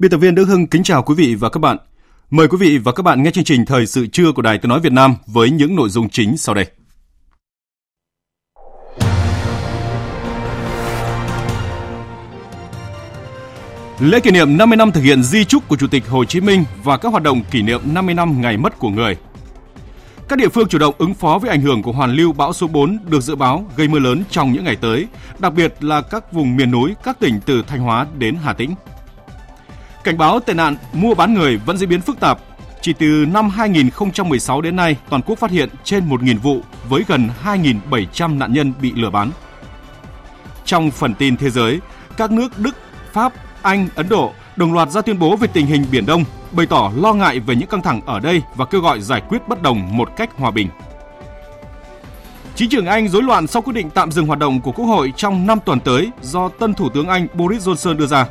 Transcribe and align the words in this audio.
Biên 0.00 0.10
tập 0.10 0.18
viên 0.18 0.34
Đức 0.34 0.44
Hưng 0.44 0.66
kính 0.66 0.82
chào 0.82 1.02
quý 1.02 1.14
vị 1.14 1.34
và 1.34 1.48
các 1.48 1.58
bạn. 1.58 1.76
Mời 2.30 2.48
quý 2.48 2.56
vị 2.60 2.78
và 2.78 2.92
các 2.92 3.02
bạn 3.02 3.22
nghe 3.22 3.30
chương 3.30 3.44
trình 3.44 3.66
Thời 3.66 3.86
sự 3.86 4.06
trưa 4.06 4.32
của 4.32 4.42
Đài 4.42 4.58
Tiếng 4.58 4.68
Nói 4.68 4.80
Việt 4.80 4.92
Nam 4.92 5.14
với 5.26 5.50
những 5.50 5.76
nội 5.76 5.88
dung 5.88 6.08
chính 6.08 6.36
sau 6.36 6.54
đây. 6.54 6.66
Lễ 14.00 14.20
kỷ 14.20 14.30
niệm 14.30 14.56
50 14.56 14.76
năm 14.76 14.92
thực 14.92 15.00
hiện 15.00 15.22
di 15.22 15.44
trúc 15.44 15.68
của 15.68 15.76
Chủ 15.76 15.86
tịch 15.86 16.08
Hồ 16.08 16.24
Chí 16.24 16.40
Minh 16.40 16.64
và 16.84 16.96
các 16.96 17.08
hoạt 17.08 17.22
động 17.22 17.42
kỷ 17.50 17.62
niệm 17.62 17.80
50 17.84 18.14
năm 18.14 18.40
ngày 18.40 18.56
mất 18.56 18.78
của 18.78 18.90
người. 18.90 19.16
Các 20.28 20.38
địa 20.38 20.48
phương 20.48 20.68
chủ 20.68 20.78
động 20.78 20.94
ứng 20.98 21.14
phó 21.14 21.38
với 21.38 21.50
ảnh 21.50 21.60
hưởng 21.60 21.82
của 21.82 21.92
hoàn 21.92 22.12
lưu 22.12 22.32
bão 22.32 22.52
số 22.52 22.66
4 22.66 22.98
được 23.06 23.20
dự 23.20 23.36
báo 23.36 23.70
gây 23.76 23.88
mưa 23.88 23.98
lớn 23.98 24.22
trong 24.30 24.52
những 24.52 24.64
ngày 24.64 24.76
tới, 24.76 25.06
đặc 25.38 25.54
biệt 25.54 25.74
là 25.80 26.00
các 26.00 26.32
vùng 26.32 26.56
miền 26.56 26.70
núi, 26.70 26.94
các 27.02 27.20
tỉnh 27.20 27.40
từ 27.46 27.62
Thanh 27.62 27.80
Hóa 27.80 28.06
đến 28.18 28.36
Hà 28.42 28.52
Tĩnh. 28.52 28.74
Cảnh 30.04 30.18
báo 30.18 30.40
tệ 30.40 30.54
nạn 30.54 30.76
mua 30.92 31.14
bán 31.14 31.34
người 31.34 31.56
vẫn 31.56 31.76
diễn 31.76 31.88
biến 31.88 32.00
phức 32.00 32.20
tạp. 32.20 32.38
Chỉ 32.80 32.92
từ 32.92 33.26
năm 33.32 33.50
2016 33.50 34.60
đến 34.60 34.76
nay, 34.76 34.96
toàn 35.10 35.22
quốc 35.22 35.38
phát 35.38 35.50
hiện 35.50 35.68
trên 35.84 36.08
1.000 36.08 36.38
vụ 36.38 36.60
với 36.88 37.04
gần 37.08 37.28
2.700 37.44 38.38
nạn 38.38 38.52
nhân 38.52 38.72
bị 38.82 38.92
lừa 38.92 39.10
bán. 39.10 39.30
Trong 40.64 40.90
phần 40.90 41.14
tin 41.14 41.36
thế 41.36 41.50
giới, 41.50 41.80
các 42.16 42.30
nước 42.30 42.58
Đức, 42.58 42.76
Pháp, 43.12 43.32
Anh, 43.62 43.88
Ấn 43.94 44.08
Độ 44.08 44.32
đồng 44.56 44.72
loạt 44.72 44.90
ra 44.90 45.02
tuyên 45.02 45.18
bố 45.18 45.36
về 45.36 45.48
tình 45.52 45.66
hình 45.66 45.84
Biển 45.90 46.06
Đông, 46.06 46.24
bày 46.52 46.66
tỏ 46.66 46.92
lo 46.96 47.12
ngại 47.12 47.40
về 47.40 47.56
những 47.56 47.68
căng 47.68 47.82
thẳng 47.82 48.00
ở 48.06 48.20
đây 48.20 48.42
và 48.56 48.64
kêu 48.64 48.80
gọi 48.80 49.00
giải 49.00 49.22
quyết 49.28 49.48
bất 49.48 49.62
đồng 49.62 49.96
một 49.96 50.16
cách 50.16 50.30
hòa 50.36 50.50
bình. 50.50 50.68
Chính 52.54 52.68
trường 52.68 52.86
Anh 52.86 53.08
rối 53.08 53.22
loạn 53.22 53.46
sau 53.46 53.62
quyết 53.62 53.72
định 53.72 53.90
tạm 53.90 54.12
dừng 54.12 54.26
hoạt 54.26 54.38
động 54.38 54.60
của 54.60 54.72
Quốc 54.72 54.86
hội 54.86 55.12
trong 55.16 55.46
5 55.46 55.58
tuần 55.64 55.80
tới 55.80 56.10
do 56.22 56.48
tân 56.48 56.74
Thủ 56.74 56.88
tướng 56.88 57.08
Anh 57.08 57.26
Boris 57.34 57.68
Johnson 57.68 57.96
đưa 57.96 58.06
ra. 58.06 58.26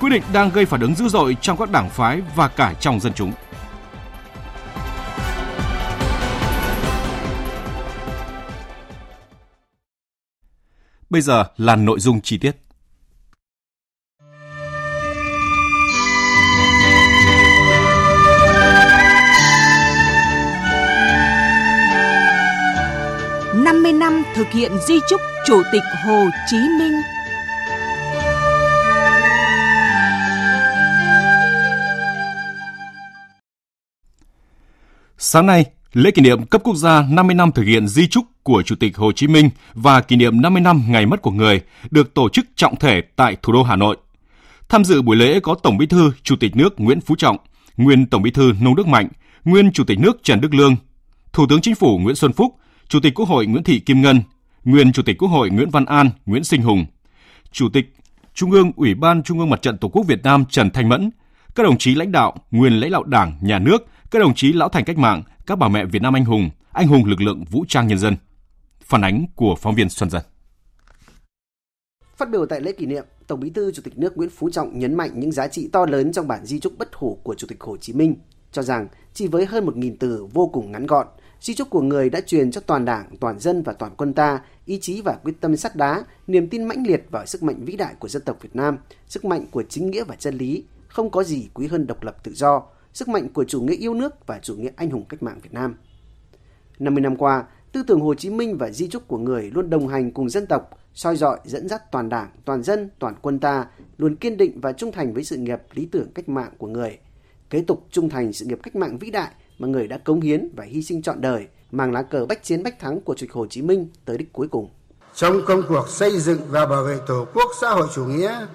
Quyết 0.00 0.10
định 0.10 0.22
đang 0.32 0.50
gây 0.50 0.64
phản 0.64 0.80
ứng 0.80 0.94
dữ 0.94 1.08
dội 1.08 1.36
trong 1.40 1.56
các 1.56 1.70
đảng 1.70 1.90
phái 1.90 2.20
và 2.34 2.48
cả 2.48 2.74
trong 2.80 3.00
dân 3.00 3.12
chúng. 3.14 3.32
Bây 11.10 11.20
giờ 11.20 11.44
là 11.56 11.76
nội 11.76 12.00
dung 12.00 12.20
chi 12.20 12.38
tiết. 12.38 12.56
năm 23.54 23.82
mươi 23.82 23.92
năm 23.92 24.22
thực 24.34 24.50
hiện 24.50 24.72
di 24.86 24.94
trúc 25.08 25.20
Chủ 25.46 25.62
tịch 25.72 25.82
Hồ 26.04 26.24
Chí 26.46 26.56
Minh 26.78 27.13
Sáng 35.26 35.46
nay, 35.46 35.64
lễ 35.92 36.10
kỷ 36.10 36.22
niệm 36.22 36.46
cấp 36.46 36.60
quốc 36.64 36.76
gia 36.76 37.02
50 37.02 37.34
năm 37.34 37.52
thực 37.52 37.62
hiện 37.62 37.88
di 37.88 38.06
trúc 38.06 38.24
của 38.42 38.62
Chủ 38.62 38.74
tịch 38.74 38.96
Hồ 38.96 39.12
Chí 39.12 39.26
Minh 39.26 39.50
và 39.74 40.00
kỷ 40.00 40.16
niệm 40.16 40.42
50 40.42 40.62
năm 40.62 40.82
ngày 40.88 41.06
mất 41.06 41.22
của 41.22 41.30
người 41.30 41.60
được 41.90 42.14
tổ 42.14 42.28
chức 42.28 42.46
trọng 42.56 42.76
thể 42.76 43.02
tại 43.16 43.36
thủ 43.42 43.52
đô 43.52 43.62
Hà 43.62 43.76
Nội. 43.76 43.96
Tham 44.68 44.84
dự 44.84 45.02
buổi 45.02 45.16
lễ 45.16 45.40
có 45.40 45.54
Tổng 45.54 45.78
Bí 45.78 45.86
thư 45.86 46.12
Chủ 46.22 46.36
tịch 46.36 46.56
nước 46.56 46.80
Nguyễn 46.80 47.00
Phú 47.00 47.16
Trọng, 47.16 47.36
nguyên 47.76 48.06
Tổng 48.06 48.22
Bí 48.22 48.30
thư 48.30 48.52
Nông 48.60 48.76
Đức 48.76 48.86
Mạnh, 48.86 49.08
nguyên 49.44 49.72
Chủ 49.72 49.84
tịch 49.84 49.98
nước 49.98 50.16
Trần 50.22 50.40
Đức 50.40 50.54
Lương, 50.54 50.76
Thủ 51.32 51.46
tướng 51.48 51.60
Chính 51.60 51.74
phủ 51.74 51.98
Nguyễn 51.98 52.16
Xuân 52.16 52.32
Phúc, 52.32 52.54
Chủ 52.88 53.00
tịch 53.00 53.14
Quốc 53.14 53.28
hội 53.28 53.46
Nguyễn 53.46 53.64
Thị 53.64 53.80
Kim 53.80 54.02
Ngân, 54.02 54.22
nguyên 54.64 54.92
Chủ 54.92 55.02
tịch 55.02 55.18
Quốc 55.18 55.28
hội 55.28 55.50
Nguyễn 55.50 55.70
Văn 55.70 55.84
An, 55.84 56.10
Nguyễn 56.26 56.44
Sinh 56.44 56.62
Hùng, 56.62 56.84
Chủ 57.52 57.68
tịch 57.72 57.94
Trung 58.34 58.50
ương 58.50 58.72
Ủy 58.76 58.94
ban 58.94 59.22
Trung 59.22 59.38
ương 59.38 59.50
Mặt 59.50 59.62
trận 59.62 59.78
Tổ 59.78 59.88
quốc 59.88 60.06
Việt 60.06 60.22
Nam 60.22 60.44
Trần 60.50 60.70
Thanh 60.70 60.88
Mẫn, 60.88 61.10
các 61.54 61.62
đồng 61.62 61.78
chí 61.78 61.94
lãnh 61.94 62.12
đạo, 62.12 62.34
nguyên 62.50 62.80
lãnh 62.80 62.90
đạo 62.90 63.04
Đảng, 63.04 63.38
Nhà 63.40 63.58
nước, 63.58 63.86
các 64.14 64.20
đồng 64.20 64.34
chí 64.34 64.52
lão 64.52 64.68
thành 64.68 64.84
cách 64.84 64.98
mạng, 64.98 65.22
các 65.46 65.58
bà 65.58 65.68
mẹ 65.68 65.84
Việt 65.84 66.02
Nam 66.02 66.16
anh 66.16 66.24
hùng, 66.24 66.50
anh 66.72 66.86
hùng 66.86 67.04
lực 67.04 67.20
lượng 67.20 67.44
vũ 67.50 67.64
trang 67.68 67.86
nhân 67.86 67.98
dân. 67.98 68.16
Phản 68.80 69.04
ánh 69.04 69.26
của 69.34 69.56
phóng 69.60 69.74
viên 69.74 69.88
Xuân 69.88 70.10
Dân. 70.10 70.22
Phát 72.16 72.30
biểu 72.30 72.46
tại 72.46 72.60
lễ 72.60 72.72
kỷ 72.72 72.86
niệm, 72.86 73.04
Tổng 73.26 73.40
Bí 73.40 73.50
thư 73.50 73.72
Chủ 73.72 73.82
tịch 73.82 73.98
nước 73.98 74.16
Nguyễn 74.16 74.30
Phú 74.30 74.50
Trọng 74.50 74.78
nhấn 74.78 74.94
mạnh 74.94 75.10
những 75.14 75.32
giá 75.32 75.48
trị 75.48 75.68
to 75.72 75.86
lớn 75.86 76.12
trong 76.12 76.28
bản 76.28 76.44
di 76.44 76.60
trúc 76.60 76.78
bất 76.78 76.94
hủ 76.94 77.18
của 77.22 77.34
Chủ 77.34 77.46
tịch 77.46 77.60
Hồ 77.60 77.76
Chí 77.76 77.92
Minh, 77.92 78.16
cho 78.52 78.62
rằng 78.62 78.88
chỉ 79.14 79.26
với 79.26 79.46
hơn 79.46 79.66
1.000 79.66 79.96
từ 80.00 80.26
vô 80.32 80.50
cùng 80.52 80.72
ngắn 80.72 80.86
gọn, 80.86 81.06
di 81.40 81.54
trúc 81.54 81.70
của 81.70 81.82
người 81.82 82.10
đã 82.10 82.20
truyền 82.20 82.50
cho 82.50 82.60
toàn 82.60 82.84
đảng, 82.84 83.16
toàn 83.20 83.38
dân 83.38 83.62
và 83.62 83.72
toàn 83.72 83.94
quân 83.96 84.14
ta 84.14 84.40
ý 84.64 84.78
chí 84.80 85.00
và 85.00 85.18
quyết 85.24 85.34
tâm 85.40 85.56
sắt 85.56 85.76
đá, 85.76 86.04
niềm 86.26 86.48
tin 86.48 86.64
mãnh 86.64 86.86
liệt 86.86 87.06
vào 87.10 87.26
sức 87.26 87.42
mạnh 87.42 87.64
vĩ 87.64 87.76
đại 87.76 87.94
của 87.98 88.08
dân 88.08 88.22
tộc 88.22 88.36
Việt 88.42 88.56
Nam, 88.56 88.78
sức 89.06 89.24
mạnh 89.24 89.46
của 89.50 89.62
chính 89.68 89.90
nghĩa 89.90 90.04
và 90.04 90.16
chân 90.16 90.38
lý, 90.38 90.64
không 90.88 91.10
có 91.10 91.22
gì 91.22 91.48
quý 91.54 91.66
hơn 91.66 91.86
độc 91.86 92.02
lập 92.02 92.24
tự 92.24 92.32
do, 92.34 92.62
sức 92.94 93.08
mạnh 93.08 93.28
của 93.28 93.44
chủ 93.44 93.60
nghĩa 93.60 93.76
yêu 93.76 93.94
nước 93.94 94.26
và 94.26 94.38
chủ 94.42 94.56
nghĩa 94.56 94.70
anh 94.76 94.90
hùng 94.90 95.04
cách 95.08 95.22
mạng 95.22 95.40
Việt 95.42 95.52
Nam. 95.52 95.76
50 96.78 97.02
năm 97.02 97.16
qua, 97.16 97.44
tư 97.72 97.82
tưởng 97.86 98.00
Hồ 98.00 98.14
Chí 98.14 98.30
Minh 98.30 98.58
và 98.58 98.70
di 98.70 98.88
trúc 98.88 99.08
của 99.08 99.18
người 99.18 99.50
luôn 99.54 99.70
đồng 99.70 99.88
hành 99.88 100.10
cùng 100.10 100.28
dân 100.30 100.46
tộc, 100.46 100.70
soi 100.94 101.16
dọi 101.16 101.38
dẫn 101.44 101.68
dắt 101.68 101.92
toàn 101.92 102.08
đảng, 102.08 102.30
toàn 102.44 102.62
dân, 102.62 102.90
toàn 102.98 103.14
quân 103.22 103.38
ta, 103.38 103.66
luôn 103.96 104.16
kiên 104.16 104.36
định 104.36 104.60
và 104.60 104.72
trung 104.72 104.92
thành 104.92 105.14
với 105.14 105.24
sự 105.24 105.36
nghiệp 105.36 105.58
lý 105.72 105.86
tưởng 105.86 106.12
cách 106.14 106.28
mạng 106.28 106.52
của 106.58 106.66
người, 106.66 106.98
kế 107.50 107.64
tục 107.66 107.86
trung 107.90 108.08
thành 108.08 108.32
sự 108.32 108.46
nghiệp 108.46 108.58
cách 108.62 108.76
mạng 108.76 108.98
vĩ 108.98 109.10
đại 109.10 109.30
mà 109.58 109.68
người 109.68 109.88
đã 109.88 109.98
cống 109.98 110.20
hiến 110.20 110.48
và 110.56 110.64
hy 110.64 110.82
sinh 110.82 111.02
trọn 111.02 111.20
đời, 111.20 111.46
mang 111.70 111.92
lá 111.92 112.02
cờ 112.02 112.26
bách 112.26 112.42
chiến 112.42 112.62
bách 112.62 112.78
thắng 112.78 113.00
của 113.00 113.14
Chủ 113.14 113.26
tịch 113.26 113.32
Hồ 113.32 113.46
Chí 113.46 113.62
Minh 113.62 113.88
tới 114.04 114.18
đích 114.18 114.32
cuối 114.32 114.48
cùng. 114.48 114.70
Trong 115.14 115.40
công 115.46 115.62
cuộc 115.68 115.88
xây 115.88 116.20
dựng 116.20 116.40
và 116.48 116.66
bảo 116.66 116.84
vệ 116.84 116.98
Tổ 117.06 117.26
quốc 117.34 117.50
xã 117.60 117.70
hội 117.70 117.88
chủ 117.94 118.04
nghĩa, 118.04 118.46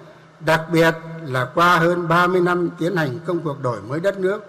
đặc 0.46 0.60
biệt 0.72 0.94
là 1.24 1.44
qua 1.54 1.76
hơn 1.76 2.08
30 2.08 2.40
năm 2.40 2.68
tiến 2.78 2.96
hành 2.96 3.18
công 3.26 3.40
cuộc 3.40 3.62
đổi 3.62 3.80
mới 3.88 4.00
đất 4.00 4.18
nước, 4.18 4.40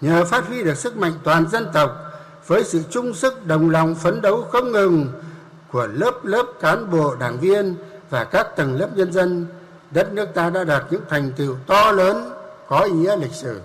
nhờ 0.00 0.24
phát 0.24 0.46
huy 0.48 0.62
được 0.62 0.76
sức 0.76 0.96
mạnh 0.96 1.12
toàn 1.24 1.48
dân 1.50 1.66
tộc 1.72 1.90
với 2.46 2.64
sự 2.64 2.80
chung 2.90 3.14
sức 3.14 3.46
đồng 3.46 3.70
lòng 3.70 3.94
phấn 3.94 4.22
đấu 4.22 4.44
không 4.52 4.72
ngừng 4.72 5.06
của 5.70 5.86
lớp 5.86 6.24
lớp 6.24 6.46
cán 6.60 6.90
bộ 6.90 7.14
đảng 7.14 7.40
viên 7.40 7.74
và 8.10 8.24
các 8.24 8.56
tầng 8.56 8.76
lớp 8.76 8.88
nhân 8.94 9.12
dân, 9.12 9.46
đất 9.90 10.12
nước 10.12 10.28
ta 10.34 10.50
đã 10.50 10.64
đạt 10.64 10.82
những 10.90 11.02
thành 11.08 11.32
tựu 11.36 11.56
to 11.66 11.92
lớn 11.92 12.30
có 12.68 12.80
ý 12.80 12.92
nghĩa 12.92 13.16
lịch 13.16 13.32
sử. 13.32 13.60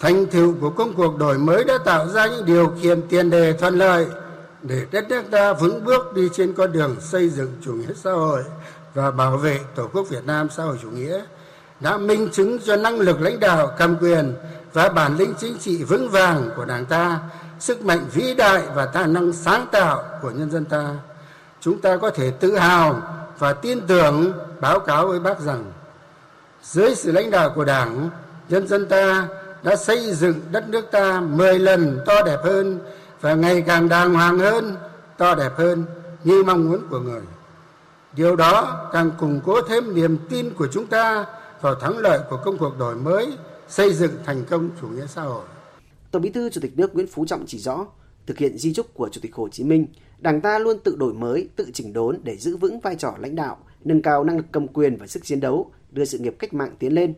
Thành 0.00 0.26
tựu 0.26 0.54
của 0.60 0.70
công 0.70 0.94
cuộc 0.94 1.18
đổi 1.18 1.38
mới 1.38 1.64
đã 1.64 1.78
tạo 1.84 2.08
ra 2.08 2.26
những 2.26 2.46
điều 2.46 2.72
kiện 2.82 3.02
tiền 3.08 3.30
đề 3.30 3.52
thuận 3.52 3.78
lợi 3.78 4.06
để 4.62 4.86
đất 4.90 5.08
nước 5.08 5.22
ta 5.30 5.52
vững 5.52 5.84
bước 5.84 6.14
đi 6.14 6.28
trên 6.32 6.52
con 6.52 6.72
đường 6.72 6.96
xây 7.00 7.28
dựng 7.28 7.52
chủ 7.64 7.72
nghĩa 7.72 7.94
xã 7.94 8.12
hội 8.12 8.42
và 8.94 9.10
bảo 9.10 9.36
vệ 9.36 9.60
Tổ 9.74 9.88
quốc 9.92 10.08
Việt 10.08 10.26
Nam 10.26 10.48
xã 10.50 10.62
hội 10.62 10.78
chủ 10.82 10.90
nghĩa 10.90 11.22
đã 11.80 11.96
minh 11.96 12.28
chứng 12.32 12.58
cho 12.58 12.76
năng 12.76 13.00
lực 13.00 13.20
lãnh 13.20 13.40
đạo 13.40 13.70
cầm 13.78 13.96
quyền 14.00 14.34
và 14.72 14.88
bản 14.88 15.16
lĩnh 15.16 15.34
chính 15.38 15.58
trị 15.58 15.84
vững 15.84 16.08
vàng 16.08 16.50
của 16.56 16.64
Đảng 16.64 16.86
ta, 16.86 17.18
sức 17.58 17.84
mạnh 17.84 18.06
vĩ 18.12 18.34
đại 18.34 18.62
và 18.74 18.86
tài 18.86 19.06
năng 19.06 19.32
sáng 19.32 19.66
tạo 19.72 20.04
của 20.22 20.30
nhân 20.30 20.50
dân 20.50 20.64
ta. 20.64 20.94
Chúng 21.60 21.80
ta 21.80 21.96
có 21.96 22.10
thể 22.10 22.30
tự 22.30 22.56
hào 22.56 23.02
và 23.38 23.52
tin 23.52 23.86
tưởng 23.86 24.32
báo 24.60 24.80
cáo 24.80 25.06
với 25.08 25.20
bác 25.20 25.40
rằng 25.40 25.72
dưới 26.62 26.94
sự 26.94 27.12
lãnh 27.12 27.30
đạo 27.30 27.50
của 27.54 27.64
Đảng, 27.64 28.10
nhân 28.48 28.68
dân 28.68 28.86
ta 28.88 29.28
đã 29.62 29.76
xây 29.76 30.14
dựng 30.14 30.40
đất 30.50 30.68
nước 30.68 30.90
ta 30.90 31.20
10 31.20 31.58
lần 31.58 32.00
to 32.06 32.22
đẹp 32.22 32.38
hơn 32.44 32.80
và 33.20 33.34
ngày 33.34 33.62
càng 33.66 33.88
đàng 33.88 34.14
hoàng 34.14 34.38
hơn, 34.38 34.76
to 35.18 35.34
đẹp 35.34 35.52
hơn 35.56 35.84
như 36.24 36.42
mong 36.44 36.70
muốn 36.70 36.80
của 36.90 36.98
người. 36.98 37.22
Điều 38.16 38.36
đó 38.36 38.88
càng 38.92 39.10
củng 39.18 39.40
cố 39.44 39.62
thêm 39.68 39.94
niềm 39.94 40.18
tin 40.30 40.54
của 40.54 40.68
chúng 40.72 40.86
ta 40.86 41.26
vào 41.60 41.74
thắng 41.74 41.98
lợi 41.98 42.20
của 42.30 42.40
công 42.44 42.58
cuộc 42.58 42.78
đổi 42.78 42.96
mới, 42.96 43.32
xây 43.68 43.94
dựng 43.94 44.12
thành 44.24 44.44
công 44.50 44.70
chủ 44.80 44.88
nghĩa 44.88 45.06
xã 45.06 45.22
hội. 45.22 45.44
Tổng 46.10 46.22
Bí 46.22 46.30
thư 46.30 46.50
Chủ 46.50 46.60
tịch 46.60 46.78
nước 46.78 46.94
Nguyễn 46.94 47.06
Phú 47.06 47.24
Trọng 47.26 47.44
chỉ 47.46 47.58
rõ, 47.58 47.86
Thực 48.26 48.38
hiện 48.38 48.58
di 48.58 48.72
trúc 48.72 48.94
của 48.94 49.08
Chủ 49.08 49.20
tịch 49.20 49.34
Hồ 49.34 49.48
Chí 49.48 49.64
Minh, 49.64 49.86
Đảng 50.18 50.40
ta 50.40 50.58
luôn 50.58 50.78
tự 50.84 50.96
đổi 50.96 51.14
mới, 51.14 51.48
tự 51.56 51.70
chỉnh 51.72 51.92
đốn 51.92 52.20
để 52.22 52.36
giữ 52.36 52.56
vững 52.56 52.80
vai 52.80 52.96
trò 52.96 53.14
lãnh 53.18 53.34
đạo, 53.34 53.58
nâng 53.84 54.02
cao 54.02 54.24
năng 54.24 54.36
lực 54.36 54.46
cầm 54.52 54.68
quyền 54.68 54.96
và 54.96 55.06
sức 55.06 55.24
chiến 55.24 55.40
đấu, 55.40 55.72
đưa 55.90 56.04
sự 56.04 56.18
nghiệp 56.18 56.36
cách 56.38 56.54
mạng 56.54 56.76
tiến 56.78 56.94
lên. 56.94 57.14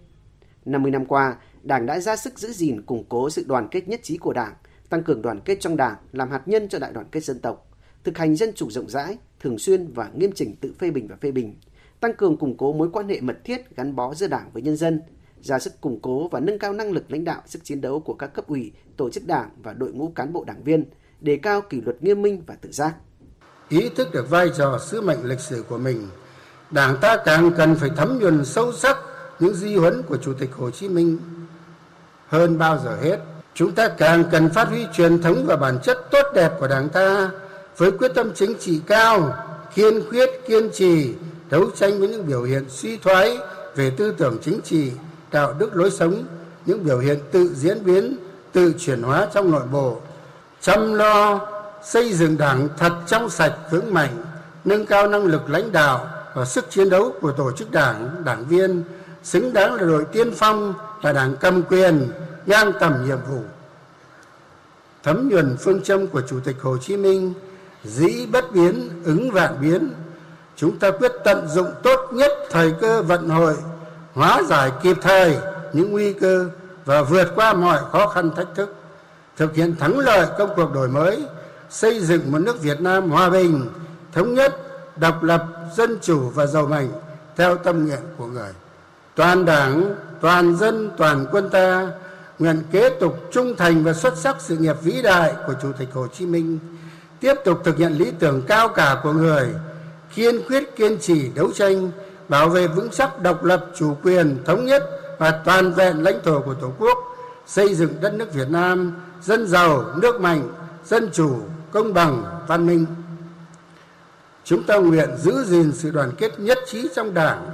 50 0.65 0.91
năm 0.91 1.07
qua, 1.07 1.37
Đảng 1.63 1.87
đã 1.87 2.01
ra 2.01 2.17
sức 2.17 2.39
giữ 2.39 2.53
gìn 2.53 2.83
củng 2.83 3.05
cố 3.09 3.31
sự 3.31 3.45
đoàn 3.49 3.69
kết 3.71 3.89
nhất 3.89 4.01
trí 4.03 4.17
của 4.17 4.33
Đảng, 4.33 4.55
tăng 4.89 5.03
cường 5.03 5.23
đoàn 5.23 5.41
kết 5.41 5.61
trong 5.61 5.77
Đảng 5.77 5.97
làm 6.13 6.31
hạt 6.31 6.49
nhân 6.49 6.69
cho 6.69 6.79
đại 6.79 6.93
đoàn 6.93 7.07
kết 7.11 7.25
dân 7.25 7.41
tộc, 7.41 7.71
thực 8.05 8.19
hành 8.19 8.37
dân 8.37 8.53
chủ 8.55 8.71
rộng 8.71 8.89
rãi, 8.89 9.19
thường 9.45 9.59
xuyên 9.59 9.93
và 9.93 10.11
nghiêm 10.15 10.33
chỉnh 10.33 10.57
tự 10.61 10.73
phê 10.79 10.91
bình 10.91 11.09
và 11.09 11.17
phê 11.21 11.31
bình, 11.31 11.55
tăng 12.01 12.15
cường 12.15 12.37
củng 12.37 12.57
cố 12.57 12.73
mối 12.73 12.89
quan 12.93 13.09
hệ 13.09 13.21
mật 13.21 13.37
thiết 13.45 13.77
gắn 13.77 13.97
bó 13.97 14.15
giữa 14.15 14.27
Đảng 14.27 14.51
với 14.53 14.63
nhân 14.63 14.77
dân, 14.77 15.01
ra 15.41 15.59
sức 15.59 15.81
củng 15.81 16.01
cố 16.03 16.29
và 16.29 16.41
nâng 16.41 16.59
cao 16.59 16.73
năng 16.73 16.93
lực 16.93 17.11
lãnh 17.11 17.25
đạo 17.25 17.43
sức 17.47 17.65
chiến 17.65 17.81
đấu 17.81 18.01
của 18.01 18.15
các 18.15 18.35
cấp 18.35 18.47
ủy, 18.47 18.73
tổ 18.97 19.11
chức 19.11 19.27
đảng 19.27 19.51
và 19.63 19.73
đội 19.73 19.93
ngũ 19.93 20.13
cán 20.15 20.33
bộ 20.33 20.45
đảng 20.45 20.65
viên, 20.65 20.85
đề 21.21 21.37
cao 21.37 21.61
kỷ 21.61 21.81
luật 21.81 22.03
nghiêm 22.03 22.23
minh 22.23 22.43
và 22.47 22.55
tự 22.55 22.73
giác. 22.73 22.95
Ý 23.69 23.89
thức 23.89 24.09
được 24.13 24.31
vai 24.31 24.51
trò 24.59 24.79
sứ 24.87 25.01
mệnh 25.01 25.25
lịch 25.25 25.41
sử 25.41 25.65
của 25.69 25.79
mình, 25.79 26.09
Đảng 26.71 26.97
ta 27.01 27.17
càng 27.25 27.53
cần 27.57 27.75
phải 27.75 27.91
thấm 27.97 28.19
nhuần 28.21 28.45
sâu 28.45 28.73
sắc 28.73 28.97
những 29.41 29.55
di 29.55 29.77
huấn 29.77 30.03
của 30.03 30.17
Chủ 30.17 30.33
tịch 30.33 30.53
Hồ 30.53 30.71
Chí 30.71 30.89
Minh 30.89 31.19
hơn 32.27 32.59
bao 32.59 32.79
giờ 32.85 32.97
hết. 33.03 33.19
Chúng 33.55 33.73
ta 33.73 33.89
càng 33.89 34.25
cần 34.31 34.49
phát 34.49 34.69
huy 34.69 34.87
truyền 34.97 35.23
thống 35.23 35.45
và 35.47 35.57
bản 35.57 35.79
chất 35.83 35.99
tốt 36.11 36.23
đẹp 36.35 36.53
của 36.61 36.69
Đảng 36.69 36.89
ta 36.89 37.31
với 37.77 37.91
quyết 37.91 38.11
tâm 38.15 38.33
chính 38.35 38.55
trị 38.61 38.81
cao, 38.87 39.35
kiên 39.75 40.03
quyết, 40.11 40.31
kiên 40.47 40.71
trì, 40.73 41.15
đấu 41.51 41.71
tranh 41.77 41.99
với 41.99 42.09
những 42.09 42.27
biểu 42.27 42.43
hiện 42.43 42.65
suy 42.69 42.97
thoái 42.97 43.39
về 43.75 43.91
tư 43.91 44.15
tưởng 44.19 44.39
chính 44.43 44.61
trị, 44.65 44.93
đạo 45.33 45.55
đức 45.59 45.77
lối 45.77 45.91
sống, 45.91 46.25
những 46.67 46.85
biểu 46.85 46.99
hiện 46.99 47.19
tự 47.33 47.55
diễn 47.55 47.85
biến, 47.85 48.17
tự 48.53 48.75
chuyển 48.79 49.03
hóa 49.03 49.29
trong 49.35 49.51
nội 49.51 49.67
bộ, 49.73 50.01
chăm 50.61 50.95
lo 50.95 51.41
xây 51.85 52.13
dựng 52.13 52.39
đảng 52.39 52.69
thật 52.79 52.93
trong 53.07 53.31
sạch 53.31 53.55
vững 53.71 53.95
mạnh, 53.95 54.25
nâng 54.65 54.87
cao 54.87 55.09
năng 55.09 55.25
lực 55.25 55.51
lãnh 55.51 55.73
đạo 55.73 56.07
và 56.35 56.45
sức 56.45 56.71
chiến 56.71 56.91
đấu 56.91 57.13
của 57.21 57.33
tổ 57.33 57.53
chức 57.53 57.71
đảng, 57.71 58.23
đảng 58.25 58.45
viên, 58.49 58.83
xứng 59.23 59.53
đáng 59.53 59.75
là 59.75 59.83
đội 59.83 60.05
tiên 60.05 60.31
phong, 60.37 60.75
là 61.03 61.13
đảng 61.13 61.37
cầm 61.41 61.63
quyền, 61.63 62.11
ngang 62.47 62.73
tầm 62.81 63.07
nhiệm 63.07 63.19
vụ. 63.31 63.43
Thấm 65.03 65.29
nhuần 65.29 65.57
phương 65.61 65.83
châm 65.83 66.07
của 66.07 66.21
Chủ 66.21 66.41
tịch 66.45 66.57
Hồ 66.63 66.79
Chí 66.79 66.97
Minh, 66.97 67.35
dĩ 67.85 68.27
bất 68.27 68.53
biến, 68.53 68.89
ứng 69.05 69.31
vạn 69.31 69.57
biến, 69.61 69.93
chúng 70.57 70.79
ta 70.79 70.91
quyết 70.91 71.13
tận 71.25 71.49
dụng 71.49 71.71
tốt 71.83 72.11
nhất 72.13 72.33
thời 72.51 72.73
cơ 72.81 73.03
vận 73.03 73.29
hội, 73.29 73.55
hóa 74.13 74.43
giải 74.43 74.73
kịp 74.83 74.97
thời 75.03 75.37
những 75.73 75.93
nguy 75.93 76.13
cơ 76.13 76.49
và 76.85 77.03
vượt 77.03 77.33
qua 77.35 77.53
mọi 77.53 77.81
khó 77.93 78.07
khăn 78.07 78.31
thách 78.37 78.49
thức, 78.55 78.75
thực 79.37 79.55
hiện 79.55 79.77
thắng 79.77 79.99
lợi 79.99 80.27
công 80.39 80.51
cuộc 80.57 80.73
đổi 80.73 80.89
mới, 80.89 81.27
xây 81.71 82.01
dựng 82.01 82.33
một 82.33 82.39
nước 82.39 82.63
Việt 82.63 82.81
Nam 82.81 83.11
hòa 83.11 83.31
bình, 83.31 83.69
thống 84.13 84.35
nhất, 84.35 84.57
độc 84.97 85.23
lập, 85.23 85.47
dân 85.77 85.99
chủ 86.03 86.31
và 86.35 86.47
giàu 86.47 86.67
mạnh 86.67 86.89
theo 87.37 87.57
tâm 87.57 87.87
nguyện 87.87 88.01
của 88.17 88.27
người. 88.27 88.53
Toàn 89.15 89.45
Đảng, 89.45 89.95
toàn 90.21 90.57
dân, 90.57 90.91
toàn 90.97 91.27
quân 91.33 91.51
ta 91.51 91.89
nguyện 92.39 92.63
kế 92.73 92.91
tục 93.01 93.19
trung 93.33 93.57
thành 93.57 93.85
và 93.85 93.93
xuất 93.93 94.17
sắc 94.17 94.37
sự 94.39 94.57
nghiệp 94.57 94.77
vĩ 94.83 95.03
đại 95.03 95.35
của 95.47 95.55
Chủ 95.63 95.73
tịch 95.79 95.89
Hồ 95.93 96.07
Chí 96.07 96.27
Minh, 96.27 96.59
tiếp 97.21 97.35
tục 97.45 97.61
thực 97.65 97.77
hiện 97.77 97.93
lý 97.93 98.13
tưởng 98.19 98.43
cao 98.47 98.69
cả 98.69 99.01
của 99.03 99.13
người, 99.13 99.49
kiên 100.15 100.41
quyết 100.49 100.77
kiên 100.77 100.99
trì 101.01 101.29
đấu 101.35 101.51
tranh, 101.55 101.91
bảo 102.29 102.49
vệ 102.49 102.67
vững 102.67 102.89
chắc 102.91 103.23
độc 103.23 103.45
lập, 103.45 103.67
chủ 103.77 103.97
quyền, 104.03 104.39
thống 104.45 104.65
nhất 104.65 104.83
và 105.19 105.31
toàn 105.45 105.73
vẹn 105.73 106.03
lãnh 106.03 106.23
thổ 106.25 106.41
của 106.41 106.55
Tổ 106.55 106.73
quốc, 106.79 106.99
xây 107.47 107.75
dựng 107.75 107.95
đất 108.01 108.15
nước 108.15 108.35
Việt 108.35 108.49
Nam 108.51 108.93
dân 109.23 109.47
giàu, 109.47 109.85
nước 109.97 110.21
mạnh, 110.21 110.49
dân 110.85 111.11
chủ, 111.13 111.39
công 111.73 111.95
bằng, 111.95 112.25
văn 112.47 112.67
minh. 112.67 112.87
Chúng 114.45 114.63
ta 114.63 114.77
nguyện 114.77 115.11
giữ 115.17 115.45
gìn 115.45 115.73
sự 115.73 115.91
đoàn 115.91 116.13
kết 116.19 116.41
nhất 116.41 116.59
trí 116.67 116.89
trong 116.95 117.15
Đảng 117.15 117.51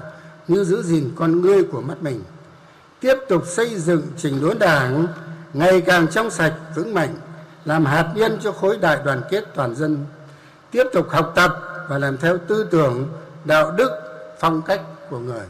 như 0.48 0.64
giữ 0.64 0.82
gìn 0.82 1.10
con 1.16 1.40
ngươi 1.40 1.64
của 1.64 1.80
mắt 1.80 2.02
mình. 2.02 2.22
Tiếp 3.00 3.14
tục 3.28 3.42
xây 3.46 3.74
dựng 3.74 4.02
chỉnh 4.16 4.40
đốn 4.42 4.58
Đảng 4.58 5.06
ngày 5.52 5.80
càng 5.80 6.08
trong 6.08 6.30
sạch, 6.30 6.54
vững 6.76 6.94
mạnh, 6.94 7.14
làm 7.64 7.84
hạt 7.84 8.12
nhân 8.16 8.38
cho 8.42 8.52
khối 8.52 8.78
đại 8.78 8.98
đoàn 9.04 9.22
kết 9.30 9.44
toàn 9.54 9.74
dân. 9.74 10.06
Tiếp 10.70 10.84
tục 10.92 11.06
học 11.08 11.32
tập 11.36 11.52
và 11.88 11.98
làm 11.98 12.16
theo 12.18 12.38
tư 12.48 12.68
tưởng, 12.70 13.08
đạo 13.44 13.72
đức, 13.72 13.90
phong 14.38 14.62
cách 14.66 14.80
của 15.10 15.18
người. 15.18 15.46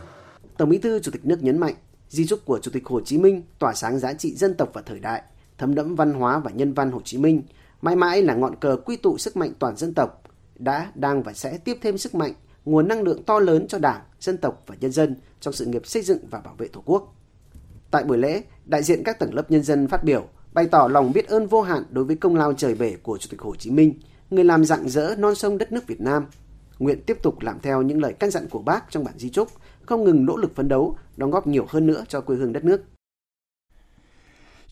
Tổng 0.56 0.68
Bí 0.68 0.78
thư 0.78 1.00
Chủ 1.00 1.10
tịch 1.10 1.26
nước 1.26 1.42
nhấn 1.42 1.58
mạnh, 1.58 1.74
di 2.08 2.26
trúc 2.26 2.44
của 2.44 2.58
Chủ 2.58 2.70
tịch 2.70 2.86
Hồ 2.86 3.00
Chí 3.00 3.18
Minh 3.18 3.42
tỏa 3.58 3.74
sáng 3.74 3.98
giá 3.98 4.12
trị 4.12 4.34
dân 4.34 4.54
tộc 4.54 4.70
và 4.72 4.82
thời 4.86 4.98
đại, 4.98 5.22
thấm 5.58 5.74
đẫm 5.74 5.94
văn 5.94 6.12
hóa 6.12 6.38
và 6.38 6.50
nhân 6.50 6.74
văn 6.74 6.90
Hồ 6.92 7.00
Chí 7.04 7.18
Minh, 7.18 7.42
mãi 7.82 7.96
mãi 7.96 8.22
là 8.22 8.34
ngọn 8.34 8.56
cờ 8.56 8.76
quy 8.84 8.96
tụ 8.96 9.18
sức 9.18 9.36
mạnh 9.36 9.52
toàn 9.58 9.76
dân 9.76 9.94
tộc, 9.94 10.22
đã, 10.58 10.92
đang 10.94 11.22
và 11.22 11.32
sẽ 11.32 11.58
tiếp 11.58 11.78
thêm 11.82 11.98
sức 11.98 12.14
mạnh, 12.14 12.32
nguồn 12.64 12.88
năng 12.88 13.02
lượng 13.02 13.22
to 13.22 13.38
lớn 13.38 13.68
cho 13.68 13.78
Đảng, 13.78 14.00
dân 14.20 14.36
tộc 14.38 14.62
và 14.66 14.74
nhân 14.80 14.92
dân 14.92 15.16
trong 15.40 15.54
sự 15.54 15.64
nghiệp 15.64 15.86
xây 15.86 16.02
dựng 16.02 16.18
và 16.30 16.40
bảo 16.40 16.54
vệ 16.58 16.68
Tổ 16.68 16.82
quốc. 16.84 17.14
Tại 17.90 18.04
buổi 18.04 18.18
lễ, 18.18 18.42
đại 18.64 18.82
diện 18.82 19.02
các 19.04 19.18
tầng 19.18 19.34
lớp 19.34 19.50
nhân 19.50 19.62
dân 19.62 19.88
phát 19.88 20.04
biểu, 20.04 20.28
bày 20.52 20.66
tỏ 20.66 20.88
lòng 20.90 21.12
biết 21.12 21.28
ơn 21.28 21.46
vô 21.46 21.62
hạn 21.62 21.82
đối 21.90 22.04
với 22.04 22.16
công 22.16 22.36
lao 22.36 22.52
trời 22.52 22.74
bể 22.74 22.96
của 23.02 23.18
Chủ 23.18 23.28
tịch 23.30 23.40
Hồ 23.40 23.56
Chí 23.56 23.70
Minh, 23.70 23.94
người 24.30 24.44
làm 24.44 24.64
rạng 24.64 24.88
rỡ 24.88 25.14
non 25.18 25.34
sông 25.34 25.58
đất 25.58 25.72
nước 25.72 25.86
Việt 25.86 26.00
Nam. 26.00 26.26
Nguyện 26.78 27.02
tiếp 27.06 27.16
tục 27.22 27.40
làm 27.40 27.60
theo 27.62 27.82
những 27.82 28.00
lời 28.00 28.12
căn 28.12 28.30
dặn 28.30 28.48
của 28.48 28.62
bác 28.62 28.90
trong 28.90 29.04
bản 29.04 29.18
di 29.18 29.30
trúc 29.30 29.48
không 29.86 30.04
ngừng 30.04 30.26
nỗ 30.26 30.36
lực 30.36 30.56
phấn 30.56 30.68
đấu, 30.68 30.96
đóng 31.16 31.30
góp 31.30 31.46
nhiều 31.46 31.66
hơn 31.68 31.86
nữa 31.86 32.04
cho 32.08 32.20
quê 32.20 32.36
hương 32.36 32.52
đất 32.52 32.64
nước. 32.64 32.80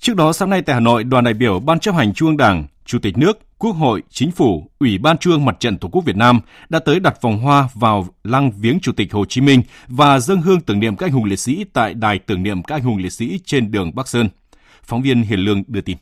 Trước 0.01 0.17
đó 0.17 0.33
sáng 0.33 0.51
nay 0.51 0.63
tại 0.63 0.75
Hà 0.75 0.81
Nội, 0.81 1.05
đoàn 1.05 1.25
đại 1.25 1.35
biểu 1.35 1.61
Ban 1.61 1.81
chấp 1.81 1.95
hành 1.95 2.15
Trung 2.15 2.29
ương 2.29 2.37
Đảng, 2.37 2.67
Chủ 2.85 2.99
tịch 3.03 3.19
nước, 3.19 3.39
Quốc 3.59 3.73
hội, 3.73 4.03
Chính 4.11 4.31
phủ, 4.31 4.71
Ủy 4.79 4.99
ban 4.99 5.19
Trung 5.19 5.33
ương 5.33 5.45
Mặt 5.45 5.57
trận 5.61 5.79
Tổ 5.79 5.89
quốc 5.93 6.05
Việt 6.05 6.17
Nam 6.17 6.41
đã 6.69 6.79
tới 6.79 7.01
đặt 7.01 7.23
vòng 7.23 7.39
hoa 7.39 7.69
vào 7.75 8.07
lăng 8.25 8.51
viếng 8.51 8.81
Chủ 8.81 8.93
tịch 8.93 9.13
Hồ 9.13 9.25
Chí 9.25 9.41
Minh 9.41 9.63
và 9.89 10.21
dâng 10.21 10.43
hương 10.43 10.61
tưởng 10.61 10.81
niệm 10.81 10.97
các 10.97 11.07
anh 11.07 11.13
hùng 11.13 11.25
liệt 11.25 11.39
sĩ 11.39 11.65
tại 11.73 11.95
đài 11.95 12.19
tưởng 12.19 12.43
niệm 12.43 12.63
các 12.63 12.75
anh 12.75 12.83
hùng 12.83 12.97
liệt 12.97 13.13
sĩ 13.13 13.41
trên 13.45 13.71
đường 13.71 13.95
Bắc 13.95 14.09
Sơn. 14.09 14.29
Phóng 14.89 15.03
viên 15.03 15.23
Hiền 15.23 15.41
Lương 15.41 15.63
đưa 15.67 15.81
tin. 15.81 15.97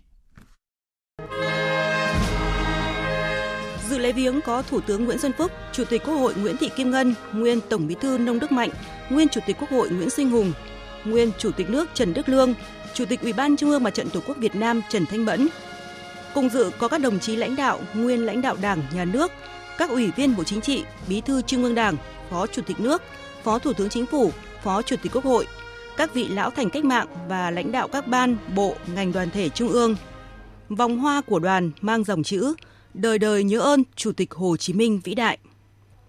Dự 3.89 3.99
lễ 3.99 4.13
viếng 4.13 4.41
có 4.41 4.63
Thủ 4.63 4.81
tướng 4.81 5.05
Nguyễn 5.05 5.19
Xuân 5.19 5.33
Phúc, 5.39 5.53
Chủ 5.73 5.85
tịch 5.85 6.03
Quốc 6.05 6.15
hội 6.15 6.35
Nguyễn 6.35 6.57
Thị 6.57 6.71
Kim 6.77 6.91
Ngân, 6.91 7.15
nguyên 7.33 7.61
Tổng 7.69 7.87
Bí 7.87 7.95
thư 8.01 8.19
Nông 8.19 8.39
Đức 8.39 8.53
Mạnh, 8.53 8.71
nguyên 9.11 9.29
Chủ 9.29 9.41
tịch 9.47 9.57
Quốc 9.61 9.71
hội 9.71 9.91
Nguyễn 9.91 10.11
Sinh 10.11 10.31
Hùng, 10.31 10.53
nguyên 11.05 11.31
Chủ 11.39 11.51
tịch 11.51 11.71
nước 11.71 11.89
Trần 11.95 12.15
Đức 12.15 12.29
Lương, 12.29 12.55
Chủ 12.95 13.05
tịch 13.05 13.21
Ủy 13.21 13.33
ban 13.33 13.57
Trung 13.57 13.71
ương 13.71 13.83
Mặt 13.83 13.95
trận 13.95 14.11
Tổ 14.11 14.21
quốc 14.27 14.37
Việt 14.37 14.55
Nam 14.55 14.81
Trần 14.89 15.07
Thanh 15.07 15.25
Mẫn. 15.25 15.49
Cùng 16.35 16.49
dự 16.49 16.71
có 16.79 16.89
các 16.89 17.01
đồng 17.01 17.19
chí 17.19 17.37
lãnh 17.37 17.57
đạo, 17.57 17.81
nguyên 17.95 18.27
lãnh 18.27 18.43
đạo 18.43 18.57
Đảng, 18.61 18.83
Nhà 18.95 19.05
nước, 19.05 19.33
các 19.79 19.91
ủy 19.91 20.11
viên 20.17 20.37
Bộ 20.37 20.45
Chính 20.45 20.61
trị, 20.61 20.85
Bí 21.09 21.21
thư 21.21 21.43
Trung 21.43 21.63
ương 21.63 21.75
Đảng, 21.75 21.97
Phó 22.31 22.47
Chủ 22.47 22.63
tịch 22.63 22.81
nước, 22.81 23.03
Phó 23.43 23.59
Thủ 23.59 23.73
tướng 23.73 23.89
Chính 23.89 24.07
phủ, 24.07 24.33
Phó 24.63 24.83
Chủ 24.83 24.97
tịch 25.03 25.13
Quốc 25.13 25.25
hội, 25.25 25.47
các 25.97 26.15
vị 26.15 26.29
lão 26.29 26.51
thành 26.51 26.71
cách 26.71 26.85
mạng 26.85 27.07
và 27.29 27.51
lãnh 27.51 27.73
đạo 27.73 27.89
các 27.89 28.09
ban, 28.09 28.37
bộ, 28.55 28.75
ngành 28.95 29.13
đoàn 29.13 29.31
thể 29.31 29.49
trung 29.49 29.69
ương. 29.69 29.97
Vòng 30.69 30.99
hoa 30.99 31.21
của 31.21 31.39
đoàn 31.39 31.71
mang 31.81 32.05
dòng 32.05 32.23
chữ 32.23 32.55
Đời 32.95 33.19
đời 33.19 33.45
nhớ 33.45 33.61
ơn 33.61 33.83
Chủ 33.97 34.13
tịch 34.13 34.35
Hồ 34.35 34.57
Chí 34.57 34.73
Minh 34.73 35.01
vĩ 35.05 35.15
đại. 35.15 35.39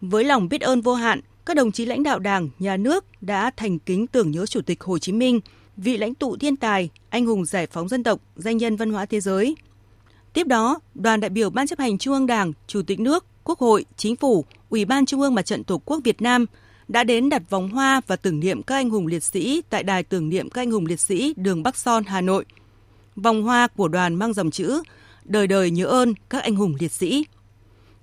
Với 0.02 0.24
lòng 0.24 0.50
biết 0.50 0.62
ơn 0.62 0.82
vô 0.82 0.94
hạn, 0.94 1.22
các 1.46 1.58
đồng 1.58 1.72
chí 1.72 1.86
lãnh 1.86 2.04
đạo 2.04 2.20
Đảng, 2.20 2.50
Nhà 2.60 2.78
nước 2.78 3.06
đã 3.22 3.52
thành 3.58 3.80
kính 3.80 4.08
tưởng 4.08 4.32
nhớ 4.32 4.46
Chủ 4.46 4.62
tịch 4.62 4.84
Hồ 4.84 5.00
Chí 5.00 5.12
Minh, 5.12 5.40
vị 5.78 5.98
lãnh 5.98 6.14
tụ 6.14 6.38
thiên 6.38 6.56
tài, 6.56 6.90
anh 7.10 7.26
hùng 7.26 7.46
giải 7.46 7.68
phóng 7.68 7.90
dân 7.90 8.04
tộc, 8.04 8.20
danh 8.36 8.58
nhân 8.58 8.76
văn 8.76 8.92
hóa 8.92 9.06
thế 9.06 9.20
giới. 9.20 9.56
Tiếp 10.34 10.48
đó, 10.48 10.80
đoàn 10.96 11.20
đại 11.20 11.30
biểu 11.30 11.50
Ban 11.50 11.68
chấp 11.68 11.80
hành 11.80 11.98
Trung 11.98 12.14
ương 12.14 12.28
Đảng, 12.28 12.54
Chủ 12.68 12.82
tịch 12.82 13.00
nước, 13.00 13.26
Quốc 13.44 13.60
hội, 13.60 13.86
Chính 13.98 14.16
phủ, 14.16 14.46
Ủy 14.70 14.86
ban 14.86 15.06
Trung 15.06 15.22
ương 15.22 15.36
Mặt 15.36 15.46
trận 15.46 15.64
Tổ 15.64 15.82
quốc 15.86 16.00
Việt 16.04 16.22
Nam 16.22 16.46
đã 16.88 17.04
đến 17.04 17.30
đặt 17.30 17.50
vòng 17.50 17.70
hoa 17.70 18.02
và 18.08 18.16
tưởng 18.16 18.40
niệm 18.40 18.64
các 18.64 18.76
anh 18.76 18.90
hùng 18.90 19.08
liệt 19.08 19.24
sĩ 19.24 19.62
tại 19.70 19.84
đài 19.84 20.04
tưởng 20.04 20.30
niệm 20.30 20.50
các 20.50 20.62
anh 20.62 20.72
hùng 20.72 20.86
liệt 20.86 21.00
sĩ 21.00 21.34
đường 21.38 21.64
Bắc 21.64 21.78
Son, 21.78 22.04
Hà 22.04 22.22
Nội. 22.22 22.46
Vòng 23.16 23.44
hoa 23.44 23.68
của 23.68 23.88
đoàn 23.88 24.16
mang 24.16 24.34
dòng 24.34 24.52
chữ 24.52 24.82
Đời 25.28 25.48
đời 25.48 25.72
nhớ 25.72 25.86
ơn 25.86 26.14
các 26.30 26.44
anh 26.44 26.56
hùng 26.56 26.76
liệt 26.80 26.92
sĩ. 26.92 27.26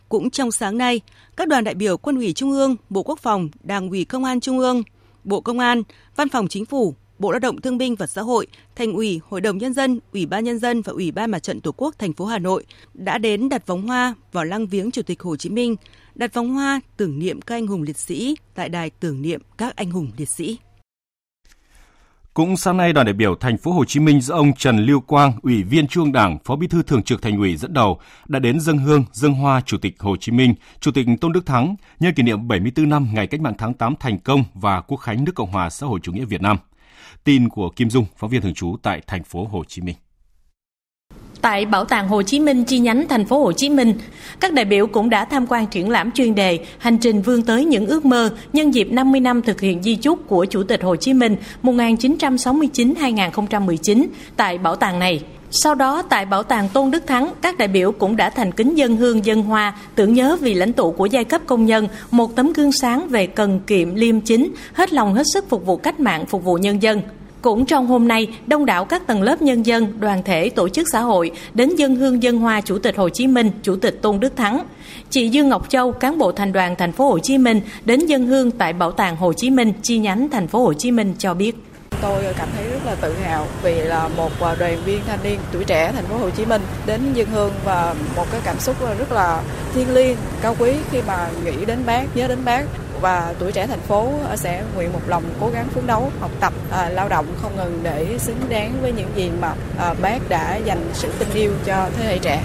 Cũng 0.09 0.31
trong 0.31 0.53
sáng 0.53 0.79
nay, 0.79 1.01
các 1.37 1.49
đoàn 1.49 1.65
đại 1.65 1.75
biểu 1.75 1.97
Quân 1.97 2.17
ủy 2.17 2.33
Trung 2.33 2.51
ương, 2.51 2.77
Bộ 2.91 3.03
Quốc 3.03 3.19
phòng, 3.19 3.49
Đảng 3.63 3.91
ủy 3.91 4.05
Công 4.05 4.25
an 4.25 4.41
Trung 4.41 4.59
ương, 4.59 4.83
Bộ 5.25 5.41
Công 5.41 5.59
an, 5.59 5.83
Văn 6.17 6.29
phòng 6.29 6.49
Chính 6.49 6.65
phủ, 6.65 6.95
Bộ 7.19 7.31
Lao 7.31 7.39
động 7.39 7.61
Thương 7.61 7.79
binh 7.79 7.95
và 7.95 8.07
Xã 8.07 8.23
hội, 8.23 8.47
Thành 8.77 8.93
ủy, 8.93 9.21
Hội 9.29 9.41
đồng 9.41 9.59
nhân 9.59 9.73
dân, 9.73 10.01
Ủy 10.13 10.27
ban 10.27 10.45
nhân 10.45 10.59
dân 10.59 10.83
và 10.83 10.93
Ủy 10.93 11.11
ban 11.11 11.31
Mặt 11.31 11.39
trận 11.39 11.61
Tổ 11.61 11.73
quốc 11.77 11.99
thành 11.99 12.13
phố 12.13 12.25
Hà 12.25 12.39
Nội 12.39 12.65
đã 12.95 13.19
đến 13.19 13.49
đặt 13.49 13.67
vòng 13.67 13.87
hoa 13.87 14.15
vào 14.33 14.45
lăng 14.45 14.67
viếng 14.67 14.91
Chủ 14.91 15.03
tịch 15.03 15.23
Hồ 15.23 15.37
Chí 15.37 15.51
Minh, 15.51 15.77
đặt 16.15 16.35
vòng 16.35 16.51
hoa 16.55 16.81
tưởng 16.97 17.19
niệm 17.19 17.41
các 17.41 17.55
anh 17.55 17.67
hùng 17.67 17.83
liệt 17.83 17.97
sĩ 17.97 18.37
tại 18.55 18.69
đài 18.69 18.91
tưởng 18.91 19.23
niệm 19.23 19.41
các 19.59 19.77
anh 19.77 19.91
hùng 19.91 20.11
liệt 20.17 20.29
sĩ. 20.29 20.59
Cũng 22.35 22.57
sáng 22.57 22.77
nay, 22.77 22.93
đoàn 22.93 23.07
đại 23.07 23.13
biểu 23.13 23.35
thành 23.35 23.59
phố 23.59 23.73
Hồ 23.73 23.85
Chí 23.85 24.01
Minh 24.01 24.21
do 24.21 24.35
ông 24.35 24.53
Trần 24.53 24.79
Lưu 24.79 25.01
Quang, 25.01 25.33
Ủy 25.43 25.63
viên 25.63 25.87
Trung 25.87 26.13
Đảng, 26.13 26.39
Phó 26.45 26.57
Bí 26.57 26.67
thư 26.67 26.83
Thường 26.83 27.03
trực 27.03 27.23
Thành 27.23 27.39
ủy 27.39 27.57
dẫn 27.57 27.73
đầu 27.73 28.01
đã 28.27 28.39
đến 28.39 28.61
dân 28.61 28.79
hương, 28.79 29.05
dân 29.13 29.35
hoa 29.35 29.61
Chủ 29.61 29.79
tịch 29.79 29.95
Hồ 30.01 30.17
Chí 30.17 30.33
Minh, 30.33 30.55
Chủ 30.81 30.91
tịch 30.91 31.07
Tôn 31.21 31.33
Đức 31.33 31.47
Thắng 31.47 31.77
nhân 32.01 32.15
kỷ 32.15 32.23
niệm 32.23 32.49
74 32.49 32.89
năm 32.89 33.09
ngày 33.15 33.27
Cách 33.27 33.41
mạng 33.41 33.55
tháng 33.59 33.75
8 33.75 33.95
thành 34.01 34.19
công 34.19 34.45
và 34.55 34.81
Quốc 34.81 34.99
khánh 34.99 35.25
nước 35.25 35.33
Cộng 35.35 35.51
hòa 35.51 35.71
xã 35.71 35.87
hội 35.87 36.01
chủ 36.03 36.13
nghĩa 36.13 36.25
Việt 36.25 36.43
Nam. 36.43 36.57
Tin 37.25 37.49
của 37.49 37.71
Kim 37.71 37.91
Dung, 37.91 38.07
phóng 38.17 38.31
viên 38.31 38.43
thường 38.43 38.55
trú 38.55 38.77
tại 38.83 39.01
thành 39.07 39.25
phố 39.25 39.45
Hồ 39.45 39.65
Chí 39.65 39.83
Minh. 39.83 39.97
Tại 41.45 41.67
Bảo 41.67 41.85
tàng 41.85 42.09
Hồ 42.09 42.23
Chí 42.23 42.41
Minh 42.41 42.65
chi 42.65 42.79
nhánh 42.79 43.09
thành 43.09 43.25
phố 43.25 43.39
Hồ 43.39 43.53
Chí 43.53 43.71
Minh, 43.71 43.95
các 44.41 44.53
đại 44.53 44.65
biểu 44.65 44.87
cũng 44.87 45.11
đã 45.11 45.25
tham 45.25 45.47
quan 45.47 45.67
triển 45.67 45.91
lãm 45.91 46.11
chuyên 46.11 46.35
đề 46.35 46.59
Hành 46.79 46.99
trình 46.99 47.23
vươn 47.23 47.43
tới 47.43 47.65
những 47.65 47.87
ước 47.87 48.05
mơ 48.05 48.31
nhân 48.53 48.75
dịp 48.75 48.93
50 48.93 49.21
năm 49.21 49.43
thực 49.43 49.61
hiện 49.61 49.83
di 49.83 49.97
chúc 49.97 50.29
của 50.29 50.45
Chủ 50.45 50.63
tịch 50.63 50.83
Hồ 50.83 50.97
Chí 50.97 51.13
Minh 51.13 51.37
1969-2019 51.63 54.07
tại 54.37 54.59
bảo 54.59 54.77
tàng 54.77 54.99
này. 54.99 55.21
Sau 55.51 55.75
đó, 55.75 56.03
tại 56.03 56.27
Bảo 56.27 56.43
tàng 56.43 56.69
Tôn 56.69 56.91
Đức 56.91 57.07
Thắng, 57.07 57.33
các 57.43 57.59
đại 57.59 57.69
biểu 57.69 57.93
cũng 57.93 58.17
đã 58.17 58.31
thành 58.31 58.53
kính 58.53 58.79
dân 58.79 58.97
hương 58.97 59.25
dân 59.25 59.43
hoa, 59.43 59.75
tưởng 59.95 60.15
nhớ 60.15 60.37
vì 60.41 60.55
lãnh 60.55 60.73
tụ 60.73 60.93
của 60.93 61.07
giai 61.07 61.25
cấp 61.25 61.43
công 61.47 61.67
nhân, 61.67 61.89
một 62.11 62.37
tấm 62.37 62.53
gương 62.53 62.73
sáng 62.73 63.09
về 63.09 63.27
cần 63.27 63.61
kiệm 63.67 63.95
liêm 63.95 64.21
chính, 64.21 64.55
hết 64.73 64.93
lòng 64.93 65.15
hết 65.15 65.25
sức 65.35 65.49
phục 65.49 65.67
vụ 65.67 65.77
cách 65.77 66.01
mạng, 66.01 66.27
phục 66.27 66.45
vụ 66.45 66.55
nhân 66.55 66.83
dân. 66.83 67.01
Cũng 67.45 67.67
trong 67.67 67.87
hôm 67.87 68.09
nay, 68.09 68.27
đông 68.47 68.67
đảo 68.67 68.85
các 68.85 69.07
tầng 69.07 69.23
lớp 69.23 69.43
nhân 69.43 69.67
dân, 69.67 70.01
đoàn 70.01 70.23
thể, 70.23 70.51
tổ 70.51 70.69
chức 70.69 70.89
xã 70.93 71.01
hội 71.01 71.31
đến 71.55 71.77
dân 71.77 71.97
hương 71.97 72.23
dân 72.23 72.39
hoa 72.39 72.61
Chủ 72.61 72.79
tịch 72.79 72.97
Hồ 72.97 73.09
Chí 73.09 73.27
Minh, 73.27 73.51
Chủ 73.63 73.77
tịch 73.77 74.03
Tôn 74.03 74.21
Đức 74.21 74.37
Thắng. 74.37 74.67
Chị 75.11 75.29
Dương 75.29 75.49
Ngọc 75.49 75.71
Châu, 75.71 75.93
cán 75.93 76.19
bộ 76.19 76.33
thành 76.33 76.53
đoàn 76.53 76.75
thành 76.79 76.93
phố 76.93 77.09
Hồ 77.09 77.19
Chí 77.19 77.39
Minh 77.39 77.61
đến 77.85 78.07
dân 78.07 78.27
hương 78.27 78.51
tại 78.51 78.73
Bảo 78.73 78.93
tàng 78.93 79.17
Hồ 79.17 79.33
Chí 79.33 79.51
Minh 79.51 79.73
chi 79.83 79.99
nhánh 79.99 80.29
thành 80.29 80.49
phố 80.49 80.59
Hồ 80.65 80.73
Chí 80.73 80.91
Minh 80.91 81.15
cho 81.19 81.35
biết. 81.35 81.57
Tôi 82.03 82.23
cảm 82.39 82.49
thấy 82.57 82.69
rất 82.69 82.87
là 82.87 82.95
tự 82.95 83.13
hào 83.13 83.47
vì 83.63 83.75
là 83.75 84.09
một 84.09 84.41
à, 84.41 84.55
đoàn 84.59 84.79
viên 84.85 85.01
thanh 85.07 85.19
niên 85.23 85.39
tuổi 85.53 85.65
trẻ 85.65 85.93
thành 85.95 86.05
phố 86.05 86.17
Hồ 86.17 86.31
Chí 86.31 86.45
Minh 86.45 86.63
đến 86.87 87.01
dân 87.15 87.29
hương 87.29 87.53
và 87.65 87.95
một 88.17 88.27
cái 88.33 88.41
cảm 88.45 88.59
xúc 88.59 88.77
rất 88.99 89.13
là 89.13 89.43
thiêng 89.75 89.95
liêng, 89.95 90.17
cao 90.43 90.57
quý 90.59 90.73
khi 90.91 90.99
mà 91.07 91.29
nghĩ 91.45 91.65
đến 91.67 91.79
bác, 91.87 92.17
nhớ 92.17 92.29
đến 92.29 92.39
bác 92.45 92.65
và 93.05 93.35
tuổi 93.39 93.53
trẻ 93.53 93.67
thành 93.67 93.81
phố 93.81 94.13
sẽ 94.37 94.65
nguyện 94.75 94.93
một 94.93 95.01
lòng 95.07 95.23
cố 95.41 95.51
gắng 95.55 95.69
phấn 95.69 95.87
đấu, 95.87 96.11
học 96.21 96.31
tập, 96.41 96.53
à, 96.71 96.89
lao 96.89 97.09
động 97.09 97.27
không 97.43 97.57
ngừng 97.57 97.81
để 97.83 98.19
xứng 98.19 98.41
đáng 98.49 98.79
với 98.83 98.93
những 98.93 99.09
gì 99.17 99.31
mà 99.41 99.55
à, 99.79 99.95
bác 100.03 100.19
đã 100.29 100.57
dành 100.57 100.91
sự 100.93 101.13
tình 101.19 101.29
yêu 101.35 101.53
cho 101.65 101.91
thế 101.97 102.05
hệ 102.05 102.19
trẻ. 102.19 102.43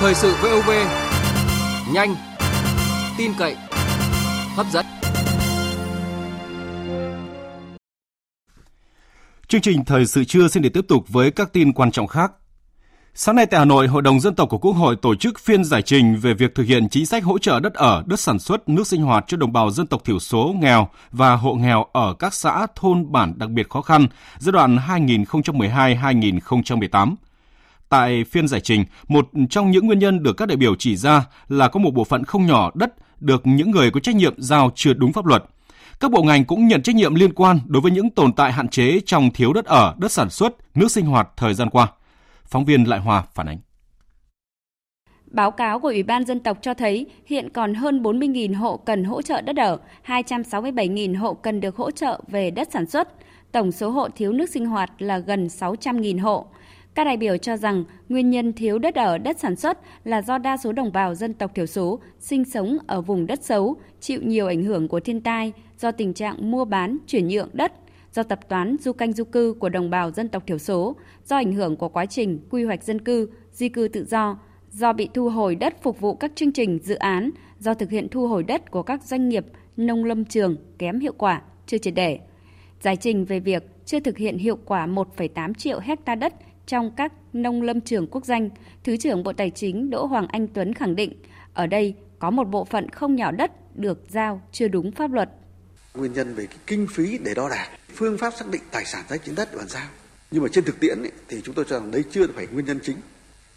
Thời 0.00 0.14
sự 0.14 0.34
VOV 0.42 0.70
nhanh, 1.94 2.14
tin 3.18 3.32
cậy, 3.38 3.56
hấp 4.56 4.66
dẫn. 4.72 4.86
Chương 9.48 9.60
trình 9.60 9.84
Thời 9.84 10.06
sự 10.06 10.24
trưa 10.24 10.48
xin 10.48 10.62
được 10.62 10.70
tiếp 10.74 10.84
tục 10.88 11.04
với 11.08 11.30
các 11.30 11.52
tin 11.52 11.72
quan 11.72 11.90
trọng 11.90 12.06
khác. 12.06 12.32
Sáng 13.14 13.36
nay 13.36 13.46
tại 13.46 13.58
Hà 13.58 13.64
Nội, 13.64 13.86
Hội 13.86 14.02
đồng 14.02 14.20
Dân 14.20 14.34
tộc 14.34 14.48
của 14.48 14.58
Quốc 14.58 14.72
hội 14.72 14.96
tổ 14.96 15.14
chức 15.14 15.40
phiên 15.40 15.64
giải 15.64 15.82
trình 15.82 16.16
về 16.16 16.34
việc 16.34 16.54
thực 16.54 16.66
hiện 16.66 16.88
chính 16.88 17.06
sách 17.06 17.24
hỗ 17.24 17.38
trợ 17.38 17.60
đất 17.60 17.74
ở, 17.74 18.02
đất 18.06 18.20
sản 18.20 18.38
xuất, 18.38 18.68
nước 18.68 18.86
sinh 18.86 19.02
hoạt 19.02 19.24
cho 19.28 19.36
đồng 19.36 19.52
bào 19.52 19.70
dân 19.70 19.86
tộc 19.86 20.04
thiểu 20.04 20.18
số 20.18 20.54
nghèo 20.60 20.88
và 21.12 21.36
hộ 21.36 21.54
nghèo 21.54 21.86
ở 21.92 22.14
các 22.18 22.34
xã, 22.34 22.66
thôn, 22.76 23.12
bản 23.12 23.34
đặc 23.36 23.50
biệt 23.50 23.68
khó 23.68 23.82
khăn 23.82 24.06
giai 24.38 24.52
đoạn 24.52 24.78
2012-2018. 24.88 27.14
Tại 27.88 28.24
phiên 28.30 28.48
giải 28.48 28.60
trình, 28.60 28.84
một 29.08 29.28
trong 29.50 29.70
những 29.70 29.86
nguyên 29.86 29.98
nhân 29.98 30.22
được 30.22 30.36
các 30.36 30.48
đại 30.48 30.56
biểu 30.56 30.74
chỉ 30.78 30.96
ra 30.96 31.24
là 31.48 31.68
có 31.68 31.80
một 31.80 31.94
bộ 31.94 32.04
phận 32.04 32.24
không 32.24 32.46
nhỏ 32.46 32.70
đất 32.74 32.94
được 33.20 33.46
những 33.46 33.70
người 33.70 33.90
có 33.90 34.00
trách 34.00 34.16
nhiệm 34.16 34.34
giao 34.38 34.70
chưa 34.74 34.92
đúng 34.92 35.12
pháp 35.12 35.26
luật– 35.26 35.44
các 36.00 36.10
bộ 36.10 36.22
ngành 36.22 36.44
cũng 36.44 36.68
nhận 36.68 36.82
trách 36.82 36.94
nhiệm 36.94 37.14
liên 37.14 37.32
quan 37.32 37.60
đối 37.66 37.80
với 37.80 37.92
những 37.92 38.10
tồn 38.10 38.32
tại 38.32 38.52
hạn 38.52 38.68
chế 38.68 39.00
trong 39.06 39.30
thiếu 39.30 39.52
đất 39.52 39.64
ở, 39.64 39.94
đất 39.98 40.12
sản 40.12 40.30
xuất, 40.30 40.54
nước 40.74 40.90
sinh 40.90 41.06
hoạt 41.06 41.28
thời 41.36 41.54
gian 41.54 41.70
qua. 41.70 41.88
Phóng 42.50 42.64
viên 42.64 42.84
Lại 42.88 43.00
Hòa 43.00 43.24
phản 43.34 43.46
ánh. 43.48 43.58
Báo 45.26 45.50
cáo 45.50 45.80
của 45.80 45.88
Ủy 45.88 46.02
ban 46.02 46.24
Dân 46.24 46.40
tộc 46.40 46.58
cho 46.62 46.74
thấy 46.74 47.06
hiện 47.26 47.48
còn 47.50 47.74
hơn 47.74 48.02
40.000 48.02 48.56
hộ 48.56 48.76
cần 48.76 49.04
hỗ 49.04 49.22
trợ 49.22 49.40
đất 49.40 49.56
ở, 49.56 49.78
267.000 50.06 51.18
hộ 51.18 51.34
cần 51.34 51.60
được 51.60 51.76
hỗ 51.76 51.90
trợ 51.90 52.20
về 52.28 52.50
đất 52.50 52.68
sản 52.72 52.86
xuất. 52.86 53.08
Tổng 53.52 53.72
số 53.72 53.90
hộ 53.90 54.08
thiếu 54.08 54.32
nước 54.32 54.50
sinh 54.50 54.66
hoạt 54.66 55.02
là 55.02 55.18
gần 55.18 55.46
600.000 55.46 56.20
hộ. 56.20 56.46
Các 56.94 57.04
đại 57.04 57.16
biểu 57.16 57.36
cho 57.36 57.56
rằng 57.56 57.84
nguyên 58.08 58.30
nhân 58.30 58.52
thiếu 58.52 58.78
đất 58.78 58.94
ở 58.94 59.18
đất 59.18 59.38
sản 59.38 59.56
xuất 59.56 59.78
là 60.04 60.22
do 60.22 60.38
đa 60.38 60.56
số 60.56 60.72
đồng 60.72 60.92
bào 60.92 61.14
dân 61.14 61.34
tộc 61.34 61.54
thiểu 61.54 61.66
số 61.66 62.00
sinh 62.18 62.44
sống 62.44 62.78
ở 62.86 63.00
vùng 63.00 63.26
đất 63.26 63.44
xấu, 63.44 63.76
chịu 64.00 64.20
nhiều 64.22 64.46
ảnh 64.46 64.62
hưởng 64.62 64.88
của 64.88 65.00
thiên 65.00 65.20
tai 65.20 65.52
do 65.78 65.92
tình 65.92 66.14
trạng 66.14 66.50
mua 66.50 66.64
bán, 66.64 66.98
chuyển 67.06 67.28
nhượng 67.28 67.48
đất, 67.52 67.72
do 68.12 68.22
tập 68.22 68.48
toán 68.48 68.76
du 68.80 68.92
canh 68.92 69.12
du 69.12 69.24
cư 69.24 69.54
của 69.58 69.68
đồng 69.68 69.90
bào 69.90 70.10
dân 70.10 70.28
tộc 70.28 70.42
thiểu 70.46 70.58
số, 70.58 70.96
do 71.24 71.36
ảnh 71.36 71.52
hưởng 71.52 71.76
của 71.76 71.88
quá 71.88 72.06
trình 72.06 72.40
quy 72.50 72.64
hoạch 72.64 72.84
dân 72.84 73.00
cư, 73.00 73.28
di 73.52 73.68
cư 73.68 73.88
tự 73.88 74.04
do, 74.04 74.38
do 74.70 74.92
bị 74.92 75.08
thu 75.14 75.28
hồi 75.28 75.54
đất 75.54 75.82
phục 75.82 76.00
vụ 76.00 76.14
các 76.14 76.32
chương 76.34 76.52
trình 76.52 76.78
dự 76.82 76.94
án, 76.94 77.30
do 77.58 77.74
thực 77.74 77.90
hiện 77.90 78.08
thu 78.08 78.28
hồi 78.28 78.42
đất 78.42 78.70
của 78.70 78.82
các 78.82 79.02
doanh 79.02 79.28
nghiệp 79.28 79.46
nông 79.76 80.04
lâm 80.04 80.24
trường 80.24 80.56
kém 80.78 81.00
hiệu 81.00 81.12
quả, 81.18 81.42
chưa 81.66 81.78
triệt 81.78 81.94
để. 81.94 82.18
Giải 82.80 82.96
trình 82.96 83.24
về 83.24 83.40
việc 83.40 83.62
chưa 83.84 84.00
thực 84.00 84.16
hiện 84.16 84.38
hiệu 84.38 84.58
quả 84.64 84.86
1,8 84.86 85.54
triệu 85.54 85.80
hecta 85.80 86.14
đất 86.14 86.34
trong 86.66 86.90
các 86.96 87.12
nông 87.32 87.62
lâm 87.62 87.80
trường 87.80 88.06
quốc 88.06 88.24
danh, 88.24 88.50
Thứ 88.84 88.96
trưởng 88.96 89.22
Bộ 89.22 89.32
Tài 89.32 89.50
chính 89.50 89.90
Đỗ 89.90 90.06
Hoàng 90.06 90.26
Anh 90.26 90.46
Tuấn 90.48 90.74
khẳng 90.74 90.96
định, 90.96 91.12
ở 91.54 91.66
đây 91.66 91.94
có 92.18 92.30
một 92.30 92.44
bộ 92.44 92.64
phận 92.64 92.88
không 92.88 93.16
nhỏ 93.16 93.30
đất 93.30 93.76
được 93.76 94.04
giao 94.08 94.40
chưa 94.52 94.68
đúng 94.68 94.92
pháp 94.92 95.12
luật. 95.12 95.30
Nguyên 95.94 96.12
nhân 96.12 96.34
về 96.34 96.46
cái 96.46 96.58
kinh 96.66 96.86
phí 96.94 97.18
để 97.18 97.34
đo 97.34 97.48
đạc, 97.48 97.68
phương 97.94 98.18
pháp 98.18 98.34
xác 98.38 98.48
định 98.48 98.62
tài 98.70 98.84
sản 98.84 99.04
giá 99.08 99.16
trị 99.16 99.32
đất 99.36 99.56
bàn 99.56 99.68
sao. 99.68 99.88
Nhưng 100.30 100.42
mà 100.42 100.48
trên 100.52 100.64
thực 100.64 100.80
tiễn 100.80 101.02
ấy, 101.02 101.12
thì 101.28 101.40
chúng 101.44 101.54
tôi 101.54 101.64
cho 101.68 101.78
rằng 101.78 101.90
đấy 101.90 102.04
chưa 102.10 102.26
phải 102.34 102.46
nguyên 102.46 102.66
nhân 102.66 102.80
chính. 102.82 102.96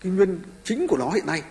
Cái 0.04 0.12
nguyên 0.12 0.40
chính 0.63 0.88
của 0.88 0.98
nó 0.98 1.10
hiện 1.10 1.25
nay 1.25 1.42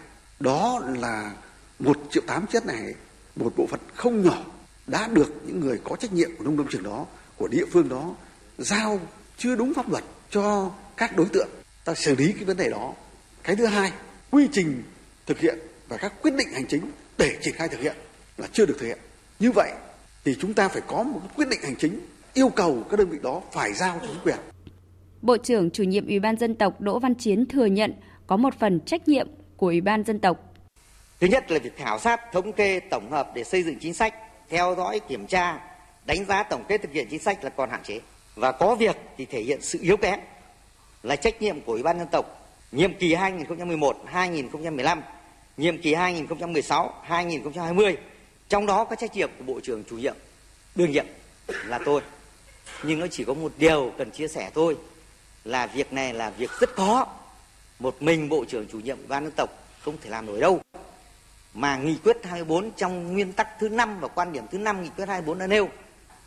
đó 0.40 0.82
là 0.98 1.32
một 1.78 1.96
triệu 2.10 2.22
tám 2.26 2.46
chết 2.46 2.66
này 2.66 2.94
một 3.36 3.52
bộ 3.56 3.66
phận 3.66 3.80
không 3.94 4.22
nhỏ 4.22 4.44
đã 4.86 5.08
được 5.08 5.32
những 5.46 5.60
người 5.60 5.80
có 5.84 5.96
trách 5.96 6.12
nhiệm 6.12 6.36
của 6.36 6.44
nông 6.44 6.58
lâm 6.58 6.68
trường 6.68 6.82
đó 6.82 7.06
của 7.36 7.48
địa 7.48 7.64
phương 7.72 7.88
đó 7.88 8.14
giao 8.58 9.00
chưa 9.38 9.56
đúng 9.56 9.74
pháp 9.74 9.90
luật 9.90 10.04
cho 10.30 10.70
các 10.96 11.16
đối 11.16 11.26
tượng 11.26 11.48
ta 11.84 11.94
xử 11.94 12.16
lý 12.16 12.32
cái 12.32 12.44
vấn 12.44 12.56
đề 12.56 12.70
đó 12.70 12.94
cái 13.42 13.56
thứ 13.56 13.66
hai 13.66 13.92
quy 14.30 14.48
trình 14.52 14.82
thực 15.26 15.38
hiện 15.38 15.58
và 15.88 15.96
các 15.96 16.12
quyết 16.22 16.34
định 16.34 16.48
hành 16.52 16.66
chính 16.68 16.90
để 17.18 17.38
triển 17.42 17.54
khai 17.54 17.68
thực 17.68 17.80
hiện 17.80 17.96
là 18.38 18.48
chưa 18.52 18.66
được 18.66 18.76
thực 18.78 18.86
hiện 18.86 18.98
như 19.38 19.50
vậy 19.52 19.72
thì 20.24 20.36
chúng 20.40 20.54
ta 20.54 20.68
phải 20.68 20.82
có 20.86 21.02
một 21.02 21.20
quyết 21.36 21.48
định 21.48 21.60
hành 21.62 21.76
chính 21.76 22.00
yêu 22.34 22.48
cầu 22.48 22.82
các 22.90 22.96
đơn 22.96 23.10
vị 23.10 23.18
đó 23.22 23.42
phải 23.52 23.72
giao 23.72 23.98
cho 24.00 24.06
chính 24.06 24.20
quyền 24.24 24.36
Bộ 25.22 25.36
trưởng 25.36 25.70
chủ 25.70 25.82
nhiệm 25.82 26.06
Ủy 26.06 26.20
ban 26.20 26.36
dân 26.36 26.54
tộc 26.54 26.80
Đỗ 26.80 26.98
Văn 26.98 27.14
Chiến 27.14 27.46
thừa 27.46 27.66
nhận 27.66 27.94
có 28.26 28.36
một 28.36 28.54
phần 28.58 28.80
trách 28.80 29.08
nhiệm 29.08 29.28
của 29.56 29.66
Ủy 29.66 29.80
ban 29.80 30.04
dân 30.04 30.18
tộc. 30.18 30.54
Thứ 31.20 31.26
nhất 31.26 31.50
là 31.50 31.58
việc 31.58 31.76
khảo 31.76 31.98
sát, 31.98 32.32
thống 32.32 32.52
kê, 32.52 32.80
tổng 32.80 33.10
hợp 33.10 33.32
để 33.34 33.44
xây 33.44 33.62
dựng 33.62 33.78
chính 33.80 33.94
sách, 33.94 34.14
theo 34.48 34.74
dõi, 34.76 35.00
kiểm 35.08 35.26
tra, 35.26 35.60
đánh 36.06 36.24
giá 36.24 36.42
tổng 36.42 36.64
kết 36.68 36.82
thực 36.82 36.92
hiện 36.92 37.06
chính 37.10 37.20
sách 37.20 37.44
là 37.44 37.50
còn 37.50 37.70
hạn 37.70 37.80
chế. 37.84 38.00
Và 38.36 38.52
có 38.52 38.74
việc 38.74 38.96
thì 39.16 39.24
thể 39.24 39.42
hiện 39.42 39.62
sự 39.62 39.78
yếu 39.82 39.96
kém 39.96 40.20
là 41.02 41.16
trách 41.16 41.42
nhiệm 41.42 41.60
của 41.60 41.72
Ủy 41.72 41.82
ban 41.82 41.98
dân 41.98 42.08
tộc 42.12 42.42
nhiệm 42.72 42.94
kỳ 42.94 43.14
2011-2015, 43.14 45.00
nhiệm 45.56 45.82
kỳ 45.82 45.94
2016-2020. 45.94 47.96
Trong 48.52 48.66
đó 48.66 48.84
có 48.84 48.96
trách 48.96 49.14
nhiệm 49.14 49.30
của 49.38 49.44
Bộ 49.44 49.60
trưởng 49.60 49.84
chủ 49.90 49.96
nhiệm 49.96 50.14
đương 50.74 50.90
nhiệm 50.90 51.06
là 51.64 51.78
tôi. 51.84 52.00
Nhưng 52.82 53.00
nó 53.00 53.06
chỉ 53.06 53.24
có 53.24 53.34
một 53.34 53.52
điều 53.58 53.92
cần 53.98 54.10
chia 54.10 54.28
sẻ 54.28 54.50
thôi 54.54 54.76
là 55.44 55.66
việc 55.66 55.92
này 55.92 56.14
là 56.14 56.30
việc 56.30 56.50
rất 56.60 56.74
khó. 56.74 57.06
Một 57.78 58.02
mình 58.02 58.28
Bộ 58.28 58.44
trưởng 58.44 58.66
chủ 58.72 58.80
nhiệm 58.80 58.98
ban 59.08 59.24
dân 59.24 59.32
tộc 59.36 59.50
không 59.80 59.96
thể 60.00 60.10
làm 60.10 60.26
nổi 60.26 60.40
đâu. 60.40 60.60
Mà 61.54 61.76
nghị 61.76 61.96
quyết 62.04 62.16
24 62.24 62.70
trong 62.70 63.12
nguyên 63.12 63.32
tắc 63.32 63.48
thứ 63.60 63.68
năm 63.68 64.00
và 64.00 64.08
quan 64.08 64.32
điểm 64.32 64.44
thứ 64.50 64.58
năm 64.58 64.82
nghị 64.82 64.88
quyết 64.96 65.08
24 65.08 65.38
đã 65.38 65.46
nêu 65.46 65.68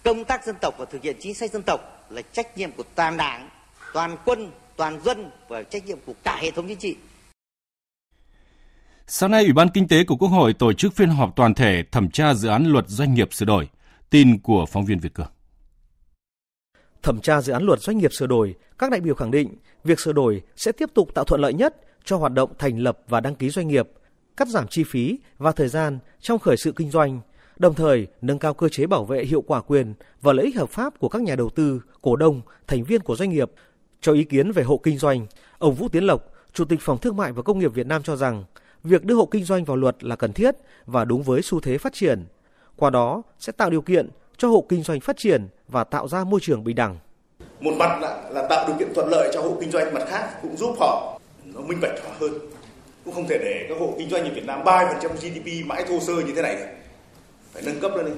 công 0.04 0.26
tác 0.26 0.46
dân 0.46 0.56
tộc 0.62 0.76
và 0.78 0.86
thực 0.86 1.02
hiện 1.02 1.18
chính 1.20 1.34
sách 1.34 1.52
dân 1.52 1.62
tộc 1.66 1.80
là 2.10 2.22
trách 2.22 2.58
nhiệm 2.58 2.72
của 2.72 2.84
toàn 2.96 3.18
đảng, 3.18 3.50
toàn 3.94 4.18
quân, 4.26 4.52
toàn 4.76 5.02
dân 5.04 5.32
và 5.48 5.64
trách 5.64 5.86
nhiệm 5.86 5.98
của 6.06 6.14
cả 6.24 6.40
hệ 6.42 6.52
thống 6.52 6.68
chính 6.68 6.78
trị. 6.78 6.96
Sáng 9.08 9.32
nay, 9.32 9.44
Ủy 9.44 9.54
ban 9.54 9.70
Kinh 9.70 9.88
tế 9.88 10.04
của 10.04 10.16
Quốc 10.16 10.28
hội 10.28 10.54
tổ 10.54 10.74
chức 10.74 10.94
phiên 10.94 11.10
họp 11.10 11.36
toàn 11.36 11.54
thể 11.54 11.84
thẩm 11.92 12.12
tra 12.12 12.34
dự 12.34 12.50
án 12.50 12.66
luật 12.66 12.86
doanh 12.88 13.14
nghiệp 13.14 13.34
sửa 13.34 13.46
đổi. 13.46 13.70
Tin 14.10 14.40
của 14.40 14.66
phóng 14.66 14.86
viên 14.86 15.00
Việt 15.00 15.14
Cường. 15.14 15.28
Thẩm 17.04 17.22
tra 17.22 17.42
dự 17.42 17.54
án 17.54 17.64
luật 17.64 17.80
doanh 17.80 17.98
nghiệp 17.98 18.14
sửa 18.14 18.28
đổi, 18.28 18.56
các 18.78 18.92
đại 18.92 19.02
biểu 19.02 19.16
khẳng 19.16 19.32
định 19.32 19.56
việc 19.84 20.00
sửa 20.00 20.14
đổi 20.14 20.42
sẽ 20.56 20.72
tiếp 20.72 20.90
tục 20.94 21.10
tạo 21.14 21.26
thuận 21.26 21.42
lợi 21.42 21.54
nhất 21.54 21.76
cho 22.06 22.18
hoạt 22.18 22.34
động 22.34 22.52
thành 22.60 22.78
lập 22.78 23.00
và 23.08 23.20
đăng 23.20 23.36
ký 23.36 23.50
doanh 23.50 23.68
nghiệp, 23.68 23.90
cắt 24.38 24.48
giảm 24.48 24.68
chi 24.68 24.84
phí 24.84 25.20
và 25.38 25.52
thời 25.52 25.68
gian 25.68 26.00
trong 26.20 26.40
khởi 26.40 26.58
sự 26.58 26.72
kinh 26.76 26.92
doanh, 26.92 27.22
đồng 27.58 27.74
thời 27.74 28.08
nâng 28.22 28.40
cao 28.40 28.54
cơ 28.54 28.70
chế 28.70 28.86
bảo 28.86 29.06
vệ 29.06 29.26
hiệu 29.26 29.42
quả 29.42 29.62
quyền 29.62 29.94
và 30.22 30.34
lợi 30.34 30.46
ích 30.46 30.56
hợp 30.56 30.70
pháp 30.70 31.00
của 31.00 31.10
các 31.10 31.22
nhà 31.22 31.36
đầu 31.36 31.50
tư, 31.50 31.82
cổ 32.02 32.16
đông, 32.16 32.42
thành 32.68 32.84
viên 32.84 33.02
của 33.02 33.16
doanh 33.16 33.30
nghiệp 33.30 33.52
cho 34.02 34.14
ý 34.14 34.24
kiến 34.24 34.52
về 34.52 34.64
hộ 34.64 34.78
kinh 34.84 34.98
doanh, 34.98 35.28
ông 35.58 35.76
Vũ 35.76 35.88
Tiến 35.88 36.04
Lộc, 36.04 36.22
Chủ 36.54 36.66
tịch 36.66 36.80
Phòng 36.82 36.98
Thương 36.98 37.18
mại 37.18 37.32
và 37.32 37.42
Công 37.42 37.60
nghiệp 37.60 37.74
Việt 37.74 37.88
Nam 37.88 38.04
cho 38.04 38.16
rằng 38.16 38.44
việc 38.86 39.06
đưa 39.06 39.16
hộ 39.16 39.26
kinh 39.26 39.44
doanh 39.44 39.66
vào 39.66 39.78
luật 39.78 40.04
là 40.04 40.16
cần 40.16 40.34
thiết 40.34 40.56
và 40.86 41.06
đúng 41.06 41.24
với 41.24 41.42
xu 41.42 41.60
thế 41.60 41.78
phát 41.78 41.94
triển. 41.94 42.26
Qua 42.76 42.90
đó 42.90 43.22
sẽ 43.40 43.52
tạo 43.52 43.70
điều 43.70 43.82
kiện 43.82 44.10
cho 44.38 44.48
hộ 44.48 44.66
kinh 44.70 44.84
doanh 44.84 45.00
phát 45.00 45.18
triển 45.18 45.48
và 45.68 45.84
tạo 45.84 46.08
ra 46.08 46.24
môi 46.24 46.40
trường 46.44 46.64
bình 46.64 46.76
đẳng. 46.76 46.98
Một 47.60 47.74
mặt 47.78 48.00
là, 48.02 48.30
là 48.32 48.48
tạo 48.50 48.68
điều 48.68 48.78
kiện 48.78 48.94
thuận 48.96 49.10
lợi 49.10 49.32
cho 49.34 49.42
hộ 49.42 49.58
kinh 49.60 49.72
doanh, 49.72 49.94
mặt 49.94 50.04
khác 50.08 50.30
cũng 50.42 50.58
giúp 50.58 50.76
họ 50.80 51.20
nó 51.46 51.62
minh 51.62 51.80
bạch 51.82 52.04
hóa 52.04 52.12
hơn. 52.20 52.32
Cũng 53.06 53.14
không 53.14 53.28
thể 53.30 53.38
để 53.38 53.66
các 53.70 53.78
hộ 53.80 53.94
kinh 53.98 54.10
doanh 54.10 54.24
như 54.24 54.30
Việt 54.36 54.46
Nam 54.46 54.64
3% 54.64 55.10
GDP 55.10 55.66
mãi 55.66 55.86
thô 55.88 56.00
sơ 56.00 56.14
như 56.14 56.34
thế 56.36 56.42
này 56.42 56.56
được. 56.56 56.66
Phải 57.54 57.64
nâng 57.66 57.80
cấp 57.80 57.92
lên 57.96 58.06
đi. 58.06 58.12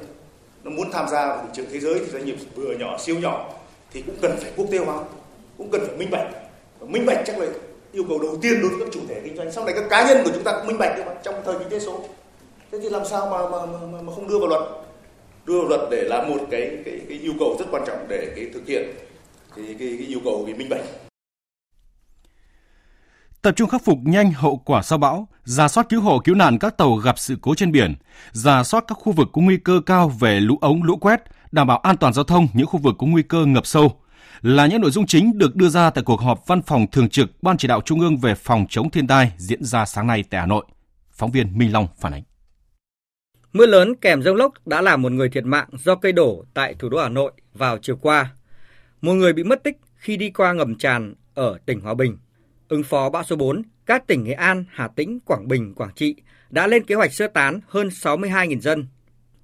Nó 0.63 0.71
muốn 0.71 0.91
tham 0.91 1.09
gia 1.09 1.27
vào 1.27 1.43
thị 1.43 1.50
trường 1.53 1.65
thế 1.71 1.79
giới 1.79 2.00
thì 2.00 2.05
doanh 2.05 2.25
nghiệp 2.25 2.38
vừa 2.55 2.74
nhỏ 2.79 2.97
siêu 2.97 3.19
nhỏ 3.19 3.50
thì 3.91 4.01
cũng 4.01 4.15
cần 4.21 4.38
phải 4.41 4.51
quốc 4.55 4.67
tế 4.71 4.77
hóa 4.77 5.03
cũng 5.57 5.69
cần 5.71 5.81
phải 5.88 5.97
minh 5.97 6.09
bạch 6.12 6.27
minh 6.81 7.05
bạch 7.05 7.24
chắc 7.25 7.39
là 7.39 7.47
yêu 7.97 8.05
cầu 8.09 8.19
đầu 8.19 8.37
tiên 8.41 8.61
đối 8.61 8.69
với 8.69 8.79
các 8.79 8.87
chủ 8.93 8.99
thể 9.09 9.21
kinh 9.23 9.37
doanh. 9.37 9.51
Sau 9.51 9.65
này 9.65 9.73
các 9.77 9.83
cá 9.89 10.07
nhân 10.07 10.17
của 10.23 10.31
chúng 10.33 10.43
ta 10.43 10.51
cũng 10.57 10.67
minh 10.67 10.77
bạch 10.77 10.99
mà 11.05 11.13
trong 11.23 11.35
thời 11.45 11.59
kinh 11.59 11.69
tế 11.69 11.79
số. 11.79 12.03
Thế 12.71 12.79
thì 12.81 12.89
làm 12.89 13.05
sao 13.05 13.29
mà 13.29 13.49
mà, 13.49 13.65
mà, 13.65 14.01
mà 14.01 14.13
không 14.15 14.27
đưa 14.27 14.39
vào 14.39 14.47
luật? 14.47 14.61
Đưa 15.45 15.59
vào 15.59 15.67
luật 15.67 15.81
để 15.91 16.03
là 16.03 16.23
một 16.23 16.37
cái 16.51 16.77
cái, 16.85 16.99
cái 17.09 17.17
yêu 17.17 17.33
cầu 17.39 17.55
rất 17.59 17.65
quan 17.71 17.83
trọng 17.87 18.07
để 18.09 18.33
cái 18.35 18.49
thực 18.53 18.67
hiện 18.67 18.83
cái, 19.55 19.65
cái, 19.79 19.95
cái 19.97 20.07
yêu 20.07 20.19
cầu 20.23 20.43
về 20.47 20.53
minh 20.53 20.69
bạch. 20.69 20.81
Tập 23.41 23.51
trung 23.55 23.69
khắc 23.69 23.81
phục 23.85 23.97
nhanh 24.03 24.31
hậu 24.31 24.61
quả 24.65 24.81
sau 24.81 24.97
bão, 24.97 25.27
ra 25.43 25.67
soát 25.67 25.89
cứu 25.89 26.01
hộ 26.01 26.19
cứu 26.23 26.35
nạn 26.35 26.59
các 26.59 26.77
tàu 26.77 26.95
gặp 26.95 27.19
sự 27.19 27.35
cố 27.41 27.55
trên 27.55 27.71
biển, 27.71 27.95
ra 28.31 28.63
soát 28.63 28.83
các 28.87 28.97
khu 29.01 29.11
vực 29.11 29.27
có 29.33 29.41
nguy 29.41 29.57
cơ 29.57 29.81
cao 29.85 30.09
về 30.09 30.39
lũ 30.39 30.57
ống, 30.61 30.83
lũ 30.83 30.97
quét, 30.97 31.23
đảm 31.51 31.67
bảo 31.67 31.77
an 31.77 31.97
toàn 31.97 32.13
giao 32.13 32.23
thông 32.23 32.47
những 32.53 32.67
khu 32.67 32.79
vực 32.79 32.95
có 32.99 33.07
nguy 33.07 33.23
cơ 33.23 33.45
ngập 33.45 33.65
sâu 33.65 33.91
là 34.41 34.67
những 34.67 34.82
nội 34.82 34.91
dung 34.91 35.06
chính 35.06 35.38
được 35.38 35.56
đưa 35.56 35.70
ra 35.70 35.89
tại 35.89 36.03
cuộc 36.03 36.22
họp 36.22 36.48
văn 36.48 36.62
phòng 36.62 36.86
thường 36.91 37.10
trực 37.10 37.44
Ban 37.44 37.58
chỉ 37.58 37.67
đạo 37.67 37.82
Trung 37.82 38.00
ương 38.00 38.17
về 38.17 38.36
phòng 38.36 38.65
chống 38.70 38.91
thiên 38.91 39.08
tai 39.08 39.32
diễn 39.38 39.63
ra 39.63 39.86
sáng 39.86 40.08
nay 40.08 40.24
tại 40.29 40.41
Hà 40.41 40.48
Nội. 40.48 40.65
Phóng 41.12 41.32
viên 41.32 41.58
Minh 41.58 41.74
Long 41.74 41.88
phản 42.00 42.13
ánh. 42.13 42.24
Mưa 43.53 43.65
lớn 43.65 43.96
kèm 43.96 44.22
rông 44.22 44.36
lốc 44.36 44.67
đã 44.67 44.82
làm 44.82 45.01
một 45.01 45.12
người 45.12 45.29
thiệt 45.29 45.46
mạng 45.46 45.70
do 45.84 45.96
cây 45.96 46.12
đổ 46.12 46.46
tại 46.53 46.75
thủ 46.79 46.89
đô 46.89 47.01
Hà 47.01 47.10
Nội 47.10 47.32
vào 47.53 47.77
chiều 47.82 47.96
qua. 47.96 48.34
Một 49.01 49.13
người 49.13 49.34
bị 49.34 49.44
mất 49.44 49.63
tích 49.63 49.77
khi 49.96 50.17
đi 50.17 50.29
qua 50.29 50.53
ngầm 50.53 50.75
tràn 50.75 51.13
ở 51.34 51.58
tỉnh 51.65 51.79
Hòa 51.79 51.94
Bình. 51.94 52.17
Ứng 52.67 52.84
phó 52.84 53.10
bão 53.10 53.24
số 53.24 53.36
4, 53.36 53.62
các 53.86 54.08
tỉnh 54.08 54.24
Nghệ 54.24 54.34
An, 54.34 54.65
Hà 54.72 54.88
Tĩnh, 54.88 55.20
Quảng 55.25 55.48
Bình, 55.48 55.74
Quảng 55.75 55.94
Trị 55.96 56.15
đã 56.50 56.67
lên 56.67 56.84
kế 56.86 56.96
hoạch 56.96 57.13
sơ 57.13 57.27
tán 57.27 57.60
hơn 57.67 57.88
62.000 57.88 58.60
dân. 58.60 58.88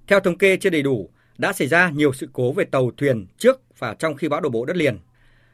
Theo 0.06 0.20
thống 0.20 0.38
kê 0.38 0.56
chưa 0.56 0.70
đầy 0.70 0.82
đủ, 0.82 1.10
đã 1.38 1.52
xảy 1.52 1.68
ra 1.68 1.90
nhiều 1.90 2.12
sự 2.12 2.28
cố 2.32 2.52
về 2.52 2.64
tàu 2.64 2.90
thuyền 2.96 3.26
trước 3.38 3.60
và 3.78 3.94
trong 3.94 4.16
khi 4.16 4.28
bão 4.28 4.40
đổ 4.40 4.48
bộ 4.48 4.64
đất 4.64 4.76
liền. 4.76 4.98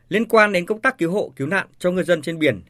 Liên 0.09 0.29
quan 0.29 0.53
đến 0.53 0.67
công 0.67 0.81
tác 0.81 0.99
cứu 0.99 1.13
hộ, 1.13 1.33
cứu 1.37 1.47
nạn 1.47 1.67
cho 1.79 1.91
ngư 1.91 2.03
dân 2.03 2.23
trên 2.23 2.39
biển, 2.39 2.63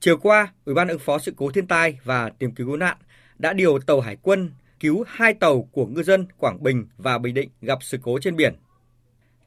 chiều 0.00 0.16
qua, 0.16 0.52
Ủy 0.64 0.74
ban 0.74 0.88
ứng 0.88 0.98
phó 0.98 1.18
sự 1.18 1.32
cố 1.36 1.50
thiên 1.50 1.66
tai 1.66 1.98
và 2.04 2.30
tìm 2.38 2.54
kiếm 2.54 2.66
cứu 2.66 2.76
nạn 2.76 2.96
đã 3.38 3.52
điều 3.52 3.78
tàu 3.78 4.00
hải 4.00 4.16
quân 4.22 4.50
cứu 4.80 5.04
hai 5.08 5.34
tàu 5.34 5.62
của 5.72 5.86
ngư 5.86 6.02
dân 6.02 6.26
Quảng 6.38 6.62
Bình 6.62 6.86
và 6.98 7.18
Bình 7.18 7.34
Định 7.34 7.48
gặp 7.62 7.78
sự 7.82 7.98
cố 8.02 8.18
trên 8.18 8.36
biển. 8.36 8.54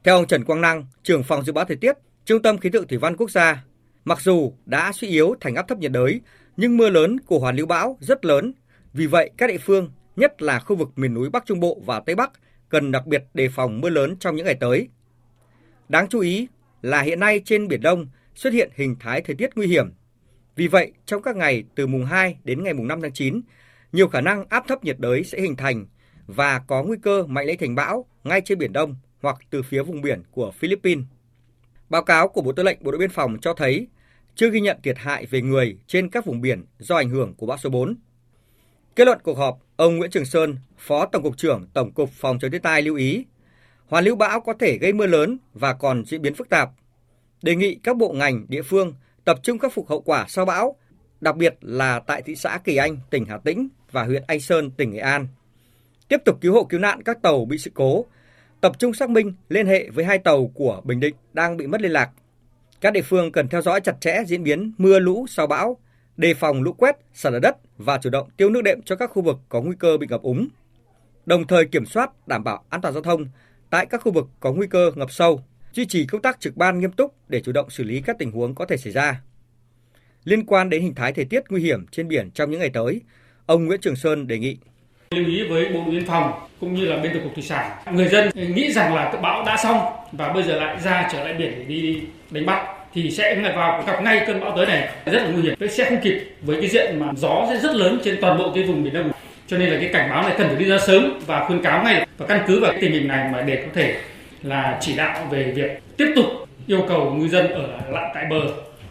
Theo 0.04 0.16
ông 0.16 0.26
Trần 0.26 0.44
Quang 0.44 0.60
Năng, 0.60 0.86
trưởng 1.02 1.22
phòng 1.22 1.44
dự 1.44 1.52
báo 1.52 1.64
thời 1.64 1.76
tiết, 1.76 1.96
Trung 2.24 2.42
tâm 2.42 2.58
Khí 2.58 2.70
tượng 2.70 2.86
Thủy 2.86 2.98
văn 2.98 3.16
Quốc 3.16 3.30
gia, 3.30 3.64
mặc 4.04 4.20
dù 4.20 4.52
đã 4.66 4.92
suy 4.92 5.08
yếu 5.08 5.34
thành 5.40 5.54
áp 5.54 5.68
thấp 5.68 5.78
nhiệt 5.78 5.92
đới, 5.92 6.20
nhưng 6.56 6.76
mưa 6.76 6.90
lớn 6.90 7.20
của 7.26 7.38
hoàn 7.38 7.56
lưu 7.56 7.66
bão 7.66 7.98
rất 8.00 8.24
lớn. 8.24 8.52
Vì 8.92 9.06
vậy, 9.06 9.30
các 9.36 9.46
địa 9.46 9.58
phương, 9.58 9.90
nhất 10.16 10.42
là 10.42 10.60
khu 10.60 10.76
vực 10.76 10.88
miền 10.96 11.14
núi 11.14 11.30
Bắc 11.30 11.46
Trung 11.46 11.60
Bộ 11.60 11.82
và 11.86 12.00
Tây 12.00 12.14
Bắc, 12.14 12.30
cần 12.68 12.92
đặc 12.92 13.06
biệt 13.06 13.24
đề 13.34 13.48
phòng 13.48 13.80
mưa 13.80 13.90
lớn 13.90 14.16
trong 14.20 14.36
những 14.36 14.46
ngày 14.46 14.56
tới. 14.60 14.88
Đáng 15.88 16.08
chú 16.08 16.20
ý 16.20 16.48
là 16.82 17.02
hiện 17.02 17.20
nay 17.20 17.40
trên 17.44 17.68
Biển 17.68 17.80
Đông 17.80 18.06
xuất 18.34 18.52
hiện 18.52 18.70
hình 18.74 18.96
thái 19.00 19.20
thời 19.20 19.36
tiết 19.36 19.50
nguy 19.56 19.66
hiểm. 19.66 19.92
Vì 20.56 20.68
vậy, 20.68 20.92
trong 21.06 21.22
các 21.22 21.36
ngày 21.36 21.64
từ 21.74 21.86
mùng 21.86 22.04
2 22.04 22.38
đến 22.44 22.62
ngày 22.64 22.74
mùng 22.74 22.88
5 22.88 23.00
tháng 23.02 23.12
9, 23.12 23.40
nhiều 23.92 24.08
khả 24.08 24.20
năng 24.20 24.44
áp 24.48 24.64
thấp 24.68 24.84
nhiệt 24.84 24.96
đới 24.98 25.24
sẽ 25.24 25.40
hình 25.40 25.56
thành 25.56 25.86
và 26.26 26.58
có 26.58 26.82
nguy 26.82 26.96
cơ 27.02 27.26
mạnh 27.26 27.46
lên 27.46 27.58
thành 27.58 27.74
bão 27.74 28.06
ngay 28.24 28.40
trên 28.40 28.58
Biển 28.58 28.72
Đông 28.72 28.96
hoặc 29.22 29.36
từ 29.50 29.62
phía 29.62 29.82
vùng 29.82 30.00
biển 30.00 30.22
của 30.30 30.50
Philippines. 30.50 31.04
Báo 31.88 32.02
cáo 32.02 32.28
của 32.28 32.42
Bộ 32.42 32.52
Tư 32.52 32.62
lệnh 32.62 32.78
Bộ 32.80 32.90
đội 32.90 32.98
Biên 32.98 33.10
phòng 33.10 33.36
cho 33.40 33.54
thấy 33.54 33.86
chưa 34.34 34.50
ghi 34.50 34.60
nhận 34.60 34.78
thiệt 34.82 34.98
hại 34.98 35.26
về 35.26 35.42
người 35.42 35.78
trên 35.86 36.10
các 36.10 36.24
vùng 36.24 36.40
biển 36.40 36.64
do 36.78 36.96
ảnh 36.96 37.10
hưởng 37.10 37.34
của 37.34 37.46
bão 37.46 37.58
số 37.58 37.70
4. 37.70 37.96
Kết 38.96 39.04
luận 39.04 39.18
cuộc 39.22 39.38
họp, 39.38 39.58
ông 39.76 39.96
Nguyễn 39.96 40.10
Trường 40.10 40.24
Sơn, 40.24 40.56
Phó 40.78 41.06
Tổng 41.06 41.22
cục 41.22 41.36
trưởng 41.36 41.66
Tổng 41.72 41.92
cục 41.92 42.10
Phòng 42.10 42.38
chống 42.38 42.50
thiên 42.50 42.62
tai 42.62 42.82
lưu 42.82 42.96
ý, 42.96 43.24
hoàn 43.88 44.04
lưu 44.04 44.16
bão 44.16 44.40
có 44.40 44.52
thể 44.52 44.78
gây 44.78 44.92
mưa 44.92 45.06
lớn 45.06 45.38
và 45.54 45.74
còn 45.74 46.04
diễn 46.04 46.22
biến 46.22 46.34
phức 46.34 46.48
tạp. 46.48 46.70
Đề 47.42 47.54
nghị 47.54 47.74
các 47.74 47.96
bộ 47.96 48.12
ngành, 48.12 48.46
địa 48.48 48.62
phương 48.62 48.94
tập 49.24 49.38
trung 49.42 49.58
khắc 49.58 49.72
phục 49.72 49.88
hậu 49.88 50.00
quả 50.00 50.26
sau 50.28 50.44
bão, 50.44 50.76
đặc 51.20 51.36
biệt 51.36 51.56
là 51.60 52.00
tại 52.00 52.22
thị 52.22 52.36
xã 52.36 52.58
Kỳ 52.64 52.76
Anh, 52.76 52.96
tỉnh 53.10 53.24
Hà 53.24 53.38
Tĩnh 53.38 53.68
và 53.90 54.04
huyện 54.04 54.22
Anh 54.26 54.40
Sơn, 54.40 54.70
tỉnh 54.70 54.90
Nghệ 54.90 54.98
An. 54.98 55.26
Tiếp 56.08 56.22
tục 56.24 56.38
cứu 56.40 56.52
hộ 56.52 56.64
cứu 56.64 56.80
nạn 56.80 57.02
các 57.02 57.22
tàu 57.22 57.44
bị 57.44 57.58
sự 57.58 57.70
cố, 57.74 58.04
tập 58.60 58.72
trung 58.78 58.94
xác 58.94 59.10
minh 59.10 59.32
liên 59.48 59.66
hệ 59.66 59.90
với 59.90 60.04
hai 60.04 60.18
tàu 60.18 60.50
của 60.54 60.80
Bình 60.84 61.00
Định 61.00 61.14
đang 61.32 61.56
bị 61.56 61.66
mất 61.66 61.80
liên 61.80 61.92
lạc. 61.92 62.10
Các 62.80 62.92
địa 62.92 63.02
phương 63.02 63.32
cần 63.32 63.48
theo 63.48 63.62
dõi 63.62 63.80
chặt 63.80 64.00
chẽ 64.00 64.22
diễn 64.26 64.42
biến 64.42 64.72
mưa 64.78 64.98
lũ 64.98 65.26
sau 65.28 65.46
bão, 65.46 65.76
đề 66.16 66.34
phòng 66.34 66.62
lũ 66.62 66.72
quét, 66.72 66.96
sạt 67.14 67.32
lở 67.32 67.38
đất 67.38 67.56
và 67.78 67.98
chủ 67.98 68.10
động 68.10 68.28
tiêu 68.36 68.50
nước 68.50 68.62
đệm 68.62 68.82
cho 68.82 68.96
các 68.96 69.10
khu 69.10 69.22
vực 69.22 69.36
có 69.48 69.60
nguy 69.60 69.76
cơ 69.78 69.96
bị 69.96 70.06
ngập 70.10 70.22
úng. 70.22 70.48
Đồng 71.26 71.46
thời 71.46 71.64
kiểm 71.64 71.86
soát 71.86 72.28
đảm 72.28 72.44
bảo 72.44 72.64
an 72.68 72.80
toàn 72.80 72.94
giao 72.94 73.02
thông 73.02 73.26
tại 73.70 73.86
các 73.86 74.02
khu 74.02 74.12
vực 74.12 74.26
có 74.40 74.52
nguy 74.52 74.66
cơ 74.66 74.92
ngập 74.94 75.10
sâu, 75.10 75.40
duy 75.72 75.86
trì 75.86 76.06
công 76.06 76.22
tác 76.22 76.40
trực 76.40 76.56
ban 76.56 76.80
nghiêm 76.80 76.92
túc 76.92 77.14
để 77.28 77.40
chủ 77.40 77.52
động 77.52 77.70
xử 77.70 77.84
lý 77.84 78.00
các 78.00 78.16
tình 78.18 78.32
huống 78.32 78.54
có 78.54 78.66
thể 78.66 78.76
xảy 78.76 78.92
ra. 78.92 79.20
Liên 80.24 80.46
quan 80.46 80.70
đến 80.70 80.82
hình 80.82 80.94
thái 80.94 81.12
thời 81.12 81.24
tiết 81.24 81.42
nguy 81.48 81.62
hiểm 81.62 81.86
trên 81.86 82.08
biển 82.08 82.30
trong 82.30 82.50
những 82.50 82.60
ngày 82.60 82.70
tới, 82.70 83.00
ông 83.46 83.64
Nguyễn 83.64 83.80
Trường 83.80 83.96
Sơn 83.96 84.26
đề 84.26 84.38
nghị. 84.38 84.56
Lưu 85.10 85.26
ý 85.26 85.42
với 85.48 85.68
bộ 85.68 85.80
đội 85.80 85.90
biên 85.90 86.06
phòng 86.06 86.48
cũng 86.60 86.74
như 86.74 86.84
là 86.84 86.96
bên 86.96 87.12
tổng 87.14 87.22
cục 87.22 87.34
thủy 87.34 87.42
sản 87.42 87.70
người 87.92 88.08
dân 88.08 88.30
nghĩ 88.34 88.72
rằng 88.72 88.94
là 88.94 89.12
bão 89.22 89.44
đã 89.44 89.56
xong 89.56 89.78
và 90.12 90.32
bây 90.32 90.42
giờ 90.42 90.56
lại 90.56 90.80
ra 90.84 91.08
trở 91.12 91.24
lại 91.24 91.34
biển 91.34 91.52
để 91.58 91.64
đi 91.64 92.02
đánh 92.30 92.46
bắt 92.46 92.78
thì 92.94 93.10
sẽ 93.10 93.52
vào. 93.56 93.84
Gặp 93.86 94.02
ngay 94.02 94.24
cơn 94.26 94.40
bão 94.40 94.56
tới 94.56 94.66
này 94.66 94.88
rất 95.06 95.22
là 95.22 95.28
nguy 95.28 95.42
hiểm. 95.42 95.70
Sẽ 95.70 95.84
không 95.84 95.98
kịp 96.02 96.30
với 96.42 96.60
cái 96.60 96.70
diện 96.70 96.98
mà 96.98 97.12
gió 97.16 97.46
sẽ 97.48 97.60
rất 97.60 97.74
lớn 97.74 98.00
trên 98.04 98.18
toàn 98.20 98.38
bộ 98.38 98.52
cái 98.54 98.64
vùng 98.64 98.84
biển 98.84 98.94
đông 98.94 99.10
cho 99.48 99.58
nên 99.58 99.70
là 99.70 99.80
cái 99.80 99.90
cảnh 99.92 100.10
báo 100.10 100.22
này 100.22 100.34
cần 100.38 100.48
phải 100.48 100.56
đi 100.56 100.64
ra 100.64 100.78
sớm 100.86 101.18
và 101.26 101.44
khuyên 101.46 101.62
cáo 101.62 101.84
ngay 101.84 102.06
và 102.18 102.26
căn 102.26 102.44
cứ 102.46 102.60
vào 102.60 102.72
cái 102.72 102.80
tình 102.80 102.92
hình 102.92 103.08
này 103.08 103.30
mà 103.32 103.42
để 103.42 103.56
có 103.56 103.72
thể 103.74 104.00
là 104.42 104.78
chỉ 104.80 104.96
đạo 104.96 105.26
về 105.30 105.52
việc 105.56 105.96
tiếp 105.96 106.12
tục 106.16 106.26
yêu 106.66 106.84
cầu 106.88 107.14
ngư 107.14 107.28
dân 107.28 107.50
ở 107.50 107.66
lại 107.88 108.10
tại 108.14 108.24
bờ 108.30 108.40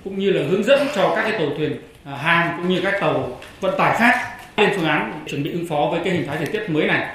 cũng 0.03 0.19
như 0.19 0.31
là 0.31 0.41
hướng 0.49 0.63
dẫn 0.63 0.87
cho 0.95 1.15
các 1.15 1.23
cái 1.23 1.31
tàu 1.31 1.47
thuyền 1.57 1.77
à, 2.03 2.15
hàng 2.15 2.57
cũng 2.57 2.69
như 2.69 2.81
các 2.83 2.93
tàu 3.01 3.39
vận 3.61 3.77
tải 3.77 3.97
khác 3.97 4.37
lên 4.57 4.69
phương 4.75 4.85
án 4.85 5.25
chuẩn 5.27 5.43
bị 5.43 5.51
ứng 5.51 5.67
phó 5.67 5.87
với 5.91 6.01
cái 6.03 6.13
hình 6.13 6.27
thái 6.27 6.37
thời 6.37 6.45
tiết 6.45 6.69
mới 6.69 6.87
này. 6.87 7.07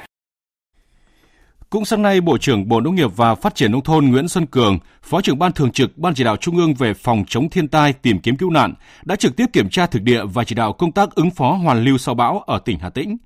Cũng 1.70 1.84
sáng 1.84 2.02
nay, 2.02 2.20
Bộ 2.20 2.38
trưởng 2.38 2.68
Bộ 2.68 2.80
Nông 2.80 2.94
nghiệp 2.94 3.10
và 3.16 3.34
Phát 3.34 3.54
triển 3.54 3.72
Nông 3.72 3.82
thôn 3.82 4.04
Nguyễn 4.06 4.28
Xuân 4.28 4.46
Cường, 4.46 4.78
Phó 5.02 5.20
trưởng 5.20 5.38
Ban 5.38 5.52
Thường 5.52 5.70
trực 5.70 5.98
Ban 5.98 6.14
Chỉ 6.14 6.24
đạo 6.24 6.36
Trung 6.36 6.56
ương 6.56 6.74
về 6.74 6.94
phòng 6.94 7.24
chống 7.28 7.50
thiên 7.50 7.68
tai 7.68 7.92
tìm 7.92 8.18
kiếm 8.18 8.36
cứu 8.36 8.50
nạn, 8.50 8.74
đã 9.04 9.16
trực 9.16 9.36
tiếp 9.36 9.46
kiểm 9.52 9.68
tra 9.68 9.86
thực 9.86 10.02
địa 10.02 10.24
và 10.24 10.44
chỉ 10.44 10.54
đạo 10.54 10.72
công 10.72 10.92
tác 10.92 11.14
ứng 11.14 11.30
phó 11.30 11.52
hoàn 11.52 11.84
lưu 11.84 11.98
sau 11.98 12.14
bão 12.14 12.38
ở 12.38 12.58
tỉnh 12.64 12.78
Hà 12.78 12.90
Tĩnh. 12.90 13.16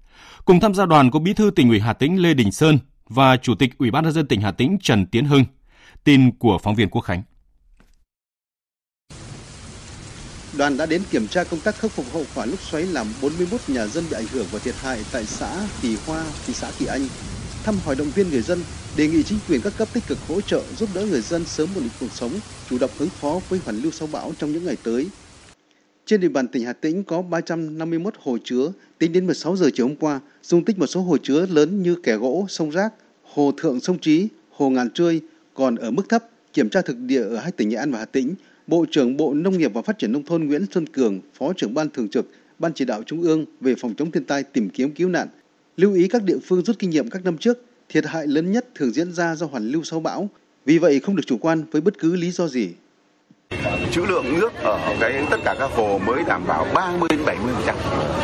Cùng 0.44 0.60
tham 0.60 0.74
gia 0.74 0.86
đoàn 0.86 1.10
có 1.10 1.18
Bí 1.18 1.32
thư 1.34 1.50
tỉnh 1.50 1.68
ủy 1.68 1.80
Hà 1.80 1.92
Tĩnh 1.92 2.22
Lê 2.22 2.34
Đình 2.34 2.52
Sơn 2.52 2.78
và 3.08 3.36
Chủ 3.36 3.54
tịch 3.54 3.78
Ủy 3.78 3.90
ban 3.90 4.04
nhân 4.04 4.12
dân 4.12 4.26
tỉnh 4.26 4.40
Hà 4.40 4.50
Tĩnh 4.50 4.78
Trần 4.82 5.06
Tiến 5.06 5.24
Hưng. 5.24 5.44
Tin 6.04 6.30
của 6.38 6.58
phóng 6.58 6.74
viên 6.74 6.88
Quốc 6.88 7.02
Khánh. 7.02 7.22
Đoàn 10.56 10.76
đã 10.76 10.86
đến 10.86 11.02
kiểm 11.10 11.26
tra 11.28 11.44
công 11.44 11.60
tác 11.60 11.74
khắc 11.74 11.90
phục 11.90 12.06
hậu 12.12 12.24
quả 12.34 12.46
lúc 12.46 12.60
xoáy 12.60 12.82
làm 12.82 13.06
41 13.22 13.60
nhà 13.68 13.86
dân 13.86 14.04
bị 14.10 14.16
ảnh 14.16 14.26
hưởng 14.32 14.46
và 14.50 14.58
thiệt 14.58 14.74
hại 14.74 15.00
tại 15.12 15.24
xã 15.24 15.68
Kỳ 15.82 15.96
Hoa, 16.06 16.24
thị 16.46 16.54
xã 16.54 16.70
Kỳ 16.78 16.86
Anh. 16.86 17.08
Thăm 17.64 17.74
hỏi 17.84 17.94
động 17.94 18.10
viên 18.14 18.30
người 18.30 18.42
dân, 18.42 18.62
đề 18.96 19.08
nghị 19.08 19.22
chính 19.22 19.38
quyền 19.48 19.60
các 19.60 19.72
cấp 19.76 19.88
tích 19.92 20.06
cực 20.06 20.18
hỗ 20.28 20.40
trợ 20.40 20.62
giúp 20.76 20.88
đỡ 20.94 21.06
người 21.06 21.20
dân 21.20 21.44
sớm 21.44 21.68
ổn 21.74 21.82
định 21.82 21.92
cuộc 22.00 22.12
sống, 22.12 22.32
chủ 22.70 22.78
động 22.78 22.90
ứng 22.98 23.08
phó 23.08 23.40
với 23.48 23.60
hoàn 23.64 23.76
lưu 23.76 23.92
sau 23.92 24.08
bão 24.12 24.32
trong 24.38 24.52
những 24.52 24.66
ngày 24.66 24.76
tới. 24.82 25.06
Trên 26.06 26.20
địa 26.20 26.28
bàn 26.28 26.48
tỉnh 26.48 26.64
Hà 26.64 26.72
Tĩnh 26.72 27.04
có 27.04 27.22
351 27.22 28.14
hồ 28.18 28.38
chứa, 28.44 28.72
tính 28.98 29.12
đến 29.12 29.26
16 29.26 29.56
giờ 29.56 29.70
chiều 29.74 29.86
hôm 29.86 29.96
qua, 29.96 30.20
dung 30.42 30.64
tích 30.64 30.78
một 30.78 30.86
số 30.86 31.00
hồ 31.00 31.16
chứa 31.22 31.46
lớn 31.46 31.82
như 31.82 31.96
kẻ 32.02 32.16
gỗ, 32.16 32.46
sông 32.48 32.70
Rác, 32.70 32.94
hồ 33.22 33.52
Thượng 33.56 33.80
sông 33.80 33.98
Trí, 33.98 34.28
hồ 34.50 34.70
Ngàn 34.70 34.90
Trươi 34.90 35.20
còn 35.54 35.76
ở 35.76 35.90
mức 35.90 36.08
thấp. 36.08 36.24
Kiểm 36.52 36.68
tra 36.68 36.82
thực 36.82 36.96
địa 36.98 37.22
ở 37.22 37.36
hai 37.36 37.52
tỉnh 37.52 37.68
Nghệ 37.68 37.76
An 37.76 37.92
và 37.92 37.98
Hà 37.98 38.04
Tĩnh, 38.04 38.34
Bộ 38.66 38.86
trưởng 38.90 39.16
Bộ 39.16 39.34
Nông 39.34 39.58
nghiệp 39.58 39.70
và 39.74 39.82
Phát 39.82 39.98
triển 39.98 40.12
Nông 40.12 40.24
thôn 40.24 40.44
Nguyễn 40.44 40.66
Xuân 40.70 40.86
Cường, 40.86 41.20
Phó 41.34 41.52
trưởng 41.52 41.74
Ban 41.74 41.90
Thường 41.90 42.08
trực, 42.08 42.30
Ban 42.58 42.72
Chỉ 42.74 42.84
đạo 42.84 43.02
Trung 43.02 43.22
ương 43.22 43.44
về 43.60 43.74
phòng 43.78 43.94
chống 43.94 44.10
thiên 44.10 44.24
tai 44.24 44.42
tìm 44.42 44.70
kiếm 44.70 44.90
cứu 44.90 45.08
nạn, 45.08 45.28
lưu 45.76 45.94
ý 45.94 46.08
các 46.08 46.22
địa 46.22 46.38
phương 46.44 46.62
rút 46.64 46.78
kinh 46.78 46.90
nghiệm 46.90 47.10
các 47.10 47.24
năm 47.24 47.38
trước, 47.38 47.64
thiệt 47.88 48.06
hại 48.06 48.26
lớn 48.26 48.52
nhất 48.52 48.66
thường 48.74 48.92
diễn 48.92 49.12
ra 49.12 49.36
do 49.36 49.46
hoàn 49.46 49.68
lưu 49.68 49.82
sau 49.84 50.00
bão. 50.00 50.28
Vì 50.64 50.78
vậy 50.78 51.00
không 51.00 51.16
được 51.16 51.22
chủ 51.26 51.38
quan 51.38 51.64
với 51.70 51.80
bất 51.80 51.98
cứ 51.98 52.16
lý 52.16 52.30
do 52.30 52.48
gì. 52.48 52.68
Trữ 53.92 54.04
lượng 54.06 54.40
nước 54.40 54.50
ở 54.62 54.78
cái 55.00 55.24
tất 55.30 55.36
cả 55.44 55.54
các 55.58 55.70
hồ 55.76 56.00
mới 56.06 56.22
đảm 56.26 56.46
bảo 56.46 56.66
30 56.74 57.08
đến 57.10 57.24
70 57.26 57.54
trăm. 57.66 57.76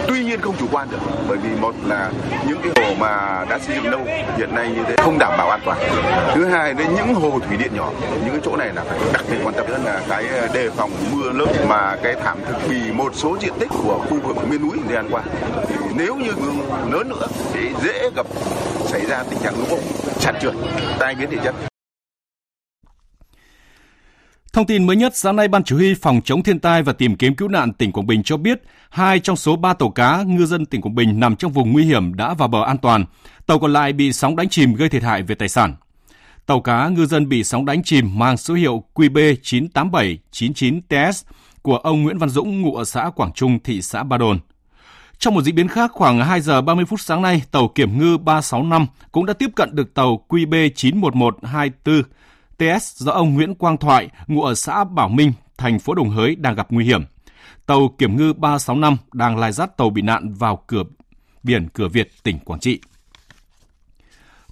Tuy 0.08 0.24
nhiên 0.24 0.40
không 0.40 0.54
chủ 0.58 0.66
quan 0.72 0.88
được, 0.90 0.98
bởi 1.28 1.38
vì 1.38 1.50
một 1.60 1.74
là 1.86 2.10
những 2.48 2.58
cái 2.62 2.72
hồ 2.84 2.94
mà 2.98 3.44
đã 3.50 3.58
xây 3.58 3.76
dựng 3.76 3.90
lâu, 3.90 4.00
hiện 4.36 4.54
nay 4.54 4.70
như 4.76 4.82
thế 4.88 4.96
không 4.98 5.18
đảm 5.18 5.32
bảo 5.38 5.50
an 5.50 5.60
toàn. 5.64 5.78
Thứ 6.34 6.44
hai, 6.44 6.74
đến 6.74 6.86
những 6.96 7.14
hồ 7.14 7.40
thủy 7.48 7.56
điện 7.56 7.72
nhỏ, 7.74 7.92
những 8.24 8.30
cái 8.30 8.40
chỗ 8.44 8.56
này 8.56 8.70
là 8.74 8.84
phải 8.84 8.98
đặc 9.12 9.24
biệt 9.30 9.36
quan 9.44 9.54
tâm 9.54 9.66
hơn 9.68 9.84
là 9.84 10.00
cái 10.08 10.28
ờ, 10.28 10.48
đề 10.54 10.70
phòng 10.70 10.90
mưa 11.12 11.32
lớn 11.32 11.48
mà 11.68 11.96
cái 12.02 12.14
thảm 12.24 12.38
thực 12.48 12.56
bì 12.68 12.92
một 12.92 13.12
số 13.14 13.36
diện 13.40 13.52
tích 13.58 13.68
của 13.68 14.00
khu 14.10 14.20
vực 14.20 14.36
miền 14.48 14.62
núi 14.62 14.78
thời 14.84 14.94
gian 14.94 15.08
qua 15.10 15.22
thì 15.68 15.74
nếu 15.94 16.16
như 16.16 16.32
lớn 16.90 17.08
nữa 17.08 17.26
thì 17.52 17.60
dễ 17.84 18.10
gặp, 18.16 18.26
xảy 18.84 19.06
ra 19.06 19.24
tình 19.30 19.38
trạng 19.38 19.54
lũ 19.58 19.64
ống, 19.70 19.82
sạt 20.18 20.34
trượt, 20.40 20.54
tai 20.98 21.14
biến 21.14 21.30
địa 21.30 21.38
chất 21.44 21.71
Thông 24.52 24.66
tin 24.66 24.86
mới 24.86 24.96
nhất, 24.96 25.16
sáng 25.16 25.36
nay 25.36 25.48
Ban 25.48 25.64
Chỉ 25.64 25.76
huy 25.76 25.94
Phòng 25.94 26.20
chống 26.24 26.42
thiên 26.42 26.58
tai 26.58 26.82
và 26.82 26.92
tìm 26.92 27.16
kiếm 27.16 27.34
cứu 27.34 27.48
nạn 27.48 27.72
tỉnh 27.72 27.92
Quảng 27.92 28.06
Bình 28.06 28.22
cho 28.22 28.36
biết, 28.36 28.62
hai 28.90 29.20
trong 29.20 29.36
số 29.36 29.56
ba 29.56 29.74
tàu 29.74 29.90
cá 29.90 30.22
ngư 30.22 30.46
dân 30.46 30.66
tỉnh 30.66 30.80
Quảng 30.80 30.94
Bình 30.94 31.20
nằm 31.20 31.36
trong 31.36 31.52
vùng 31.52 31.72
nguy 31.72 31.84
hiểm 31.84 32.14
đã 32.14 32.34
vào 32.34 32.48
bờ 32.48 32.64
an 32.64 32.78
toàn. 32.78 33.04
Tàu 33.46 33.58
còn 33.58 33.72
lại 33.72 33.92
bị 33.92 34.12
sóng 34.12 34.36
đánh 34.36 34.48
chìm 34.48 34.74
gây 34.74 34.88
thiệt 34.88 35.02
hại 35.02 35.22
về 35.22 35.34
tài 35.34 35.48
sản. 35.48 35.74
Tàu 36.46 36.60
cá 36.60 36.88
ngư 36.88 37.06
dân 37.06 37.28
bị 37.28 37.44
sóng 37.44 37.64
đánh 37.64 37.82
chìm 37.82 38.18
mang 38.18 38.36
số 38.36 38.54
hiệu 38.54 38.84
QB 38.94 39.34
98799TS 39.42 41.22
của 41.62 41.76
ông 41.76 42.02
Nguyễn 42.02 42.18
Văn 42.18 42.28
Dũng 42.28 42.60
ngụ 42.60 42.74
ở 42.74 42.84
xã 42.84 43.10
Quảng 43.16 43.32
Trung, 43.32 43.58
thị 43.64 43.82
xã 43.82 44.02
Ba 44.02 44.18
Đồn. 44.18 44.38
Trong 45.18 45.34
một 45.34 45.42
diễn 45.42 45.54
biến 45.54 45.68
khác, 45.68 45.90
khoảng 45.94 46.20
2 46.20 46.40
giờ 46.40 46.60
30 46.60 46.84
phút 46.84 47.00
sáng 47.00 47.22
nay, 47.22 47.42
tàu 47.50 47.68
kiểm 47.68 47.98
ngư 47.98 48.18
365 48.18 48.86
cũng 49.12 49.26
đã 49.26 49.32
tiếp 49.32 49.50
cận 49.56 49.74
được 49.76 49.94
tàu 49.94 50.24
QB 50.28 50.70
91124 50.74 52.02
TS 52.58 53.02
do 53.02 53.12
ông 53.12 53.34
Nguyễn 53.34 53.54
Quang 53.54 53.76
Thoại, 53.76 54.08
ngụ 54.26 54.42
ở 54.42 54.54
xã 54.54 54.84
Bảo 54.84 55.08
Minh, 55.08 55.32
thành 55.58 55.78
phố 55.78 55.94
Đồng 55.94 56.10
Hới 56.10 56.36
đang 56.36 56.54
gặp 56.54 56.66
nguy 56.70 56.84
hiểm. 56.84 57.04
Tàu 57.66 57.94
kiểm 57.98 58.16
ngư 58.16 58.32
365 58.32 58.96
đang 59.12 59.38
lai 59.38 59.52
dắt 59.52 59.76
tàu 59.76 59.90
bị 59.90 60.02
nạn 60.02 60.34
vào 60.34 60.64
cửa 60.66 60.82
biển 61.42 61.68
cửa 61.68 61.88
Việt, 61.88 62.10
tỉnh 62.22 62.38
Quảng 62.38 62.60
Trị. 62.60 62.80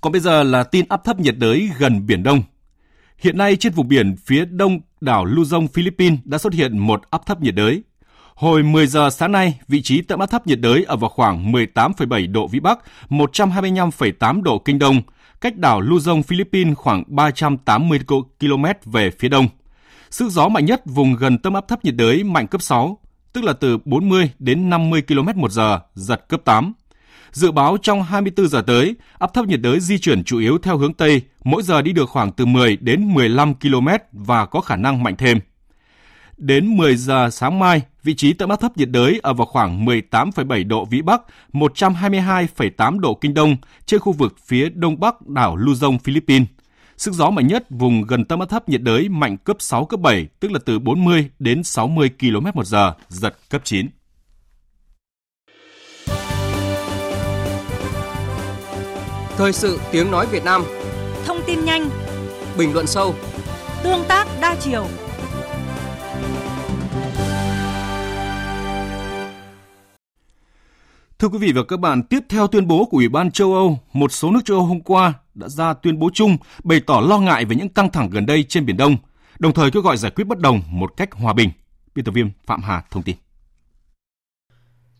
Còn 0.00 0.12
bây 0.12 0.20
giờ 0.20 0.42
là 0.42 0.62
tin 0.62 0.84
áp 0.88 1.04
thấp 1.04 1.20
nhiệt 1.20 1.34
đới 1.38 1.70
gần 1.78 2.06
Biển 2.06 2.22
Đông. 2.22 2.42
Hiện 3.18 3.38
nay 3.38 3.56
trên 3.56 3.72
vùng 3.72 3.88
biển 3.88 4.16
phía 4.16 4.44
đông 4.44 4.80
đảo 5.00 5.26
Luzon, 5.26 5.68
Philippines 5.68 6.18
đã 6.24 6.38
xuất 6.38 6.52
hiện 6.52 6.78
một 6.78 7.02
áp 7.10 7.26
thấp 7.26 7.40
nhiệt 7.40 7.54
đới. 7.54 7.82
Hồi 8.34 8.62
10 8.62 8.86
giờ 8.86 9.10
sáng 9.10 9.32
nay, 9.32 9.60
vị 9.68 9.82
trí 9.82 10.02
tâm 10.02 10.20
áp 10.20 10.26
thấp 10.26 10.46
nhiệt 10.46 10.60
đới 10.60 10.84
ở 10.84 10.96
vào 10.96 11.10
khoảng 11.10 11.52
18,7 11.52 12.32
độ 12.32 12.46
Vĩ 12.46 12.60
Bắc, 12.60 12.78
125,8 13.08 14.42
độ 14.42 14.58
Kinh 14.58 14.78
Đông, 14.78 15.02
cách 15.40 15.56
đảo 15.56 15.80
Luzon, 15.80 16.22
Philippines 16.22 16.76
khoảng 16.76 17.02
380 17.06 17.98
km 18.40 18.64
về 18.84 19.10
phía 19.10 19.28
đông. 19.28 19.48
Sức 20.10 20.30
gió 20.30 20.48
mạnh 20.48 20.64
nhất 20.64 20.82
vùng 20.86 21.16
gần 21.16 21.38
tâm 21.38 21.54
áp 21.54 21.68
thấp 21.68 21.84
nhiệt 21.84 21.94
đới 21.96 22.24
mạnh 22.24 22.46
cấp 22.46 22.62
6, 22.62 22.98
tức 23.32 23.44
là 23.44 23.52
từ 23.52 23.78
40 23.84 24.30
đến 24.38 24.70
50 24.70 25.02
km 25.02 25.40
một 25.40 25.50
giờ, 25.50 25.80
giật 25.94 26.28
cấp 26.28 26.40
8. 26.44 26.72
Dự 27.32 27.50
báo 27.50 27.76
trong 27.82 28.02
24 28.02 28.48
giờ 28.48 28.62
tới, 28.66 28.94
áp 29.18 29.34
thấp 29.34 29.46
nhiệt 29.46 29.60
đới 29.60 29.80
di 29.80 29.98
chuyển 29.98 30.24
chủ 30.24 30.38
yếu 30.38 30.58
theo 30.58 30.76
hướng 30.76 30.94
Tây, 30.94 31.22
mỗi 31.44 31.62
giờ 31.62 31.82
đi 31.82 31.92
được 31.92 32.08
khoảng 32.08 32.32
từ 32.32 32.46
10 32.46 32.76
đến 32.76 33.14
15 33.14 33.54
km 33.54 33.88
và 34.12 34.46
có 34.46 34.60
khả 34.60 34.76
năng 34.76 35.02
mạnh 35.02 35.16
thêm. 35.18 35.38
Đến 36.40 36.76
10 36.76 36.96
giờ 36.96 37.30
sáng 37.32 37.58
mai, 37.58 37.82
vị 38.02 38.14
trí 38.14 38.32
tâm 38.32 38.48
áp 38.48 38.60
thấp 38.60 38.76
nhiệt 38.76 38.88
đới 38.90 39.20
ở 39.22 39.34
vào 39.34 39.46
khoảng 39.46 39.86
18,7 39.86 40.68
độ 40.68 40.84
Vĩ 40.84 41.02
Bắc, 41.02 41.22
122,8 41.52 42.98
độ 42.98 43.14
Kinh 43.14 43.34
Đông 43.34 43.56
trên 43.86 44.00
khu 44.00 44.12
vực 44.12 44.36
phía 44.46 44.68
đông 44.68 45.00
bắc 45.00 45.26
đảo 45.26 45.56
Luzon, 45.56 45.98
Philippines. 45.98 46.48
Sức 46.96 47.14
gió 47.14 47.30
mạnh 47.30 47.46
nhất 47.46 47.66
vùng 47.70 48.02
gần 48.02 48.24
tâm 48.24 48.40
áp 48.40 48.46
thấp 48.46 48.68
nhiệt 48.68 48.82
đới 48.82 49.08
mạnh 49.08 49.36
cấp 49.36 49.56
6, 49.60 49.84
cấp 49.84 50.00
7, 50.00 50.26
tức 50.40 50.52
là 50.52 50.58
từ 50.64 50.78
40 50.78 51.30
đến 51.38 51.62
60 51.64 52.10
km 52.20 52.46
một 52.54 52.66
giờ, 52.66 52.92
giật 53.08 53.36
cấp 53.50 53.60
9. 53.64 53.88
Thời 59.36 59.52
sự 59.52 59.80
tiếng 59.92 60.10
nói 60.10 60.26
Việt 60.26 60.44
Nam 60.44 60.62
Thông 61.26 61.40
tin 61.46 61.64
nhanh 61.64 61.90
Bình 62.58 62.72
luận 62.72 62.86
sâu 62.86 63.14
Tương 63.82 64.04
tác 64.08 64.26
đa 64.40 64.56
chiều 64.60 64.86
Thưa 71.20 71.28
quý 71.28 71.38
vị 71.38 71.52
và 71.52 71.62
các 71.68 71.80
bạn, 71.80 72.02
tiếp 72.02 72.20
theo 72.28 72.46
tuyên 72.46 72.66
bố 72.66 72.84
của 72.84 72.96
Ủy 72.96 73.08
ban 73.08 73.30
châu 73.30 73.54
Âu, 73.54 73.78
một 73.92 74.12
số 74.12 74.30
nước 74.30 74.40
châu 74.44 74.56
Âu 74.56 74.66
hôm 74.66 74.80
qua 74.80 75.12
đã 75.34 75.48
ra 75.48 75.74
tuyên 75.74 75.98
bố 75.98 76.10
chung 76.14 76.36
bày 76.64 76.80
tỏ 76.80 77.00
lo 77.00 77.18
ngại 77.18 77.44
về 77.44 77.56
những 77.56 77.68
căng 77.68 77.90
thẳng 77.90 78.10
gần 78.10 78.26
đây 78.26 78.44
trên 78.48 78.66
Biển 78.66 78.76
Đông, 78.76 78.96
đồng 79.38 79.52
thời 79.52 79.70
kêu 79.70 79.82
gọi 79.82 79.96
giải 79.96 80.10
quyết 80.10 80.24
bất 80.24 80.38
đồng 80.38 80.62
một 80.70 80.96
cách 80.96 81.12
hòa 81.12 81.32
bình. 81.32 81.50
Biên 81.94 82.04
tập 82.04 82.12
viên 82.12 82.30
Phạm 82.46 82.62
Hà 82.62 82.82
thông 82.90 83.02
tin. 83.02 83.16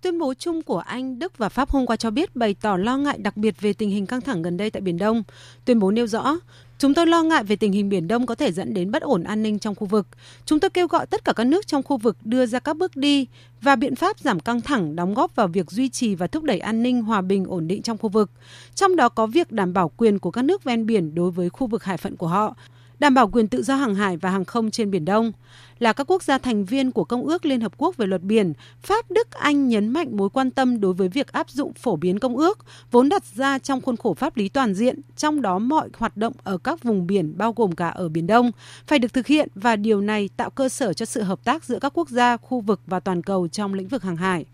Tuyên 0.02 0.18
bố 0.18 0.35
chung 0.35 0.62
của 0.62 0.78
Anh, 0.78 1.18
Đức 1.18 1.38
và 1.38 1.48
Pháp 1.48 1.70
hôm 1.70 1.87
qua 1.87 1.96
cho 1.96 2.11
biết 2.11 2.37
bày 2.37 2.54
tỏ 2.54 2.76
lo 2.76 2.96
ngại 2.96 3.18
đặc 3.18 3.37
biệt 3.37 3.61
về 3.61 3.72
tình 3.72 3.90
hình 3.90 4.06
căng 4.06 4.20
thẳng 4.20 4.42
gần 4.42 4.56
đây 4.56 4.70
tại 4.70 4.80
Biển 4.80 4.98
Đông. 4.98 5.22
Tuyên 5.64 5.78
bố 5.78 5.90
nêu 5.90 6.06
rõ, 6.06 6.37
chúng 6.80 6.94
tôi 6.94 7.06
lo 7.06 7.22
ngại 7.22 7.44
về 7.44 7.56
tình 7.56 7.72
hình 7.72 7.88
Biển 7.88 8.08
Đông 8.08 8.26
có 8.26 8.34
thể 8.34 8.52
dẫn 8.52 8.74
đến 8.74 8.90
bất 8.90 9.02
ổn 9.02 9.24
an 9.24 9.42
ninh 9.42 9.58
trong 9.58 9.74
khu 9.74 9.86
vực. 9.86 10.06
Chúng 10.44 10.60
tôi 10.60 10.70
kêu 10.70 10.86
gọi 10.86 11.06
tất 11.06 11.24
cả 11.24 11.32
các 11.32 11.44
nước 11.44 11.66
trong 11.66 11.82
khu 11.82 11.96
vực 11.96 12.16
đưa 12.24 12.46
ra 12.46 12.58
các 12.58 12.76
bước 12.76 12.96
đi 12.96 13.26
và 13.62 13.76
biện 13.76 13.96
pháp 13.96 14.18
giảm 14.18 14.40
căng 14.40 14.60
thẳng 14.60 14.96
đóng 14.96 15.14
góp 15.14 15.36
vào 15.36 15.48
việc 15.48 15.70
duy 15.70 15.88
trì 15.88 16.14
và 16.14 16.26
thúc 16.26 16.44
đẩy 16.44 16.58
an 16.58 16.82
ninh, 16.82 17.02
hòa 17.02 17.20
bình, 17.20 17.44
ổn 17.44 17.68
định 17.68 17.82
trong 17.82 17.98
khu 17.98 18.08
vực. 18.08 18.30
Trong 18.74 18.96
đó 18.96 19.08
có 19.08 19.26
việc 19.26 19.52
đảm 19.52 19.72
bảo 19.72 19.88
quyền 19.96 20.18
của 20.18 20.30
các 20.30 20.42
nước 20.42 20.64
ven 20.64 20.86
biển 20.86 21.14
đối 21.14 21.30
với 21.30 21.50
khu 21.50 21.66
vực 21.66 21.84
hải 21.84 21.96
phận 21.96 22.16
của 22.16 22.26
họ 22.26 22.54
đảm 23.00 23.14
bảo 23.14 23.28
quyền 23.28 23.48
tự 23.48 23.62
do 23.62 23.74
hàng 23.74 23.94
hải 23.94 24.16
và 24.16 24.30
hàng 24.30 24.44
không 24.44 24.70
trên 24.70 24.90
Biển 24.90 25.04
Đông. 25.04 25.32
Là 25.78 25.92
các 25.92 26.10
quốc 26.10 26.22
gia 26.22 26.38
thành 26.38 26.64
viên 26.64 26.90
của 26.90 27.04
Công 27.04 27.26
ước 27.26 27.44
Liên 27.44 27.60
Hợp 27.60 27.72
Quốc 27.76 27.96
về 27.96 28.06
luật 28.06 28.22
biển, 28.22 28.52
Pháp, 28.82 29.10
Đức, 29.10 29.30
Anh 29.30 29.68
nhấn 29.68 29.88
mạnh 29.88 30.16
mối 30.16 30.30
quan 30.30 30.50
tâm 30.50 30.80
đối 30.80 30.92
với 30.92 31.08
việc 31.08 31.32
áp 31.32 31.50
dụng 31.50 31.72
phổ 31.72 31.96
biến 31.96 32.18
công 32.18 32.36
ước, 32.36 32.58
vốn 32.90 33.08
đặt 33.08 33.24
ra 33.34 33.58
trong 33.58 33.80
khuôn 33.80 33.96
khổ 33.96 34.14
pháp 34.14 34.36
lý 34.36 34.48
toàn 34.48 34.74
diện, 34.74 35.00
trong 35.16 35.42
đó 35.42 35.58
mọi 35.58 35.88
hoạt 35.98 36.16
động 36.16 36.32
ở 36.44 36.58
các 36.58 36.82
vùng 36.82 37.06
biển 37.06 37.38
bao 37.38 37.52
gồm 37.52 37.72
cả 37.72 37.88
ở 37.88 38.08
Biển 38.08 38.26
Đông, 38.26 38.50
phải 38.86 38.98
được 38.98 39.12
thực 39.12 39.26
hiện 39.26 39.48
và 39.54 39.76
điều 39.76 40.00
này 40.00 40.28
tạo 40.36 40.50
cơ 40.50 40.68
sở 40.68 40.92
cho 40.92 41.06
sự 41.06 41.22
hợp 41.22 41.44
tác 41.44 41.64
giữa 41.64 41.78
các 41.78 41.92
quốc 41.98 42.08
gia, 42.08 42.36
khu 42.36 42.60
vực 42.60 42.80
và 42.86 43.00
toàn 43.00 43.22
cầu 43.22 43.48
trong 43.48 43.74
lĩnh 43.74 43.88
vực 43.88 44.02
hàng 44.02 44.16
hải. 44.16 44.44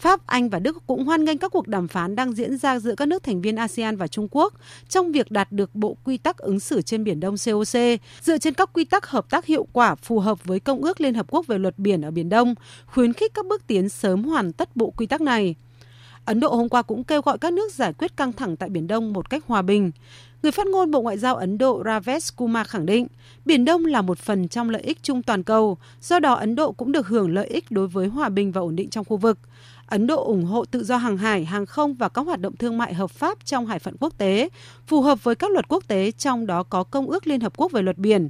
Pháp, 0.00 0.26
Anh 0.26 0.48
và 0.48 0.58
Đức 0.58 0.82
cũng 0.86 1.04
hoan 1.04 1.24
nghênh 1.24 1.38
các 1.38 1.52
cuộc 1.52 1.68
đàm 1.68 1.88
phán 1.88 2.16
đang 2.16 2.32
diễn 2.32 2.56
ra 2.56 2.78
giữa 2.78 2.94
các 2.94 3.08
nước 3.08 3.22
thành 3.22 3.40
viên 3.40 3.56
ASEAN 3.56 3.96
và 3.96 4.06
Trung 4.06 4.28
Quốc 4.30 4.54
trong 4.88 5.12
việc 5.12 5.30
đạt 5.30 5.52
được 5.52 5.74
bộ 5.74 5.96
quy 6.04 6.18
tắc 6.18 6.38
ứng 6.38 6.60
xử 6.60 6.82
trên 6.82 7.04
Biển 7.04 7.20
Đông 7.20 7.34
COC 7.46 8.00
dựa 8.22 8.38
trên 8.38 8.54
các 8.54 8.70
quy 8.72 8.84
tắc 8.84 9.06
hợp 9.06 9.30
tác 9.30 9.46
hiệu 9.46 9.66
quả 9.72 9.94
phù 9.94 10.20
hợp 10.20 10.44
với 10.44 10.60
Công 10.60 10.82
ước 10.82 11.00
Liên 11.00 11.14
Hợp 11.14 11.26
Quốc 11.30 11.46
về 11.46 11.58
luật 11.58 11.78
biển 11.78 12.02
ở 12.02 12.10
Biển 12.10 12.28
Đông, 12.28 12.54
khuyến 12.86 13.12
khích 13.12 13.34
các 13.34 13.46
bước 13.46 13.66
tiến 13.66 13.88
sớm 13.88 14.24
hoàn 14.24 14.52
tất 14.52 14.76
bộ 14.76 14.90
quy 14.90 15.06
tắc 15.06 15.20
này. 15.20 15.54
Ấn 16.24 16.40
Độ 16.40 16.54
hôm 16.54 16.68
qua 16.68 16.82
cũng 16.82 17.04
kêu 17.04 17.22
gọi 17.22 17.38
các 17.38 17.52
nước 17.52 17.72
giải 17.72 17.92
quyết 17.92 18.16
căng 18.16 18.32
thẳng 18.32 18.56
tại 18.56 18.68
Biển 18.68 18.86
Đông 18.86 19.12
một 19.12 19.30
cách 19.30 19.44
hòa 19.46 19.62
bình. 19.62 19.90
Người 20.42 20.52
phát 20.52 20.66
ngôn 20.66 20.90
Bộ 20.90 21.02
Ngoại 21.02 21.18
giao 21.18 21.36
Ấn 21.36 21.58
Độ 21.58 21.82
Ravesh 21.84 22.36
Kumar 22.36 22.66
khẳng 22.66 22.86
định, 22.86 23.06
Biển 23.44 23.64
Đông 23.64 23.84
là 23.84 24.02
một 24.02 24.18
phần 24.18 24.48
trong 24.48 24.70
lợi 24.70 24.82
ích 24.82 24.98
chung 25.02 25.22
toàn 25.22 25.42
cầu, 25.42 25.78
do 26.02 26.18
đó 26.18 26.34
Ấn 26.34 26.54
Độ 26.54 26.72
cũng 26.72 26.92
được 26.92 27.06
hưởng 27.06 27.34
lợi 27.34 27.46
ích 27.46 27.70
đối 27.70 27.88
với 27.88 28.06
hòa 28.06 28.28
bình 28.28 28.52
và 28.52 28.60
ổn 28.60 28.76
định 28.76 28.90
trong 28.90 29.04
khu 29.04 29.16
vực. 29.16 29.38
Ấn 29.90 30.06
Độ 30.06 30.24
ủng 30.24 30.44
hộ 30.44 30.64
tự 30.64 30.84
do 30.84 30.96
hàng 30.96 31.16
hải, 31.16 31.44
hàng 31.44 31.66
không 31.66 31.94
và 31.94 32.08
các 32.08 32.26
hoạt 32.26 32.40
động 32.40 32.56
thương 32.56 32.78
mại 32.78 32.94
hợp 32.94 33.10
pháp 33.10 33.38
trong 33.44 33.66
hải 33.66 33.78
phận 33.78 33.96
quốc 34.00 34.18
tế, 34.18 34.48
phù 34.86 35.02
hợp 35.02 35.24
với 35.24 35.34
các 35.34 35.50
luật 35.50 35.68
quốc 35.68 35.84
tế, 35.88 36.10
trong 36.10 36.46
đó 36.46 36.62
có 36.62 36.84
Công 36.84 37.06
ước 37.06 37.26
Liên 37.26 37.40
Hợp 37.40 37.52
Quốc 37.56 37.72
về 37.72 37.82
luật 37.82 37.98
biển. 37.98 38.28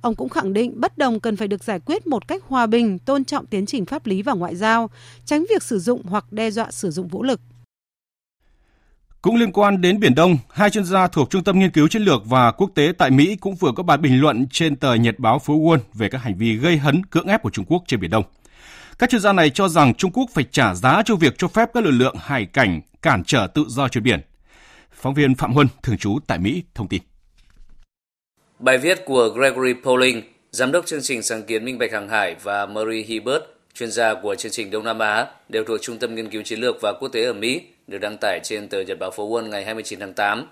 Ông 0.00 0.14
cũng 0.14 0.28
khẳng 0.28 0.52
định 0.52 0.80
bất 0.80 0.98
đồng 0.98 1.20
cần 1.20 1.36
phải 1.36 1.48
được 1.48 1.64
giải 1.64 1.80
quyết 1.80 2.06
một 2.06 2.28
cách 2.28 2.42
hòa 2.48 2.66
bình, 2.66 2.98
tôn 2.98 3.24
trọng 3.24 3.46
tiến 3.46 3.66
trình 3.66 3.84
pháp 3.84 4.06
lý 4.06 4.22
và 4.22 4.32
ngoại 4.32 4.56
giao, 4.56 4.90
tránh 5.24 5.44
việc 5.50 5.62
sử 5.62 5.78
dụng 5.78 6.02
hoặc 6.04 6.32
đe 6.32 6.50
dọa 6.50 6.70
sử 6.70 6.90
dụng 6.90 7.08
vũ 7.08 7.22
lực. 7.22 7.40
Cũng 9.22 9.36
liên 9.36 9.52
quan 9.52 9.80
đến 9.80 10.00
Biển 10.00 10.14
Đông, 10.14 10.36
hai 10.50 10.70
chuyên 10.70 10.84
gia 10.84 11.06
thuộc 11.06 11.30
Trung 11.30 11.44
tâm 11.44 11.58
Nghiên 11.58 11.70
cứu 11.70 11.88
Chiến 11.88 12.02
lược 12.02 12.22
và 12.26 12.52
Quốc 12.52 12.70
tế 12.74 12.92
tại 12.98 13.10
Mỹ 13.10 13.36
cũng 13.36 13.54
vừa 13.54 13.72
có 13.76 13.82
bài 13.82 13.98
bình 13.98 14.20
luận 14.20 14.46
trên 14.50 14.76
tờ 14.76 14.94
Nhật 14.94 15.18
báo 15.18 15.38
phố 15.38 15.54
Wall 15.54 15.78
về 15.94 16.08
các 16.08 16.18
hành 16.18 16.36
vi 16.38 16.56
gây 16.56 16.76
hấn 16.76 17.06
cưỡng 17.06 17.26
ép 17.26 17.42
của 17.42 17.50
Trung 17.50 17.64
Quốc 17.68 17.82
trên 17.86 18.00
Biển 18.00 18.10
Đông. 18.10 18.24
Các 19.00 19.10
chuyên 19.10 19.20
gia 19.20 19.32
này 19.32 19.50
cho 19.50 19.68
rằng 19.68 19.94
Trung 19.94 20.10
Quốc 20.14 20.30
phải 20.34 20.44
trả 20.50 20.74
giá 20.74 21.02
cho 21.04 21.16
việc 21.16 21.34
cho 21.38 21.48
phép 21.48 21.68
các 21.74 21.84
lực 21.84 21.90
lượng 21.90 22.16
hải 22.18 22.46
cảnh 22.46 22.80
cản 23.02 23.22
trở 23.26 23.46
tự 23.54 23.64
do 23.68 23.88
trên 23.88 24.02
biển. 24.02 24.20
Phóng 24.92 25.14
viên 25.14 25.34
Phạm 25.34 25.52
Huân, 25.52 25.66
thường 25.82 25.98
trú 25.98 26.18
tại 26.26 26.38
Mỹ, 26.38 26.62
thông 26.74 26.88
tin. 26.88 27.02
Bài 28.58 28.78
viết 28.78 29.04
của 29.04 29.28
Gregory 29.28 29.74
Poling, 29.84 30.22
giám 30.50 30.72
đốc 30.72 30.86
chương 30.86 31.02
trình 31.02 31.22
sáng 31.22 31.42
kiến 31.42 31.64
minh 31.64 31.78
bạch 31.78 31.92
hàng 31.92 32.08
hải 32.08 32.36
và 32.42 32.66
Marie 32.66 33.02
Hibbert, 33.02 33.42
chuyên 33.74 33.90
gia 33.90 34.14
của 34.14 34.34
chương 34.34 34.52
trình 34.52 34.70
Đông 34.70 34.84
Nam 34.84 34.98
Á, 34.98 35.26
đều 35.48 35.64
thuộc 35.64 35.82
Trung 35.82 35.98
tâm 35.98 36.14
Nghiên 36.14 36.30
cứu 36.30 36.42
Chiến 36.42 36.60
lược 36.60 36.76
và 36.82 36.92
Quốc 37.00 37.08
tế 37.08 37.24
ở 37.24 37.32
Mỹ, 37.32 37.62
được 37.86 37.98
đăng 37.98 38.16
tải 38.20 38.40
trên 38.44 38.68
tờ 38.68 38.80
Nhật 38.80 38.98
báo 38.98 39.10
Phố 39.10 39.30
Wall 39.30 39.48
ngày 39.48 39.64
29 39.64 40.00
tháng 40.00 40.14
8. 40.14 40.46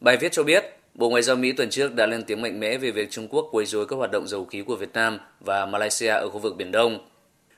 Bài 0.00 0.16
viết 0.16 0.32
cho 0.32 0.42
biết, 0.42 0.64
Bộ 0.94 1.10
Ngoại 1.10 1.22
giao 1.22 1.36
Mỹ 1.36 1.52
tuần 1.52 1.70
trước 1.70 1.94
đã 1.94 2.06
lên 2.06 2.22
tiếng 2.22 2.42
mạnh 2.42 2.60
mẽ 2.60 2.78
về 2.78 2.90
việc 2.90 3.10
Trung 3.10 3.28
Quốc 3.28 3.48
quấy 3.52 3.66
rối 3.66 3.86
các 3.86 3.96
hoạt 3.96 4.10
động 4.10 4.26
dầu 4.26 4.44
khí 4.44 4.62
của 4.66 4.76
Việt 4.76 4.92
Nam 4.92 5.18
và 5.40 5.66
Malaysia 5.66 6.08
ở 6.08 6.28
khu 6.28 6.38
vực 6.38 6.56
Biển 6.56 6.72
Đông. 6.72 7.09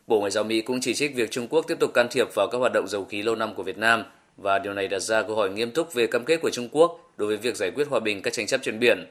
Bộ 0.06 0.20
Ngoại 0.20 0.30
giao 0.30 0.44
Mỹ 0.44 0.60
cũng 0.60 0.80
chỉ 0.80 0.94
trích 0.94 1.14
việc 1.14 1.30
Trung 1.30 1.46
Quốc 1.50 1.64
tiếp 1.68 1.78
tục 1.80 1.94
can 1.94 2.08
thiệp 2.10 2.34
vào 2.34 2.48
các 2.52 2.58
hoạt 2.58 2.72
động 2.72 2.88
dầu 2.88 3.04
khí 3.04 3.22
lâu 3.22 3.34
năm 3.34 3.54
của 3.54 3.62
Việt 3.62 3.78
Nam 3.78 4.04
và 4.36 4.58
điều 4.58 4.74
này 4.74 4.88
đặt 4.88 4.98
ra 4.98 5.22
câu 5.22 5.36
hỏi 5.36 5.50
nghiêm 5.50 5.70
túc 5.70 5.94
về 5.94 6.06
cam 6.06 6.24
kết 6.24 6.36
của 6.36 6.50
Trung 6.50 6.68
Quốc 6.72 7.12
đối 7.16 7.28
với 7.28 7.36
việc 7.36 7.56
giải 7.56 7.70
quyết 7.70 7.88
hòa 7.88 8.00
bình 8.00 8.22
các 8.22 8.32
tranh 8.32 8.46
chấp 8.46 8.60
trên 8.62 8.78
biển. 8.78 9.06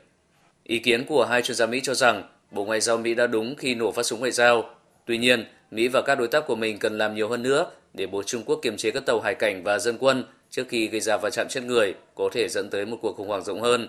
Ý 0.64 0.80
kiến 0.80 1.06
của 1.06 1.26
hai 1.26 1.42
chuyên 1.42 1.56
gia 1.56 1.66
Mỹ 1.66 1.80
cho 1.84 1.94
rằng 1.94 2.24
Bộ 2.52 2.66
Ngoại 2.66 2.82
giao 2.82 2.98
Mỹ 2.98 3.14
đã 3.14 3.28
đúng 3.28 3.56
khi 3.56 3.76
nổ 3.76 3.92
phát 3.92 4.04
súng 4.04 4.20
ngoại 4.20 4.32
giao. 4.32 4.70
Tuy 5.06 5.18
nhiên, 5.18 5.46
Mỹ 5.72 5.88
và 5.88 6.02
các 6.02 6.16
đối 6.16 6.28
tác 6.28 6.48
của 6.48 6.56
mình 6.56 6.80
cần 6.80 6.98
làm 6.98 7.16
nhiều 7.16 7.30
hơn 7.30 7.44
nữa 7.44 7.72
để 7.94 8.08
buộc 8.08 8.26
Trung 8.26 8.44
Quốc 8.46 8.60
kiềm 8.62 8.78
chế 8.78 8.92
các 8.92 9.06
tàu 9.06 9.20
hải 9.20 9.36
cảnh 9.36 9.64
và 9.64 9.80
dân 9.80 9.98
quân 10.00 10.24
trước 10.50 10.64
khi 10.70 10.88
gây 10.88 11.02
ra 11.02 11.18
va 11.18 11.30
chạm 11.30 11.48
chết 11.50 11.64
người 11.64 11.94
có 12.16 12.30
thể 12.34 12.48
dẫn 12.50 12.70
tới 12.70 12.86
một 12.86 12.98
cuộc 13.02 13.18
khủng 13.18 13.28
hoảng 13.28 13.44
rộng 13.44 13.62
hơn. 13.62 13.88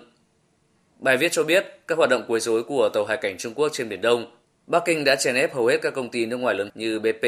Bài 0.99 1.17
viết 1.17 1.31
cho 1.31 1.43
biết 1.43 1.79
các 1.87 1.97
hoạt 1.97 2.09
động 2.09 2.25
quấy 2.27 2.39
rối 2.39 2.63
của 2.63 2.89
tàu 2.93 3.05
hải 3.05 3.17
cảnh 3.17 3.37
Trung 3.37 3.53
Quốc 3.53 3.69
trên 3.73 3.89
Biển 3.89 4.01
Đông 4.01 4.25
Bắc 4.67 4.85
Kinh 4.85 5.03
đã 5.03 5.15
chèn 5.15 5.35
ép 5.35 5.53
hầu 5.53 5.65
hết 5.65 5.77
các 5.81 5.93
công 5.93 6.09
ty 6.09 6.25
nước 6.25 6.37
ngoài 6.37 6.55
lớn 6.55 6.69
như 6.75 6.99
BP, 6.99 7.27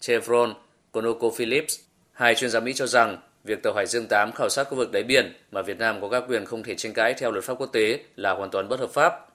Chevron, 0.00 0.54
ConocoPhillips. 0.92 1.78
Hai 2.12 2.34
chuyên 2.34 2.50
gia 2.50 2.60
Mỹ 2.60 2.72
cho 2.72 2.86
rằng 2.86 3.18
việc 3.44 3.62
tàu 3.62 3.74
Hải 3.74 3.86
Dương 3.86 4.06
8 4.06 4.32
khảo 4.32 4.48
sát 4.48 4.64
khu 4.64 4.76
vực 4.76 4.92
đáy 4.92 5.02
biển 5.02 5.32
mà 5.50 5.62
Việt 5.62 5.78
Nam 5.78 6.00
có 6.00 6.08
các 6.08 6.24
quyền 6.28 6.44
không 6.44 6.62
thể 6.62 6.74
tranh 6.74 6.92
cãi 6.92 7.14
theo 7.14 7.30
luật 7.30 7.44
pháp 7.44 7.54
quốc 7.58 7.66
tế 7.72 7.98
là 8.16 8.32
hoàn 8.32 8.50
toàn 8.50 8.68
bất 8.68 8.80
hợp 8.80 8.90
pháp. 8.90 9.26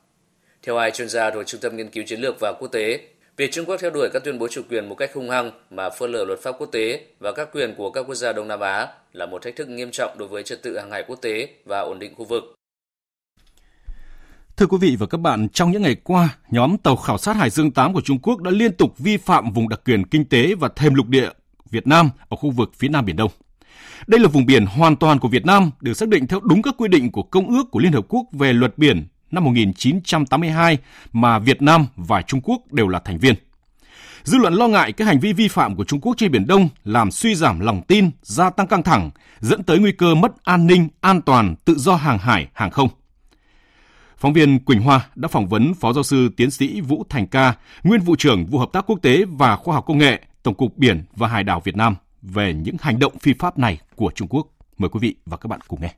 Theo 0.64 0.78
hai 0.78 0.92
chuyên 0.92 1.10
gia 1.10 1.30
thuộc 1.30 1.48
Trung 1.48 1.62
tâm 1.62 1.78
Nghiên 1.78 1.90
cứu 1.90 2.04
Chiến 2.08 2.22
lược 2.22 2.36
và 2.40 2.54
Quốc 2.60 2.68
tế, 2.72 3.00
việc 3.38 3.52
Trung 3.52 3.66
Quốc 3.66 3.78
theo 3.80 3.90
đuổi 3.90 4.10
các 4.14 4.24
tuyên 4.24 4.40
bố 4.40 4.48
chủ 4.48 4.62
quyền 4.70 4.90
một 4.90 4.96
cách 4.96 5.14
hung 5.14 5.30
hăng 5.30 5.52
mà 5.70 5.90
phớt 5.90 6.10
lờ 6.10 6.26
luật 6.26 6.40
pháp 6.40 6.56
quốc 6.60 6.70
tế 6.72 7.06
và 7.20 7.32
các 7.32 7.50
quyền 7.54 7.76
của 7.76 7.92
các 7.92 8.02
quốc 8.02 8.16
gia 8.16 8.34
Đông 8.34 8.48
Nam 8.48 8.60
Á 8.60 8.88
là 9.14 9.26
một 9.26 9.42
thách 9.42 9.56
thức 9.56 9.70
nghiêm 9.70 9.92
trọng 9.92 10.18
đối 10.18 10.28
với 10.28 10.44
trật 10.44 10.62
tự 10.62 10.78
hàng 10.78 10.92
hải 10.92 11.04
quốc 11.04 11.22
tế 11.22 11.48
và 11.66 11.80
ổn 11.80 12.00
định 12.00 12.16
khu 12.16 12.26
vực. 12.26 12.44
Thưa 14.62 14.68
quý 14.68 14.78
vị 14.82 14.96
và 14.96 15.06
các 15.06 15.18
bạn, 15.18 15.50
trong 15.50 15.72
những 15.72 15.82
ngày 15.82 15.96
qua, 16.04 16.38
nhóm 16.52 16.78
tàu 16.78 16.96
khảo 16.96 17.18
sát 17.18 17.36
Hải 17.36 17.50
Dương 17.50 17.72
8 17.72 17.94
của 17.94 18.02
Trung 18.02 18.20
Quốc 18.20 18.42
đã 18.42 18.52
liên 18.52 18.74
tục 18.74 18.98
vi 18.98 19.18
phạm 19.18 19.52
vùng 19.52 19.70
đặc 19.70 19.82
quyền 19.86 20.06
kinh 20.06 20.26
tế 20.26 20.56
và 20.56 20.70
thềm 20.76 20.94
lục 20.94 21.08
địa 21.08 21.30
Việt 21.72 21.88
Nam 21.88 22.10
ở 22.30 22.38
khu 22.38 22.52
vực 22.52 22.72
phía 22.78 22.88
Nam 22.88 23.06
Biển 23.06 23.16
Đông. 23.16 23.32
Đây 24.08 24.20
là 24.20 24.28
vùng 24.28 24.46
biển 24.46 24.66
hoàn 24.66 24.96
toàn 24.96 25.20
của 25.20 25.28
Việt 25.28 25.46
Nam 25.46 25.72
được 25.82 25.94
xác 25.94 26.10
định 26.10 26.28
theo 26.28 26.40
đúng 26.40 26.62
các 26.62 26.76
quy 26.78 26.88
định 26.88 27.12
của 27.12 27.24
Công 27.24 27.48
ước 27.48 27.72
của 27.72 27.80
Liên 27.80 27.92
Hợp 27.92 28.06
Quốc 28.10 28.26
về 28.32 28.54
luật 28.54 28.78
biển 28.78 29.08
năm 29.32 29.44
1982 29.44 30.78
mà 31.14 31.40
Việt 31.40 31.62
Nam 31.62 31.86
và 31.96 32.22
Trung 32.22 32.42
Quốc 32.44 32.72
đều 32.72 32.88
là 32.88 33.00
thành 33.00 33.18
viên. 33.18 33.36
Dư 34.24 34.38
luận 34.38 34.54
lo 34.54 34.68
ngại 34.68 34.92
các 34.92 35.06
hành 35.06 35.20
vi 35.20 35.34
vi 35.34 35.48
phạm 35.48 35.76
của 35.76 35.84
Trung 35.84 36.02
Quốc 36.02 36.14
trên 36.18 36.32
Biển 36.32 36.48
Đông 36.48 36.70
làm 36.84 37.12
suy 37.12 37.36
giảm 37.36 37.60
lòng 37.60 37.82
tin, 37.88 38.12
gia 38.22 38.50
tăng 38.50 38.68
căng 38.68 38.84
thẳng, 38.84 39.12
dẫn 39.40 39.64
tới 39.64 39.80
nguy 39.80 39.92
cơ 39.92 40.16
mất 40.16 40.44
an 40.44 40.68
ninh, 40.68 40.88
an 41.00 41.22
toàn, 41.22 41.56
tự 41.66 41.76
do 41.78 41.96
hàng 41.96 42.18
hải, 42.18 42.48
hàng 42.54 42.72
không. 42.72 42.90
Phóng 44.22 44.34
viên 44.34 44.60
Quỳnh 44.60 44.82
Hoa 44.82 45.08
đã 45.16 45.28
phỏng 45.28 45.48
vấn 45.48 45.74
Phó 45.74 45.94
Giáo 45.94 46.04
sư 46.04 46.30
Tiến 46.38 46.52
sĩ 46.52 46.82
Vũ 46.82 47.06
Thành 47.10 47.28
Ca, 47.28 47.54
nguyên 47.84 48.02
vụ 48.02 48.16
trưởng 48.16 48.46
vụ 48.46 48.60
hợp 48.60 48.70
tác 48.74 48.86
quốc 48.88 49.00
tế 49.02 49.24
và 49.26 49.56
khoa 49.56 49.76
học 49.76 49.86
công 49.88 49.98
nghệ, 49.98 50.22
Tổng 50.44 50.56
cục 50.56 50.78
Biển 50.78 51.04
và 51.16 51.28
Hải 51.28 51.44
đảo 51.44 51.62
Việt 51.64 51.76
Nam 51.76 51.96
về 52.22 52.54
những 52.54 52.76
hành 52.82 53.00
động 53.00 53.20
phi 53.20 53.34
pháp 53.40 53.58
này 53.58 53.80
của 53.96 54.12
Trung 54.16 54.28
Quốc. 54.28 54.48
Mời 54.78 54.90
quý 54.90 55.00
vị 55.02 55.16
và 55.26 55.38
các 55.38 55.48
bạn 55.48 55.60
cùng 55.68 55.82
nghe. 55.82 55.94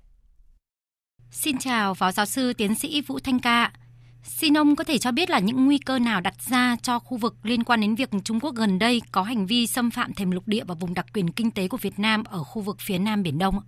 Xin 1.32 1.58
chào 1.58 1.94
Phó 1.94 2.12
Giáo 2.12 2.26
sư 2.26 2.54
Tiến 2.54 2.76
sĩ 2.76 3.02
Vũ 3.02 3.20
Thanh 3.20 3.40
Ca. 3.40 3.72
Xin 4.24 4.58
ông 4.58 4.76
có 4.76 4.84
thể 4.84 4.98
cho 4.98 5.12
biết 5.12 5.30
là 5.30 5.40
những 5.40 5.66
nguy 5.66 5.78
cơ 5.78 6.00
nào 6.00 6.22
đặt 6.22 6.36
ra 6.50 6.78
cho 6.82 7.00
khu 7.00 7.18
vực 7.18 7.36
liên 7.44 7.64
quan 7.64 7.82
đến 7.82 7.96
việc 7.96 8.10
Trung 8.24 8.40
Quốc 8.40 8.56
gần 8.56 8.80
đây 8.80 9.02
có 9.12 9.24
hành 9.24 9.46
vi 9.46 9.68
xâm 9.68 9.92
phạm 9.92 10.14
thềm 10.14 10.32
lục 10.32 10.48
địa 10.48 10.64
và 10.64 10.76
vùng 10.76 10.94
đặc 10.94 11.06
quyền 11.14 11.32
kinh 11.32 11.52
tế 11.52 11.68
của 11.68 11.78
Việt 11.78 12.00
Nam 12.00 12.24
ở 12.24 12.44
khu 12.44 12.62
vực 12.62 12.78
phía 12.80 12.98
Nam 12.98 13.24
Biển 13.24 13.38
Đông? 13.38 13.60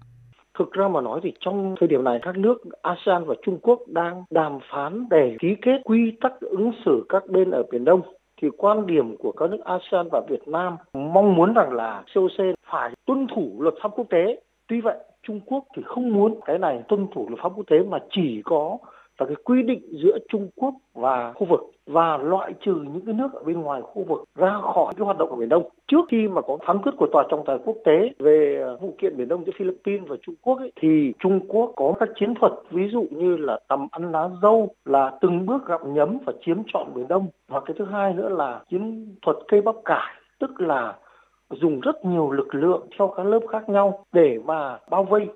Thực 0.57 0.71
ra 0.71 0.87
mà 0.87 1.01
nói 1.01 1.19
thì 1.23 1.33
trong 1.39 1.75
thời 1.79 1.87
điểm 1.87 2.03
này 2.03 2.19
các 2.21 2.37
nước 2.37 2.63
ASEAN 2.81 3.25
và 3.25 3.35
Trung 3.41 3.59
Quốc 3.61 3.79
đang 3.87 4.23
đàm 4.29 4.59
phán 4.71 5.07
để 5.09 5.35
ký 5.39 5.55
kết 5.61 5.81
quy 5.83 6.11
tắc 6.21 6.33
ứng 6.39 6.71
xử 6.85 7.05
các 7.09 7.23
bên 7.27 7.51
ở 7.51 7.63
Biển 7.71 7.85
Đông 7.85 8.01
thì 8.41 8.47
quan 8.57 8.87
điểm 8.87 9.17
của 9.17 9.31
các 9.31 9.49
nước 9.49 9.63
ASEAN 9.65 10.07
và 10.11 10.21
Việt 10.29 10.47
Nam 10.47 10.77
mong 10.93 11.35
muốn 11.35 11.53
rằng 11.53 11.73
là 11.73 12.03
COC 12.15 12.55
phải 12.71 12.91
tuân 13.05 13.27
thủ 13.35 13.55
luật 13.59 13.73
pháp 13.83 13.89
quốc 13.95 14.05
tế. 14.09 14.41
Tuy 14.67 14.81
vậy, 14.81 14.97
Trung 15.27 15.39
Quốc 15.45 15.63
thì 15.75 15.83
không 15.85 16.13
muốn 16.13 16.39
cái 16.45 16.57
này 16.57 16.83
tuân 16.87 17.07
thủ 17.15 17.25
luật 17.29 17.39
pháp 17.43 17.49
quốc 17.55 17.65
tế 17.67 17.79
mà 17.89 17.97
chỉ 18.09 18.41
có 18.45 18.77
và 19.17 19.25
cái 19.25 19.36
quy 19.43 19.63
định 19.63 19.82
giữa 19.91 20.17
Trung 20.30 20.49
Quốc 20.56 20.73
và 20.93 21.34
khu 21.34 21.47
vực 21.49 21.62
và 21.88 22.17
loại 22.17 22.54
trừ 22.65 22.75
những 22.75 23.06
cái 23.06 23.13
nước 23.13 23.34
ở 23.34 23.43
bên 23.43 23.62
ngoài 23.62 23.82
khu 23.82 24.04
vực 24.04 24.23
ra 24.36 24.60
khỏi 24.62 24.93
cái 24.97 25.06
hoạt 25.06 25.17
động 25.17 25.30
ở 25.30 25.36
Biển 25.36 25.49
Đông. 25.49 25.69
Trước 25.88 26.06
khi 26.10 26.28
mà 26.28 26.41
có 26.41 26.58
phán 26.67 26.82
quyết 26.82 26.91
của 26.97 27.08
Tòa 27.12 27.23
trọng 27.30 27.43
tài 27.45 27.58
quốc 27.65 27.78
tế 27.86 28.10
về 28.19 28.62
ờ, 28.62 28.78
vụ 28.78 28.95
kiện 28.97 29.17
Biển 29.17 29.28
Đông 29.28 29.45
giữa 29.45 29.51
Philippines 29.58 30.08
và 30.08 30.15
Trung 30.21 30.36
Quốc 30.41 30.60
ấy, 30.60 30.71
thì 30.82 31.13
Trung 31.19 31.39
Quốc 31.47 31.73
có 31.75 31.93
các 31.99 32.10
chiến 32.19 32.34
thuật 32.39 32.54
ví 32.71 32.89
dụ 32.91 33.06
như 33.12 33.38
là 33.38 33.60
tầm 33.67 33.88
ăn 33.91 34.12
lá 34.12 34.30
dâu 34.41 34.69
là 34.86 35.17
từng 35.21 35.45
bước 35.45 35.67
gặm 35.67 35.93
nhấm 35.93 36.17
và 36.25 36.34
chiếm 36.45 36.58
trọn 36.73 36.93
Biển 36.95 37.08
Đông. 37.08 37.28
Và 37.47 37.60
cái 37.65 37.75
thứ 37.80 37.86
hai 37.86 38.13
nữa 38.13 38.30
là 38.30 38.62
chiến 38.69 39.15
thuật 39.21 39.38
cây 39.47 39.62
bắp 39.62 39.75
cải 39.86 40.13
tức 40.39 40.62
là 40.62 40.95
dùng 41.51 41.80
rất 41.80 42.06
nhiều 42.06 42.32
lực 42.32 42.56
lượng 42.56 42.88
theo 42.99 43.13
các 43.17 43.25
lớp 43.25 43.39
khác 43.51 43.69
nhau 43.69 44.06
để 44.13 44.39
mà 44.45 44.78
bao 44.89 45.04
vây 45.04 45.28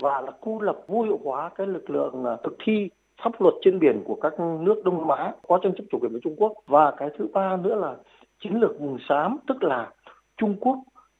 và 0.00 0.20
là 0.20 0.32
cô 0.40 0.60
lập 0.60 0.76
vô 0.86 1.02
hiệu 1.02 1.20
hóa 1.24 1.50
cái 1.54 1.66
lực 1.66 1.90
lượng 1.90 2.24
ờ, 2.24 2.36
thực 2.44 2.56
thi 2.64 2.88
pháp 3.22 3.40
luật 3.40 3.54
trên 3.62 3.78
biển 3.78 4.02
của 4.04 4.14
các 4.14 4.40
nước 4.40 4.82
Đông 4.84 4.98
Nam 4.98 5.08
Á, 5.08 5.32
có 5.48 5.58
tranh 5.62 5.72
chấp 5.76 5.84
chủ 5.90 5.98
quyền 5.98 6.12
với 6.12 6.20
Trung 6.24 6.36
Quốc. 6.36 6.52
Và 6.66 6.90
cái 6.90 7.08
thứ 7.18 7.26
ba 7.32 7.56
nữa 7.56 7.74
là 7.74 7.96
chiến 8.42 8.60
lược 8.60 8.80
vùng 8.80 8.98
xám, 9.08 9.38
tức 9.48 9.62
là 9.62 9.90
Trung 10.36 10.56
Quốc 10.60 10.76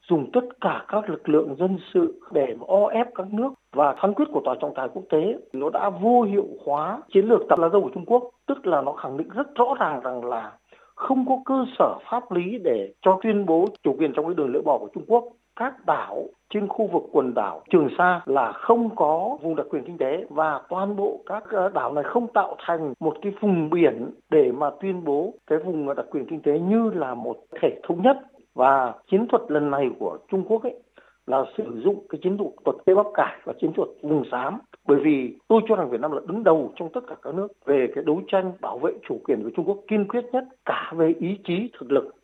dùng 0.08 0.30
tất 0.32 0.60
cả 0.60 0.84
các 0.88 1.10
lực 1.10 1.28
lượng 1.28 1.56
dân 1.58 1.78
sự 1.94 2.20
để 2.32 2.56
o 2.66 2.86
ép 2.86 3.06
các 3.14 3.26
nước. 3.32 3.52
Và 3.72 3.94
phán 4.02 4.14
quyết 4.14 4.24
của 4.32 4.40
tòa 4.44 4.54
trọng 4.60 4.74
tài 4.74 4.88
quốc 4.94 5.02
tế, 5.10 5.38
nó 5.52 5.70
đã 5.70 5.90
vô 5.90 6.22
hiệu 6.22 6.46
hóa 6.64 7.02
chiến 7.12 7.28
lược 7.28 7.40
tập 7.48 7.58
lá 7.58 7.68
dâu 7.68 7.82
của 7.82 7.90
Trung 7.94 8.04
Quốc. 8.06 8.30
Tức 8.46 8.66
là 8.66 8.82
nó 8.82 8.92
khẳng 8.92 9.16
định 9.16 9.28
rất 9.28 9.54
rõ 9.54 9.74
ràng 9.80 10.00
rằng 10.00 10.24
là 10.24 10.52
không 10.94 11.24
có 11.28 11.38
cơ 11.44 11.64
sở 11.78 11.98
pháp 12.10 12.32
lý 12.32 12.58
để 12.58 12.92
cho 13.02 13.18
tuyên 13.22 13.46
bố 13.46 13.64
chủ 13.82 13.96
quyền 13.98 14.12
trong 14.12 14.26
cái 14.26 14.34
đường 14.34 14.52
lưỡi 14.52 14.62
bò 14.62 14.78
của 14.78 14.88
Trung 14.94 15.04
Quốc 15.06 15.24
các 15.56 15.86
đảo 15.86 16.24
trên 16.54 16.68
khu 16.68 16.86
vực 16.86 17.02
quần 17.12 17.34
đảo 17.34 17.62
Trường 17.70 17.88
Sa 17.98 18.20
là 18.26 18.52
không 18.52 18.96
có 18.96 19.38
vùng 19.42 19.56
đặc 19.56 19.66
quyền 19.70 19.84
kinh 19.84 19.98
tế 19.98 20.24
và 20.30 20.60
toàn 20.68 20.96
bộ 20.96 21.20
các 21.26 21.44
ờ, 21.50 21.68
đảo 21.68 21.92
này 21.92 22.04
không 22.04 22.26
tạo 22.32 22.56
thành 22.66 22.94
một 23.00 23.16
cái 23.22 23.32
vùng 23.40 23.70
biển 23.70 24.10
để 24.30 24.52
mà 24.52 24.70
tuyên 24.80 25.04
bố 25.04 25.34
cái 25.46 25.58
vùng 25.58 25.94
đặc 25.96 26.06
quyền 26.10 26.26
kinh 26.26 26.42
tế 26.42 26.58
như 26.58 26.90
là 26.94 27.14
một 27.14 27.36
thể 27.62 27.80
thống 27.82 28.02
nhất. 28.02 28.16
Và 28.54 28.94
chiến 29.10 29.26
thuật 29.28 29.42
lần 29.48 29.70
này 29.70 29.90
của 29.98 30.18
Trung 30.30 30.44
Quốc 30.48 30.62
ấy 30.62 30.74
là 31.26 31.44
sử 31.56 31.80
dụng 31.84 32.06
cái 32.08 32.18
chiến 32.22 32.38
thuật 32.64 32.76
tây 32.86 32.96
bắc 32.96 33.06
cải 33.14 33.36
và 33.44 33.52
chiến 33.60 33.72
thuật 33.72 33.88
vùng 34.02 34.24
xám 34.30 34.58
bởi 34.86 34.98
vì 35.04 35.34
tôi 35.48 35.60
cho 35.68 35.76
rằng 35.76 35.90
Việt 35.90 36.00
Nam 36.00 36.12
là 36.12 36.20
đứng 36.26 36.44
đầu 36.44 36.72
trong 36.76 36.88
tất 36.92 37.00
cả 37.08 37.14
các 37.22 37.34
nước 37.34 37.48
về 37.64 37.86
cái 37.94 38.04
đấu 38.04 38.20
tranh 38.28 38.52
bảo 38.60 38.78
vệ 38.78 38.92
chủ 39.08 39.20
quyền 39.24 39.42
của 39.42 39.50
Trung 39.56 39.64
Quốc 39.64 39.78
kiên 39.88 40.08
quyết 40.08 40.24
nhất 40.32 40.44
cả 40.64 40.92
về 40.96 41.14
ý 41.20 41.38
chí, 41.44 41.70
thực 41.78 41.92
lực 41.92 42.14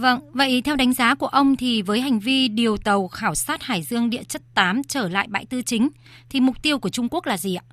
Vâng, 0.00 0.18
vậy 0.34 0.62
theo 0.64 0.76
đánh 0.76 0.92
giá 0.92 1.14
của 1.14 1.26
ông 1.26 1.54
thì 1.58 1.82
với 1.82 2.00
hành 2.00 2.18
vi 2.18 2.48
điều 2.48 2.76
tàu 2.84 3.08
khảo 3.08 3.34
sát 3.34 3.62
Hải 3.62 3.82
Dương 3.82 4.10
địa 4.10 4.22
chất 4.22 4.42
8 4.54 4.82
trở 4.88 5.08
lại 5.08 5.26
bãi 5.30 5.44
tư 5.50 5.62
chính 5.66 5.88
thì 6.30 6.40
mục 6.40 6.54
tiêu 6.62 6.78
của 6.78 6.88
Trung 6.88 7.08
Quốc 7.10 7.26
là 7.26 7.36
gì 7.36 7.56
ạ? 7.56 7.64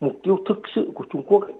Mục 0.00 0.12
tiêu 0.22 0.36
thực 0.48 0.58
sự 0.74 0.90
của 0.94 1.04
Trung 1.12 1.22
Quốc 1.26 1.42
ấy 1.42 1.52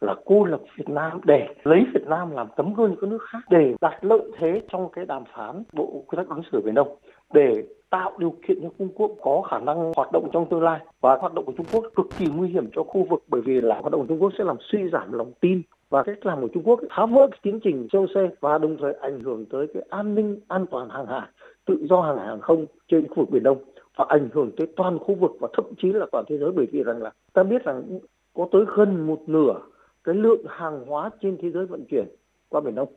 là 0.00 0.14
cô 0.24 0.44
lập 0.44 0.60
Việt 0.78 0.88
Nam 0.88 1.20
để 1.24 1.54
lấy 1.64 1.80
Việt 1.94 2.06
Nam 2.06 2.30
làm 2.30 2.46
tấm 2.56 2.74
gương 2.74 2.96
các 3.00 3.10
nước 3.10 3.22
khác 3.30 3.38
để 3.50 3.74
đạt 3.80 4.04
lợi 4.04 4.22
thế 4.38 4.62
trong 4.72 4.88
cái 4.92 5.06
đàm 5.06 5.22
phán 5.36 5.62
bộ 5.72 6.04
quy 6.06 6.16
tắc 6.16 6.28
ứng 6.28 6.42
xử 6.52 6.60
Biển 6.64 6.74
Đông 6.74 6.96
để 7.34 7.64
tạo 7.90 8.12
điều 8.18 8.34
kiện 8.48 8.58
cho 8.62 8.68
Trung 8.78 8.92
Quốc 8.94 9.10
có 9.22 9.42
khả 9.50 9.58
năng 9.58 9.92
hoạt 9.96 10.12
động 10.12 10.28
trong 10.32 10.46
tương 10.50 10.62
lai 10.62 10.80
và 11.00 11.16
hoạt 11.20 11.34
động 11.34 11.44
của 11.44 11.52
Trung 11.56 11.66
Quốc 11.72 11.84
cực 11.96 12.06
kỳ 12.18 12.26
nguy 12.26 12.48
hiểm 12.48 12.70
cho 12.76 12.82
khu 12.82 13.06
vực 13.10 13.24
bởi 13.28 13.40
vì 13.40 13.60
là 13.60 13.78
hoạt 13.80 13.92
động 13.92 14.00
của 14.00 14.06
Trung 14.08 14.22
Quốc 14.22 14.32
sẽ 14.38 14.44
làm 14.44 14.56
suy 14.72 14.78
giảm 14.92 15.12
lòng 15.12 15.32
tin 15.40 15.62
và 15.90 16.02
cách 16.02 16.26
làm 16.26 16.40
của 16.40 16.48
Trung 16.48 16.62
Quốc 16.62 16.80
phá 16.96 17.06
vỡ 17.06 17.28
cái 17.30 17.40
tiến 17.42 17.60
trình 17.64 17.88
châu 17.92 18.06
xe 18.14 18.30
và 18.40 18.58
đồng 18.58 18.76
thời 18.80 18.92
ảnh 18.92 19.20
hưởng 19.20 19.44
tới 19.50 19.66
cái 19.74 19.82
an 19.90 20.14
ninh 20.14 20.40
an 20.48 20.66
toàn 20.70 20.88
hàng 20.88 21.06
hải 21.06 21.28
tự 21.66 21.86
do 21.90 22.00
hàng 22.00 22.18
hải 22.18 22.26
hàng 22.26 22.40
không 22.40 22.66
trên 22.88 23.08
khu 23.08 23.14
vực 23.16 23.30
biển 23.30 23.42
Đông 23.42 23.58
và 23.96 24.04
ảnh 24.08 24.28
hưởng 24.32 24.50
tới 24.56 24.66
toàn 24.76 24.98
khu 24.98 25.14
vực 25.14 25.32
và 25.40 25.48
thậm 25.52 25.64
chí 25.78 25.92
là 25.92 26.06
toàn 26.12 26.24
thế 26.28 26.38
giới. 26.38 26.52
Bởi 26.52 26.66
vì 26.72 26.82
rằng 26.82 27.02
là 27.02 27.10
ta 27.32 27.42
biết 27.42 27.64
rằng 27.64 27.82
có 28.34 28.48
tới 28.52 28.64
gần 28.76 29.06
một 29.06 29.22
nửa 29.26 29.54
cái 30.04 30.14
lượng 30.14 30.42
hàng 30.48 30.84
hóa 30.86 31.10
trên 31.20 31.36
thế 31.42 31.50
giới 31.50 31.66
vận 31.66 31.84
chuyển 31.90 32.06
qua 32.48 32.60
biển 32.60 32.74
Đông. 32.74 32.88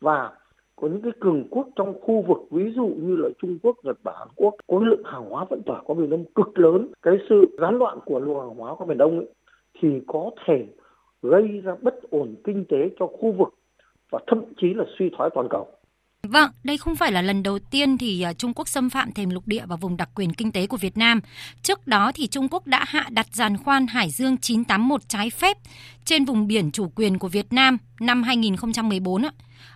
Và 0.00 0.32
có 0.76 0.88
những 0.88 1.02
cái 1.02 1.12
cường 1.20 1.44
quốc 1.50 1.68
trong 1.76 2.00
khu 2.00 2.24
vực 2.28 2.38
ví 2.50 2.72
dụ 2.76 2.86
như 2.86 3.16
là 3.16 3.28
Trung 3.38 3.58
Quốc, 3.62 3.76
Nhật 3.82 3.98
Bản, 4.04 4.14
Hàn 4.18 4.28
Quốc 4.36 4.54
có 4.66 4.80
lượng 4.82 5.02
hàng 5.04 5.30
hóa 5.30 5.44
vận 5.50 5.62
tải 5.62 5.76
qua 5.84 5.94
biển 5.98 6.10
Đông 6.10 6.24
cực 6.34 6.58
lớn. 6.58 6.88
Cái 7.02 7.18
sự 7.28 7.56
gián 7.58 7.78
đoạn 7.78 7.98
của 8.04 8.20
luồng 8.20 8.40
hàng 8.40 8.56
hóa 8.58 8.74
qua 8.74 8.86
biển 8.86 8.98
Đông 8.98 9.18
ấy, 9.18 9.28
thì 9.80 10.00
có 10.06 10.30
thể 10.46 10.66
gây 11.22 11.60
ra 11.64 11.72
bất 11.82 11.94
ổn 12.10 12.34
kinh 12.44 12.64
tế 12.68 12.76
cho 12.98 13.06
khu 13.06 13.32
vực 13.32 13.54
và 14.10 14.18
thậm 14.26 14.44
chí 14.60 14.74
là 14.74 14.84
suy 14.98 15.10
thoái 15.16 15.30
toàn 15.34 15.48
cầu. 15.50 15.68
Vâng, 16.28 16.50
đây 16.64 16.76
không 16.76 16.96
phải 16.96 17.12
là 17.12 17.22
lần 17.22 17.42
đầu 17.42 17.58
tiên 17.70 17.98
thì 17.98 18.22
à, 18.22 18.32
Trung 18.32 18.52
Quốc 18.54 18.68
xâm 18.68 18.90
phạm 18.90 19.12
thềm 19.12 19.30
lục 19.30 19.42
địa 19.46 19.62
và 19.66 19.76
vùng 19.76 19.96
đặc 19.96 20.08
quyền 20.14 20.32
kinh 20.32 20.52
tế 20.52 20.66
của 20.66 20.76
Việt 20.80 20.96
Nam. 20.96 21.20
Trước 21.62 21.86
đó 21.86 22.10
thì 22.14 22.26
Trung 22.26 22.48
Quốc 22.50 22.66
đã 22.66 22.84
hạ 22.86 23.04
đặt 23.10 23.26
giàn 23.26 23.56
khoan 23.64 23.86
Hải 23.86 24.08
Dương 24.10 24.36
981 24.36 25.00
trái 25.08 25.30
phép 25.30 25.56
trên 26.04 26.24
vùng 26.24 26.46
biển 26.46 26.70
chủ 26.70 26.88
quyền 26.96 27.18
của 27.18 27.28
Việt 27.28 27.52
Nam 27.52 27.78
năm 28.00 28.22
2014. 28.22 29.22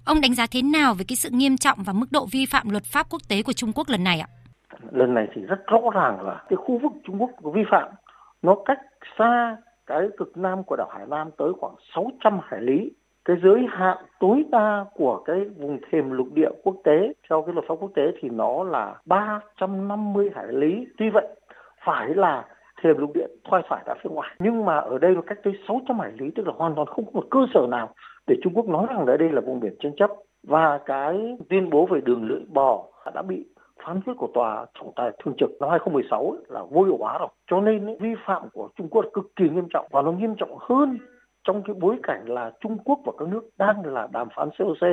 Ông 0.04 0.20
đánh 0.20 0.34
giá 0.34 0.46
thế 0.52 0.62
nào 0.62 0.94
về 0.94 1.04
cái 1.08 1.16
sự 1.16 1.28
nghiêm 1.32 1.56
trọng 1.56 1.78
và 1.86 1.92
mức 1.92 2.06
độ 2.10 2.26
vi 2.32 2.46
phạm 2.50 2.70
luật 2.70 2.84
pháp 2.84 3.06
quốc 3.10 3.22
tế 3.28 3.42
của 3.42 3.52
Trung 3.52 3.72
Quốc 3.74 3.88
lần 3.88 4.04
này 4.04 4.20
ạ? 4.20 4.28
Lần 4.92 5.14
này 5.14 5.26
thì 5.34 5.42
rất 5.42 5.66
rõ 5.66 5.80
ràng 5.94 6.20
là 6.20 6.42
cái 6.48 6.56
khu 6.56 6.78
vực 6.82 6.92
Trung 7.06 7.16
Quốc 7.20 7.30
vi 7.54 7.62
phạm 7.70 7.88
nó 8.42 8.56
cách 8.66 8.78
xa 9.18 9.56
cái 9.86 10.08
cực 10.16 10.36
nam 10.36 10.64
của 10.64 10.76
đảo 10.76 10.88
Hải 10.90 11.06
Nam 11.06 11.30
tới 11.36 11.52
khoảng 11.60 11.74
600 11.94 12.40
hải 12.42 12.60
lý. 12.60 12.90
Cái 13.24 13.36
giới 13.42 13.66
hạn 13.68 13.96
tối 14.20 14.44
đa 14.50 14.84
của 14.94 15.22
cái 15.24 15.44
vùng 15.44 15.78
thềm 15.90 16.10
lục 16.10 16.26
địa 16.34 16.50
quốc 16.62 16.76
tế, 16.84 17.12
theo 17.28 17.42
cái 17.42 17.54
luật 17.54 17.64
pháp 17.68 17.74
quốc 17.80 17.90
tế 17.94 18.02
thì 18.20 18.28
nó 18.28 18.64
là 18.64 18.94
350 19.06 20.30
hải 20.34 20.46
lý. 20.48 20.86
Tuy 20.98 21.10
vậy, 21.10 21.26
phải 21.84 22.14
là 22.14 22.44
thềm 22.82 22.98
lục 22.98 23.10
địa 23.14 23.26
thoai 23.44 23.62
phải 23.68 23.82
ra 23.86 23.94
phía 24.02 24.10
ngoài. 24.10 24.30
Nhưng 24.38 24.64
mà 24.64 24.78
ở 24.78 24.98
đây 24.98 25.14
nó 25.14 25.20
cách 25.26 25.38
tới 25.44 25.52
600 25.68 25.98
hải 25.98 26.12
lý, 26.18 26.30
tức 26.30 26.46
là 26.46 26.52
hoàn 26.56 26.74
toàn 26.74 26.86
không 26.86 27.04
có 27.04 27.10
một 27.14 27.24
cơ 27.30 27.40
sở 27.54 27.66
nào 27.70 27.88
để 28.26 28.36
Trung 28.42 28.52
Quốc 28.54 28.68
nói 28.68 28.86
rằng 28.88 29.06
ở 29.06 29.16
đây 29.16 29.28
là 29.28 29.40
vùng 29.40 29.60
biển 29.60 29.74
tranh 29.80 29.92
chấp 29.96 30.10
và 30.42 30.78
cái 30.78 31.36
tuyên 31.48 31.70
bố 31.70 31.86
về 31.86 32.00
đường 32.00 32.28
lưỡi 32.28 32.40
bò 32.52 32.84
đã 33.14 33.22
bị 33.22 33.46
phán 33.84 34.00
quyết 34.00 34.14
của 34.18 34.28
tòa 34.34 34.66
trọng 34.74 34.92
tài 34.96 35.10
thường 35.24 35.34
trực 35.38 35.50
năm 35.60 35.70
2016 35.70 36.30
ấy, 36.30 36.44
là 36.48 36.62
vô 36.70 36.84
hiệu 36.84 36.96
hóa 37.00 37.18
rồi. 37.18 37.28
Cho 37.50 37.60
nên 37.60 37.86
ấy, 37.86 37.96
vi 38.00 38.14
phạm 38.26 38.42
của 38.52 38.68
Trung 38.78 38.88
Quốc 38.88 39.04
cực 39.12 39.36
kỳ 39.36 39.44
nghiêm 39.44 39.68
trọng 39.72 39.86
và 39.90 40.02
nó 40.02 40.12
nghiêm 40.12 40.34
trọng 40.38 40.58
hơn 40.68 40.98
trong 41.46 41.62
cái 41.66 41.74
bối 41.80 41.96
cảnh 42.02 42.28
là 42.28 42.50
Trung 42.60 42.78
Quốc 42.84 42.98
và 43.04 43.12
các 43.18 43.28
nước 43.28 43.42
đang 43.58 43.86
là 43.86 44.08
đàm 44.12 44.28
phán 44.36 44.48
COC 44.58 44.88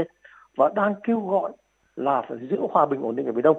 và 0.58 0.72
đang 0.76 0.94
kêu 1.08 1.20
gọi 1.20 1.52
là 1.96 2.22
phải 2.30 2.38
giữ 2.50 2.58
hòa 2.72 2.86
bình 2.86 3.02
ổn 3.02 3.16
định 3.16 3.26
ở 3.26 3.32
Biển 3.32 3.44
Đông. 3.44 3.58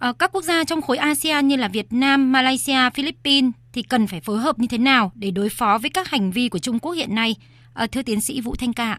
Ở 0.00 0.12
các 0.18 0.30
quốc 0.32 0.44
gia 0.44 0.64
trong 0.64 0.82
khối 0.82 0.96
ASEAN 0.96 1.48
như 1.48 1.56
là 1.56 1.68
Việt 1.72 1.86
Nam, 1.90 2.32
Malaysia, 2.32 2.90
Philippines 2.94 3.52
thì 3.72 3.82
cần 3.82 4.06
phải 4.06 4.20
phối 4.20 4.38
hợp 4.38 4.58
như 4.58 4.66
thế 4.70 4.78
nào 4.78 5.10
để 5.14 5.30
đối 5.30 5.48
phó 5.58 5.78
với 5.82 5.90
các 5.94 6.08
hành 6.08 6.30
vi 6.30 6.48
của 6.48 6.58
Trung 6.58 6.78
Quốc 6.78 6.92
hiện 6.92 7.14
nay? 7.14 7.36
À, 7.74 7.86
thưa 7.92 8.02
tiến 8.06 8.20
sĩ 8.20 8.40
Vũ 8.40 8.52
Thanh 8.60 8.72
Ca. 8.72 8.98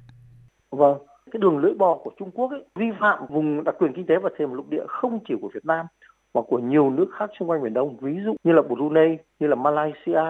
Vâng, 0.72 0.98
cái 1.34 1.40
đường 1.40 1.58
lưỡi 1.58 1.74
bò 1.74 1.96
của 2.04 2.12
Trung 2.20 2.32
Quốc 2.32 2.52
ấy, 2.52 2.66
vi 2.76 2.86
phạm 3.00 3.26
vùng 3.30 3.64
đặc 3.64 3.76
quyền 3.80 3.94
kinh 3.94 4.06
tế 4.06 4.16
và 4.18 4.30
thềm 4.38 4.54
lục 4.54 4.70
địa 4.70 4.86
không 4.88 5.20
chỉ 5.28 5.34
của 5.42 5.50
Việt 5.54 5.66
Nam 5.66 5.86
mà 6.34 6.42
của 6.42 6.60
nhiều 6.60 6.90
nước 6.90 7.08
khác 7.18 7.30
xung 7.40 7.50
quanh 7.50 7.64
Biển 7.64 7.74
Đông, 7.74 7.98
ví 7.98 8.20
dụ 8.26 8.36
như 8.44 8.52
là 8.52 8.62
Brunei, 8.62 9.18
như 9.40 9.48
là 9.48 9.56
Malaysia, 9.56 10.24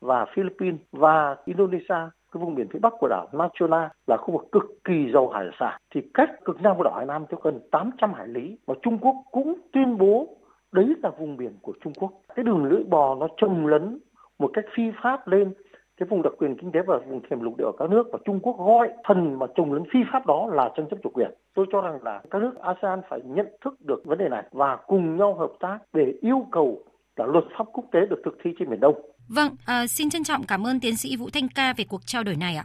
và 0.00 0.26
Philippines 0.34 0.80
và 0.92 1.36
Indonesia 1.44 2.10
cái 2.32 2.40
vùng 2.40 2.54
biển 2.54 2.68
phía 2.72 2.78
bắc 2.78 2.92
của 2.98 3.08
đảo 3.08 3.28
Natuna 3.32 3.90
là 4.06 4.16
khu 4.16 4.32
vực 4.32 4.52
cực 4.52 4.64
kỳ 4.84 5.12
giàu 5.12 5.28
hải 5.28 5.46
sản 5.60 5.80
thì 5.94 6.00
cách 6.14 6.30
cực 6.44 6.62
nam 6.62 6.76
của 6.76 6.82
đảo 6.82 6.94
Hải 6.96 7.06
Nam 7.06 7.24
theo 7.28 7.40
gần 7.42 7.60
800 7.70 8.12
hải 8.14 8.28
lý 8.28 8.56
và 8.66 8.74
Trung 8.82 8.98
Quốc 8.98 9.16
cũng 9.30 9.54
tuyên 9.72 9.98
bố 9.98 10.36
đấy 10.72 10.94
là 11.02 11.10
vùng 11.18 11.36
biển 11.36 11.52
của 11.62 11.72
Trung 11.84 11.92
Quốc. 11.94 12.12
Cái 12.34 12.44
đường 12.44 12.64
lưỡi 12.64 12.82
bò 12.84 13.14
nó 13.14 13.28
trồng 13.36 13.66
lấn 13.66 13.98
một 14.38 14.50
cách 14.52 14.64
phi 14.74 14.82
pháp 15.02 15.28
lên 15.28 15.52
cái 16.00 16.06
vùng 16.10 16.22
đặc 16.22 16.32
quyền 16.38 16.56
kinh 16.56 16.72
tế 16.72 16.80
và 16.86 16.98
vùng 17.08 17.20
thềm 17.30 17.40
lục 17.40 17.54
địa 17.58 17.64
ở 17.64 17.72
các 17.78 17.90
nước 17.90 18.02
và 18.12 18.18
Trung 18.24 18.40
Quốc 18.40 18.56
gọi 18.58 18.88
phần 19.08 19.38
mà 19.38 19.46
trồng 19.56 19.72
lấn 19.72 19.82
phi 19.92 19.98
pháp 20.12 20.26
đó 20.26 20.48
là 20.52 20.70
tranh 20.76 20.86
chấp 20.90 20.96
chủ 21.02 21.10
quyền. 21.14 21.30
Tôi 21.54 21.66
cho 21.72 21.80
rằng 21.80 21.98
là 22.02 22.22
các 22.30 22.42
nước 22.42 22.52
ASEAN 22.62 23.00
phải 23.10 23.20
nhận 23.24 23.46
thức 23.64 23.74
được 23.80 24.02
vấn 24.04 24.18
đề 24.18 24.28
này 24.28 24.44
và 24.52 24.78
cùng 24.86 25.16
nhau 25.16 25.34
hợp 25.34 25.52
tác 25.60 25.78
để 25.92 26.12
yêu 26.20 26.46
cầu 26.52 26.82
là 27.16 27.26
luật 27.26 27.44
pháp 27.58 27.64
quốc 27.72 27.84
tế 27.92 28.00
được 28.10 28.22
thực 28.24 28.38
thi 28.44 28.50
trên 28.58 28.70
biển 28.70 28.80
Đông. 28.80 28.94
Vâng, 29.28 29.52
à, 29.66 29.86
xin 29.86 30.10
trân 30.10 30.24
trọng 30.24 30.42
cảm 30.48 30.66
ơn 30.66 30.80
tiến 30.80 30.96
sĩ 30.96 31.16
Vũ 31.16 31.28
Thanh 31.32 31.48
Ca 31.54 31.74
về 31.76 31.84
cuộc 31.88 32.06
trao 32.06 32.22
đổi 32.22 32.36
này 32.36 32.56
ạ. 32.56 32.64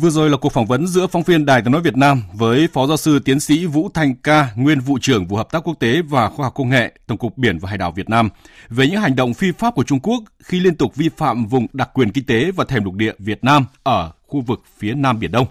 Vừa 0.00 0.10
rồi 0.10 0.30
là 0.30 0.36
cuộc 0.36 0.52
phỏng 0.52 0.66
vấn 0.66 0.86
giữa 0.86 1.06
phóng 1.06 1.22
viên 1.22 1.46
Đài 1.46 1.62
tiếng 1.62 1.72
nói 1.72 1.82
Việt 1.82 1.96
Nam 1.96 2.22
với 2.32 2.68
Phó 2.72 2.86
giáo 2.86 2.96
sư 2.96 3.18
tiến 3.18 3.40
sĩ 3.40 3.66
Vũ 3.66 3.90
Thanh 3.94 4.14
Ca, 4.14 4.48
nguyên 4.56 4.80
vụ 4.80 4.98
trưởng 5.00 5.26
vụ 5.26 5.36
hợp 5.36 5.50
tác 5.50 5.58
quốc 5.64 5.74
tế 5.80 6.02
và 6.02 6.28
khoa 6.28 6.46
học 6.46 6.54
công 6.54 6.68
nghệ, 6.68 6.92
Tổng 7.06 7.18
cục 7.18 7.38
Biển 7.38 7.58
và 7.58 7.68
Hải 7.68 7.78
đảo 7.78 7.92
Việt 7.92 8.08
Nam 8.08 8.28
về 8.68 8.86
những 8.86 9.00
hành 9.00 9.16
động 9.16 9.34
phi 9.34 9.52
pháp 9.52 9.74
của 9.74 9.84
Trung 9.84 10.00
Quốc 10.00 10.24
khi 10.42 10.60
liên 10.60 10.76
tục 10.76 10.96
vi 10.96 11.08
phạm 11.16 11.46
vùng 11.46 11.66
đặc 11.72 11.90
quyền 11.94 12.12
kinh 12.12 12.24
tế 12.24 12.50
và 12.50 12.64
thềm 12.64 12.84
lục 12.84 12.94
địa 12.94 13.12
Việt 13.18 13.44
Nam 13.44 13.64
ở 13.82 14.12
khu 14.26 14.40
vực 14.40 14.62
phía 14.78 14.94
Nam 14.94 15.20
Biển 15.20 15.32
Đông. 15.32 15.46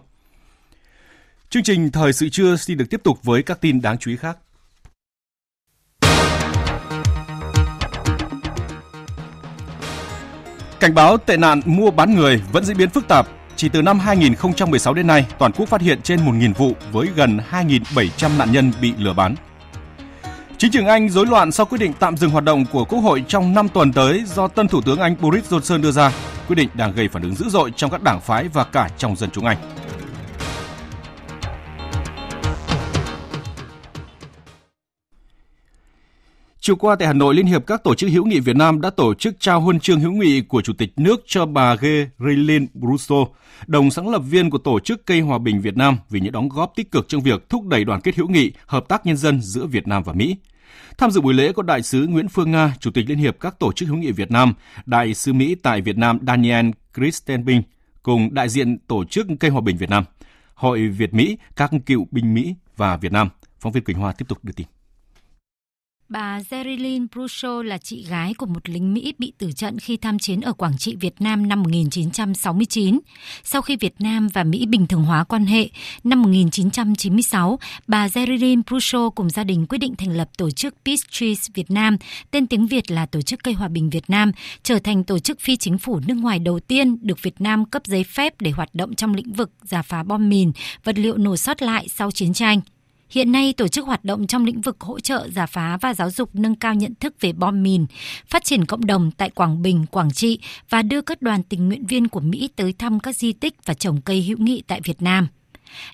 Chương 1.50 1.64
trình 1.64 1.92
thời 1.92 2.14
sự 2.14 2.30
trưa 2.30 2.56
xin 2.56 2.78
được 2.78 2.86
tiếp 2.90 3.02
tục 3.04 3.24
với 3.24 3.44
các 3.44 3.62
tin 3.62 3.82
đáng 3.82 3.98
chú 3.98 4.12
ý 4.12 4.18
khác. 4.18 4.38
Cảnh 10.80 10.96
báo 10.96 11.18
tệ 11.18 11.38
nạn 11.38 11.62
mua 11.66 11.92
bán 11.92 12.16
người 12.16 12.42
vẫn 12.52 12.66
diễn 12.66 12.78
biến 12.78 12.90
phức 12.90 13.08
tạp. 13.08 13.28
Chỉ 13.58 13.70
từ 13.70 13.82
năm 13.82 14.00
2016 14.00 14.93
đến 14.93 15.08
nay, 15.08 15.26
toàn 15.39 15.52
quốc 15.52 15.70
phát 15.70 15.82
hiện 15.82 16.02
trên 16.02 16.20
1.000 16.26 16.54
vụ 16.54 16.72
với 16.91 17.08
gần 17.15 17.39
2.700 17.52 18.38
nạn 18.38 18.52
nhân 18.52 18.72
bị 18.82 18.93
lừa 18.98 19.13
bán. 19.13 19.36
Chính 20.58 20.72
trường 20.72 20.86
Anh 20.86 21.10
rối 21.10 21.26
loạn 21.26 21.52
sau 21.52 21.65
quyết 21.65 21.78
định 21.78 21.93
tạm 22.00 22.17
dừng 22.17 22.30
hoạt 22.30 22.43
động 22.43 22.65
của 22.72 22.86
Quốc 22.86 23.00
hội 23.00 23.24
trong 23.28 23.54
5 23.54 23.70
tuần 23.70 23.93
tới 23.93 24.24
do 24.26 24.48
tân 24.48 24.67
Thủ 24.67 24.82
tướng 24.82 25.00
Anh 25.00 25.15
Boris 25.22 25.54
Johnson 25.54 25.82
đưa 25.82 25.91
ra. 25.91 26.12
Quyết 26.48 26.56
định 26.56 26.70
đang 26.74 26.91
gây 26.91 27.08
phản 27.08 27.24
ứng 27.24 27.36
dữ 27.36 27.50
dội 27.50 27.72
trong 27.76 27.91
các 27.91 28.04
đảng 28.04 28.22
phái 28.22 28.48
và 28.48 28.63
cả 28.63 28.89
trong 28.98 29.15
dân 29.15 29.30
chúng 29.32 29.46
Anh. 29.46 29.58
Chiều 36.68 36.76
qua 36.76 36.96
tại 36.96 37.08
Hà 37.08 37.14
Nội, 37.14 37.36
Liên 37.36 37.46
hiệp 37.46 37.68
các 37.68 37.84
tổ 37.84 37.96
chức 37.96 38.10
hữu 38.10 38.26
nghị 38.26 38.40
Việt 38.40 38.56
Nam 38.56 38.82
đã 38.82 38.90
tổ 38.90 39.14
chức 39.14 39.40
trao 39.40 39.62
huân 39.62 39.80
chương 39.80 40.00
hữu 40.00 40.12
nghị 40.12 40.42
của 40.42 40.62
Chủ 40.62 40.74
tịch 40.74 40.94
nước 40.98 41.24
cho 41.26 41.46
bà 41.46 41.76
Geraldine 41.76 42.66
Brusso, 42.74 43.16
đồng 43.68 43.92
sáng 43.92 44.10
lập 44.10 44.20
viên 44.20 44.50
của 44.50 44.58
tổ 44.58 44.80
chức 44.80 45.06
Cây 45.06 45.22
Hòa 45.22 45.38
bình 45.38 45.62
Việt 45.62 45.78
Nam 45.78 45.98
vì 46.10 46.20
những 46.20 46.32
đóng 46.32 46.50
góp 46.50 46.74
tích 46.76 46.92
cực 46.92 47.08
trong 47.08 47.22
việc 47.22 47.50
thúc 47.50 47.68
đẩy 47.68 47.84
đoàn 47.84 48.02
kết 48.02 48.16
hữu 48.16 48.28
nghị, 48.28 48.52
hợp 48.66 48.88
tác 48.88 49.06
nhân 49.06 49.18
dân 49.18 49.42
giữa 49.42 49.66
Việt 49.66 49.88
Nam 49.88 50.04
và 50.04 50.14
Mỹ. 50.14 50.36
Tham 50.98 51.12
dự 51.12 51.22
buổi 51.22 51.34
lễ 51.34 51.52
có 51.52 51.64
đại 51.64 51.82
sứ 51.82 52.08
Nguyễn 52.08 52.28
Phương 52.28 52.52
Nga, 52.52 52.76
Chủ 52.80 52.92
tịch 52.92 53.10
Liên 53.10 53.18
hiệp 53.18 53.40
các 53.40 53.60
tổ 53.60 53.72
chức 53.72 53.90
hữu 53.90 53.98
nghị 53.98 54.12
Việt 54.12 54.32
Nam, 54.32 54.54
đại 54.86 55.14
sứ 55.14 55.34
Mỹ 55.34 55.56
tại 55.64 55.82
Việt 55.82 55.98
Nam 55.98 56.20
Daniel 56.28 56.70
Christenbing 56.96 57.62
cùng 58.04 58.34
đại 58.34 58.50
diện 58.50 58.78
tổ 58.88 59.06
chức 59.06 59.28
Cây 59.40 59.52
Hòa 59.52 59.62
bình 59.62 59.78
Việt 59.78 59.90
Nam, 59.90 60.04
Hội 60.54 60.88
Việt 60.88 61.14
Mỹ, 61.14 61.38
các 61.56 61.72
cựu 61.86 62.08
binh 62.12 62.34
Mỹ 62.34 62.56
và 62.78 62.98
Việt 62.98 63.12
Nam. 63.12 63.30
Phóng 63.60 63.72
viên 63.72 63.84
Quỳnh 63.84 63.98
Hoa 63.98 64.12
tiếp 64.12 64.26
tục 64.28 64.38
đưa 64.44 64.54
tin. 64.54 64.68
Bà 66.10 66.39
Gerilyn 66.50 67.08
Brusso 67.15 67.63
là 67.63 67.78
chị 67.78 68.06
gái 68.10 68.34
của 68.34 68.46
một 68.46 68.70
lính 68.70 68.93
Mỹ 68.93 69.13
bị 69.17 69.34
tử 69.38 69.52
trận 69.52 69.80
khi 69.80 69.98
tham 69.98 70.20
chiến 70.20 70.41
ở 70.41 70.54
Quảng 70.54 70.78
Trị, 70.78 70.96
Việt 70.96 71.22
Nam 71.22 71.48
năm 71.48 71.63
1969. 71.63 73.00
Sau 73.43 73.62
khi 73.62 73.78
Việt 73.78 73.93
Nam 74.00 74.28
và 74.28 74.43
Mỹ 74.43 74.65
bình 74.65 74.88
thường 74.88 75.04
hóa 75.04 75.24
quan 75.24 75.46
hệ, 75.46 75.70
năm 76.04 76.22
1996, 76.22 77.60
bà 77.88 78.08
Gerilyn 78.08 78.62
Brusso 78.70 79.10
cùng 79.10 79.30
gia 79.30 79.43
đình 79.43 79.65
quyết 79.70 79.78
định 79.78 79.96
thành 79.96 80.12
lập 80.12 80.30
tổ 80.38 80.52
chức 80.52 80.76
Peace 80.86 81.04
Trees 81.12 81.50
Việt 81.54 81.72
Nam, 81.72 81.98
tên 82.32 82.48
tiếng 82.48 82.67
Việt 82.67 82.91
là 82.91 83.06
Tổ 83.06 83.22
chức 83.22 83.43
Cây 83.43 83.54
Hòa 83.54 83.67
bình 83.67 83.89
Việt 83.89 84.10
Nam, 84.10 84.32
trở 84.63 84.80
thành 84.80 85.04
tổ 85.04 85.20
chức 85.20 85.39
phi 85.39 85.58
chính 85.58 85.78
phủ 85.78 86.00
nước 86.08 86.15
ngoài 86.17 86.39
đầu 86.39 86.60
tiên 86.60 86.98
được 87.02 87.22
Việt 87.22 87.41
Nam 87.41 87.65
cấp 87.65 87.82
giấy 87.86 88.04
phép 88.04 88.41
để 88.41 88.52
hoạt 88.52 88.70
động 88.76 88.96
trong 88.96 89.13
lĩnh 89.13 89.34
vực 89.34 89.52
giả 89.63 89.82
phá 89.82 90.04
bom 90.04 90.30
mìn, 90.30 90.52
vật 90.84 90.98
liệu 90.98 91.17
nổ 91.17 91.38
sót 91.38 91.62
lại 91.62 91.88
sau 91.89 92.12
chiến 92.12 92.34
tranh. 92.34 92.62
Hiện 93.10 93.32
nay, 93.32 93.54
tổ 93.54 93.67
chức 93.67 93.86
hoạt 93.86 94.06
động 94.06 94.28
trong 94.28 94.46
lĩnh 94.46 94.62
vực 94.62 94.82
hỗ 94.82 95.00
trợ 95.00 95.30
giả 95.32 95.46
phá 95.46 95.78
và 95.82 95.93
giáo 95.93 96.12
dục 96.12 96.30
nâng 96.34 96.56
cao 96.56 96.74
nhận 96.74 96.93
thức 97.00 97.15
về 97.22 97.34
bom 97.34 97.63
mìn, 97.63 97.86
phát 98.28 98.43
triển 98.43 98.65
cộng 98.65 98.86
đồng 98.86 99.12
tại 99.12 99.30
Quảng 99.30 99.62
Bình, 99.62 99.86
Quảng 99.91 100.12
Trị 100.12 100.39
và 100.70 100.82
đưa 100.82 101.02
các 101.02 101.22
đoàn 101.22 101.43
tình 101.43 101.67
nguyện 101.67 101.86
viên 101.86 102.08
của 102.08 102.20
Mỹ 102.20 102.50
tới 102.56 102.74
thăm 102.74 103.00
các 103.00 103.15
di 103.15 103.34
tích 103.34 103.56
và 103.65 103.74
trồng 103.74 104.02
cây 104.02 104.22
hữu 104.22 104.38
nghị 104.38 104.63
tại 104.67 104.82
Việt 104.84 105.02
Nam. 105.02 105.28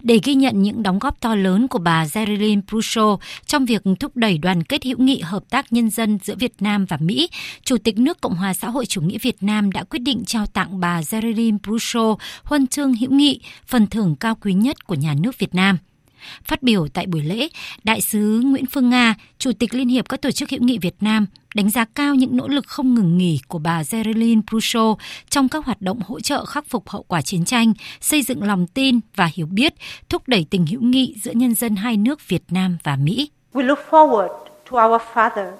Để 0.02 0.19
ghi 0.23 0.36
nhận 0.36 0.62
những 0.62 0.84
đóng 0.84 0.99
góp 0.99 1.21
to 1.21 1.36
lớn 1.36 1.67
của 1.67 1.80
bà 1.80 2.06
Geraldine 2.13 2.62
Prusso 2.67 3.17
trong 3.45 3.65
việc 3.65 3.82
thúc 3.99 4.17
đẩy 4.17 4.38
đoàn 4.38 4.63
kết 4.63 4.86
hữu 4.86 4.97
nghị 4.97 5.19
hợp 5.19 5.43
tác 5.49 5.73
nhân 5.73 5.89
dân 5.89 6.17
giữa 6.23 6.36
Việt 6.36 6.54
Nam 6.60 6.86
và 6.86 6.97
Mỹ, 7.02 7.30
Chủ 7.63 7.78
tịch 7.78 7.97
nước 7.97 8.21
Cộng 8.21 8.36
hòa 8.36 8.54
xã 8.54 8.69
hội 8.69 8.86
chủ 8.86 9.02
nghĩa 9.02 9.17
Việt 9.17 9.38
Nam 9.41 9.71
đã 9.71 9.84
quyết 9.84 9.99
định 9.99 10.23
trao 10.26 10.45
tặng 10.45 10.80
bà 10.80 11.02
Geraldine 11.12 11.58
Prusso 11.63 12.15
huân 12.43 12.67
chương 12.67 12.93
hữu 12.93 13.12
nghị, 13.12 13.39
phần 13.67 13.88
thưởng 13.88 14.15
cao 14.15 14.36
quý 14.41 14.54
nhất 14.54 14.88
của 14.88 14.95
nhà 14.95 15.13
nước 15.19 15.39
Việt 15.39 15.56
Nam. 15.56 15.78
Phát 16.44 16.64
biểu 16.64 16.88
tại 16.88 17.06
buổi 17.08 17.22
lễ, 17.22 17.48
Đại 17.84 18.02
sứ 18.02 18.42
Nguyễn 18.44 18.66
Phương 18.66 18.90
Nga, 18.90 19.16
Chủ 19.38 19.52
tịch 19.60 19.74
Liên 19.74 19.88
hiệp 19.88 20.10
các 20.10 20.22
tổ 20.22 20.32
chức 20.32 20.50
hữu 20.50 20.62
nghị 20.64 20.78
Việt 20.78 20.96
Nam, 21.02 21.26
đánh 21.56 21.70
giá 21.70 21.86
cao 21.96 22.16
những 22.16 22.38
nỗ 22.38 22.48
lực 22.48 22.68
không 22.68 22.94
ngừng 22.94 23.18
nghỉ 23.18 23.40
của 23.48 23.60
bà 23.60 23.82
Geraldine 23.92 24.42
Prusso 24.50 24.96
trong 25.30 25.50
các 25.50 25.66
hoạt 25.66 25.82
động 25.82 26.00
hỗ 26.06 26.20
trợ 26.20 26.46
khắc 26.46 26.66
phục 26.70 26.90
hậu 26.90 27.04
quả 27.04 27.22
chiến 27.22 27.46
tranh, 27.46 27.74
xây 28.02 28.22
dựng 28.22 28.44
lòng 28.44 28.68
tin 28.68 29.00
và 29.16 29.30
hiểu 29.34 29.48
biết, 29.52 29.74
thúc 30.10 30.28
đẩy 30.28 30.46
tình 30.50 30.66
hữu 30.66 30.82
nghị 30.82 31.16
giữa 31.24 31.32
nhân 31.32 31.56
dân 31.56 31.76
hai 31.76 31.98
nước 31.98 32.28
Việt 32.28 32.44
Nam 32.50 32.78
và 32.84 32.96
Mỹ. 32.96 33.30
We 33.54 33.66
look 33.66 33.80
forward 33.90 34.30
to 34.72 34.88
our 34.88 35.02
father 35.14 35.52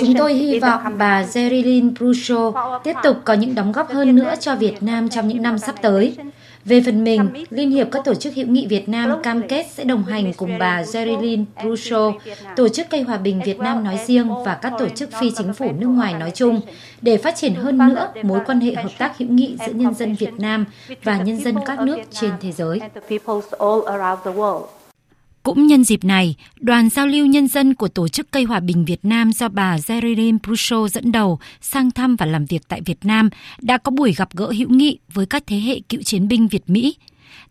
Chúng 0.00 0.14
tôi 0.18 0.34
hy 0.34 0.58
vọng 0.58 0.82
bà 0.98 1.24
Geraldine 1.34 1.88
Prusso 1.96 2.52
tiếp 2.84 2.94
tục 3.02 3.16
có 3.24 3.34
những 3.34 3.54
đóng 3.54 3.72
góp 3.72 3.92
hơn 3.92 4.16
nữa 4.16 4.34
cho 4.40 4.54
Việt 4.56 4.82
Nam 4.82 5.08
trong 5.08 5.28
những 5.28 5.42
năm 5.42 5.58
sắp 5.58 5.74
tới. 5.82 6.16
Về 6.68 6.82
phần 6.86 7.04
mình, 7.04 7.28
Liên 7.50 7.70
hiệp 7.70 7.88
các 7.92 8.04
tổ 8.04 8.14
chức 8.14 8.34
hữu 8.34 8.46
nghị 8.46 8.66
Việt 8.66 8.88
Nam 8.88 9.22
cam 9.22 9.48
kết 9.48 9.66
sẽ 9.70 9.84
đồng 9.84 10.04
hành 10.04 10.32
cùng 10.32 10.58
bà 10.58 10.82
Gerilyn 10.92 11.44
Brusso, 11.62 12.12
Tổ 12.56 12.68
chức 12.68 12.86
Cây 12.90 13.02
Hòa 13.02 13.16
bình 13.16 13.40
Việt 13.44 13.58
Nam 13.58 13.84
nói 13.84 13.98
riêng 14.06 14.30
và 14.44 14.54
các 14.54 14.72
tổ 14.78 14.88
chức 14.88 15.10
phi 15.20 15.30
chính 15.36 15.54
phủ 15.54 15.72
nước 15.78 15.86
ngoài 15.86 16.14
nói 16.14 16.30
chung, 16.34 16.60
để 17.02 17.16
phát 17.16 17.36
triển 17.36 17.54
hơn 17.54 17.78
nữa 17.78 18.08
mối 18.22 18.40
quan 18.46 18.60
hệ 18.60 18.74
hợp 18.74 18.92
tác 18.98 19.18
hữu 19.18 19.28
nghị 19.28 19.56
giữa 19.66 19.72
nhân 19.72 19.94
dân 19.94 20.14
Việt 20.14 20.32
Nam 20.38 20.64
và 21.04 21.18
nhân 21.18 21.40
dân 21.40 21.56
các 21.66 21.80
nước 21.80 21.98
trên 22.10 22.30
thế 22.40 22.52
giới. 22.52 22.80
Cũng 25.48 25.66
nhân 25.66 25.84
dịp 25.84 26.04
này, 26.04 26.34
đoàn 26.60 26.88
giao 26.88 27.06
lưu 27.06 27.26
nhân 27.26 27.48
dân 27.48 27.74
của 27.74 27.88
Tổ 27.88 28.08
chức 28.08 28.30
Cây 28.30 28.44
Hòa 28.44 28.60
bình 28.60 28.84
Việt 28.84 29.04
Nam 29.04 29.32
do 29.32 29.48
bà 29.48 29.76
Geraldine 29.88 30.38
Brusso 30.42 30.88
dẫn 30.88 31.12
đầu 31.12 31.38
sang 31.60 31.90
thăm 31.90 32.16
và 32.16 32.26
làm 32.26 32.46
việc 32.46 32.62
tại 32.68 32.80
Việt 32.84 32.98
Nam 33.04 33.30
đã 33.60 33.78
có 33.78 33.90
buổi 33.90 34.12
gặp 34.12 34.28
gỡ 34.32 34.52
hữu 34.58 34.68
nghị 34.70 34.98
với 35.12 35.26
các 35.26 35.42
thế 35.46 35.56
hệ 35.60 35.80
cựu 35.88 36.02
chiến 36.02 36.28
binh 36.28 36.48
Việt 36.48 36.62
Mỹ– 36.66 36.94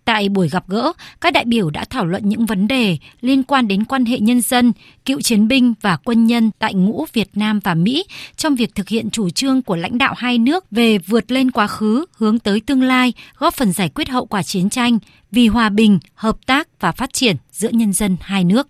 Tại 0.08 0.30
buổi 0.30 0.50
gặp 0.50 0.64
gỡ, 0.68 0.94
các 1.22 1.34
đại 1.34 1.46
biểu 1.46 1.70
đã 1.70 1.86
thảo 1.90 2.06
luận 2.06 2.30
những 2.30 2.46
vấn 2.46 2.68
đề 2.68 2.98
liên 3.22 3.44
quan 3.44 3.68
đến 3.68 3.86
quan 3.86 4.06
hệ 4.06 4.20
nhân 4.20 4.42
dân, 4.42 4.74
cựu 5.06 5.22
chiến 5.22 5.48
binh 5.48 5.74
và 5.82 5.98
quân 5.98 6.26
nhân 6.26 6.52
tại 6.60 6.74
ngũ 6.74 7.06
Việt 7.14 7.30
Nam 7.34 7.60
và 7.64 7.74
Mỹ 7.74 8.06
trong 8.36 8.56
việc 8.56 8.76
thực 8.76 8.90
hiện 8.90 9.10
chủ 9.10 9.30
trương 9.30 9.62
của 9.62 9.76
lãnh 9.76 9.98
đạo 9.98 10.14
hai 10.18 10.38
nước 10.38 10.66
về 10.72 10.98
vượt 10.98 11.32
lên 11.32 11.52
quá 11.52 11.68
khứ, 11.68 12.06
hướng 12.18 12.40
tới 12.40 12.62
tương 12.62 12.82
lai, 12.82 13.14
góp 13.38 13.54
phần 13.54 13.72
giải 13.72 13.90
quyết 13.90 14.10
hậu 14.10 14.26
quả 14.26 14.44
chiến 14.44 14.70
tranh 14.70 15.00
vì 15.32 15.48
hòa 15.48 15.70
bình, 15.70 16.00
hợp 16.14 16.38
tác 16.46 16.68
và 16.80 16.92
phát 16.92 17.14
triển 17.14 17.36
giữa 17.52 17.70
nhân 17.70 17.94
dân 17.94 18.18
hai 18.22 18.44
nước. 18.44 18.68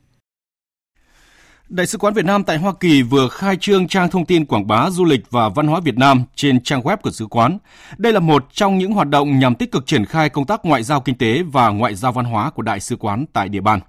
Đại 1.69 1.87
sứ 1.87 1.97
quán 1.97 2.13
Việt 2.13 2.25
Nam 2.25 2.43
tại 2.43 2.57
Hoa 2.57 2.73
Kỳ 2.79 3.01
vừa 3.01 3.27
khai 3.27 3.55
trương 3.59 3.87
trang 3.87 4.09
thông 4.09 4.25
tin 4.25 4.45
quảng 4.45 4.67
bá 4.67 4.89
du 4.89 5.05
lịch 5.05 5.31
và 5.31 5.49
văn 5.49 5.67
hóa 5.67 5.79
Việt 5.79 5.97
Nam 5.97 6.23
trên 6.35 6.63
trang 6.63 6.81
web 6.81 6.97
của 6.97 7.11
sứ 7.11 7.25
quán. 7.25 7.57
Đây 7.97 8.13
là 8.13 8.19
một 8.19 8.45
trong 8.51 8.77
những 8.77 8.91
hoạt 8.91 9.07
động 9.09 9.39
nhằm 9.39 9.55
tích 9.55 9.71
cực 9.71 9.85
triển 9.85 10.05
khai 10.05 10.29
công 10.29 10.45
tác 10.45 10.65
ngoại 10.65 10.83
giao 10.83 11.01
kinh 11.01 11.17
tế 11.17 11.43
và 11.43 11.69
ngoại 11.69 11.95
giao 11.95 12.11
văn 12.11 12.25
hóa 12.25 12.49
của 12.49 12.61
đại 12.61 12.79
sứ 12.79 12.95
quán 12.95 13.25
tại 13.33 13.49
địa 13.49 13.61
bàn. 13.61 13.79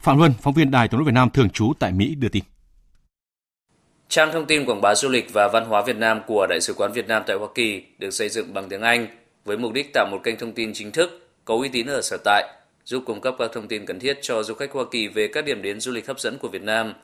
Phạm 0.00 0.18
Luân, 0.18 0.32
phóng 0.40 0.54
viên 0.54 0.70
Đài 0.70 0.88
tiếng 0.88 0.98
nói 0.98 1.04
Việt 1.04 1.14
Nam 1.14 1.30
thường 1.30 1.50
trú 1.50 1.72
tại 1.78 1.92
Mỹ 1.92 2.14
đưa 2.14 2.28
tin. 2.28 2.44
Trang 4.08 4.30
thông 4.32 4.46
tin 4.46 4.66
quảng 4.66 4.80
bá 4.80 4.94
du 4.94 5.08
lịch 5.08 5.32
và 5.32 5.48
văn 5.52 5.64
hóa 5.68 5.82
Việt 5.86 5.96
Nam 5.96 6.20
của 6.26 6.46
Đại 6.50 6.60
sứ 6.60 6.74
quán 6.74 6.92
Việt 6.92 7.08
Nam 7.08 7.22
tại 7.26 7.36
Hoa 7.36 7.48
Kỳ 7.54 7.82
được 7.98 8.10
xây 8.10 8.28
dựng 8.28 8.54
bằng 8.54 8.68
tiếng 8.68 8.82
Anh 8.82 9.06
với 9.44 9.56
mục 9.56 9.72
đích 9.72 9.92
tạo 9.94 10.06
một 10.10 10.20
kênh 10.24 10.38
thông 10.38 10.52
tin 10.52 10.72
chính 10.74 10.92
thức, 10.92 11.27
có 11.48 11.54
uy 11.54 11.68
tín 11.68 11.86
ở 11.86 12.00
sở 12.02 12.16
tại, 12.24 12.54
giúp 12.84 13.02
cung 13.06 13.20
cấp 13.20 13.34
các 13.38 13.50
thông 13.52 13.68
tin 13.68 13.86
cần 13.86 13.98
thiết 14.00 14.18
cho 14.22 14.42
du 14.42 14.54
khách 14.54 14.72
Hoa 14.72 14.84
Kỳ 14.90 15.08
về 15.08 15.28
các 15.28 15.44
điểm 15.44 15.62
đến 15.62 15.80
du 15.80 15.92
lịch 15.92 16.06
hấp 16.06 16.20
dẫn 16.20 16.38
của 16.38 16.48
Việt 16.48 16.62
Nam– 16.62 16.94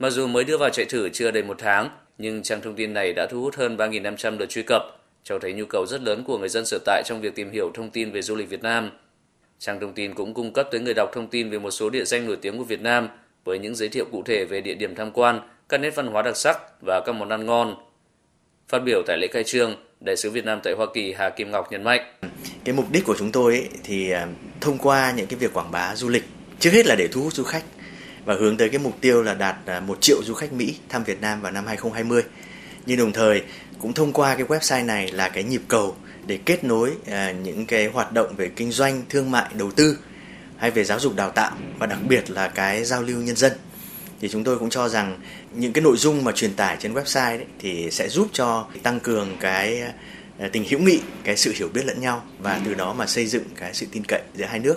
Mặc 0.00 0.10
dù 0.10 0.26
mới 0.26 0.44
đưa 0.44 0.56
vào 0.58 0.70
chạy 0.70 0.86
thử 0.86 1.08
chưa 1.08 1.30
đầy 1.30 1.42
một 1.42 1.58
tháng, 1.58 1.90
nhưng 2.18 2.42
trang 2.42 2.60
thông 2.60 2.74
tin 2.74 2.92
này 2.92 3.12
đã 3.12 3.26
thu 3.30 3.42
hút 3.42 3.56
hơn 3.56 3.76
3.500 3.76 4.38
lượt 4.38 4.46
truy 4.48 4.62
cập, 4.62 4.82
cho 5.24 5.38
thấy 5.38 5.52
nhu 5.52 5.64
cầu 5.64 5.86
rất 5.86 6.02
lớn 6.02 6.24
của 6.26 6.38
người 6.38 6.48
dân 6.48 6.66
sở 6.66 6.78
tại 6.84 7.02
trong 7.06 7.20
việc 7.20 7.34
tìm 7.34 7.50
hiểu 7.50 7.70
thông 7.74 7.90
tin 7.90 8.12
về 8.12 8.22
du 8.22 8.36
lịch 8.36 8.48
Việt 8.48 8.62
Nam. 8.62 8.90
Trang 9.58 9.80
thông 9.80 9.92
tin 9.92 10.14
cũng 10.14 10.34
cung 10.34 10.52
cấp 10.52 10.68
tới 10.70 10.80
người 10.80 10.94
đọc 10.94 11.10
thông 11.12 11.26
tin 11.26 11.50
về 11.50 11.58
một 11.58 11.70
số 11.70 11.90
địa 11.90 12.04
danh 12.04 12.26
nổi 12.26 12.36
tiếng 12.36 12.58
của 12.58 12.64
Việt 12.64 12.80
Nam 12.80 13.08
với 13.44 13.58
những 13.58 13.74
giới 13.74 13.88
thiệu 13.88 14.04
cụ 14.12 14.22
thể 14.26 14.44
về 14.44 14.60
địa 14.60 14.74
điểm 14.74 14.94
tham 14.94 15.10
quan, 15.12 15.40
các 15.68 15.80
nét 15.80 15.90
văn 15.90 16.06
hóa 16.06 16.22
đặc 16.22 16.36
sắc 16.36 16.60
và 16.86 17.00
các 17.06 17.12
món 17.12 17.28
ăn 17.28 17.46
ngon. 17.46 17.74
Phát 18.68 18.78
biểu 18.78 19.02
tại 19.06 19.18
lễ 19.18 19.26
khai 19.32 19.44
trương, 19.44 19.76
Đại 20.00 20.16
sứ 20.16 20.30
Việt 20.30 20.44
Nam 20.44 20.60
tại 20.64 20.72
Hoa 20.76 20.86
Kỳ 20.94 21.14
Hà 21.18 21.30
Kim 21.30 21.50
Ngọc 21.50 21.72
nhấn 21.72 21.84
mạnh. 21.84 22.00
Cái 22.64 22.74
mục 22.74 22.90
đích 22.90 23.04
của 23.04 23.14
chúng 23.18 23.32
tôi 23.32 23.52
ấy, 23.52 23.68
thì 23.84 24.10
à, 24.10 24.26
thông 24.60 24.78
qua 24.78 25.12
những 25.16 25.26
cái 25.26 25.38
việc 25.38 25.52
quảng 25.54 25.70
bá 25.70 25.94
du 25.96 26.08
lịch, 26.08 26.24
trước 26.58 26.70
hết 26.72 26.86
là 26.86 26.94
để 26.98 27.08
thu 27.12 27.22
hút 27.22 27.32
du 27.32 27.44
khách 27.44 27.62
và 28.24 28.34
hướng 28.34 28.56
tới 28.56 28.68
cái 28.68 28.78
mục 28.78 28.94
tiêu 29.00 29.22
là 29.22 29.34
đạt 29.34 29.56
à, 29.66 29.80
1 29.80 29.98
triệu 30.00 30.22
du 30.24 30.34
khách 30.34 30.52
Mỹ 30.52 30.76
thăm 30.88 31.04
Việt 31.04 31.20
Nam 31.20 31.40
vào 31.40 31.52
năm 31.52 31.66
2020. 31.66 32.22
Nhưng 32.86 32.98
đồng 32.98 33.12
thời 33.12 33.42
cũng 33.78 33.92
thông 33.92 34.12
qua 34.12 34.34
cái 34.34 34.46
website 34.46 34.86
này 34.86 35.08
là 35.12 35.28
cái 35.28 35.44
nhịp 35.44 35.62
cầu 35.68 35.96
để 36.26 36.38
kết 36.44 36.64
nối 36.64 36.92
à, 37.06 37.32
những 37.32 37.66
cái 37.66 37.86
hoạt 37.86 38.12
động 38.12 38.34
về 38.36 38.50
kinh 38.56 38.72
doanh, 38.72 39.02
thương 39.08 39.30
mại, 39.30 39.50
đầu 39.54 39.70
tư 39.70 39.98
hay 40.56 40.70
về 40.70 40.84
giáo 40.84 41.00
dục 41.00 41.16
đào 41.16 41.30
tạo 41.30 41.52
và 41.78 41.86
đặc 41.86 41.98
biệt 42.08 42.30
là 42.30 42.48
cái 42.48 42.84
giao 42.84 43.02
lưu 43.02 43.22
nhân 43.22 43.36
dân 43.36 43.52
thì 44.20 44.28
chúng 44.28 44.44
tôi 44.44 44.58
cũng 44.58 44.70
cho 44.70 44.88
rằng 44.88 45.18
những 45.52 45.72
cái 45.72 45.84
nội 45.84 45.96
dung 45.96 46.24
mà 46.24 46.32
truyền 46.32 46.54
tải 46.54 46.76
trên 46.80 46.94
website 46.94 47.38
đấy 47.38 47.46
thì 47.58 47.90
sẽ 47.90 48.08
giúp 48.08 48.28
cho 48.32 48.66
tăng 48.82 49.00
cường 49.00 49.28
cái 49.40 49.82
ờ, 50.38 50.48
tình 50.52 50.64
hữu 50.70 50.80
nghị, 50.80 51.00
cái 51.24 51.36
sự 51.36 51.52
hiểu 51.56 51.68
biết 51.74 51.84
lẫn 51.86 52.00
nhau 52.00 52.22
và 52.38 52.60
từ 52.64 52.74
đó 52.74 52.92
mà 52.92 53.06
xây 53.06 53.26
dựng 53.26 53.44
cái 53.56 53.74
sự 53.74 53.86
tin 53.92 54.02
cậy 54.08 54.20
giữa 54.34 54.44
hai 54.44 54.58
nước. 54.58 54.76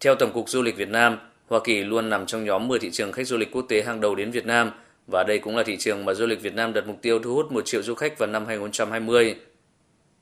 Theo 0.00 0.14
Tổng 0.14 0.32
cục 0.32 0.48
Du 0.48 0.62
lịch 0.62 0.76
Việt 0.76 0.88
Nam, 0.88 1.18
Hoa 1.48 1.60
Kỳ 1.64 1.82
luôn 1.84 2.10
nằm 2.10 2.26
trong 2.26 2.44
nhóm 2.44 2.68
10 2.68 2.78
thị 2.78 2.90
trường 2.90 3.12
khách 3.12 3.26
du 3.26 3.36
lịch 3.36 3.50
quốc 3.52 3.66
tế 3.68 3.82
hàng 3.82 4.00
đầu 4.00 4.14
đến 4.14 4.30
Việt 4.30 4.46
Nam 4.46 4.70
và 5.06 5.24
đây 5.24 5.38
cũng 5.38 5.56
là 5.56 5.62
thị 5.62 5.76
trường 5.76 6.04
mà 6.04 6.14
du 6.14 6.26
lịch 6.26 6.42
Việt 6.42 6.54
Nam 6.54 6.72
đặt 6.72 6.86
mục 6.86 6.96
tiêu 7.02 7.18
thu 7.18 7.34
hút 7.34 7.52
1 7.52 7.62
triệu 7.64 7.82
du 7.82 7.94
khách 7.94 8.18
vào 8.18 8.28
năm 8.28 8.46
2020. 8.46 9.34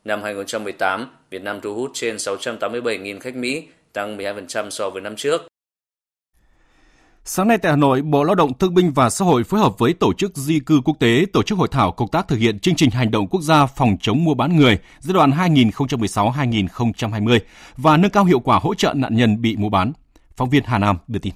Năm 0.04 0.22
2018, 0.22 1.06
Việt 1.30 1.42
Nam 1.42 1.60
thu 1.60 1.74
hút 1.74 1.90
trên 1.94 2.16
687.000 2.16 3.20
khách 3.20 3.34
Mỹ, 3.34 3.68
tăng 3.92 4.18
12% 4.18 4.70
so 4.70 4.90
với 4.90 5.02
năm 5.02 5.16
trước. 5.16 5.48
Sáng 7.24 7.48
nay 7.48 7.58
tại 7.58 7.72
Hà 7.72 7.76
Nội, 7.76 8.02
Bộ 8.02 8.24
Lao 8.24 8.34
động 8.34 8.58
Thương 8.58 8.74
binh 8.74 8.92
và 8.92 9.10
Xã 9.10 9.24
hội 9.24 9.44
phối 9.44 9.60
hợp 9.60 9.78
với 9.78 9.92
Tổ 9.92 10.12
chức 10.12 10.36
Di 10.36 10.60
cư 10.60 10.80
Quốc 10.84 10.96
tế 11.00 11.24
tổ 11.32 11.42
chức 11.42 11.58
hội 11.58 11.68
thảo 11.70 11.92
công 11.92 12.08
tác 12.08 12.28
thực 12.28 12.36
hiện 12.36 12.58
chương 12.58 12.74
trình 12.74 12.90
hành 12.90 13.10
động 13.10 13.28
quốc 13.28 13.42
gia 13.42 13.66
phòng 13.66 13.96
chống 14.00 14.24
mua 14.24 14.34
bán 14.34 14.56
người 14.56 14.78
giai 15.00 15.14
đoạn 15.14 15.30
2016-2020 15.30 17.38
và 17.76 17.96
nâng 17.96 18.10
cao 18.10 18.24
hiệu 18.24 18.40
quả 18.40 18.58
hỗ 18.58 18.74
trợ 18.74 18.92
nạn 18.96 19.16
nhân 19.16 19.42
bị 19.42 19.56
mua 19.56 19.68
bán. 19.68 19.92
Phóng 20.36 20.50
viên 20.50 20.64
Hà 20.64 20.78
Nam 20.78 20.96
đưa 21.08 21.18
tin. 21.18 21.34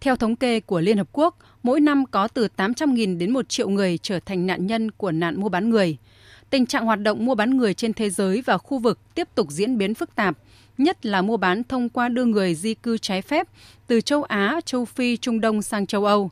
Theo 0.00 0.16
thống 0.16 0.36
kê 0.36 0.60
của 0.60 0.80
Liên 0.80 0.98
Hợp 0.98 1.08
Quốc, 1.12 1.36
mỗi 1.62 1.80
năm 1.80 2.04
có 2.10 2.28
từ 2.28 2.48
800.000 2.56 3.18
đến 3.18 3.32
1 3.32 3.48
triệu 3.48 3.68
người 3.68 3.98
trở 3.98 4.20
thành 4.20 4.46
nạn 4.46 4.66
nhân 4.66 4.90
của 4.90 5.12
nạn 5.12 5.40
mua 5.40 5.48
bán 5.48 5.70
người. 5.70 5.96
Tình 6.50 6.66
trạng 6.66 6.84
hoạt 6.84 7.00
động 7.00 7.24
mua 7.24 7.34
bán 7.34 7.56
người 7.56 7.74
trên 7.74 7.92
thế 7.92 8.10
giới 8.10 8.42
và 8.46 8.58
khu 8.58 8.78
vực 8.78 9.14
tiếp 9.14 9.28
tục 9.34 9.50
diễn 9.50 9.78
biến 9.78 9.94
phức 9.94 10.14
tạp, 10.14 10.36
nhất 10.82 11.06
là 11.06 11.22
mua 11.22 11.36
bán 11.36 11.64
thông 11.64 11.88
qua 11.88 12.08
đưa 12.08 12.24
người 12.24 12.54
di 12.54 12.74
cư 12.74 12.98
trái 12.98 13.22
phép 13.22 13.48
từ 13.86 14.00
châu 14.00 14.22
Á, 14.22 14.60
châu 14.64 14.84
Phi, 14.84 15.16
Trung 15.16 15.40
Đông 15.40 15.62
sang 15.62 15.86
châu 15.86 16.04
Âu. 16.04 16.30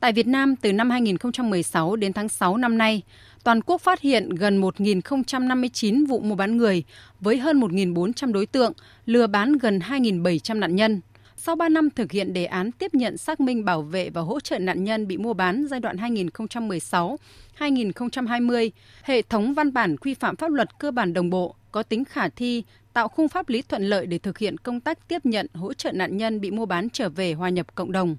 Tại 0.00 0.12
Việt 0.12 0.26
Nam, 0.26 0.56
từ 0.56 0.72
năm 0.72 0.90
2016 0.90 1.96
đến 1.96 2.12
tháng 2.12 2.28
6 2.28 2.56
năm 2.56 2.78
nay, 2.78 3.02
toàn 3.44 3.60
quốc 3.62 3.80
phát 3.80 4.00
hiện 4.00 4.30
gần 4.30 4.60
1.059 4.60 6.06
vụ 6.06 6.20
mua 6.20 6.34
bán 6.34 6.56
người 6.56 6.82
với 7.20 7.38
hơn 7.38 7.60
1.400 7.60 8.32
đối 8.32 8.46
tượng, 8.46 8.72
lừa 9.06 9.26
bán 9.26 9.58
gần 9.58 9.78
2.700 9.78 10.58
nạn 10.58 10.76
nhân. 10.76 11.00
Sau 11.36 11.56
3 11.56 11.68
năm 11.68 11.90
thực 11.90 12.12
hiện 12.12 12.32
đề 12.32 12.44
án 12.44 12.72
tiếp 12.72 12.94
nhận 12.94 13.16
xác 13.16 13.40
minh 13.40 13.64
bảo 13.64 13.82
vệ 13.82 14.10
và 14.10 14.20
hỗ 14.20 14.40
trợ 14.40 14.58
nạn 14.58 14.84
nhân 14.84 15.06
bị 15.06 15.16
mua 15.16 15.32
bán 15.32 15.66
giai 15.70 15.80
đoạn 15.80 15.96
2016-2020, 15.96 18.70
hệ 19.02 19.22
thống 19.22 19.54
văn 19.54 19.72
bản 19.72 19.96
quy 19.96 20.14
phạm 20.14 20.36
pháp 20.36 20.50
luật 20.50 20.78
cơ 20.78 20.90
bản 20.90 21.12
đồng 21.12 21.30
bộ, 21.30 21.54
có 21.72 21.82
tính 21.82 22.04
khả 22.04 22.28
thi, 22.28 22.64
tạo 22.92 23.08
khung 23.08 23.28
pháp 23.28 23.48
lý 23.48 23.62
thuận 23.62 23.82
lợi 23.82 24.06
để 24.06 24.18
thực 24.18 24.38
hiện 24.38 24.58
công 24.58 24.80
tác 24.80 25.08
tiếp 25.08 25.26
nhận 25.26 25.46
hỗ 25.54 25.72
trợ 25.72 25.92
nạn 25.92 26.16
nhân 26.16 26.40
bị 26.40 26.50
mua 26.50 26.66
bán 26.66 26.90
trở 26.90 27.08
về 27.08 27.32
hòa 27.32 27.48
nhập 27.48 27.74
cộng 27.74 27.92
đồng. 27.92 28.16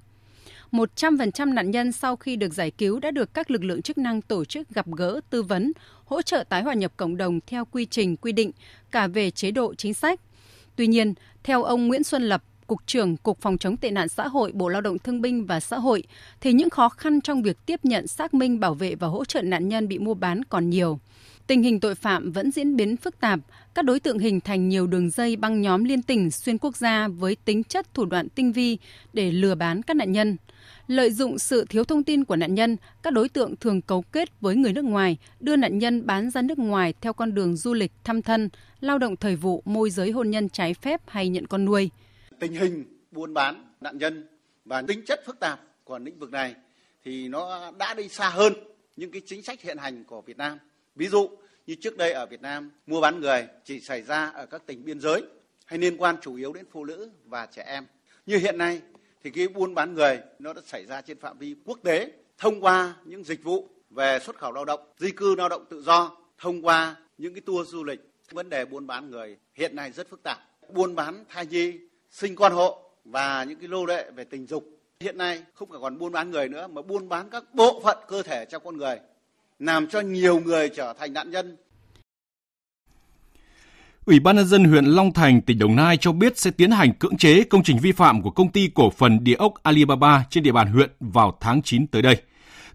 100% 0.72 1.54
nạn 1.54 1.70
nhân 1.70 1.92
sau 1.92 2.16
khi 2.16 2.36
được 2.36 2.52
giải 2.52 2.70
cứu 2.70 3.00
đã 3.00 3.10
được 3.10 3.34
các 3.34 3.50
lực 3.50 3.64
lượng 3.64 3.82
chức 3.82 3.98
năng 3.98 4.22
tổ 4.22 4.44
chức 4.44 4.68
gặp 4.68 4.86
gỡ, 4.96 5.20
tư 5.30 5.42
vấn, 5.42 5.72
hỗ 6.04 6.22
trợ 6.22 6.44
tái 6.48 6.62
hòa 6.62 6.74
nhập 6.74 6.92
cộng 6.96 7.16
đồng 7.16 7.40
theo 7.46 7.64
quy 7.64 7.86
trình 7.86 8.16
quy 8.16 8.32
định 8.32 8.50
cả 8.90 9.06
về 9.06 9.30
chế 9.30 9.50
độ 9.50 9.74
chính 9.74 9.94
sách. 9.94 10.20
Tuy 10.76 10.86
nhiên, 10.86 11.14
theo 11.44 11.62
ông 11.62 11.88
Nguyễn 11.88 12.04
Xuân 12.04 12.22
Lập, 12.22 12.42
Cục 12.66 12.86
trưởng 12.86 13.16
Cục 13.16 13.40
Phòng 13.40 13.58
chống 13.58 13.76
tệ 13.76 13.90
nạn 13.90 14.08
xã 14.08 14.28
hội 14.28 14.52
Bộ 14.52 14.68
Lao 14.68 14.80
động 14.80 14.98
Thương 14.98 15.20
binh 15.22 15.46
và 15.46 15.60
Xã 15.60 15.78
hội, 15.78 16.02
thì 16.40 16.52
những 16.52 16.70
khó 16.70 16.88
khăn 16.88 17.20
trong 17.20 17.42
việc 17.42 17.56
tiếp 17.66 17.80
nhận 17.82 18.06
xác 18.06 18.34
minh 18.34 18.60
bảo 18.60 18.74
vệ 18.74 18.94
và 18.94 19.08
hỗ 19.08 19.24
trợ 19.24 19.42
nạn 19.42 19.68
nhân 19.68 19.88
bị 19.88 19.98
mua 19.98 20.14
bán 20.14 20.44
còn 20.44 20.70
nhiều. 20.70 20.98
Tình 21.46 21.62
hình 21.62 21.80
tội 21.80 21.94
phạm 21.94 22.32
vẫn 22.32 22.50
diễn 22.50 22.76
biến 22.76 22.96
phức 22.96 23.20
tạp, 23.20 23.40
các 23.74 23.84
đối 23.84 24.00
tượng 24.00 24.18
hình 24.18 24.40
thành 24.40 24.68
nhiều 24.68 24.86
đường 24.86 25.10
dây 25.10 25.36
băng 25.36 25.62
nhóm 25.62 25.84
liên 25.84 26.02
tỉnh 26.02 26.30
xuyên 26.30 26.58
quốc 26.58 26.76
gia 26.76 27.08
với 27.08 27.36
tính 27.44 27.64
chất 27.64 27.94
thủ 27.94 28.04
đoạn 28.04 28.28
tinh 28.28 28.52
vi 28.52 28.78
để 29.12 29.30
lừa 29.30 29.54
bán 29.54 29.82
các 29.82 29.96
nạn 29.96 30.12
nhân. 30.12 30.36
Lợi 30.86 31.10
dụng 31.10 31.38
sự 31.38 31.64
thiếu 31.68 31.84
thông 31.84 32.04
tin 32.04 32.24
của 32.24 32.36
nạn 32.36 32.54
nhân, 32.54 32.76
các 33.02 33.12
đối 33.12 33.28
tượng 33.28 33.56
thường 33.56 33.82
cấu 33.82 34.02
kết 34.02 34.40
với 34.40 34.56
người 34.56 34.72
nước 34.72 34.84
ngoài, 34.84 35.16
đưa 35.40 35.56
nạn 35.56 35.78
nhân 35.78 36.06
bán 36.06 36.30
ra 36.30 36.42
nước 36.42 36.58
ngoài 36.58 36.94
theo 37.00 37.12
con 37.12 37.34
đường 37.34 37.56
du 37.56 37.74
lịch, 37.74 37.92
thăm 38.04 38.22
thân, 38.22 38.48
lao 38.80 38.98
động 38.98 39.16
thời 39.16 39.36
vụ, 39.36 39.62
môi 39.64 39.90
giới 39.90 40.10
hôn 40.10 40.30
nhân 40.30 40.48
trái 40.48 40.74
phép 40.74 41.00
hay 41.06 41.28
nhận 41.28 41.46
con 41.46 41.64
nuôi. 41.64 41.90
Tình 42.38 42.52
hình 42.52 42.84
buôn 43.10 43.34
bán 43.34 43.64
nạn 43.80 43.98
nhân 43.98 44.26
và 44.64 44.82
tính 44.82 45.02
chất 45.06 45.22
phức 45.26 45.40
tạp 45.40 45.60
của 45.84 45.98
lĩnh 45.98 46.18
vực 46.18 46.30
này 46.30 46.54
thì 47.04 47.28
nó 47.28 47.70
đã 47.78 47.94
đi 47.94 48.08
xa 48.08 48.28
hơn 48.28 48.52
những 48.96 49.10
cái 49.10 49.22
chính 49.26 49.42
sách 49.42 49.60
hiện 49.60 49.78
hành 49.78 50.04
của 50.04 50.22
Việt 50.22 50.36
Nam. 50.36 50.58
Ví 50.96 51.08
dụ 51.08 51.28
như 51.66 51.74
trước 51.74 51.96
đây 51.96 52.12
ở 52.12 52.26
Việt 52.26 52.42
Nam, 52.42 52.70
mua 52.86 53.00
bán 53.00 53.20
người 53.20 53.46
chỉ 53.64 53.80
xảy 53.80 54.02
ra 54.02 54.30
ở 54.30 54.46
các 54.46 54.66
tỉnh 54.66 54.84
biên 54.84 55.00
giới 55.00 55.22
hay 55.64 55.78
liên 55.78 55.96
quan 55.96 56.16
chủ 56.22 56.34
yếu 56.34 56.52
đến 56.52 56.64
phụ 56.70 56.84
nữ 56.84 57.10
và 57.24 57.46
trẻ 57.46 57.62
em. 57.66 57.86
Như 58.26 58.36
hiện 58.36 58.58
nay 58.58 58.80
thì 59.22 59.30
cái 59.30 59.48
buôn 59.48 59.74
bán 59.74 59.94
người 59.94 60.20
nó 60.38 60.52
đã 60.52 60.62
xảy 60.66 60.86
ra 60.86 61.00
trên 61.00 61.20
phạm 61.20 61.38
vi 61.38 61.54
quốc 61.64 61.78
tế 61.82 62.12
thông 62.38 62.60
qua 62.60 62.96
những 63.04 63.24
dịch 63.24 63.44
vụ 63.44 63.68
về 63.90 64.18
xuất 64.18 64.38
khẩu 64.38 64.52
lao 64.52 64.64
động, 64.64 64.80
di 64.98 65.10
cư 65.10 65.34
lao 65.34 65.48
động 65.48 65.64
tự 65.70 65.82
do, 65.82 66.16
thông 66.38 66.66
qua 66.66 66.96
những 67.18 67.34
cái 67.34 67.40
tour 67.40 67.68
du 67.68 67.84
lịch. 67.84 68.00
Vấn 68.30 68.48
đề 68.48 68.64
buôn 68.64 68.86
bán 68.86 69.10
người 69.10 69.36
hiện 69.54 69.76
nay 69.76 69.92
rất 69.92 70.08
phức 70.10 70.22
tạp. 70.22 70.38
Buôn 70.68 70.94
bán 70.94 71.24
thai 71.28 71.46
nhi, 71.46 71.78
sinh 72.10 72.36
con 72.36 72.52
hộ 72.52 72.90
và 73.04 73.44
những 73.44 73.58
cái 73.58 73.68
lô 73.68 73.86
lệ 73.86 74.10
về 74.10 74.24
tình 74.24 74.46
dục. 74.46 74.64
Hiện 75.00 75.18
nay 75.18 75.42
không 75.54 75.68
phải 75.68 75.78
còn 75.82 75.98
buôn 75.98 76.12
bán 76.12 76.30
người 76.30 76.48
nữa 76.48 76.66
mà 76.66 76.82
buôn 76.82 77.08
bán 77.08 77.30
các 77.30 77.54
bộ 77.54 77.80
phận 77.84 77.98
cơ 78.08 78.22
thể 78.22 78.44
trong 78.44 78.62
con 78.64 78.76
người 78.76 78.98
làm 79.62 79.86
cho 79.86 80.00
nhiều 80.00 80.40
người 80.40 80.68
trở 80.68 80.94
thành 80.98 81.12
nạn 81.12 81.30
nhân. 81.30 81.56
Ủy 84.06 84.20
ban 84.20 84.36
nhân 84.36 84.46
dân 84.46 84.64
huyện 84.64 84.84
Long 84.84 85.12
Thành, 85.12 85.40
tỉnh 85.40 85.58
Đồng 85.58 85.76
Nai 85.76 85.96
cho 85.96 86.12
biết 86.12 86.38
sẽ 86.38 86.50
tiến 86.50 86.70
hành 86.70 86.92
cưỡng 86.94 87.16
chế 87.16 87.44
công 87.44 87.62
trình 87.62 87.78
vi 87.78 87.92
phạm 87.92 88.22
của 88.22 88.30
công 88.30 88.52
ty 88.52 88.70
cổ 88.74 88.90
phần 88.90 89.24
địa 89.24 89.34
ốc 89.34 89.54
Alibaba 89.62 90.24
trên 90.30 90.42
địa 90.42 90.52
bàn 90.52 90.72
huyện 90.72 90.90
vào 91.00 91.38
tháng 91.40 91.62
9 91.62 91.86
tới 91.86 92.02
đây. 92.02 92.16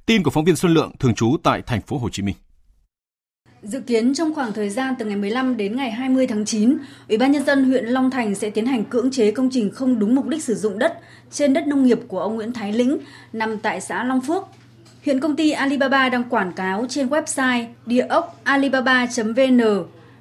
Tin 0.06 0.24
của 0.24 0.32
phóng 0.32 0.46
viên 0.46 0.56
Xuân 0.56 0.74
Lượng 0.74 0.92
thường 1.00 1.16
trú 1.16 1.38
tại 1.44 1.62
thành 1.62 1.82
phố 1.82 1.98
Hồ 1.98 2.10
Chí 2.10 2.24
Minh. 2.24 2.36
Dự 3.64 3.80
kiến 3.80 4.14
trong 4.14 4.36
khoảng 4.36 4.54
thời 4.54 4.70
gian 4.70 4.94
từ 5.00 5.06
ngày 5.06 5.16
15 5.16 5.58
đến 5.58 5.76
ngày 5.76 5.92
20 5.92 6.28
tháng 6.28 6.46
9, 6.46 6.78
Ủy 7.10 7.18
ban 7.18 7.32
nhân 7.32 7.46
dân 7.46 7.64
huyện 7.64 7.86
Long 7.86 8.12
Thành 8.12 8.36
sẽ 8.36 8.50
tiến 8.50 8.66
hành 8.66 8.86
cưỡng 8.86 9.12
chế 9.12 9.32
công 9.32 9.50
trình 9.52 9.72
không 9.72 10.00
đúng 10.00 10.16
mục 10.16 10.28
đích 10.28 10.44
sử 10.44 10.56
dụng 10.56 10.80
đất 10.80 11.00
trên 11.32 11.54
đất 11.54 11.68
nông 11.68 11.84
nghiệp 11.84 12.00
của 12.08 12.20
ông 12.20 12.36
Nguyễn 12.36 12.54
Thái 12.54 12.74
Lĩnh 12.74 12.98
nằm 13.34 13.58
tại 13.58 13.82
xã 13.82 14.04
Long 14.04 14.22
Phước, 14.22 14.44
Hiện 15.08 15.20
công 15.20 15.36
ty 15.36 15.52
Alibaba 15.52 16.10
đang 16.10 16.24
quảng 16.24 16.54
cáo 16.54 16.86
trên 16.90 17.08
website 17.08 17.66
địa 17.86 18.06
ốc 18.10 18.40
alibaba.vn 18.44 19.62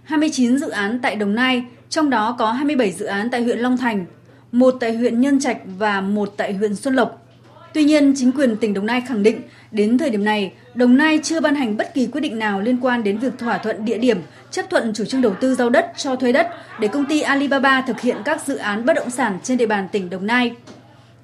29 0.05 0.59
dự 0.59 0.69
án 0.69 0.99
tại 1.03 1.17
Đồng 1.17 1.35
Nai, 1.35 1.65
trong 1.89 2.11
đó 2.11 2.37
có 2.39 2.53
27 2.53 2.93
dự 2.93 3.07
án 3.07 3.31
tại 3.31 3.43
huyện 3.43 3.59
Long 3.59 3.77
Thành, 3.77 4.07
một 4.53 4.75
tại 4.81 4.97
huyện 4.97 5.21
Nhân 5.21 5.41
Trạch 5.41 5.57
và 5.79 6.01
một 6.01 6.35
tại 6.37 6.53
huyện 6.53 6.77
Xuân 6.77 6.95
Lộc. 6.95 7.27
Tuy 7.75 7.85
nhiên, 7.85 8.15
chính 8.17 8.33
quyền 8.33 8.57
tỉnh 8.57 8.75
Đồng 8.75 8.87
Nai 8.87 9.01
khẳng 9.01 9.23
định 9.23 9.41
đến 9.71 9.99
thời 9.99 10.11
điểm 10.11 10.25
này, 10.25 10.53
Đồng 10.75 10.97
Nai 10.97 11.21
chưa 11.23 11.41
ban 11.41 11.55
hành 11.55 11.77
bất 11.77 11.95
kỳ 11.95 12.07
quyết 12.07 12.21
định 12.21 12.39
nào 12.39 12.61
liên 12.61 12.79
quan 12.81 13.05
đến 13.05 13.19
việc 13.19 13.39
thỏa 13.39 13.59
thuận 13.59 13.85
địa 13.85 13.99
điểm, 13.99 14.19
chấp 14.51 14.71
thuận 14.71 14.93
chủ 14.95 15.05
trương 15.05 15.23
đầu 15.23 15.35
tư 15.41 15.55
giao 15.55 15.71
đất 15.71 15.93
cho 15.97 16.17
thuê 16.17 16.33
đất 16.33 16.49
để 16.81 16.89
công 16.89 17.07
ty 17.07 17.21
Alibaba 17.21 17.81
thực 17.81 18.01
hiện 18.01 18.17
các 18.25 18.47
dự 18.47 18.57
án 18.57 18.87
bất 18.87 18.97
động 18.97 19.11
sản 19.11 19.39
trên 19.43 19.59
địa 19.59 19.67
bàn 19.67 19.89
tỉnh 19.93 20.11
Đồng 20.11 20.27
Nai. 20.27 20.53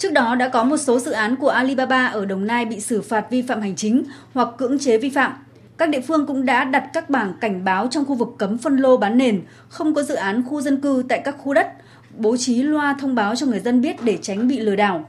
Trước 0.02 0.12
đó 0.12 0.34
đã 0.34 0.48
có 0.48 0.64
một 0.64 0.76
số 0.76 0.98
dự 0.98 1.10
án 1.10 1.36
của 1.36 1.48
Alibaba 1.48 2.06
ở 2.06 2.24
Đồng 2.24 2.46
Nai 2.46 2.64
bị 2.64 2.80
xử 2.80 3.02
phạt 3.02 3.30
vi 3.30 3.42
phạm 3.42 3.60
hành 3.60 3.76
chính 3.76 4.02
hoặc 4.34 4.48
cưỡng 4.58 4.78
chế 4.78 4.98
vi 4.98 5.10
phạm. 5.10 5.32
Các 5.78 5.88
địa 5.88 6.00
phương 6.00 6.26
cũng 6.26 6.46
đã 6.46 6.64
đặt 6.64 6.90
các 6.92 7.10
bảng 7.10 7.34
cảnh 7.40 7.64
báo 7.64 7.86
trong 7.90 8.04
khu 8.04 8.14
vực 8.14 8.28
cấm 8.38 8.58
phân 8.58 8.76
lô 8.76 8.96
bán 8.96 9.18
nền, 9.18 9.42
không 9.68 9.94
có 9.94 10.02
dự 10.02 10.14
án 10.14 10.42
khu 10.42 10.60
dân 10.60 10.80
cư 10.80 11.04
tại 11.08 11.22
các 11.24 11.36
khu 11.38 11.54
đất, 11.54 11.68
bố 12.16 12.36
trí 12.36 12.62
loa 12.62 12.96
thông 13.00 13.14
báo 13.14 13.36
cho 13.36 13.46
người 13.46 13.60
dân 13.60 13.80
biết 13.80 14.02
để 14.02 14.18
tránh 14.22 14.48
bị 14.48 14.60
lừa 14.60 14.76
đảo. 14.76 15.08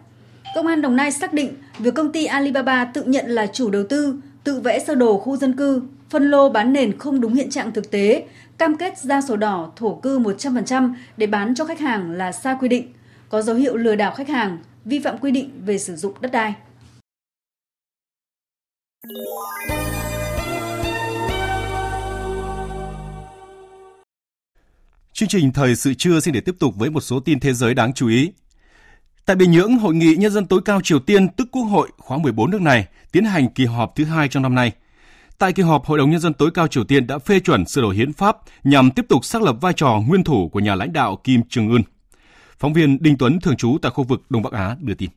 Công 0.56 0.68
an 0.68 0.82
Đồng 0.82 0.96
Nai 0.96 1.12
xác 1.12 1.34
định 1.34 1.54
việc 1.80 1.96
công 1.96 2.12
ty 2.12 2.26
Alibaba 2.26 2.86
tự 2.86 3.04
nhận 3.04 3.26
là 3.28 3.46
chủ 3.46 3.70
đầu 3.70 3.84
tư, 3.90 4.16
tự 4.44 4.60
vẽ 4.60 4.80
sơ 4.80 4.96
đồ 4.96 5.18
khu 5.18 5.38
dân 5.38 5.58
cư, 5.58 5.82
phân 6.10 6.32
lô 6.32 6.50
bán 6.50 6.74
nền 6.74 6.98
không 6.98 7.22
đúng 7.22 7.34
hiện 7.34 7.50
trạng 7.50 7.72
thực 7.72 7.92
tế, 7.92 8.24
cam 8.58 8.78
kết 8.78 8.98
ra 8.98 9.22
sổ 9.22 9.36
đỏ 9.36 9.72
thổ 9.76 9.96
cư 9.96 10.20
100% 10.20 10.94
để 11.18 11.28
bán 11.28 11.56
cho 11.56 11.66
khách 11.66 11.80
hàng 11.80 12.12
là 12.12 12.32
sai 12.32 12.56
quy 12.60 12.68
định, 12.68 12.94
có 13.30 13.42
dấu 13.42 13.56
hiệu 13.56 13.78
lừa 13.78 13.96
đảo 13.96 14.14
khách 14.16 14.30
hàng, 14.30 14.58
vi 14.86 15.00
phạm 15.00 15.18
quy 15.18 15.32
định 15.32 15.62
về 15.66 15.78
sử 15.78 15.96
dụng 15.96 16.14
đất 16.22 16.32
đai. 16.32 16.54
Chương 25.14 25.30
trình 25.30 25.52
thời 25.54 25.76
sự 25.76 25.94
trưa 25.94 26.20
xin 26.20 26.34
để 26.34 26.42
tiếp 26.42 26.56
tục 26.60 26.76
với 26.78 26.90
một 26.90 27.02
số 27.02 27.20
tin 27.20 27.40
thế 27.40 27.54
giới 27.54 27.74
đáng 27.74 27.94
chú 27.94 28.08
ý. 28.08 28.32
Tại 29.26 29.36
Bình 29.36 29.52
Nhưỡng, 29.52 29.78
Hội 29.78 29.96
nghị 29.96 30.16
Nhân 30.16 30.32
dân 30.32 30.46
tối 30.46 30.62
cao 30.66 30.82
Triều 30.82 31.00
Tiên 31.00 31.30
tức 31.30 31.48
Quốc 31.52 31.64
hội 31.64 31.90
khóa 31.98 32.18
14 32.18 32.52
nước 32.52 32.62
này 32.62 32.88
tiến 33.12 33.26
hành 33.26 33.50
kỳ 33.50 33.66
họp 33.66 33.96
thứ 33.96 34.06
hai 34.06 34.28
trong 34.28 34.44
năm 34.44 34.56
nay. 34.56 34.72
Tại 35.38 35.54
kỳ 35.54 35.64
họp, 35.64 35.86
Hội 35.86 35.98
đồng 35.98 36.12
Nhân 36.12 36.20
dân 36.20 36.34
tối 36.34 36.52
cao 36.54 36.68
Triều 36.68 36.84
Tiên 36.84 37.08
đã 37.08 37.20
phê 37.20 37.40
chuẩn 37.40 37.66
sửa 37.66 37.82
đổi 37.82 37.96
hiến 37.96 38.14
pháp 38.14 38.38
nhằm 38.64 38.92
tiếp 38.92 39.06
tục 39.10 39.26
xác 39.26 39.42
lập 39.42 39.56
vai 39.62 39.74
trò 39.74 40.02
nguyên 40.08 40.24
thủ 40.24 40.50
của 40.50 40.60
nhà 40.60 40.76
lãnh 40.76 40.94
đạo 40.94 41.16
Kim 41.24 41.42
Jong-un. 41.50 41.82
Phóng 42.64 42.74
viên 42.74 42.98
Đinh 43.02 43.16
Tuấn 43.20 43.40
thường 43.44 43.58
trú 43.58 43.78
tại 43.82 43.92
khu 43.96 44.04
vực 44.04 44.20
Đông 44.30 44.42
Bắc 44.42 44.54
Á 44.54 44.76
đưa 44.82 44.94
tin. 44.94 45.10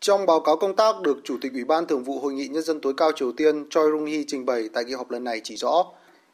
Trong 0.00 0.26
báo 0.26 0.40
cáo 0.40 0.56
công 0.56 0.76
tác 0.76 1.00
được 1.02 1.18
Chủ 1.24 1.38
tịch 1.40 1.52
Ủy 1.52 1.64
ban 1.64 1.86
Thường 1.86 2.04
vụ 2.04 2.20
Hội 2.20 2.32
nghị 2.32 2.48
Nhân 2.48 2.62
dân 2.62 2.80
tối 2.80 2.94
cao 2.96 3.12
Triều 3.16 3.32
Tiên 3.32 3.64
Choi 3.70 3.84
Rung-hee 3.84 4.24
trình 4.26 4.46
bày 4.46 4.68
tại 4.72 4.84
kỳ 4.84 4.92
họp 4.92 5.10
lần 5.10 5.24
này 5.24 5.40
chỉ 5.44 5.56
rõ, 5.56 5.84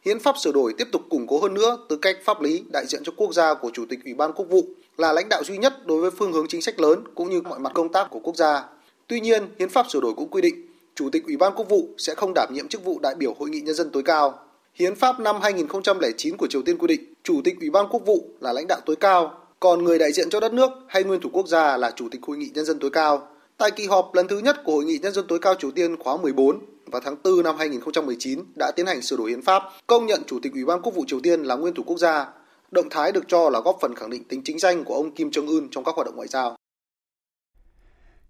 hiến 0.04 0.18
pháp 0.18 0.34
sửa 0.38 0.52
đổi 0.52 0.74
tiếp 0.78 0.88
tục 0.92 1.02
củng 1.10 1.26
cố 1.26 1.40
hơn 1.40 1.54
nữa 1.54 1.78
tư 1.88 1.96
cách 1.96 2.16
pháp 2.24 2.40
lý 2.40 2.64
đại 2.72 2.86
diện 2.86 3.02
cho 3.04 3.12
quốc 3.16 3.34
gia 3.34 3.54
của 3.54 3.70
Chủ 3.72 3.84
tịch 3.88 3.98
Ủy 4.04 4.14
ban 4.14 4.32
Quốc 4.32 4.46
vụ 4.50 4.64
là 4.96 5.12
lãnh 5.12 5.28
đạo 5.28 5.44
duy 5.44 5.58
nhất 5.58 5.86
đối 5.86 6.00
với 6.00 6.10
phương 6.10 6.32
hướng 6.32 6.46
chính 6.48 6.62
sách 6.62 6.80
lớn 6.80 7.04
cũng 7.14 7.30
như 7.30 7.40
mọi 7.40 7.58
mặt 7.58 7.72
công 7.74 7.92
tác 7.92 8.10
của 8.10 8.20
quốc 8.22 8.36
gia. 8.36 8.64
Tuy 9.06 9.20
nhiên, 9.20 9.42
hiến 9.58 9.68
pháp 9.68 9.86
sửa 9.90 10.00
đổi 10.00 10.14
cũng 10.14 10.30
quy 10.30 10.42
định 10.42 10.66
Chủ 10.94 11.10
tịch 11.10 11.24
Ủy 11.26 11.36
ban 11.36 11.52
Quốc 11.56 11.68
vụ 11.68 11.88
sẽ 11.98 12.14
không 12.14 12.32
đảm 12.34 12.48
nhiệm 12.54 12.68
chức 12.68 12.84
vụ 12.84 12.98
đại 12.98 13.14
biểu 13.14 13.34
Hội 13.38 13.50
nghị 13.50 13.60
Nhân 13.60 13.74
dân 13.74 13.90
tối 13.90 14.02
cao. 14.02 14.38
Hiến 14.74 14.94
pháp 14.94 15.20
năm 15.20 15.36
2009 15.42 16.36
của 16.36 16.46
Triều 16.46 16.62
Tiên 16.62 16.78
quy 16.78 16.86
định 16.86 17.14
Chủ 17.22 17.40
tịch 17.44 17.60
Ủy 17.60 17.70
ban 17.70 17.88
Quốc 17.88 18.02
vụ 18.06 18.28
là 18.40 18.52
lãnh 18.52 18.66
đạo 18.68 18.80
tối 18.86 18.96
cao, 18.96 19.41
còn 19.62 19.84
người 19.84 19.98
đại 19.98 20.12
diện 20.12 20.30
cho 20.30 20.40
đất 20.40 20.52
nước 20.52 20.70
hay 20.88 21.04
nguyên 21.04 21.20
thủ 21.20 21.30
quốc 21.32 21.48
gia 21.48 21.76
là 21.76 21.90
Chủ 21.96 22.08
tịch 22.10 22.20
Hội 22.26 22.36
nghị 22.36 22.50
Nhân 22.54 22.64
dân 22.64 22.78
tối 22.78 22.90
cao. 22.90 23.28
Tại 23.58 23.70
kỳ 23.70 23.86
họp 23.86 24.14
lần 24.14 24.28
thứ 24.28 24.38
nhất 24.38 24.56
của 24.64 24.72
Hội 24.72 24.84
nghị 24.84 24.98
Nhân 24.98 25.12
dân 25.12 25.26
tối 25.28 25.38
cao 25.38 25.54
Triều 25.58 25.70
Tiên 25.70 25.96
khóa 25.96 26.16
14 26.16 26.58
vào 26.86 27.02
tháng 27.04 27.16
4 27.24 27.42
năm 27.42 27.56
2019 27.58 28.38
đã 28.58 28.72
tiến 28.76 28.86
hành 28.86 29.02
sửa 29.02 29.16
đổi 29.16 29.30
hiến 29.30 29.42
pháp, 29.42 29.62
công 29.86 30.06
nhận 30.06 30.22
Chủ 30.26 30.38
tịch 30.42 30.52
Ủy 30.52 30.64
ban 30.64 30.82
Quốc 30.82 30.94
vụ 30.94 31.04
Triều 31.06 31.20
Tiên 31.20 31.42
là 31.42 31.56
nguyên 31.56 31.74
thủ 31.74 31.82
quốc 31.86 31.98
gia. 31.98 32.26
Động 32.70 32.86
thái 32.90 33.12
được 33.12 33.24
cho 33.28 33.50
là 33.50 33.60
góp 33.60 33.78
phần 33.80 33.94
khẳng 33.94 34.10
định 34.10 34.24
tính 34.24 34.40
chính 34.44 34.58
danh 34.58 34.84
của 34.84 34.94
ông 34.94 35.14
Kim 35.14 35.28
Jong 35.28 35.48
Un 35.48 35.68
trong 35.70 35.84
các 35.84 35.94
hoạt 35.94 36.06
động 36.06 36.16
ngoại 36.16 36.28
giao. 36.28 36.56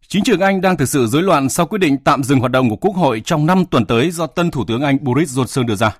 Chính 0.09 0.24
trường 0.24 0.41
Anh 0.41 0.61
đang 0.61 0.76
thực 0.76 0.89
sự 0.89 1.07
rối 1.07 1.22
loạn 1.22 1.49
sau 1.49 1.66
quyết 1.66 1.78
định 1.78 1.99
tạm 2.05 2.24
dừng 2.24 2.41
hoạt 2.41 2.53
động 2.53 2.70
của 2.70 2.76
Quốc 2.76 2.97
hội 2.97 3.22
trong 3.24 3.47
5 3.47 3.64
tuần 3.70 3.87
tới 3.87 4.11
do 4.11 4.26
tân 4.26 4.51
Thủ 4.51 4.64
tướng 4.68 4.83
Anh 4.83 4.99
Boris 5.01 5.39
Johnson 5.39 5.66
đưa 5.66 5.74
ra. 5.74 5.97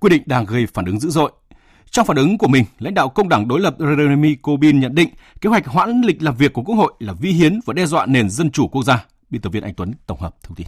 Quyết 0.00 0.10
định 0.10 0.22
đang 0.26 0.46
gây 0.46 0.66
phản 0.74 0.86
ứng 0.86 1.00
dữ 1.00 1.10
dội. 1.10 1.30
Trong 1.96 2.06
phản 2.06 2.16
ứng 2.16 2.38
của 2.38 2.48
mình, 2.48 2.64
lãnh 2.78 2.94
đạo 2.94 3.08
công 3.08 3.28
đảng 3.28 3.48
đối 3.48 3.60
lập 3.60 3.78
Jeremy 3.78 4.36
Corbyn 4.42 4.80
nhận 4.80 4.94
định 4.94 5.08
kế 5.40 5.50
hoạch 5.50 5.66
hoãn 5.66 6.00
lịch 6.00 6.22
làm 6.22 6.36
việc 6.36 6.52
của 6.52 6.62
Quốc 6.62 6.74
hội 6.74 6.92
là 6.98 7.12
vi 7.12 7.30
hiến 7.32 7.60
và 7.66 7.74
đe 7.74 7.86
dọa 7.86 8.06
nền 8.06 8.30
dân 8.30 8.50
chủ 8.50 8.68
quốc 8.68 8.82
gia. 8.82 9.06
Biên 9.30 9.42
tập 9.42 9.50
viên 9.50 9.62
Anh 9.62 9.74
Tuấn 9.74 9.92
tổng 10.06 10.20
hợp 10.20 10.36
thông 10.42 10.56
tin. 10.56 10.66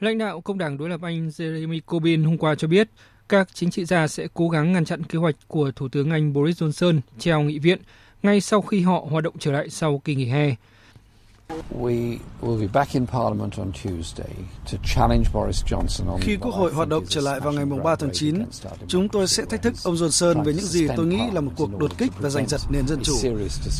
Lãnh 0.00 0.18
đạo 0.18 0.40
công 0.40 0.58
đảng 0.58 0.78
đối 0.78 0.88
lập 0.88 1.00
Anh 1.02 1.28
Jeremy 1.28 1.80
Corbyn 1.86 2.24
hôm 2.24 2.38
qua 2.38 2.54
cho 2.54 2.68
biết 2.68 2.88
các 3.28 3.48
chính 3.54 3.70
trị 3.70 3.84
gia 3.84 4.08
sẽ 4.08 4.28
cố 4.34 4.48
gắng 4.48 4.72
ngăn 4.72 4.84
chặn 4.84 5.04
kế 5.04 5.18
hoạch 5.18 5.36
của 5.48 5.70
Thủ 5.70 5.88
tướng 5.88 6.10
Anh 6.10 6.32
Boris 6.32 6.62
Johnson 6.62 7.00
treo 7.18 7.40
nghị 7.40 7.58
viện 7.58 7.78
ngay 8.22 8.40
sau 8.40 8.62
khi 8.62 8.80
họ 8.80 9.06
hoạt 9.10 9.24
động 9.24 9.34
trở 9.38 9.52
lại 9.52 9.70
sau 9.70 9.98
kỳ 9.98 10.14
nghỉ 10.14 10.26
hè. 10.26 10.54
Khi 16.20 16.36
Quốc 16.40 16.54
hội 16.54 16.72
hoạt 16.72 16.88
động 16.88 17.04
trở 17.08 17.20
lại 17.20 17.40
vào 17.40 17.52
ngày 17.52 17.64
3 17.84 17.96
tháng 17.96 18.10
9, 18.12 18.44
chúng 18.88 19.08
tôi 19.08 19.26
sẽ 19.26 19.44
thách 19.44 19.62
thức 19.62 19.74
ông 19.84 19.94
Johnson 19.94 20.42
về 20.42 20.52
những 20.52 20.64
gì 20.64 20.88
tôi 20.96 21.06
nghĩ 21.06 21.20
là 21.32 21.40
một 21.40 21.52
cuộc 21.56 21.78
đột 21.78 21.98
kích 21.98 22.12
và 22.20 22.28
giành 22.30 22.46
giật 22.48 22.60
nền 22.70 22.86
dân 22.86 23.00
chủ. 23.02 23.16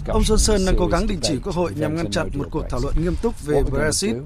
Ông 0.09 0.23
Johnson 0.23 0.67
đang 0.67 0.77
cố 0.79 0.87
gắng 0.87 1.07
đình 1.07 1.19
chỉ 1.23 1.39
Quốc 1.45 1.55
hội 1.55 1.73
nhằm 1.77 1.97
ngăn 1.97 2.11
chặn 2.11 2.29
một 2.35 2.47
cuộc 2.51 2.63
thảo 2.71 2.81
luận 2.83 2.95
nghiêm 3.03 3.15
túc 3.23 3.45
về 3.45 3.63
Brexit 3.71 4.17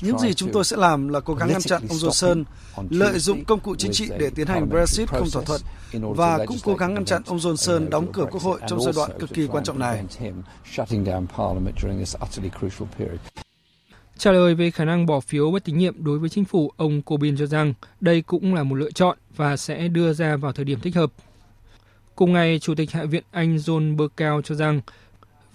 những 0.00 0.18
gì 0.18 0.34
chúng 0.34 0.52
tôi 0.52 0.64
sẽ 0.64 0.76
làm 0.76 1.08
là 1.08 1.20
cố 1.20 1.34
gắng 1.34 1.48
ngăn 1.48 1.62
chặn 1.62 1.82
ông 1.88 1.98
Johnson 1.98 2.44
lợi 2.90 3.18
dụng 3.18 3.44
công 3.44 3.60
cụ 3.60 3.74
chính 3.76 3.92
trị 3.92 4.08
để 4.18 4.30
tiến 4.30 4.46
hành 4.46 4.68
Brexit 4.68 5.08
không 5.08 5.30
thỏa 5.30 5.42
thuận 5.42 5.60
và 5.92 6.38
cũng 6.46 6.56
cố 6.64 6.74
gắng 6.74 6.94
ngăn 6.94 7.04
chặn 7.04 7.22
ông 7.26 7.38
Johnson 7.38 7.88
đóng 7.88 8.12
cửa 8.12 8.26
Quốc 8.30 8.42
hội 8.42 8.60
trong 8.68 8.80
giai 8.80 8.92
đoạn 8.96 9.10
cực 9.18 9.30
kỳ 9.34 9.46
quan 9.46 9.64
trọng 9.64 9.78
này. 9.78 10.04
Trả 14.18 14.32
lời 14.32 14.54
về 14.54 14.70
khả 14.70 14.84
năng 14.84 15.06
bỏ 15.06 15.20
phiếu 15.20 15.50
bất 15.50 15.64
tín 15.64 15.78
nhiệm 15.78 16.04
đối 16.04 16.18
với 16.18 16.28
chính 16.28 16.44
phủ, 16.44 16.72
ông 16.76 17.02
Corbyn 17.02 17.36
cho 17.36 17.46
rằng 17.46 17.74
đây 18.00 18.22
cũng 18.22 18.54
là 18.54 18.62
một 18.62 18.74
lựa 18.74 18.90
chọn 18.90 19.18
và 19.36 19.56
sẽ 19.56 19.88
đưa 19.88 20.12
ra 20.12 20.36
vào 20.36 20.52
thời 20.52 20.64
điểm 20.64 20.80
thích 20.80 20.96
hợp. 20.96 21.12
Cùng 22.14 22.32
ngày, 22.32 22.58
Chủ 22.58 22.74
tịch 22.74 22.90
Hạ 22.90 23.04
viện 23.04 23.24
Anh 23.30 23.56
John 23.56 23.96
Bercow 23.96 24.42
cho 24.42 24.54
rằng 24.54 24.80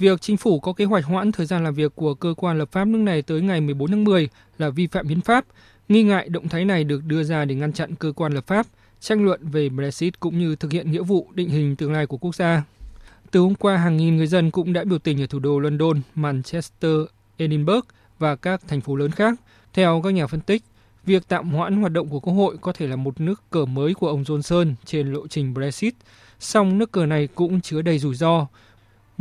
Việc 0.02 0.22
chính 0.22 0.38
phủ 0.38 0.60
có 0.60 0.74
kế 0.74 0.86
hoạch 0.86 1.06
hoãn 1.06 1.32
thời 1.32 1.46
gian 1.46 1.64
làm 1.64 1.74
việc 1.74 1.96
của 1.96 2.14
cơ 2.14 2.34
quan 2.38 2.58
lập 2.58 2.72
pháp 2.72 2.86
nước 2.86 2.98
này 2.98 3.22
tới 3.22 3.42
ngày 3.42 3.62
14 3.62 3.90
tháng 3.92 4.04
10 4.04 4.30
là 4.58 4.70
vi 4.70 4.88
phạm 4.88 5.08
hiến 5.08 5.22
pháp. 5.22 5.46
Nghi 5.90 6.04
ngại 6.04 6.30
động 6.30 6.48
thái 6.50 6.66
này 6.66 6.84
được 6.84 7.06
đưa 7.06 7.24
ra 7.24 7.46
để 7.46 7.56
ngăn 7.56 7.74
chặn 7.74 7.96
cơ 7.96 8.12
quan 8.16 8.34
lập 8.34 8.48
pháp 8.48 8.68
tranh 9.00 9.26
luận 9.26 9.48
về 9.48 9.70
Brexit 9.70 10.20
cũng 10.20 10.40
như 10.40 10.56
thực 10.56 10.72
hiện 10.72 10.92
nghĩa 10.92 11.02
vụ 11.02 11.28
định 11.34 11.50
hình 11.50 11.76
tương 11.76 11.94
lai 11.94 12.06
của 12.06 12.18
quốc 12.18 12.36
gia. 12.36 12.64
Từ 13.32 13.40
hôm 13.40 13.56
qua, 13.56 13.78
hàng 13.78 13.98
nghìn 13.98 14.18
người 14.18 14.28
dân 14.28 14.52
cũng 14.52 14.74
đã 14.74 14.84
biểu 14.84 15.00
tình 15.00 15.22
ở 15.22 15.28
thủ 15.28 15.40
đô 15.40 15.60
London, 15.60 16.02
Manchester, 16.16 16.98
Edinburgh 17.38 17.88
và 18.20 18.36
các 18.36 18.62
thành 18.68 18.82
phố 18.82 18.96
lớn 18.96 19.12
khác. 19.12 19.40
Theo 19.74 20.02
các 20.04 20.10
nhà 20.10 20.28
phân 20.28 20.42
tích, 20.42 20.64
việc 21.06 21.24
tạm 21.28 21.50
hoãn 21.50 21.78
hoạt 21.78 21.92
động 21.92 22.10
của 22.10 22.20
Quốc 22.20 22.34
hội 22.34 22.58
có 22.62 22.74
thể 22.74 22.88
là 22.88 22.96
một 22.96 23.22
nước 23.22 23.44
cờ 23.50 23.66
mới 23.66 23.94
của 23.94 24.08
ông 24.08 24.24
Johnson 24.24 24.74
trên 24.86 25.14
lộ 25.14 25.28
trình 25.28 25.54
Brexit, 25.54 25.94
song 26.40 26.78
nước 26.78 26.92
cờ 26.92 27.06
này 27.06 27.28
cũng 27.36 27.62
chứa 27.62 27.82
đầy 27.82 28.00
rủi 28.00 28.16
ro 28.16 28.48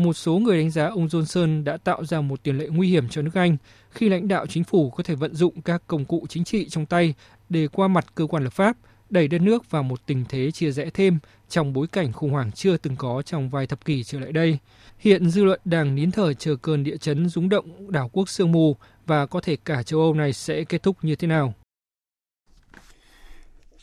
một 0.03 0.13
số 0.13 0.39
người 0.39 0.59
đánh 0.59 0.71
giá 0.71 0.87
ông 0.87 1.07
Johnson 1.07 1.65
đã 1.65 1.77
tạo 1.77 2.05
ra 2.05 2.21
một 2.21 2.43
tiền 2.43 2.59
lệ 2.59 2.69
nguy 2.71 2.89
hiểm 2.89 3.09
cho 3.09 3.23
nước 3.23 3.35
Anh 3.35 3.57
khi 3.91 4.09
lãnh 4.09 4.29
đạo 4.29 4.47
chính 4.47 4.65
phủ 4.65 4.91
có 4.91 5.03
thể 5.03 5.15
vận 5.15 5.35
dụng 5.35 5.63
các 5.63 5.83
công 5.87 6.05
cụ 6.05 6.27
chính 6.29 6.45
trị 6.45 6.69
trong 6.69 6.87
tay 6.87 7.15
để 7.49 7.69
qua 7.69 7.89
mặt 7.89 8.07
cơ 8.15 8.27
quan 8.27 8.45
lập 8.45 8.53
pháp, 8.53 8.77
đẩy 9.11 9.29
đất 9.29 9.41
nước 9.41 9.71
vào 9.71 9.83
một 9.83 10.07
tình 10.07 10.25
thế 10.29 10.51
chia 10.51 10.71
rẽ 10.71 10.91
thêm 10.95 11.19
trong 11.49 11.73
bối 11.73 11.87
cảnh 11.87 12.13
khủng 12.13 12.31
hoảng 12.31 12.53
chưa 12.53 12.77
từng 12.77 12.97
có 12.97 13.23
trong 13.23 13.49
vài 13.49 13.67
thập 13.67 13.85
kỷ 13.85 14.05
trở 14.05 14.21
lại 14.21 14.33
đây. 14.33 14.59
Hiện 14.99 15.31
dư 15.31 15.45
luận 15.45 15.61
đang 15.65 15.95
nín 15.95 16.11
thở 16.11 16.35
chờ 16.35 16.57
cơn 16.57 16.85
địa 16.85 16.97
chấn 16.97 17.29
rúng 17.29 17.49
động 17.49 17.93
đảo 17.93 18.11
quốc 18.13 18.29
sương 18.29 18.53
mù 18.53 18.77
và 19.07 19.27
có 19.27 19.41
thể 19.41 19.57
cả 19.65 19.83
châu 19.83 20.01
Âu 20.01 20.15
này 20.15 20.33
sẽ 20.33 20.65
kết 20.65 20.83
thúc 20.83 20.97
như 21.03 21.17
thế 21.17 21.29
nào. 21.29 21.55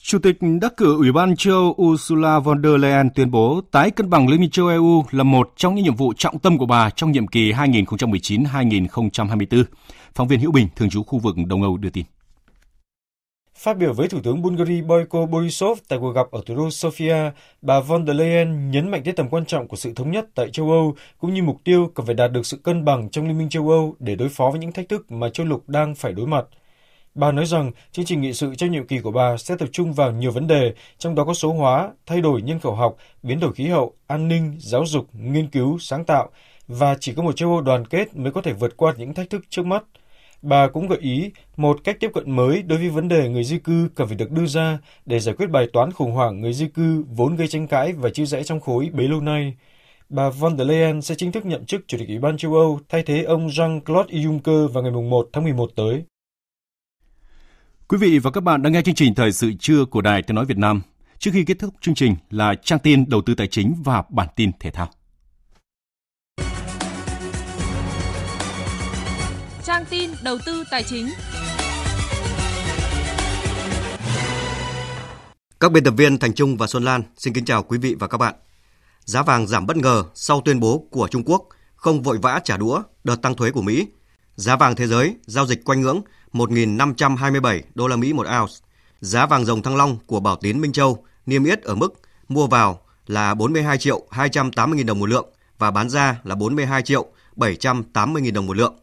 Chủ 0.07 0.19
tịch 0.19 0.37
đắc 0.61 0.77
cử 0.77 0.97
Ủy 0.97 1.11
ban 1.11 1.35
châu 1.35 1.75
Ursula 1.81 2.39
von 2.39 2.63
der 2.63 2.81
Leyen 2.81 3.09
tuyên 3.15 3.31
bố 3.31 3.61
tái 3.71 3.91
cân 3.91 4.09
bằng 4.09 4.27
Liên 4.27 4.39
minh 4.39 4.49
châu 4.49 4.67
EU 4.67 5.03
là 5.11 5.23
một 5.23 5.53
trong 5.55 5.75
những 5.75 5.83
nhiệm 5.83 5.95
vụ 5.95 6.13
trọng 6.17 6.39
tâm 6.39 6.57
của 6.57 6.65
bà 6.65 6.89
trong 6.89 7.11
nhiệm 7.11 7.27
kỳ 7.27 7.51
2019-2024. 7.51 9.63
Phóng 10.13 10.27
viên 10.27 10.39
Hữu 10.39 10.51
Bình, 10.51 10.67
thường 10.75 10.89
trú 10.89 11.03
khu 11.03 11.19
vực 11.19 11.35
Đông 11.47 11.63
Âu 11.63 11.77
đưa 11.77 11.89
tin. 11.89 12.05
Phát 13.55 13.77
biểu 13.77 13.93
với 13.93 14.07
Thủ 14.07 14.19
tướng 14.23 14.41
Bulgaria 14.41 14.81
Boyko 14.81 15.25
Borisov 15.25 15.79
tại 15.87 15.99
cuộc 15.99 16.11
gặp 16.11 16.31
ở 16.31 16.41
thủ 16.45 16.55
đô 16.55 16.67
Sofia, 16.67 17.31
bà 17.61 17.79
von 17.79 18.07
der 18.07 18.15
Leyen 18.15 18.71
nhấn 18.71 18.91
mạnh 18.91 19.01
tới 19.05 19.13
tầm 19.13 19.29
quan 19.29 19.45
trọng 19.45 19.67
của 19.67 19.77
sự 19.77 19.93
thống 19.93 20.11
nhất 20.11 20.27
tại 20.35 20.49
châu 20.53 20.71
Âu 20.71 20.95
cũng 21.17 21.33
như 21.33 21.43
mục 21.43 21.61
tiêu 21.63 21.91
cần 21.95 22.05
phải 22.05 22.15
đạt 22.15 22.31
được 22.31 22.45
sự 22.45 22.57
cân 22.57 22.85
bằng 22.85 23.09
trong 23.09 23.27
Liên 23.27 23.37
minh 23.37 23.49
châu 23.49 23.69
Âu 23.69 23.95
để 23.99 24.15
đối 24.15 24.29
phó 24.29 24.51
với 24.51 24.59
những 24.59 24.71
thách 24.71 24.89
thức 24.89 25.11
mà 25.11 25.29
châu 25.29 25.45
lục 25.45 25.69
đang 25.69 25.95
phải 25.95 26.13
đối 26.13 26.27
mặt– 26.27 26.45
Bà 27.17 27.31
nói 27.31 27.45
rằng 27.45 27.71
chương 27.91 28.05
trình 28.05 28.21
nghị 28.21 28.33
sự 28.33 28.55
trong 28.55 28.71
nhiệm 28.71 28.87
kỳ 28.87 28.99
của 28.99 29.11
bà 29.11 29.37
sẽ 29.37 29.55
tập 29.59 29.69
trung 29.71 29.93
vào 29.93 30.11
nhiều 30.11 30.31
vấn 30.31 30.47
đề, 30.47 30.73
trong 30.97 31.15
đó 31.15 31.23
có 31.23 31.33
số 31.33 31.53
hóa, 31.53 31.91
thay 32.05 32.21
đổi 32.21 32.41
nhân 32.41 32.59
khẩu 32.59 32.75
học, 32.75 32.95
biến 33.23 33.39
đổi 33.39 33.53
khí 33.53 33.67
hậu, 33.67 33.93
an 34.07 34.27
ninh, 34.27 34.55
giáo 34.59 34.85
dục, 34.85 35.07
nghiên 35.13 35.47
cứu, 35.47 35.77
sáng 35.79 36.05
tạo, 36.05 36.29
và 36.67 36.95
chỉ 36.99 37.13
có 37.13 37.23
một 37.23 37.35
châu 37.35 37.49
Âu 37.49 37.61
đoàn 37.61 37.85
kết 37.87 38.15
mới 38.15 38.31
có 38.31 38.41
thể 38.41 38.53
vượt 38.53 38.77
qua 38.77 38.93
những 38.97 39.13
thách 39.13 39.29
thức 39.29 39.41
trước 39.49 39.65
mắt. 39.65 39.83
Bà 40.41 40.67
cũng 40.67 40.87
gợi 40.87 40.99
ý 41.01 41.31
một 41.57 41.79
cách 41.83 41.97
tiếp 41.99 42.11
cận 42.13 42.31
mới 42.31 42.61
đối 42.61 42.79
với 42.79 42.89
vấn 42.89 43.07
đề 43.07 43.29
người 43.29 43.43
di 43.43 43.59
cư 43.59 43.89
cần 43.95 44.07
phải 44.07 44.17
được 44.17 44.31
đưa 44.31 44.45
ra 44.45 44.79
để 45.05 45.19
giải 45.19 45.35
quyết 45.35 45.49
bài 45.49 45.67
toán 45.73 45.91
khủng 45.91 46.11
hoảng 46.11 46.41
người 46.41 46.53
di 46.53 46.67
cư 46.67 47.03
vốn 47.15 47.35
gây 47.35 47.47
tranh 47.47 47.67
cãi 47.67 47.93
và 47.93 48.09
chia 48.09 48.25
rẽ 48.25 48.43
trong 48.43 48.59
khối 48.59 48.89
bấy 48.93 49.07
lâu 49.07 49.21
nay. 49.21 49.53
Bà 50.09 50.29
von 50.29 50.57
der 50.57 50.67
Leyen 50.67 51.01
sẽ 51.01 51.15
chính 51.15 51.31
thức 51.31 51.45
nhậm 51.45 51.65
chức 51.65 51.81
Chủ 51.87 51.97
tịch 51.97 52.07
Ủy 52.07 52.19
ban 52.19 52.37
châu 52.37 52.53
Âu 52.53 52.79
thay 52.89 53.03
thế 53.03 53.23
ông 53.23 53.47
Jean-Claude 53.47 54.05
Juncker 54.07 54.67
vào 54.67 54.83
ngày 54.83 54.91
1 54.91 55.29
tháng 55.33 55.43
11 55.43 55.71
tới. 55.75 56.03
Quý 57.89 57.97
vị 57.97 58.19
và 58.19 58.31
các 58.31 58.41
bạn 58.41 58.61
đang 58.61 58.73
nghe 58.73 58.81
chương 58.81 58.95
trình 58.95 59.15
Thời 59.15 59.31
sự 59.31 59.51
trưa 59.59 59.85
của 59.85 60.01
Đài 60.01 60.21
Tiếng 60.21 60.35
Nói 60.35 60.45
Việt 60.45 60.57
Nam. 60.57 60.81
Trước 61.19 61.31
khi 61.33 61.43
kết 61.45 61.59
thúc 61.59 61.73
chương 61.81 61.95
trình 61.95 62.15
là 62.29 62.55
trang 62.63 62.79
tin 62.79 63.09
đầu 63.09 63.21
tư 63.21 63.35
tài 63.35 63.47
chính 63.47 63.75
và 63.83 64.03
bản 64.09 64.27
tin 64.35 64.51
thể 64.59 64.71
thao. 64.71 64.89
Trang 69.63 69.85
tin 69.89 70.11
đầu 70.23 70.37
tư 70.45 70.63
tài 70.71 70.83
chính. 70.83 71.09
Các 75.59 75.71
biên 75.71 75.83
tập 75.83 75.93
viên 75.97 76.17
Thành 76.17 76.33
Trung 76.33 76.57
và 76.57 76.67
Xuân 76.67 76.83
Lan 76.83 77.01
xin 77.17 77.33
kính 77.33 77.45
chào 77.45 77.63
quý 77.63 77.77
vị 77.77 77.95
và 77.99 78.07
các 78.07 78.17
bạn. 78.17 78.35
Giá 79.05 79.23
vàng 79.23 79.47
giảm 79.47 79.65
bất 79.65 79.77
ngờ 79.77 80.03
sau 80.13 80.41
tuyên 80.45 80.59
bố 80.59 80.87
của 80.91 81.07
Trung 81.07 81.23
Quốc 81.25 81.47
không 81.75 82.01
vội 82.01 82.17
vã 82.21 82.39
trả 82.43 82.57
đũa 82.57 82.81
đợt 83.03 83.15
tăng 83.15 83.35
thuế 83.35 83.51
của 83.51 83.61
Mỹ. 83.61 83.87
Giá 84.35 84.55
vàng 84.55 84.75
thế 84.75 84.87
giới 84.87 85.15
giao 85.25 85.45
dịch 85.45 85.65
quanh 85.65 85.81
ngưỡng 85.81 86.01
1.527 86.33 87.61
đô 87.75 87.87
la 87.87 87.95
Mỹ 87.95 88.13
một 88.13 88.27
ounce. 88.39 88.53
Giá 89.01 89.25
vàng 89.25 89.45
dòng 89.45 89.61
thăng 89.61 89.75
long 89.75 89.97
của 90.05 90.19
Bảo 90.19 90.35
Tín 90.35 90.61
Minh 90.61 90.71
Châu 90.71 91.03
niêm 91.25 91.43
yết 91.43 91.61
ở 91.61 91.75
mức 91.75 91.93
mua 92.29 92.47
vào 92.47 92.79
là 93.07 93.33
42 93.33 93.77
triệu 93.77 94.01
280 94.11 94.79
000 94.79 94.85
đồng 94.85 94.99
một 94.99 95.09
lượng 95.09 95.29
và 95.57 95.71
bán 95.71 95.89
ra 95.89 96.19
là 96.23 96.35
42 96.35 96.81
triệu 96.81 97.05
780 97.35 98.21
000 98.25 98.33
đồng 98.33 98.45
một 98.45 98.57
lượng. 98.57 98.75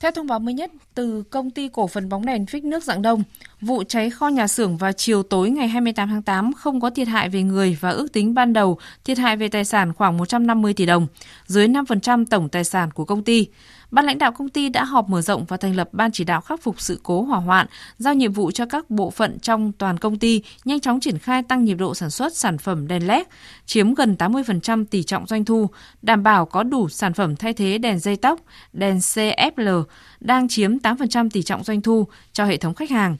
Theo 0.00 0.10
thông 0.10 0.26
báo 0.26 0.38
mới 0.38 0.54
nhất 0.54 0.70
từ 0.94 1.22
công 1.22 1.50
ty 1.50 1.68
cổ 1.68 1.86
phần 1.86 2.08
bóng 2.08 2.26
đèn 2.26 2.46
phích 2.46 2.64
nước 2.64 2.84
Dạng 2.84 3.02
Đông, 3.02 3.22
vụ 3.60 3.84
cháy 3.88 4.10
kho 4.10 4.28
nhà 4.28 4.48
xưởng 4.48 4.76
vào 4.76 4.92
chiều 4.92 5.22
tối 5.22 5.50
ngày 5.50 5.68
28 5.68 6.08
tháng 6.08 6.22
8 6.22 6.52
không 6.52 6.80
có 6.80 6.90
thiệt 6.90 7.08
hại 7.08 7.28
về 7.28 7.42
người 7.42 7.78
và 7.80 7.90
ước 7.90 8.12
tính 8.12 8.34
ban 8.34 8.52
đầu 8.52 8.78
thiệt 9.04 9.18
hại 9.18 9.36
về 9.36 9.48
tài 9.48 9.64
sản 9.64 9.92
khoảng 9.94 10.16
150 10.16 10.74
tỷ 10.74 10.86
đồng, 10.86 11.06
dưới 11.46 11.68
5% 11.68 12.24
tổng 12.30 12.48
tài 12.48 12.64
sản 12.64 12.90
của 12.90 13.04
công 13.04 13.24
ty 13.24 13.48
ban 13.90 14.06
lãnh 14.06 14.18
đạo 14.18 14.32
công 14.32 14.48
ty 14.48 14.68
đã 14.68 14.84
họp 14.84 15.08
mở 15.08 15.22
rộng 15.22 15.44
và 15.44 15.56
thành 15.56 15.76
lập 15.76 15.88
ban 15.92 16.12
chỉ 16.12 16.24
đạo 16.24 16.40
khắc 16.40 16.62
phục 16.62 16.80
sự 16.80 17.00
cố 17.02 17.22
hỏa 17.22 17.38
hoạn, 17.38 17.66
giao 17.98 18.14
nhiệm 18.14 18.32
vụ 18.32 18.50
cho 18.50 18.66
các 18.66 18.90
bộ 18.90 19.10
phận 19.10 19.38
trong 19.38 19.72
toàn 19.72 19.98
công 19.98 20.18
ty 20.18 20.42
nhanh 20.64 20.80
chóng 20.80 21.00
triển 21.00 21.18
khai 21.18 21.42
tăng 21.42 21.64
nhịp 21.64 21.74
độ 21.74 21.94
sản 21.94 22.10
xuất 22.10 22.36
sản 22.36 22.58
phẩm 22.58 22.88
đèn 22.88 23.06
LED, 23.06 23.22
chiếm 23.66 23.94
gần 23.94 24.16
80% 24.18 24.84
tỷ 24.90 25.02
trọng 25.02 25.26
doanh 25.26 25.44
thu, 25.44 25.70
đảm 26.02 26.22
bảo 26.22 26.46
có 26.46 26.62
đủ 26.62 26.88
sản 26.88 27.14
phẩm 27.14 27.36
thay 27.36 27.52
thế 27.52 27.78
đèn 27.78 27.98
dây 27.98 28.16
tóc, 28.16 28.40
đèn 28.72 28.98
CFL 28.98 29.84
đang 30.20 30.48
chiếm 30.48 30.78
8% 30.78 31.30
tỷ 31.30 31.42
trọng 31.42 31.64
doanh 31.64 31.82
thu 31.82 32.08
cho 32.32 32.44
hệ 32.44 32.56
thống 32.56 32.74
khách 32.74 32.90
hàng. 32.90 33.16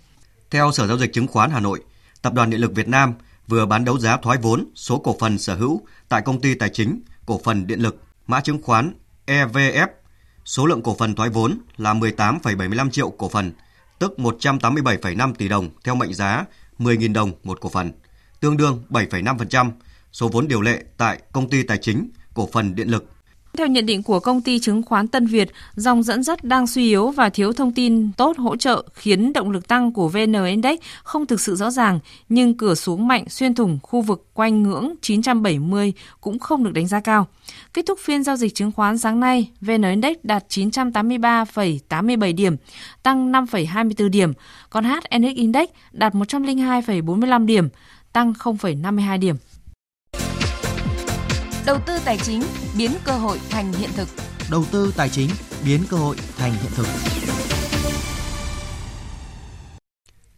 Theo 0.51 0.73
Sở 0.73 0.87
Giao 0.87 0.99
dịch 0.99 1.13
Chứng 1.13 1.27
khoán 1.27 1.51
Hà 1.51 1.61
Nội, 1.61 1.81
Tập 2.23 2.35
đoàn 2.35 2.51
Điện 2.51 2.61
lực 2.61 2.75
Việt 2.75 2.89
Nam 2.89 3.15
vừa 3.49 3.67
bán 3.67 3.85
đấu 3.85 3.99
giá 3.99 4.17
thoái 4.17 4.39
vốn 4.43 4.65
số 4.75 4.99
cổ 4.99 5.17
phần 5.21 5.39
sở 5.39 5.55
hữu 5.55 5.83
tại 6.09 6.23
công 6.23 6.41
ty 6.41 6.55
tài 6.55 6.69
chính 6.69 7.01
cổ 7.27 7.41
phần 7.45 7.67
điện 7.67 7.81
lực 7.81 8.03
mã 8.27 8.41
chứng 8.41 8.63
khoán 8.63 8.93
EVF. 9.27 9.89
Số 10.49 10.67
lượng 10.67 10.83
cổ 10.83 10.97
phần 10.99 11.15
thoái 11.15 11.31
vốn 11.31 11.59
là 11.77 11.95
18,75 11.95 12.91
triệu 12.91 13.11
cổ 13.11 13.29
phần, 13.29 13.53
tức 13.99 14.15
187,5 14.17 15.35
tỷ 15.35 15.49
đồng 15.49 15.69
theo 15.85 15.95
mệnh 15.95 16.15
giá 16.15 16.45
10.000 16.79 17.13
đồng 17.13 17.33
một 17.45 17.61
cổ 17.61 17.69
phần, 17.69 17.93
tương 18.41 18.57
đương 18.57 18.83
7,5% 18.91 19.71
số 20.13 20.29
vốn 20.29 20.49
điều 20.49 20.61
lệ 20.61 20.85
tại 20.97 21.23
công 21.33 21.49
ty 21.51 21.63
tài 21.63 21.79
chính 21.79 22.11
cổ 22.35 22.49
phần 22.53 22.75
điện 22.75 22.89
lực 22.89 23.05
theo 23.57 23.67
nhận 23.67 23.87
định 23.87 24.03
của 24.03 24.21
công 24.21 24.41
ty 24.41 24.59
chứng 24.59 24.83
khoán 24.83 25.09
Tân 25.09 25.27
Việt, 25.27 25.53
dòng 25.75 26.03
dẫn 26.03 26.23
dắt 26.23 26.45
đang 26.45 26.67
suy 26.67 26.89
yếu 26.89 27.11
và 27.11 27.29
thiếu 27.29 27.53
thông 27.53 27.73
tin 27.73 28.13
tốt 28.13 28.37
hỗ 28.39 28.57
trợ 28.57 28.85
khiến 28.95 29.33
động 29.33 29.51
lực 29.51 29.69
tăng 29.69 29.93
của 29.93 30.09
VN 30.09 30.45
Index 30.47 30.79
không 31.03 31.27
thực 31.27 31.41
sự 31.41 31.57
rõ 31.57 31.71
ràng, 31.71 31.99
nhưng 32.29 32.57
cửa 32.57 32.75
xuống 32.75 33.09
mạnh 33.09 33.25
xuyên 33.29 33.55
thủng 33.55 33.79
khu 33.83 34.01
vực 34.01 34.27
quanh 34.35 34.63
ngưỡng 34.63 34.95
970 35.03 35.93
cũng 36.21 36.39
không 36.39 36.65
được 36.65 36.73
đánh 36.73 36.87
giá 36.87 37.01
cao. 37.01 37.27
Kết 37.75 37.87
thúc 37.87 37.99
phiên 38.03 38.23
giao 38.23 38.37
dịch 38.37 38.55
chứng 38.55 38.73
khoán 38.73 38.99
sáng 38.99 39.21
nay, 39.21 39.51
VN 39.61 39.83
Index 39.83 40.17
đạt 40.23 40.45
983,87 40.49 42.35
điểm, 42.35 42.57
tăng 43.03 43.33
5,24 43.33 44.09
điểm, 44.09 44.33
còn 44.71 44.85
HNX 44.85 45.35
Index 45.35 45.69
đạt 45.93 46.15
102,45 46.15 47.47
điểm, 47.47 47.69
tăng 48.13 48.33
0,52 48.33 49.19
điểm. 49.19 49.37
Đầu 51.69 51.81
tư 51.87 51.99
tài 52.05 52.19
chính 52.19 52.43
biến 52.79 52.91
cơ 53.05 53.13
hội 53.13 53.39
thành 53.51 53.73
hiện 53.73 53.91
thực. 53.97 54.09
Đầu 54.51 54.65
tư 54.73 54.93
tài 54.97 55.09
chính 55.09 55.31
biến 55.65 55.81
cơ 55.91 55.97
hội 55.97 56.17
thành 56.39 56.53
hiện 56.53 56.73
thực. 56.75 56.87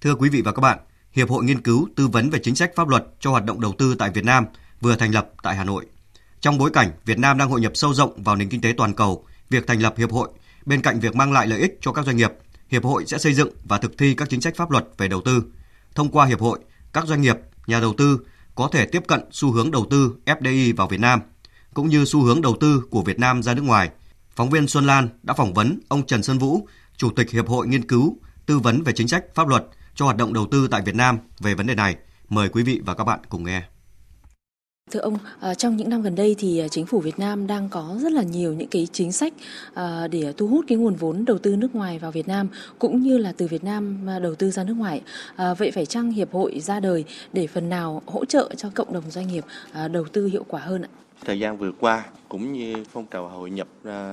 Thưa 0.01 0.15
quý 0.15 0.29
vị 0.29 0.43
và 0.43 0.53
các 0.53 0.61
bạn, 0.61 0.79
Hiệp 1.13 1.31
hội 1.31 1.45
Nghiên 1.45 1.63
cứu 1.63 1.89
Tư 1.97 2.09
vấn 2.09 2.31
về 2.31 2.39
chính 2.43 2.55
sách 2.55 2.73
pháp 2.77 2.89
luật 2.89 3.05
cho 3.21 3.31
hoạt 3.31 3.45
động 3.45 3.61
đầu 3.61 3.75
tư 3.79 3.95
tại 3.99 4.11
Việt 4.11 4.25
Nam 4.25 4.45
vừa 4.81 4.97
thành 4.97 5.15
lập 5.15 5.29
tại 5.43 5.57
Hà 5.57 5.65
Nội. 5.65 5.87
Trong 6.41 6.59
bối 6.59 6.71
cảnh 6.71 6.91
Việt 7.05 7.19
Nam 7.19 7.39
đang 7.39 7.51
hội 7.51 7.61
nhập 7.61 7.73
sâu 7.75 7.95
rộng 7.95 8.23
vào 8.23 8.37
nền 8.37 8.49
kinh 8.49 8.61
tế 8.61 8.75
toàn 8.77 8.95
cầu, 8.95 9.25
việc 9.51 9.67
thành 9.67 9.83
lập 9.83 9.95
hiệp 9.97 10.13
hội 10.13 10.29
bên 10.67 10.83
cạnh 10.83 11.01
việc 11.01 11.15
mang 11.15 11.33
lại 11.33 11.47
lợi 11.47 11.61
ích 11.61 11.79
cho 11.81 11.93
các 11.93 12.07
doanh 12.07 12.17
nghiệp, 12.17 12.33
hiệp 12.69 12.85
hội 12.85 13.07
sẽ 13.07 13.19
xây 13.19 13.35
dựng 13.35 13.51
và 13.65 13.79
thực 13.79 13.99
thi 13.99 14.15
các 14.15 14.29
chính 14.29 14.41
sách 14.41 14.57
pháp 14.57 14.71
luật 14.71 14.85
về 14.99 15.09
đầu 15.09 15.21
tư. 15.21 15.45
Thông 15.95 16.11
qua 16.11 16.27
hiệp 16.27 16.41
hội, 16.41 16.59
các 16.93 17.07
doanh 17.07 17.23
nghiệp, 17.23 17.37
nhà 17.67 17.81
đầu 17.81 17.95
tư 17.99 18.19
có 18.61 18.69
thể 18.69 18.87
tiếp 18.87 19.03
cận 19.09 19.21
xu 19.31 19.53
hướng 19.53 19.71
đầu 19.71 19.87
tư 19.91 20.15
FDI 20.27 20.77
vào 20.77 20.89
Việt 20.89 21.01
Nam, 21.01 21.21
cũng 21.75 21.89
như 21.89 22.05
xu 22.05 22.23
hướng 22.23 22.43
đầu 22.43 22.57
tư 22.61 22.83
của 22.91 23.03
Việt 23.03 23.19
Nam 23.19 23.43
ra 23.43 23.55
nước 23.55 23.63
ngoài. 23.63 23.91
Phóng 24.37 24.51
viên 24.51 24.69
Xuân 24.69 24.87
Lan 24.87 25.09
đã 25.23 25.35
phỏng 25.35 25.55
vấn 25.55 25.81
ông 25.89 26.07
Trần 26.07 26.23
Sơn 26.23 26.39
Vũ, 26.39 26.69
Chủ 26.97 27.11
tịch 27.11 27.31
Hiệp 27.31 27.49
hội 27.49 27.67
Nghiên 27.67 27.89
cứu, 27.89 28.17
Tư 28.47 28.59
vấn 28.59 28.83
về 28.83 28.93
chính 28.93 29.09
sách 29.09 29.25
pháp 29.35 29.49
luật 29.49 29.67
cho 29.95 30.05
hoạt 30.05 30.17
động 30.17 30.33
đầu 30.33 30.47
tư 30.51 30.69
tại 30.69 30.83
Việt 30.83 30.95
Nam 30.95 31.19
về 31.41 31.55
vấn 31.55 31.67
đề 31.67 31.75
này. 31.75 31.97
Mời 32.29 32.49
quý 32.49 32.63
vị 32.63 32.81
và 32.85 32.95
các 32.95 33.05
bạn 33.05 33.21
cùng 33.29 33.45
nghe. 33.45 33.63
Thưa 34.91 35.01
ông, 35.01 35.19
ờ, 35.41 35.55
trong 35.55 35.77
những 35.77 35.89
năm 35.89 36.03
gần 36.03 36.15
đây 36.15 36.37
thì 36.39 36.59
ờ, 36.59 36.69
chính 36.69 36.87
phủ 36.87 37.01
Việt 37.01 37.19
Nam 37.19 37.47
đang 37.47 37.69
có 37.69 37.97
rất 38.03 38.13
là 38.13 38.23
nhiều 38.23 38.53
những 38.53 38.69
cái 38.69 38.89
chính 38.93 39.13
sách 39.13 39.33
ờ, 39.75 40.09
để 40.09 40.33
thu 40.37 40.47
hút 40.47 40.65
cái 40.69 40.79
nguồn 40.79 40.95
vốn 40.95 41.25
đầu 41.25 41.39
tư 41.39 41.57
nước 41.57 41.75
ngoài 41.75 41.99
vào 41.99 42.11
Việt 42.11 42.29
Nam 42.29 42.49
cũng 42.79 43.03
như 43.03 43.19
là 43.19 43.33
từ 43.37 43.47
Việt 43.47 43.65
Nam 43.65 44.07
đầu 44.23 44.35
tư 44.35 44.51
ra 44.51 44.65
nước 44.65 44.75
ngoài. 44.75 45.01
Vậy 45.59 45.71
phải 45.71 45.87
chăng 45.87 46.11
hiệp 46.11 46.33
hội 46.33 46.61
ra 46.61 46.81
đời 46.81 47.05
để 47.33 47.47
phần 47.47 47.69
nào 47.69 48.03
hỗ 48.07 48.25
trợ 48.25 48.51
cho 48.57 48.71
cộng 48.75 48.93
đồng 48.93 49.11
doanh 49.11 49.29
nghiệp 49.29 49.45
đầu 49.93 50.05
tư 50.13 50.27
hiệu 50.27 50.45
quả 50.49 50.61
hơn 50.61 50.83
ạ? 50.83 51.00
Thời 51.25 51.39
gian 51.39 51.59
vừa 51.59 51.73
qua 51.73 52.05
cũng 52.29 52.53
như 52.53 52.85
phong 52.93 53.07
trào 53.07 53.29
hội 53.29 53.51
nhập 53.51 53.69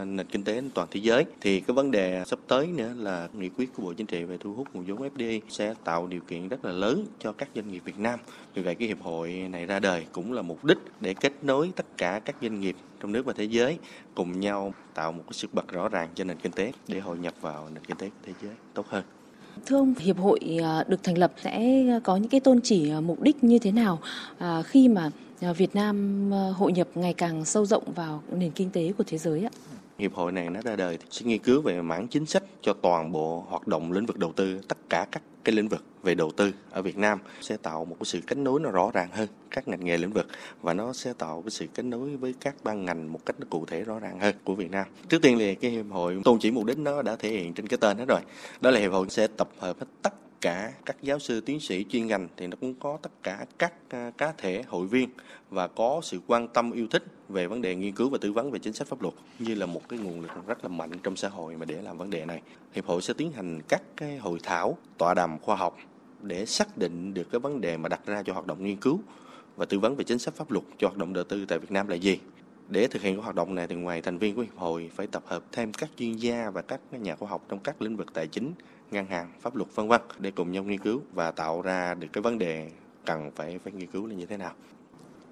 nền 0.06 0.26
kinh 0.32 0.44
tế 0.44 0.62
toàn 0.74 0.88
thế 0.92 1.00
giới 1.04 1.26
thì 1.42 1.60
cái 1.60 1.76
vấn 1.76 1.92
đề 1.92 2.24
sắp 2.26 2.40
tới 2.48 2.68
nữa 2.68 2.94
là 2.98 3.28
nghị 3.34 3.50
quyết 3.50 3.70
của 3.76 3.84
Bộ 3.84 3.94
Chính 3.94 4.08
trị 4.08 4.24
về 4.24 4.38
thu 4.38 4.54
hút 4.54 4.68
nguồn 4.74 4.86
vốn 4.86 5.10
FDI 5.16 5.40
sẽ 5.50 5.74
tạo 5.84 6.08
điều 6.08 6.22
kiện 6.22 6.48
rất 6.48 6.66
là 6.66 6.72
lớn 6.72 7.06
cho 7.20 7.32
các 7.32 7.50
doanh 7.56 7.72
nghiệp 7.72 7.82
Việt 7.86 8.00
Nam. 8.00 8.20
Vì 8.54 8.62
vậy 8.62 8.76
cái 8.76 8.88
hiệp 8.88 9.02
hội 9.02 9.32
này 9.52 9.66
ra 9.66 9.80
đời 9.80 10.06
cũng 10.12 10.34
là 10.34 10.42
mục 10.42 10.66
đích 10.66 10.78
để 11.02 11.14
kết 11.14 11.34
nối 11.42 11.72
tất 11.76 11.86
cả 11.98 12.22
các 12.26 12.36
doanh 12.42 12.62
nghiệp 12.62 12.76
trong 13.00 13.12
nước 13.12 13.26
và 13.26 13.34
thế 13.38 13.44
giới 13.44 13.78
cùng 14.16 14.40
nhau 14.40 14.74
tạo 14.94 15.12
một 15.12 15.24
cái 15.26 15.34
sức 15.34 15.54
bật 15.54 15.68
rõ 15.72 15.90
ràng 15.90 16.10
cho 16.16 16.24
nền 16.24 16.38
kinh 16.38 16.52
tế 16.52 16.72
để 16.88 17.00
hội 17.00 17.18
nhập 17.18 17.34
vào 17.42 17.70
nền 17.74 17.86
kinh 17.86 17.98
tế 17.98 18.10
của 18.10 18.22
thế 18.26 18.34
giới 18.44 18.54
tốt 18.74 18.86
hơn. 18.90 19.04
Thưa 19.66 19.78
ông, 19.78 19.94
hiệp 20.00 20.18
hội 20.18 20.40
à, 20.64 20.84
được 20.88 21.04
thành 21.04 21.18
lập 21.18 21.34
sẽ 21.44 21.84
có 22.04 22.18
những 22.18 22.30
cái 22.30 22.40
tôn 22.40 22.60
chỉ 22.64 22.92
à, 22.92 23.02
mục 23.02 23.22
đích 23.22 23.44
như 23.44 23.60
thế 23.60 23.72
nào 23.72 24.00
à, 24.38 24.62
khi 24.62 24.88
mà 24.88 25.12
Ờ, 25.42 25.54
Việt 25.54 25.76
Nam 25.76 26.30
ờ, 26.32 26.52
hội 26.52 26.72
nhập 26.72 26.88
ngày 26.96 27.14
càng 27.14 27.46
sâu 27.46 27.66
rộng 27.66 27.94
vào 27.96 28.24
nền 28.32 28.52
kinh 28.52 28.70
tế 28.70 28.94
của 28.98 29.04
thế 29.08 29.18
giới 29.18 29.44
ạ? 29.44 29.50
Hiệp 30.00 30.14
hội 30.14 30.32
này 30.32 30.50
nó 30.50 30.62
ra 30.62 30.76
đời 30.76 30.98
sẽ 31.10 31.26
nghiên 31.26 31.40
cứu 31.40 31.62
về 31.62 31.82
mảng 31.82 32.08
chính 32.08 32.26
sách 32.26 32.44
cho 32.62 32.74
toàn 32.74 33.12
bộ 33.12 33.46
hoạt 33.48 33.68
động 33.68 33.92
lĩnh 33.92 34.06
vực 34.06 34.18
đầu 34.18 34.32
tư, 34.36 34.60
tất 34.68 34.78
cả 34.90 35.06
các 35.12 35.22
cái 35.44 35.56
lĩnh 35.56 35.68
vực 35.68 35.84
về 36.04 36.16
đầu 36.16 36.32
tư 36.32 36.52
ở 36.72 36.82
Việt 36.82 36.98
Nam 36.98 37.20
sẽ 37.42 37.58
tạo 37.58 37.86
một 37.86 37.96
cái 38.00 38.06
sự 38.06 38.20
kết 38.28 38.38
nối 38.38 38.60
nó 38.60 38.72
rõ 38.72 38.92
ràng 38.94 39.10
hơn 39.12 39.28
các 39.52 39.68
ngành 39.68 39.86
nghề 39.86 39.98
lĩnh 39.98 40.14
vực 40.14 40.28
và 40.62 40.74
nó 40.74 40.94
sẽ 40.94 41.14
tạo 41.14 41.42
cái 41.42 41.52
sự 41.52 41.68
kết 41.74 41.84
nối 41.84 42.16
với 42.16 42.34
các 42.40 42.56
ban 42.64 42.86
ngành 42.86 43.14
một 43.14 43.20
cách 43.26 43.36
nó 43.40 43.46
cụ 43.50 43.66
thể 43.66 43.84
rõ 43.84 44.00
ràng 44.00 44.20
hơn 44.20 44.36
của 44.44 44.56
Việt 44.56 44.72
Nam. 44.72 44.88
Trước 45.10 45.22
tiên 45.22 45.38
thì 45.40 45.56
cái 45.56 45.72
hiệp 45.72 45.86
hội 45.90 46.22
tôn 46.24 46.40
chỉ 46.40 46.52
mục 46.52 46.66
đích 46.66 46.78
nó 46.78 47.02
đã 47.02 47.16
thể 47.16 47.30
hiện 47.30 47.54
trên 47.54 47.68
cái 47.68 47.78
tên 47.78 47.98
hết 47.98 48.06
rồi. 48.08 48.22
Đó 48.62 48.72
là 48.72 48.80
hiệp 48.80 48.92
hội 48.92 49.08
sẽ 49.10 49.28
tập 49.28 49.50
hợp 49.60 49.80
hết 49.80 49.88
tất 50.02 50.14
cả 50.42 50.74
các 50.86 50.98
giáo 51.02 51.20
sư 51.20 51.42
tiến 51.42 51.60
sĩ 51.60 51.86
chuyên 51.90 52.08
ngành 52.08 52.28
thì 52.38 52.48
nó 52.48 52.58
cũng 52.62 52.74
có 52.80 52.98
tất 53.02 53.12
cả 53.24 53.46
các 53.58 53.74
à, 53.90 54.12
cá 54.18 54.34
thể 54.38 54.64
hội 54.68 54.88
viên 54.88 55.10
và 55.50 55.68
có 55.68 56.00
sự 56.04 56.20
quan 56.28 56.48
tâm 56.48 56.72
yêu 56.72 56.88
thích 56.88 57.04
về 57.30 57.48
vấn 57.48 57.62
đề 57.62 57.76
nghiên 57.76 57.96
cứu 57.96 58.10
và 58.10 58.18
tư 58.22 58.32
vấn 58.32 58.52
về 58.52 58.60
chính 58.60 58.74
sách 58.74 58.88
pháp 58.88 59.02
luật 59.02 59.14
như 59.40 59.56
là 59.56 59.66
một 59.66 59.90
cái 59.90 60.00
nguồn 60.00 60.22
lực 60.22 60.32
rất 60.48 60.64
là 60.64 60.70
mạnh 60.70 60.92
trong 61.04 61.16
xã 61.16 61.30
hội 61.30 61.56
mà 61.56 61.66
để 61.66 61.82
làm 61.82 61.98
vấn 61.98 62.10
đề 62.10 62.26
này. 62.26 62.42
Hiệp 62.74 62.86
hội 62.86 63.02
sẽ 63.02 63.14
tiến 63.18 63.32
hành 63.32 63.62
các 63.68 63.82
cái 63.98 64.18
hội 64.18 64.40
thảo, 64.44 64.78
tọa 64.98 65.14
đàm 65.14 65.40
khoa 65.40 65.56
học 65.56 65.78
để 66.22 66.46
xác 66.46 66.78
định 66.78 67.14
được 67.14 67.32
cái 67.32 67.40
vấn 67.40 67.62
đề 67.62 67.78
mà 67.78 67.90
đặt 67.90 68.06
ra 68.06 68.24
cho 68.24 68.34
hoạt 68.34 68.48
động 68.48 68.64
nghiên 68.64 68.78
cứu 68.78 69.00
và 69.56 69.66
tư 69.66 69.80
vấn 69.80 69.96
về 69.96 70.04
chính 70.04 70.20
sách 70.20 70.34
pháp 70.34 70.52
luật 70.52 70.66
cho 70.78 70.88
hoạt 70.88 70.98
động 70.98 71.14
đầu 71.14 71.24
tư 71.24 71.46
tại 71.46 71.60
Việt 71.60 71.72
Nam 71.72 71.88
là 71.88 71.96
gì. 71.96 72.20
Để 72.70 72.88
thực 72.88 73.02
hiện 73.02 73.16
cái 73.16 73.24
hoạt 73.24 73.36
động 73.36 73.56
này 73.56 73.68
thì 73.68 73.76
ngoài 73.76 74.02
thành 74.02 74.18
viên 74.18 74.36
của 74.36 74.42
hiệp 74.42 74.58
hội 74.58 74.92
phải 74.96 75.08
tập 75.08 75.24
hợp 75.26 75.44
thêm 75.52 75.74
các 75.74 75.90
chuyên 75.98 76.16
gia 76.16 76.50
và 76.50 76.62
các 76.62 76.80
nhà 76.92 77.16
khoa 77.16 77.30
học 77.30 77.46
trong 77.50 77.60
các 77.60 77.82
lĩnh 77.82 77.98
vực 77.98 78.14
tài 78.14 78.28
chính, 78.28 78.54
ngân 78.92 79.06
hàng, 79.06 79.32
pháp 79.40 79.56
luật 79.56 79.76
vân 79.76 79.88
vân 79.88 80.02
để 80.20 80.32
cùng 80.32 80.52
nhau 80.52 80.64
nghiên 80.64 80.80
cứu 80.80 81.02
và 81.14 81.32
tạo 81.32 81.62
ra 81.62 81.94
được 81.94 82.08
cái 82.14 82.22
vấn 82.22 82.38
đề 82.38 82.72
cần 83.06 83.32
phải 83.36 83.60
phải 83.64 83.74
nghiên 83.74 83.88
cứu 83.88 84.08
là 84.08 84.16
như 84.16 84.26
thế 84.26 84.38
nào. 84.38 84.54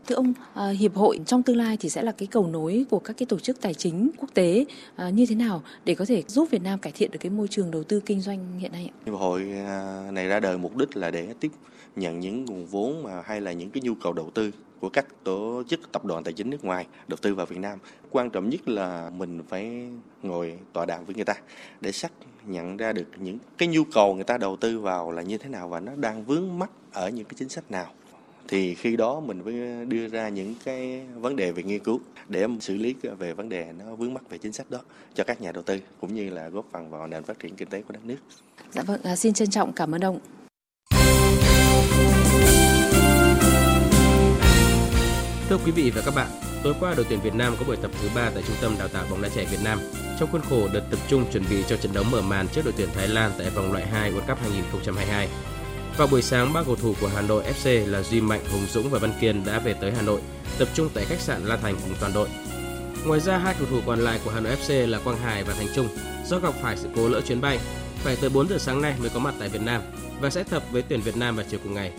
Thưa 0.08 0.16
ông, 0.16 0.34
à, 0.53 0.70
hiệp 0.70 0.95
hội 0.95 1.20
trong 1.26 1.43
tương 1.43 1.58
lai 1.58 1.78
thì 1.78 1.89
sẽ 1.89 2.01
là 2.03 2.12
cái 2.12 2.28
cầu 2.28 2.47
nối 2.47 2.86
của 2.89 2.99
các 2.99 3.18
cái 3.18 3.26
tổ 3.26 3.39
chức 3.39 3.62
tài 3.62 3.74
chính 3.74 4.10
quốc 4.18 4.30
tế 4.34 4.66
à, 4.95 5.10
như 5.10 5.26
thế 5.26 5.36
nào 5.36 5.62
để 5.86 5.95
có 5.95 6.06
thể 6.06 6.24
giúp 6.28 6.47
Việt 6.51 6.62
Nam 6.62 6.80
cải 6.80 6.93
thiện 6.95 7.12
được 7.12 7.20
cái 7.22 7.30
môi 7.30 7.47
trường 7.47 7.72
đầu 7.72 7.84
tư 7.84 7.99
kinh 8.06 8.22
doanh 8.22 8.60
hiện 8.60 8.72
nay 8.72 8.89
ạ? 8.93 8.95
Hiệp 9.06 9.16
hội 9.16 9.51
à, 9.51 10.03
này 10.12 10.28
ra 10.28 10.39
đời 10.39 10.58
mục 10.58 10.76
đích 10.78 10.97
là 10.97 11.12
để 11.12 11.34
tiếp 11.39 11.51
nhận 11.95 12.20
những 12.20 12.45
nguồn 12.45 12.66
vốn 12.66 13.03
mà 13.03 13.22
hay 13.26 13.41
là 13.41 13.51
những 13.51 13.70
cái 13.70 13.82
nhu 13.82 13.93
cầu 13.95 14.14
đầu 14.14 14.30
tư 14.34 14.51
của 14.80 14.89
các 14.89 15.06
tổ 15.24 15.64
chức 15.68 15.91
tập 15.91 16.06
đoàn 16.06 16.24
tài 16.24 16.34
chính 16.34 16.49
nước 16.49 16.66
ngoài 16.66 16.88
đầu 17.08 17.18
tư 17.22 17.36
vào 17.36 17.45
Việt 17.45 17.60
Nam. 17.60 17.80
Quan 18.10 18.30
trọng 18.30 18.49
nhất 18.49 18.70
là 18.70 19.12
mình 19.18 19.41
phải 19.49 19.89
ngồi 20.24 20.60
tọa 20.74 20.86
đàm 20.86 21.06
với 21.06 21.16
người 21.16 21.26
ta 21.26 21.34
để 21.82 21.91
xác 21.91 22.12
nhận 22.47 22.78
ra 22.78 22.93
được 22.93 23.08
những 23.18 23.38
cái 23.58 23.68
nhu 23.68 23.84
cầu 23.84 24.14
người 24.14 24.24
ta 24.24 24.38
đầu 24.38 24.56
tư 24.56 24.80
vào 24.80 25.12
là 25.12 25.22
như 25.22 25.38
thế 25.38 25.49
nào 25.49 25.70
và 25.70 25.80
nó 25.80 25.91
đang 25.95 26.26
vướng 26.26 26.60
mắc 26.60 26.72
ở 26.93 27.10
những 27.10 27.26
cái 27.26 27.36
chính 27.38 27.49
sách 27.49 27.72
nào 27.72 27.88
thì 28.48 28.76
khi 28.76 28.96
đó 28.96 29.20
mình 29.20 29.41
mới 29.46 29.86
đưa 29.86 30.08
ra 30.08 30.30
những 30.30 30.56
cái 30.66 31.02
vấn 31.16 31.36
đề 31.36 31.52
về 31.52 31.64
nghiên 31.64 31.84
cứu 31.84 32.00
để 32.28 32.48
xử 32.62 32.76
lý 32.76 32.96
về 33.20 33.34
vấn 33.34 33.50
đề 33.50 33.72
nó 33.80 33.96
vướng 33.96 34.14
mắc 34.14 34.30
về 34.30 34.38
chính 34.38 34.54
sách 34.54 34.70
đó 34.70 34.80
cho 35.14 35.24
các 35.24 35.41
nhà 35.41 35.52
đầu 35.52 35.64
tư 35.64 35.80
cũng 36.02 36.16
như 36.16 36.30
là 36.30 36.50
góp 36.50 36.66
phần 36.72 36.89
vào 36.89 37.08
nền 37.08 37.24
phát 37.24 37.39
triển 37.39 37.56
kinh 37.56 37.70
tế 37.70 37.82
của 37.82 37.93
đất 37.93 38.06
nước. 38.06 38.18
Dạ 38.72 38.84
vâng, 38.84 39.02
à, 39.04 39.16
xin 39.16 39.34
trân 39.34 39.50
trọng 39.50 39.74
cảm 39.74 39.96
ơn 39.96 40.02
ông. 40.02 40.20
Thưa 45.50 45.58
quý 45.66 45.72
vị 45.72 45.91
và 45.96 46.02
các 46.06 46.14
bạn, 46.16 46.28
tối 46.64 46.74
qua 46.80 46.93
đội 46.98 47.06
tuyển 47.10 47.20
Việt 47.24 47.36
Nam 47.36 47.56
có 47.60 47.66
buổi 47.68 47.76
tập 47.76 47.91
thứ 48.02 48.10
ba 48.16 48.32
tại 48.34 48.43
Trung 48.48 48.56
tâm 48.62 48.76
Đào 48.80 48.88
tạo 48.88 49.06
bóng 49.12 49.22
đá 49.22 49.30
trẻ 49.36 49.46
Việt 49.52 49.64
Nam 49.64 49.80
trong 50.20 50.32
khuôn 50.32 50.41
khổ 50.41 50.68
đợt 50.74 50.84
tập 50.91 51.00
trung 51.08 51.26
chuẩn 51.32 51.43
bị 51.50 51.64
cho 51.68 51.78
trận 51.78 51.93
đấu 51.93 52.04
mở 52.12 52.22
màn 52.22 52.48
trước 52.48 52.62
đội 52.66 52.74
tuyển 52.78 52.89
Thái 52.96 53.08
Lan 53.08 53.32
tại 53.38 53.50
vòng 53.50 53.72
loại 53.72 53.86
2 53.86 54.12
World 54.12 54.28
Cup 54.28 54.39
2022. 54.41 55.28
Vào 55.98 56.08
buổi 56.08 56.22
sáng, 56.22 56.54
ba 56.54 56.64
cầu 56.64 56.76
thủ 56.76 56.96
của 57.02 57.08
Hà 57.08 57.22
Nội 57.22 57.43
FC 57.43 57.88
là 57.88 58.04
Duy 58.04 58.22
Mạnh, 58.22 58.41
Hùng 58.52 58.66
Dũng 58.72 58.89
và 58.89 59.00
Văn 59.00 59.14
Kiên 59.22 59.46
đã 59.46 59.60
về 59.60 59.74
tới 59.74 59.91
Hà 59.91 60.02
Nội, 60.02 60.22
tập 60.60 60.68
trung 60.74 60.89
tại 60.93 61.06
khách 61.06 61.20
sạn 61.20 61.46
La 61.46 61.58
Thành 61.58 61.76
cùng 61.84 61.96
toàn 62.00 62.14
đội. 62.14 62.30
Ngoài 63.06 63.20
ra, 63.20 63.38
hai 63.38 63.56
cầu 63.60 63.68
thủ 63.70 63.80
còn 63.86 64.00
lại 64.00 64.20
của 64.26 64.32
Hà 64.32 64.39
Nội 64.39 64.56
FC 64.56 64.88
là 64.88 65.00
Quang 65.00 65.18
Hải 65.18 65.43
và 65.43 65.54
Thành 65.54 65.68
Trung 65.76 65.88
do 66.26 66.39
gặp 66.39 66.54
phải 66.62 66.78
sự 66.78 66.89
cố 66.96 67.10
lỡ 67.10 67.22
chuyến 67.22 67.41
bay, 67.41 67.60
phải 67.96 68.16
tới 68.22 68.30
4 68.30 68.50
giờ 68.50 68.58
sáng 68.58 68.82
nay 68.82 68.96
mới 69.00 69.10
có 69.10 69.20
mặt 69.20 69.34
tại 69.39 69.50
Việt 69.50 69.62
Nam 69.62 69.82
và 70.22 70.30
sẽ 70.30 70.43
tập 70.43 70.64
với 70.72 70.82
tuyển 70.82 71.02
Việt 71.02 71.18
Nam 71.18 71.36
vào 71.36 71.46
chiều 71.50 71.60
cùng 71.64 71.74
ngày. 71.74 71.91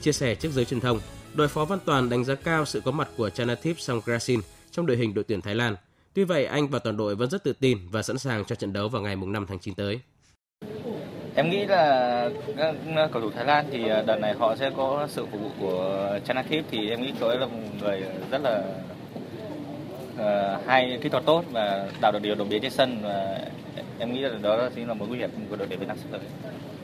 Chia 0.00 0.12
sẻ 0.12 0.34
trước 0.34 0.52
giới 0.52 0.64
truyền 0.64 0.80
thông, 0.80 1.00
đội 1.34 1.48
phó 1.48 1.64
Văn 1.64 1.78
Toàn 1.84 2.10
đánh 2.10 2.24
giá 2.24 2.34
cao 2.34 2.64
sự 2.64 2.80
có 2.84 2.90
mặt 2.90 3.08
của 3.16 3.30
Chanathip 3.30 3.80
Songkrasin 3.80 4.40
trong 4.70 4.86
đội 4.86 4.96
hình 4.96 5.14
đội 5.14 5.24
tuyển 5.24 5.40
Thái 5.40 5.54
Lan. 5.54 5.76
Tuy 6.14 6.24
vậy, 6.24 6.44
anh 6.44 6.68
và 6.68 6.78
toàn 6.78 6.96
đội 6.96 7.16
vẫn 7.16 7.30
rất 7.30 7.44
tự 7.44 7.52
tin 7.52 7.78
và 7.90 8.02
sẵn 8.02 8.18
sàng 8.18 8.44
cho 8.44 8.54
trận 8.54 8.72
đấu 8.72 8.88
vào 8.88 9.02
ngày 9.02 9.16
5 9.16 9.46
tháng 9.48 9.58
9 9.58 9.74
tới. 9.74 10.00
Em 11.38 11.50
nghĩ 11.50 11.66
là 11.66 12.30
các 12.56 12.74
cầu 13.12 13.22
thủ 13.22 13.30
Thái 13.30 13.44
Lan 13.44 13.64
thì 13.70 13.88
ờ, 13.88 14.02
đợt 14.06 14.16
này 14.16 14.34
họ 14.38 14.56
sẽ 14.56 14.70
có 14.76 15.06
sự 15.10 15.26
phục 15.26 15.40
vụ 15.40 15.48
của 15.60 16.18
Chanakip 16.24 16.64
thì 16.70 16.90
em 16.90 17.02
nghĩ 17.02 17.12
cậu 17.20 17.28
ấy 17.28 17.38
là 17.38 17.46
một 17.46 17.58
người 17.80 18.02
rất 18.30 18.40
là 18.42 18.62
uh, 20.14 20.66
hay 20.66 20.98
kỹ 21.02 21.08
thuật 21.08 21.24
tốt 21.26 21.44
và 21.52 21.88
tạo 22.00 22.12
được 22.12 22.22
điều 22.22 22.34
đột 22.34 22.46
biến 22.50 22.62
trên 22.62 22.70
sân 22.70 22.98
và 23.02 23.38
em 23.98 24.12
nghĩ 24.12 24.20
là 24.20 24.30
đó 24.42 24.68
chính 24.74 24.88
là 24.88 24.94
mối 24.94 25.08
nguy 25.08 25.18
hiểm 25.18 25.30
của 25.50 25.56
đội 25.56 25.66
tuyển 25.68 25.78
Việt 25.78 25.88
Nam 25.88 25.96
sắp 25.96 26.08
tới. 26.10 26.20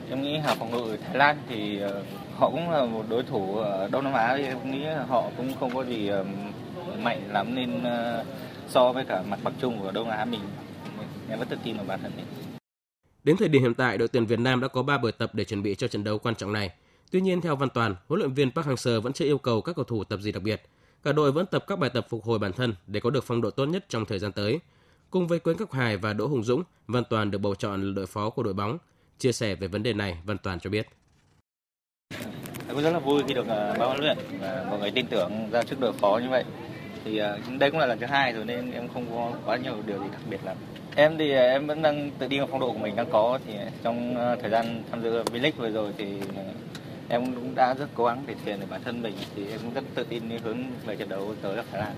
Em 0.09 0.21
nghĩ 0.21 0.37
hàng 0.37 0.57
phòng 0.59 0.71
ngự 0.71 0.97
Thái 1.07 1.17
Lan 1.17 1.37
thì 1.49 1.79
uh, 1.85 1.91
họ 2.35 2.49
cũng 2.49 2.71
là 2.71 2.85
một 2.85 3.05
đối 3.09 3.23
thủ 3.23 3.57
ở 3.57 3.89
Đông 3.91 4.03
Nam 4.03 4.13
Á 4.13 4.33
thì 4.37 4.43
em 4.43 4.71
nghĩ 4.71 4.85
họ 5.07 5.23
cũng 5.37 5.53
không 5.59 5.75
có 5.75 5.83
gì 5.83 6.11
uh, 6.11 6.25
mạnh 6.99 7.21
lắm 7.33 7.55
nên 7.55 7.77
uh, 7.77 8.25
so 8.67 8.91
với 8.91 9.05
cả 9.05 9.21
mặt 9.29 9.39
bằng 9.43 9.53
chung 9.61 9.79
của 9.79 9.91
Đông 9.91 10.09
Nam 10.09 10.17
Á 10.17 10.25
mình 10.25 10.41
em 11.29 11.39
vẫn 11.39 11.47
tự 11.47 11.57
tin 11.63 11.77
vào 11.77 11.85
bản 11.87 11.99
thân 12.01 12.11
mình. 12.17 12.44
Đến 13.25 13.37
thời 13.37 13.47
điểm 13.47 13.61
hiện 13.61 13.73
tại, 13.73 13.97
đội 13.97 14.07
tuyển 14.07 14.25
Việt 14.25 14.39
Nam 14.39 14.61
đã 14.61 14.67
có 14.67 14.83
3 14.83 14.97
buổi 14.97 15.11
tập 15.11 15.31
để 15.33 15.45
chuẩn 15.45 15.63
bị 15.63 15.75
cho 15.75 15.87
trận 15.87 16.03
đấu 16.03 16.19
quan 16.19 16.35
trọng 16.35 16.53
này. 16.53 16.71
Tuy 17.11 17.21
nhiên, 17.21 17.41
theo 17.41 17.55
Văn 17.55 17.69
Toàn, 17.73 17.95
huấn 18.07 18.19
luyện 18.19 18.33
viên 18.33 18.51
Park 18.51 18.67
Hang-seo 18.67 19.01
vẫn 19.01 19.13
chưa 19.13 19.25
yêu 19.25 19.37
cầu 19.37 19.61
các 19.61 19.75
cầu 19.75 19.85
thủ 19.85 20.03
tập 20.03 20.19
gì 20.19 20.31
đặc 20.31 20.43
biệt. 20.43 20.61
Cả 21.03 21.11
đội 21.11 21.31
vẫn 21.31 21.45
tập 21.45 21.63
các 21.67 21.79
bài 21.79 21.89
tập 21.93 22.07
phục 22.09 22.23
hồi 22.23 22.39
bản 22.39 22.53
thân 22.53 22.75
để 22.87 22.99
có 22.99 23.09
được 23.09 23.23
phong 23.23 23.41
độ 23.41 23.51
tốt 23.51 23.65
nhất 23.65 23.85
trong 23.89 24.05
thời 24.05 24.19
gian 24.19 24.31
tới. 24.31 24.59
Cùng 25.09 25.27
với 25.27 25.39
Quế 25.39 25.53
Ngọc 25.59 25.71
Hải 25.71 25.97
và 25.97 26.13
Đỗ 26.13 26.27
Hùng 26.27 26.43
Dũng, 26.43 26.63
Văn 26.87 27.03
Toàn 27.09 27.31
được 27.31 27.37
bầu 27.37 27.55
chọn 27.55 27.83
là 27.83 27.93
đội 27.95 28.05
phó 28.05 28.29
của 28.29 28.43
đội 28.43 28.53
bóng. 28.53 28.77
Chia 29.19 29.31
sẻ 29.31 29.55
về 29.55 29.67
vấn 29.67 29.83
đề 29.83 29.93
này, 29.93 30.17
Văn 30.25 30.37
Toàn 30.37 30.59
cho 30.59 30.69
biết. 30.69 30.87
"Tôi 32.67 32.83
rất 32.83 32.91
là 32.91 32.99
vui 32.99 33.23
khi 33.27 33.33
được 33.33 33.41
uh, 33.41 33.47
ban 33.47 33.79
huấn 33.79 33.99
luyện 33.99 34.17
và 34.39 34.65
mọi 34.69 34.79
người 34.79 34.91
tin 34.91 35.07
tưởng 35.07 35.31
ra 35.51 35.63
trước 35.63 35.79
đội 35.79 35.93
phó 35.93 36.19
như 36.23 36.29
vậy. 36.29 36.43
Thì 37.03 37.21
uh, 37.21 37.59
đây 37.59 37.71
cũng 37.71 37.79
là 37.79 37.85
lần 37.85 37.99
thứ 37.99 38.05
hai 38.05 38.33
rồi 38.33 38.45
nên 38.45 38.71
em 38.71 38.87
không 38.93 39.05
có 39.09 39.31
quá 39.45 39.57
nhiều 39.57 39.75
điều 39.85 39.99
gì 39.99 40.09
đặc 40.11 40.21
biệt 40.29 40.39
lắm. 40.43 40.57
Em 40.97 41.17
thì 41.17 41.31
à, 41.31 41.41
em 41.41 41.67
vẫn 41.67 41.81
đang 41.81 42.11
tự 42.19 42.27
tin 42.27 42.39
vào 42.39 42.47
phong 42.51 42.59
độ 42.59 42.71
của 42.71 42.77
mình 42.77 42.95
đang 42.95 43.09
có 43.11 43.39
thì 43.47 43.55
à, 43.57 43.69
trong 43.83 44.17
à, 44.17 44.35
thời 44.41 44.49
gian 44.49 44.83
tham 44.91 45.03
dự 45.03 45.23
V-League 45.23 45.51
vừa 45.57 45.69
rồi 45.69 45.93
thì 45.97 46.05
em 47.09 47.35
cũng 47.35 47.55
đã 47.55 47.73
rất 47.73 47.87
cố 47.93 48.05
gắng 48.05 48.23
để 48.27 48.35
thể 48.45 48.51
hiện 48.51 48.67
bản 48.69 48.83
thân 48.83 49.01
mình 49.01 49.13
thì 49.35 49.49
em 49.49 49.59
cũng 49.63 49.73
rất 49.73 49.83
tự 49.95 50.03
tin 50.03 50.23
hướng 50.43 50.57
về 50.85 50.95
trận 50.95 51.09
đấu 51.09 51.35
tới 51.41 51.63
Thái 51.71 51.81
Lan. 51.81 51.95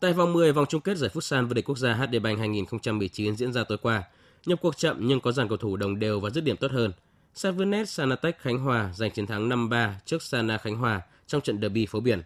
Tại 0.00 0.12
vòng 0.12 0.32
10 0.32 0.52
vòng 0.52 0.66
chung 0.68 0.80
kết 0.80 0.96
giải 0.96 1.10
Futsal 1.14 1.46
vô 1.46 1.54
địch 1.54 1.64
quốc 1.64 1.78
gia 1.78 1.92
HD 1.92 2.16
Bank 2.22 2.38
2019 2.38 3.36
diễn 3.36 3.52
ra 3.52 3.64
tối 3.68 3.78
qua, 3.82 4.02
nhập 4.46 4.58
cuộc 4.62 4.76
chậm 4.76 4.96
nhưng 5.00 5.20
có 5.20 5.32
dàn 5.32 5.48
cầu 5.48 5.56
thủ 5.56 5.76
đồng 5.76 5.98
đều 5.98 6.20
và 6.20 6.30
dứt 6.30 6.44
điểm 6.44 6.56
tốt 6.56 6.70
hơn. 6.70 6.92
Savinet 7.34 7.88
Sanatech 7.88 8.38
Khánh 8.38 8.58
Hòa 8.58 8.90
giành 8.94 9.10
chiến 9.10 9.26
thắng 9.26 9.48
5-3 9.48 9.90
trước 10.04 10.22
Sana 10.22 10.58
Khánh 10.58 10.76
Hòa 10.76 11.00
trong 11.26 11.40
trận 11.40 11.60
derby 11.60 11.86
phố 11.86 12.00
biển. 12.00 12.22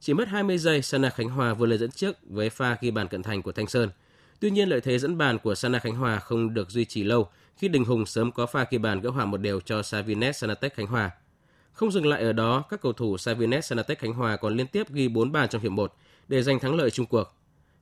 Chỉ 0.00 0.14
mất 0.14 0.28
20 0.28 0.58
giây, 0.58 0.82
Sana 0.82 1.10
Khánh 1.10 1.28
Hòa 1.28 1.54
vừa 1.54 1.66
lời 1.66 1.78
dẫn 1.78 1.90
trước 1.90 2.16
với 2.22 2.50
pha 2.50 2.76
ghi 2.80 2.90
bàn 2.90 3.08
cận 3.08 3.22
thành 3.22 3.42
của 3.42 3.52
Thanh 3.52 3.66
Sơn. 3.66 3.90
Tuy 4.40 4.50
nhiên 4.50 4.68
lợi 4.68 4.80
thế 4.80 4.98
dẫn 4.98 5.18
bàn 5.18 5.38
của 5.38 5.54
Sana 5.54 5.78
Khánh 5.78 5.94
Hòa 5.94 6.18
không 6.18 6.54
được 6.54 6.70
duy 6.70 6.84
trì 6.84 7.04
lâu 7.04 7.28
khi 7.56 7.68
Đình 7.68 7.84
Hùng 7.84 8.06
sớm 8.06 8.32
có 8.32 8.46
pha 8.46 8.66
ghi 8.70 8.78
bàn 8.78 9.00
gỡ 9.00 9.10
hòa 9.10 9.24
một 9.24 9.36
đều 9.36 9.60
cho 9.60 9.82
Savinet 9.82 10.36
Sanatech 10.36 10.74
Khánh 10.74 10.86
Hòa. 10.86 11.10
Không 11.72 11.90
dừng 11.90 12.06
lại 12.06 12.22
ở 12.22 12.32
đó, 12.32 12.64
các 12.70 12.80
cầu 12.80 12.92
thủ 12.92 13.18
Savinet 13.18 13.64
Sanatech 13.64 13.98
Khánh 13.98 14.12
Hòa 14.12 14.36
còn 14.36 14.56
liên 14.56 14.66
tiếp 14.66 14.90
ghi 14.90 15.08
4 15.08 15.32
bàn 15.32 15.48
trong 15.48 15.62
hiệp 15.62 15.72
1 15.72 15.94
để 16.28 16.42
giành 16.42 16.60
thắng 16.60 16.74
lợi 16.74 16.90
chung 16.90 17.06
cuộc. 17.06 17.34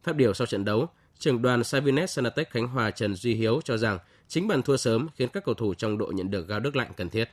Phát 0.03 0.17
biểu 0.17 0.35
sau 0.35 0.47
trận 0.47 0.65
đấu, 0.65 0.89
trưởng 1.19 1.43
đoàn 1.43 1.65
Savinet 1.65 2.11
Sanatech 2.11 2.51
Khánh 2.51 2.69
Hòa 2.69 2.91
Trần 2.91 3.15
Duy 3.15 3.35
Hiếu 3.35 3.61
cho 3.65 3.77
rằng 3.77 3.99
chính 4.29 4.49
bàn 4.49 4.63
thua 4.63 4.77
sớm 4.77 5.09
khiến 5.17 5.29
các 5.29 5.45
cầu 5.45 5.55
thủ 5.55 5.75
trong 5.75 5.99
đội 5.99 6.15
nhận 6.15 6.31
được 6.31 6.49
gáo 6.49 6.61
nước 6.61 6.77
lạnh 6.77 6.91
cần 6.97 7.11
thiết. 7.11 7.31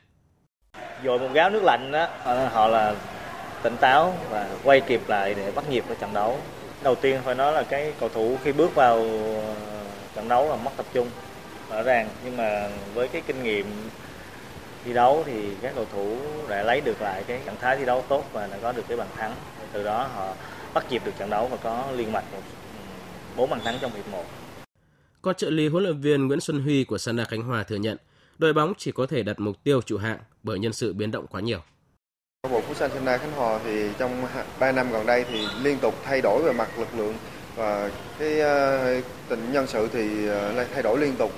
Rồi 1.03 1.19
một 1.19 1.29
gáo 1.33 1.49
nước 1.49 1.63
lạnh 1.63 1.91
đó, 1.91 2.07
ờ, 2.23 2.47
họ 2.47 2.67
là 2.67 2.95
tỉnh 3.63 3.77
táo 3.77 4.13
và 4.29 4.49
quay 4.63 4.81
kịp 4.81 5.01
lại 5.07 5.33
để 5.33 5.51
bắt 5.51 5.69
nhịp 5.69 5.83
với 5.87 5.97
trận 5.99 6.13
đấu. 6.13 6.37
Đầu 6.83 6.95
tiên 6.95 7.19
phải 7.25 7.35
nói 7.35 7.53
là 7.53 7.63
cái 7.63 7.93
cầu 7.99 8.09
thủ 8.09 8.37
khi 8.43 8.51
bước 8.51 8.75
vào 8.75 8.95
ờ, 8.95 9.55
trận 10.15 10.27
đấu 10.27 10.49
là 10.49 10.55
mất 10.55 10.71
tập 10.77 10.85
trung, 10.93 11.07
rõ 11.69 11.83
ràng 11.83 12.09
nhưng 12.25 12.37
mà 12.37 12.69
với 12.93 13.07
cái 13.07 13.21
kinh 13.27 13.43
nghiệm 13.43 13.65
thi 14.85 14.93
đấu 14.93 15.23
thì 15.25 15.49
các 15.61 15.71
cầu 15.75 15.85
thủ 15.93 16.17
đã 16.49 16.63
lấy 16.63 16.81
được 16.81 17.01
lại 17.01 17.23
cái 17.27 17.39
trạng 17.45 17.57
thái 17.61 17.77
thi 17.77 17.85
đấu 17.85 18.03
tốt 18.09 18.25
và 18.33 18.47
đã 18.47 18.57
có 18.61 18.71
được 18.71 18.83
cái 18.87 18.97
bàn 18.97 19.07
thắng 19.17 19.35
từ 19.73 19.83
đó 19.83 20.09
họ 20.15 20.35
bắt 20.73 20.85
kịp 20.89 21.01
được 21.05 21.11
trận 21.19 21.29
đấu 21.29 21.47
và 21.47 21.57
có 21.57 21.91
liên 21.95 22.11
mạch 22.11 22.23
một 22.31 22.41
bốn 23.37 23.49
bàn 23.49 23.59
thắng 23.63 23.77
trong 23.81 23.91
hiệp 23.95 24.07
1. 24.07 24.23
Còn 25.21 25.35
trợ 25.35 25.49
lý 25.49 25.67
huấn 25.67 25.83
luyện 25.83 26.01
viên 26.01 26.27
Nguyễn 26.27 26.39
Xuân 26.39 26.61
Huy 26.63 26.83
của 26.83 26.97
Sanda 26.97 27.25
Khánh 27.25 27.41
Hòa 27.41 27.63
thừa 27.63 27.75
nhận, 27.75 27.97
đội 28.37 28.53
bóng 28.53 28.73
chỉ 28.77 28.91
có 28.91 29.05
thể 29.05 29.23
đặt 29.23 29.39
mục 29.39 29.63
tiêu 29.63 29.81
trụ 29.81 29.97
hạng 29.97 30.17
bởi 30.43 30.59
nhân 30.59 30.73
sự 30.73 30.93
biến 30.93 31.11
động 31.11 31.27
quá 31.27 31.41
nhiều. 31.41 31.59
Bộ 32.51 32.61
Phú 32.61 32.73
Sinh 32.73 32.91
Sanda 32.93 33.17
Khánh 33.17 33.31
Hòa 33.31 33.59
thì 33.65 33.89
trong 33.97 34.27
3 34.59 34.71
năm 34.71 34.91
gần 34.91 35.05
đây 35.05 35.25
thì 35.31 35.47
liên 35.61 35.77
tục 35.79 35.95
thay 36.03 36.21
đổi 36.21 36.43
về 36.43 36.53
mặt 36.53 36.69
lực 36.79 36.87
lượng 36.97 37.13
và 37.55 37.89
cái 38.19 38.39
ờ, 38.39 39.01
tình 39.29 39.51
nhân 39.51 39.67
sự 39.67 39.89
thì 39.93 40.27
ờ, 40.27 40.65
thay 40.73 40.83
đổi 40.83 40.99
liên 40.99 41.15
tục. 41.15 41.31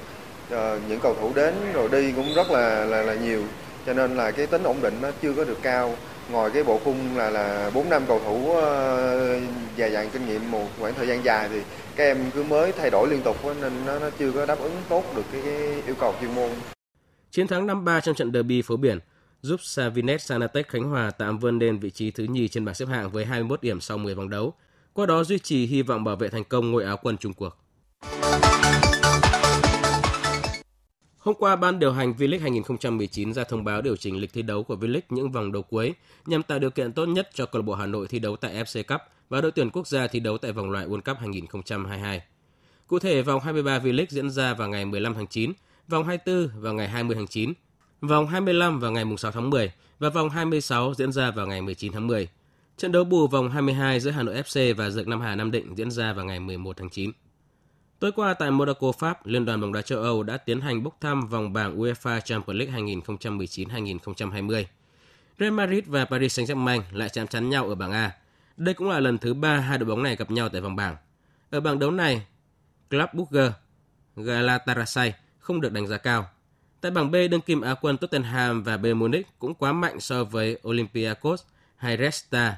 Ờ, 0.50 0.80
những 0.90 1.00
cầu 1.00 1.16
thủ 1.22 1.32
đến 1.36 1.54
rồi 1.74 1.90
đi 1.92 2.12
cũng 2.12 2.26
rất 2.36 2.52
là 2.52 2.86
là, 2.86 3.02
là 3.02 3.16
nhiều 3.16 3.44
cho 3.86 3.94
nên 3.94 4.16
là 4.16 4.32
cái 4.32 4.48
tính 4.48 4.64
ổn 4.64 4.78
định 4.82 4.94
nó 5.02 5.12
chưa 5.22 5.34
có 5.34 5.44
được 5.44 5.58
cao. 5.62 5.96
Ngoài 6.32 6.52
cái 6.54 6.64
bộ 6.64 6.80
khung 6.84 7.18
là 7.18 7.30
là 7.30 7.72
bốn 7.74 7.90
năm 7.90 8.04
cầu 8.08 8.22
thủ 8.26 8.52
uh, 8.52 9.42
dài 9.76 9.92
dặn 9.92 10.10
kinh 10.10 10.26
nghiệm 10.26 10.52
một 10.52 10.68
khoảng 10.80 10.94
thời 10.94 11.08
gian 11.08 11.24
dài 11.24 11.50
thì 11.50 11.62
các 11.96 12.04
em 12.04 12.18
cứ 12.34 12.44
mới 12.44 12.72
thay 12.72 12.90
đổi 12.90 13.08
liên 13.10 13.22
tục 13.22 13.38
nên 13.62 13.74
nó, 13.86 14.00
nó 14.00 14.10
chưa 14.20 14.32
có 14.32 14.46
đáp 14.46 14.60
ứng 14.60 14.76
tốt 14.90 15.04
được 15.16 15.26
cái, 15.32 15.42
cái 15.46 15.82
yêu 15.86 15.96
cầu 16.00 16.16
chuyên 16.22 16.36
môn. 16.36 16.50
Chiến 17.32 17.48
thắng 17.48 17.68
5-3 17.68 18.00
trong 18.00 18.16
trận 18.16 18.32
derby 18.34 18.62
phố 18.62 18.78
biển 18.78 19.00
giúp 19.46 19.64
Savinet 19.64 20.22
Sanatech 20.22 20.68
Khánh 20.68 20.84
Hòa 20.84 21.12
tạm 21.12 21.40
vươn 21.40 21.60
lên 21.60 21.80
vị 21.80 21.90
trí 21.90 22.12
thứ 22.12 22.24
nhì 22.24 22.48
trên 22.48 22.66
bảng 22.66 22.76
xếp 22.76 22.86
hạng 22.86 23.10
với 23.10 23.26
21 23.26 23.62
điểm 23.62 23.82
sau 23.82 23.98
10 23.98 24.16
vòng 24.16 24.30
đấu, 24.30 24.54
qua 24.94 25.06
đó 25.06 25.24
duy 25.24 25.40
trì 25.40 25.66
hy 25.66 25.82
vọng 25.82 26.04
bảo 26.04 26.16
vệ 26.16 26.30
thành 26.30 26.44
công 26.44 26.72
ngôi 26.72 26.84
áo 26.84 26.98
quân 27.02 27.18
Trung 27.18 27.34
Quốc. 27.34 27.66
Hôm 31.18 31.36
qua, 31.40 31.56
Ban 31.56 31.80
điều 31.80 31.92
hành 31.92 32.14
V-League 32.14 32.42
2019 32.42 33.34
ra 33.34 33.44
thông 33.44 33.64
báo 33.64 33.82
điều 33.82 33.96
chỉnh 33.96 34.18
lịch 34.18 34.34
thi 34.34 34.42
đấu 34.42 34.64
của 34.64 34.76
V-League 34.76 35.02
những 35.10 35.32
vòng 35.32 35.52
đấu 35.52 35.62
cuối 35.62 35.94
nhằm 36.26 36.44
tạo 36.44 36.60
điều 36.60 36.70
kiện 36.70 36.92
tốt 36.92 37.06
nhất 37.06 37.30
cho 37.34 37.46
câu 37.46 37.62
lạc 37.62 37.66
bộ 37.66 37.74
Hà 37.74 37.86
Nội 37.86 38.08
thi 38.08 38.20
đấu 38.20 38.36
tại 38.36 38.54
FC 38.54 38.84
Cup 38.84 39.02
và 39.30 39.42
đội 39.42 39.52
tuyển 39.52 39.70
quốc 39.70 39.88
gia 39.88 40.08
thi 40.08 40.20
đấu 40.20 40.38
tại 40.38 40.52
vòng 40.52 40.72
loại 40.72 40.88
World 40.88 41.02
Cup 41.02 41.18
2022. 41.20 42.22
Cụ 42.88 43.00
thể, 43.00 43.22
vòng 43.22 43.42
23 43.42 43.80
V-League 43.80 44.06
diễn 44.10 44.30
ra 44.30 44.54
vào 44.54 44.70
ngày 44.70 44.86
15 44.86 45.14
tháng 45.14 45.28
9, 45.28 45.52
vòng 45.88 46.04
24 46.06 46.62
vào 46.62 46.74
ngày 46.74 46.88
20 46.88 47.16
tháng 47.16 47.28
9, 47.28 47.54
vòng 48.02 48.28
25 48.28 48.80
vào 48.80 48.92
ngày 48.92 49.06
6 49.18 49.32
tháng 49.32 49.50
10 49.50 49.72
và 50.00 50.10
vòng 50.10 50.30
26 50.30 50.94
diễn 50.94 51.12
ra 51.12 51.32
vào 51.32 51.48
ngày 51.48 51.62
19 51.62 51.92
tháng 51.92 52.08
10. 52.08 52.28
Trận 52.78 52.92
đấu 52.92 53.04
bù 53.04 53.28
vòng 53.28 53.50
22 53.50 54.00
giữa 54.00 54.12
Hà 54.12 54.24
Nội 54.24 54.36
FC 54.36 54.76
và 54.76 54.90
Dược 54.90 55.08
Nam 55.08 55.22
Hà 55.22 55.36
Nam 55.36 55.52
Định 55.52 55.76
diễn 55.76 55.92
ra 55.92 56.14
vào 56.14 56.26
ngày 56.26 56.40
11 56.40 56.78
tháng 56.78 56.90
9. 56.90 57.12
Tối 58.00 58.12
qua 58.12 58.34
tại 58.34 58.52
Monaco, 58.52 58.92
Pháp, 58.92 59.26
Liên 59.26 59.46
đoàn 59.46 59.62
bóng 59.62 59.74
đá 59.74 59.82
châu 59.82 60.00
Âu 60.00 60.24
đã 60.24 60.38
tiến 60.38 60.62
hành 60.62 60.84
bốc 60.84 60.98
thăm 61.02 61.28
vòng 61.28 61.54
bảng 61.54 61.80
UEFA 61.80 62.20
Champions 62.20 62.60
League 62.60 62.82
2019-2020. 62.82 64.64
Real 65.40 65.52
Madrid 65.52 65.84
và 65.88 66.06
Paris 66.06 66.40
Saint-Germain 66.40 66.82
lại 66.92 67.10
chạm 67.10 67.28
trán 67.28 67.50
nhau 67.50 67.70
ở 67.70 67.76
bảng 67.76 67.92
A. 67.92 68.12
Đây 68.58 68.74
cũng 68.74 68.90
là 68.90 69.00
lần 69.00 69.18
thứ 69.18 69.34
ba 69.34 69.58
hai 69.58 69.78
đội 69.78 69.86
bóng 69.86 70.04
này 70.04 70.16
gặp 70.16 70.32
nhau 70.32 70.50
tại 70.50 70.62
vòng 70.62 70.76
bảng. 70.76 70.96
Ở 71.50 71.60
bảng 71.60 71.80
đấu 71.80 71.92
này, 71.92 72.26
Club 72.90 73.10
Brugge, 73.14 73.52
Galatasaray 74.16 75.14
không 75.40 75.62
được 75.62 75.72
đánh 75.72 75.88
giá 75.88 75.98
cao. 75.98 76.30
Tại 76.82 76.92
bảng 76.92 77.12
B, 77.12 77.16
đương 77.32 77.42
kim 77.42 77.62
Á 77.62 77.76
quân 77.82 77.98
Tottenham 77.98 78.64
và 78.64 78.78
Bayern 78.78 79.00
Munich 79.00 79.28
cũng 79.40 79.54
quá 79.54 79.74
mạnh 79.74 80.00
so 80.00 80.24
với 80.24 80.60
Olympiacos 80.68 81.44
hay 81.76 81.98
Red 81.98 82.14
Star. 82.14 82.54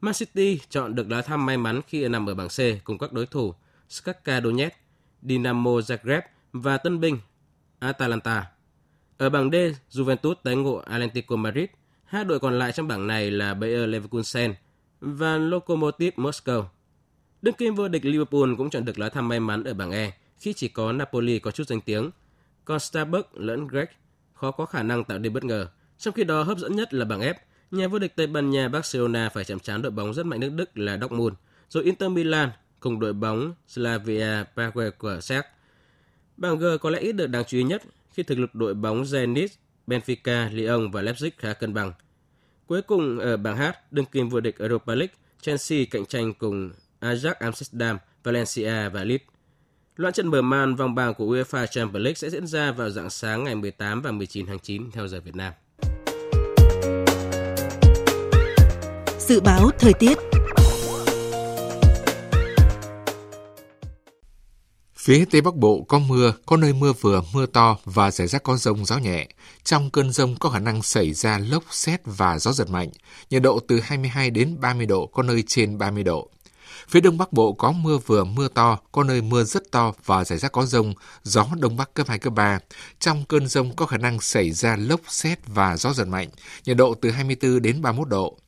Man 0.00 0.14
City 0.14 0.60
chọn 0.68 0.94
được 0.94 1.10
lá 1.10 1.22
thăm 1.22 1.46
may 1.46 1.56
mắn 1.56 1.80
khi 1.88 2.08
nằm 2.08 2.28
ở 2.28 2.34
bảng 2.34 2.48
C 2.48 2.84
cùng 2.84 2.98
các 2.98 3.12
đối 3.12 3.26
thủ 3.26 3.54
Skaka 3.88 4.40
Donetsk, 4.40 4.76
Dinamo 5.22 5.70
Zagreb 5.70 6.22
và 6.52 6.78
tân 6.78 7.00
binh 7.00 7.18
Atalanta. 7.78 8.50
Ở 9.18 9.30
bảng 9.30 9.50
D, 9.50 9.54
Juventus 9.90 10.34
tái 10.34 10.56
ngộ 10.56 10.76
Atlético 10.76 11.36
Madrid. 11.36 11.66
Hai 12.04 12.24
đội 12.24 12.40
còn 12.40 12.58
lại 12.58 12.72
trong 12.72 12.88
bảng 12.88 13.06
này 13.06 13.30
là 13.30 13.54
Bayer 13.54 13.88
Leverkusen 13.88 14.54
và 15.00 15.36
Lokomotiv 15.36 16.14
Moscow. 16.14 16.64
Đương 17.42 17.54
kim 17.54 17.74
vô 17.74 17.88
địch 17.88 18.04
Liverpool 18.04 18.54
cũng 18.58 18.70
chọn 18.70 18.84
được 18.84 18.98
lá 18.98 19.08
thăm 19.08 19.28
may 19.28 19.40
mắn 19.40 19.64
ở 19.64 19.74
bảng 19.74 19.90
E 19.90 20.12
khi 20.38 20.52
chỉ 20.52 20.68
có 20.68 20.92
Napoli 20.92 21.38
có 21.38 21.50
chút 21.50 21.68
danh 21.68 21.80
tiếng. 21.80 22.10
Còn 22.68 22.80
Starbucks 22.80 23.28
lẫn 23.34 23.66
Greg 23.66 23.86
khó 24.34 24.50
có 24.50 24.66
khả 24.66 24.82
năng 24.82 25.04
tạo 25.04 25.18
nên 25.18 25.32
bất 25.32 25.44
ngờ. 25.44 25.68
Trong 25.98 26.14
khi 26.14 26.24
đó 26.24 26.42
hấp 26.42 26.58
dẫn 26.58 26.76
nhất 26.76 26.94
là 26.94 27.04
bảng 27.04 27.20
F, 27.20 27.34
nhà 27.70 27.88
vô 27.88 27.98
địch 27.98 28.16
Tây 28.16 28.26
Ban 28.26 28.50
Nha 28.50 28.68
Barcelona 28.68 29.28
phải 29.28 29.44
chạm 29.44 29.58
trán 29.58 29.82
đội 29.82 29.90
bóng 29.92 30.14
rất 30.14 30.26
mạnh 30.26 30.40
nước 30.40 30.52
Đức 30.52 30.78
là 30.78 30.98
Dortmund, 31.00 31.34
rồi 31.68 31.84
Inter 31.84 32.10
Milan 32.10 32.50
cùng 32.80 33.00
đội 33.00 33.12
bóng 33.12 33.54
Slavia 33.68 34.44
Prague 34.54 34.90
của 34.90 35.20
Séc. 35.20 35.44
Bảng 36.36 36.58
G 36.58 36.64
có 36.80 36.90
lẽ 36.90 36.98
ít 36.98 37.12
được 37.12 37.26
đáng 37.26 37.44
chú 37.48 37.58
ý 37.58 37.62
nhất 37.62 37.82
khi 38.12 38.22
thực 38.22 38.38
lực 38.38 38.54
đội 38.54 38.74
bóng 38.74 39.02
Zenit, 39.02 39.48
Benfica, 39.86 40.54
Lyon 40.54 40.90
và 40.90 41.02
Leipzig 41.02 41.30
khá 41.38 41.52
cân 41.52 41.74
bằng. 41.74 41.92
Cuối 42.66 42.82
cùng 42.82 43.18
ở 43.18 43.36
bảng 43.36 43.56
H, 43.56 43.62
đương 43.90 44.06
kim 44.06 44.28
vô 44.28 44.40
địch 44.40 44.58
Europa 44.58 44.94
League, 44.94 45.14
Chelsea 45.40 45.84
cạnh 45.90 46.06
tranh 46.06 46.34
cùng 46.34 46.70
Ajax 47.00 47.34
Amsterdam, 47.40 47.98
Valencia 48.24 48.88
và 48.88 49.04
Leeds. 49.04 49.24
Loạn 49.98 50.14
trận 50.14 50.28
mở 50.28 50.42
màn 50.42 50.76
vòng 50.76 50.94
bảng 50.94 51.14
của 51.14 51.24
UEFA 51.24 51.66
Champions 51.66 52.02
League 52.02 52.14
sẽ 52.14 52.30
diễn 52.30 52.46
ra 52.46 52.72
vào 52.72 52.90
dạng 52.90 53.10
sáng 53.10 53.44
ngày 53.44 53.54
18 53.54 54.02
và 54.02 54.10
19 54.10 54.46
tháng 54.46 54.58
9 54.58 54.90
theo 54.90 55.08
giờ 55.08 55.20
Việt 55.20 55.36
Nam. 55.36 55.52
Dự 59.18 59.40
báo 59.40 59.70
thời 59.78 59.92
tiết 59.92 60.18
Phía 64.96 65.24
Tây 65.30 65.40
Bắc 65.40 65.54
Bộ 65.54 65.84
có 65.88 65.98
mưa, 65.98 66.32
có 66.46 66.56
nơi 66.56 66.72
mưa 66.72 66.92
vừa, 67.00 67.22
mưa 67.34 67.46
to 67.46 67.78
và 67.84 68.10
rải 68.10 68.26
rác 68.26 68.42
có 68.42 68.56
rông 68.56 68.84
gió 68.84 68.98
nhẹ. 68.98 69.28
Trong 69.64 69.90
cơn 69.90 70.12
rông 70.12 70.36
có 70.40 70.50
khả 70.50 70.58
năng 70.58 70.82
xảy 70.82 71.12
ra 71.12 71.38
lốc 71.38 71.64
xét 71.70 72.00
và 72.04 72.38
gió 72.38 72.52
giật 72.52 72.70
mạnh. 72.70 72.90
Nhiệt 73.30 73.42
độ 73.42 73.60
từ 73.68 73.80
22 73.80 74.30
đến 74.30 74.56
30 74.60 74.86
độ, 74.86 75.06
có 75.06 75.22
nơi 75.22 75.44
trên 75.46 75.78
30 75.78 76.02
độ. 76.02 76.30
Phía 76.88 77.00
Đông 77.00 77.18
Bắc 77.18 77.32
Bộ 77.32 77.52
có 77.52 77.72
mưa 77.72 77.98
vừa, 77.98 78.24
mưa 78.24 78.48
to, 78.48 78.78
có 78.92 79.04
nơi 79.04 79.22
mưa 79.22 79.44
rất 79.44 79.70
to 79.70 79.92
và 80.04 80.24
rải 80.24 80.38
rác 80.38 80.52
có 80.52 80.66
rông, 80.66 80.94
gió 81.22 81.46
Đông 81.58 81.76
Bắc 81.76 81.94
cấp 81.94 82.08
2, 82.08 82.18
cấp 82.18 82.32
3. 82.32 82.58
Trong 82.98 83.24
cơn 83.28 83.46
rông 83.46 83.76
có 83.76 83.86
khả 83.86 83.96
năng 83.96 84.20
xảy 84.20 84.50
ra 84.50 84.76
lốc 84.76 85.00
xét 85.08 85.38
và 85.46 85.76
gió 85.76 85.92
giật 85.92 86.04
mạnh, 86.04 86.28
nhiệt 86.64 86.76
độ 86.76 86.94
từ 86.94 87.10
24 87.10 87.62
đến 87.62 87.82
31 87.82 88.08
độ. 88.08 88.38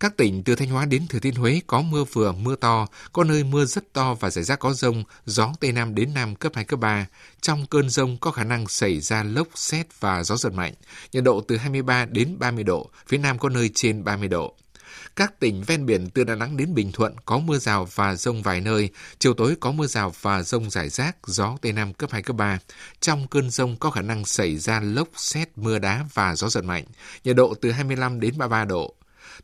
Các 0.00 0.16
tỉnh 0.16 0.42
từ 0.44 0.54
Thanh 0.54 0.68
Hóa 0.68 0.84
đến 0.84 1.06
Thừa 1.08 1.18
Thiên 1.18 1.34
Huế 1.34 1.60
có 1.66 1.82
mưa 1.82 2.04
vừa, 2.04 2.32
mưa 2.32 2.56
to, 2.56 2.86
có 3.12 3.24
nơi 3.24 3.44
mưa 3.44 3.64
rất 3.64 3.92
to 3.92 4.14
và 4.14 4.30
rải 4.30 4.44
rác 4.44 4.58
có 4.58 4.72
rông, 4.72 5.04
gió 5.24 5.52
Tây 5.60 5.72
Nam 5.72 5.94
đến 5.94 6.14
Nam 6.14 6.36
cấp 6.36 6.52
2, 6.54 6.64
cấp 6.64 6.80
3. 6.80 7.06
Trong 7.40 7.66
cơn 7.66 7.90
rông 7.90 8.18
có 8.18 8.30
khả 8.30 8.44
năng 8.44 8.68
xảy 8.68 9.00
ra 9.00 9.22
lốc, 9.22 9.48
xét 9.54 10.00
và 10.00 10.24
gió 10.24 10.36
giật 10.36 10.52
mạnh, 10.52 10.74
nhiệt 11.12 11.24
độ 11.24 11.40
từ 11.40 11.56
23 11.56 12.04
đến 12.04 12.38
30 12.38 12.64
độ, 12.64 12.90
phía 13.06 13.18
Nam 13.18 13.38
có 13.38 13.48
nơi 13.48 13.70
trên 13.74 14.04
30 14.04 14.28
độ. 14.28 14.54
Các 15.18 15.40
tỉnh 15.40 15.62
ven 15.62 15.86
biển 15.86 16.10
từ 16.10 16.24
Đà 16.24 16.34
Nẵng 16.34 16.56
đến 16.56 16.74
Bình 16.74 16.92
Thuận 16.92 17.14
có 17.24 17.38
mưa 17.38 17.58
rào 17.58 17.88
và 17.94 18.14
rông 18.14 18.42
vài 18.42 18.60
nơi, 18.60 18.90
chiều 19.18 19.34
tối 19.34 19.56
có 19.60 19.72
mưa 19.72 19.86
rào 19.86 20.14
và 20.20 20.42
rông 20.42 20.70
rải 20.70 20.88
rác, 20.88 21.16
gió 21.26 21.56
Tây 21.62 21.72
Nam 21.72 21.92
cấp 21.92 22.10
2, 22.12 22.22
cấp 22.22 22.36
3. 22.36 22.58
Trong 23.00 23.26
cơn 23.26 23.50
rông 23.50 23.76
có 23.76 23.90
khả 23.90 24.02
năng 24.02 24.24
xảy 24.24 24.56
ra 24.56 24.80
lốc, 24.80 25.08
xét, 25.16 25.48
mưa 25.56 25.78
đá 25.78 26.04
và 26.14 26.36
gió 26.36 26.48
giật 26.48 26.64
mạnh, 26.64 26.84
nhiệt 27.24 27.36
độ 27.36 27.54
từ 27.60 27.70
25 27.70 28.20
đến 28.20 28.38
33 28.38 28.64
độ. 28.64 28.94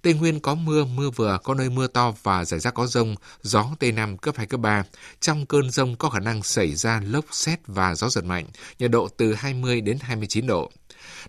Tây 0.03 0.15
Nguyên 0.15 0.41
có 0.41 0.55
mưa, 0.55 0.85
mưa 0.85 1.11
vừa, 1.11 1.39
có 1.45 1.55
nơi 1.55 1.71
mưa 1.71 1.87
to 1.87 2.15
và 2.23 2.45
rải 2.45 2.61
rác 2.61 2.75
có 2.75 2.87
rông, 2.87 3.15
gió 3.43 3.67
Tây 3.79 3.93
Nam 3.93 4.19
cấp 4.19 4.35
2, 4.37 4.47
cấp 4.47 4.61
3. 4.61 4.85
Trong 5.21 5.47
cơn 5.47 5.71
rông 5.71 5.97
có 5.97 6.11
khả 6.11 6.21
năng 6.21 6.43
xảy 6.43 6.75
ra 6.75 7.01
lốc, 7.05 7.25
xét 7.31 7.61
và 7.67 7.95
gió 7.95 8.09
giật 8.09 8.25
mạnh, 8.25 8.47
nhiệt 8.79 8.91
độ 8.91 9.09
từ 9.17 9.35
20 9.35 9.81
đến 9.81 9.99
29 10.01 10.47
độ. 10.47 10.71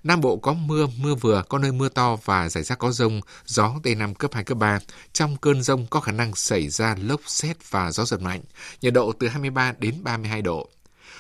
Nam 0.04 0.22
Bộ 0.22 0.38
có 0.38 0.54
mưa, 0.54 0.88
mưa 0.98 1.16
vừa, 1.16 1.44
có 1.50 1.58
nơi 1.58 1.72
mưa 1.72 1.90
to 1.90 2.18
và 2.26 2.50
rải 2.50 2.64
rác 2.64 2.80
có 2.80 2.92
rông, 2.92 3.22
gió 3.46 3.76
Tây 3.84 3.96
Nam 3.96 4.16
cấp 4.16 4.34
2, 4.34 4.44
cấp 4.44 4.58
3. 4.58 4.80
Trong 5.14 5.38
cơn 5.38 5.62
rông 5.62 5.88
có 5.88 6.00
khả 6.00 6.12
năng 6.12 6.36
xảy 6.36 6.70
ra 6.70 6.96
lốc, 7.02 7.22
xét 7.26 7.72
và 7.72 7.92
gió 7.92 8.06
giật 8.06 8.22
mạnh, 8.22 8.42
nhiệt 8.82 8.94
độ 8.94 9.12
từ 9.20 9.28
23 9.28 9.74
đến 9.80 9.96
32 10.04 10.42
độ. 10.42 10.70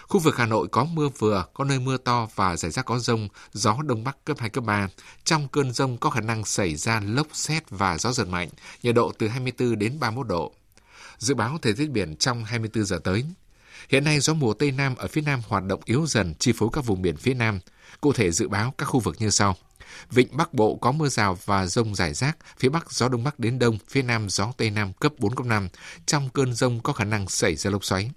Khu 0.07 0.19
vực 0.19 0.37
Hà 0.37 0.45
Nội 0.45 0.67
có 0.67 0.83
mưa 0.83 1.09
vừa, 1.17 1.45
có 1.53 1.63
nơi 1.63 1.79
mưa 1.79 1.97
to 1.97 2.27
và 2.35 2.57
rải 2.57 2.71
rác 2.71 2.85
có 2.85 2.99
rông, 2.99 3.27
gió 3.53 3.77
Đông 3.85 4.03
Bắc 4.03 4.17
cấp 4.25 4.37
2, 4.39 4.49
cấp 4.49 4.63
3. 4.63 4.87
Trong 5.23 5.47
cơn 5.47 5.71
rông 5.71 5.97
có 5.97 6.09
khả 6.09 6.21
năng 6.21 6.45
xảy 6.45 6.75
ra 6.75 7.01
lốc 7.05 7.27
xét 7.33 7.69
và 7.69 7.97
gió 7.97 8.11
giật 8.11 8.27
mạnh, 8.27 8.49
nhiệt 8.83 8.95
độ 8.95 9.11
từ 9.17 9.27
24 9.27 9.79
đến 9.79 9.99
31 9.99 10.27
độ. 10.27 10.53
Dự 11.17 11.35
báo 11.35 11.57
thời 11.61 11.73
tiết 11.73 11.89
biển 11.89 12.15
trong 12.15 12.43
24 12.43 12.85
giờ 12.85 12.99
tới. 13.03 13.23
Hiện 13.89 14.03
nay 14.03 14.19
gió 14.19 14.33
mùa 14.33 14.53
Tây 14.53 14.71
Nam 14.71 14.95
ở 14.95 15.07
phía 15.07 15.21
Nam 15.21 15.41
hoạt 15.47 15.63
động 15.63 15.81
yếu 15.85 16.05
dần 16.07 16.33
chi 16.39 16.53
phối 16.57 16.69
các 16.73 16.85
vùng 16.85 17.01
biển 17.01 17.17
phía 17.17 17.33
Nam. 17.33 17.59
Cụ 18.01 18.13
thể 18.13 18.31
dự 18.31 18.47
báo 18.47 18.73
các 18.77 18.85
khu 18.85 18.99
vực 18.99 19.15
như 19.19 19.29
sau. 19.29 19.55
Vịnh 20.11 20.37
Bắc 20.37 20.53
Bộ 20.53 20.75
có 20.75 20.91
mưa 20.91 21.07
rào 21.07 21.37
và 21.45 21.65
rông 21.65 21.95
rải 21.95 22.13
rác, 22.13 22.37
phía 22.59 22.69
Bắc 22.69 22.91
gió 22.91 23.09
Đông 23.09 23.23
Bắc 23.23 23.39
đến 23.39 23.59
Đông, 23.59 23.77
phía 23.89 24.01
Nam 24.01 24.29
gió 24.29 24.51
Tây 24.57 24.69
Nam 24.69 24.93
cấp 24.93 25.13
4, 25.17 25.35
cấp 25.35 25.45
5. 25.45 25.69
Trong 26.05 26.29
cơn 26.29 26.53
rông 26.53 26.79
có 26.79 26.93
khả 26.93 27.03
năng 27.03 27.27
xảy 27.27 27.55
ra 27.55 27.71
lốc 27.71 27.85
xoáy. 27.85 28.11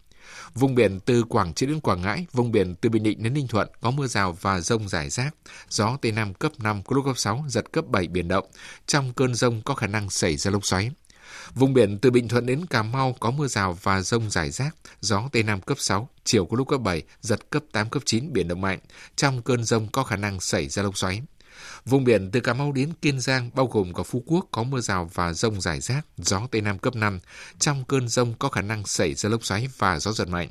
Vùng 0.55 0.75
biển 0.75 1.01
từ 1.01 1.23
Quảng 1.23 1.55
Trị 1.55 1.66
đến 1.66 1.81
Quảng 1.81 2.03
Ngãi, 2.03 2.27
vùng 2.33 2.53
biển 2.53 2.75
từ 2.75 2.89
Bình 2.89 3.03
Định 3.03 3.23
đến 3.23 3.35
Ninh 3.35 3.49
Thuận 3.49 3.69
có 3.81 3.91
mưa 3.91 4.07
rào 4.07 4.39
và 4.41 4.61
rông 4.61 4.89
rải 4.89 5.11
rác, 5.11 5.35
gió 5.69 5.97
Tây 6.03 6.12
Nam 6.12 6.35
cấp 6.35 6.53
5, 6.59 6.83
có 6.83 6.97
lúc 6.97 7.05
cấp 7.05 7.19
6, 7.19 7.45
giật 7.49 7.73
cấp 7.73 7.85
7 7.89 8.09
biển 8.09 8.29
động. 8.29 8.47
Trong 8.87 9.12
cơn 9.12 9.35
rông 9.35 9.62
có 9.62 9.75
khả 9.75 9.87
năng 9.87 10.11
xảy 10.11 10.37
ra 10.37 10.51
lốc 10.51 10.66
xoáy. 10.66 10.91
Vùng 11.55 11.74
biển 11.74 11.99
từ 11.99 12.11
Bình 12.11 12.28
Thuận 12.28 12.46
đến 12.46 12.66
Cà 12.66 12.82
Mau 12.82 13.16
có 13.20 13.30
mưa 13.30 13.46
rào 13.46 13.78
và 13.82 14.01
rông 14.01 14.30
rải 14.30 14.51
rác, 14.51 14.76
gió 15.01 15.28
Tây 15.32 15.42
Nam 15.42 15.61
cấp 15.61 15.78
6, 15.80 16.09
chiều 16.24 16.46
có 16.46 16.57
lúc 16.57 16.68
cấp 16.68 16.80
7, 16.80 17.03
giật 17.20 17.51
cấp 17.51 17.62
8, 17.72 17.90
cấp 17.90 18.03
9, 18.07 18.32
biển 18.32 18.49
động 18.49 18.61
mạnh. 18.61 18.78
Trong 19.16 19.42
cơn 19.42 19.64
rông 19.64 19.88
có 19.88 20.03
khả 20.05 20.16
năng 20.16 20.40
xảy 20.40 20.68
ra 20.68 20.82
lốc 20.82 20.99
xoáy. 20.99 21.22
Vùng 21.84 22.05
biển 22.05 22.30
từ 22.30 22.40
Cà 22.40 22.55
Mau 22.55 22.72
đến 22.72 22.92
Kiên 23.03 23.20
Giang 23.20 23.51
bao 23.55 23.66
gồm 23.66 23.92
có 23.92 24.03
Phú 24.03 24.22
Quốc 24.26 24.49
có 24.51 24.62
mưa 24.62 24.80
rào 24.80 25.11
và 25.14 25.32
rông 25.32 25.61
rải 25.61 25.80
rác, 25.80 26.07
gió 26.16 26.46
Tây 26.51 26.61
Nam 26.61 26.78
cấp 26.78 26.96
5. 26.96 27.20
Trong 27.59 27.84
cơn 27.84 28.09
rông 28.09 28.34
có 28.38 28.49
khả 28.49 28.62
năng 28.62 28.86
xảy 28.86 29.14
ra 29.14 29.28
lốc 29.28 29.44
xoáy 29.44 29.68
và 29.78 29.99
gió 29.99 30.12
giật 30.12 30.28
mạnh. 30.28 30.49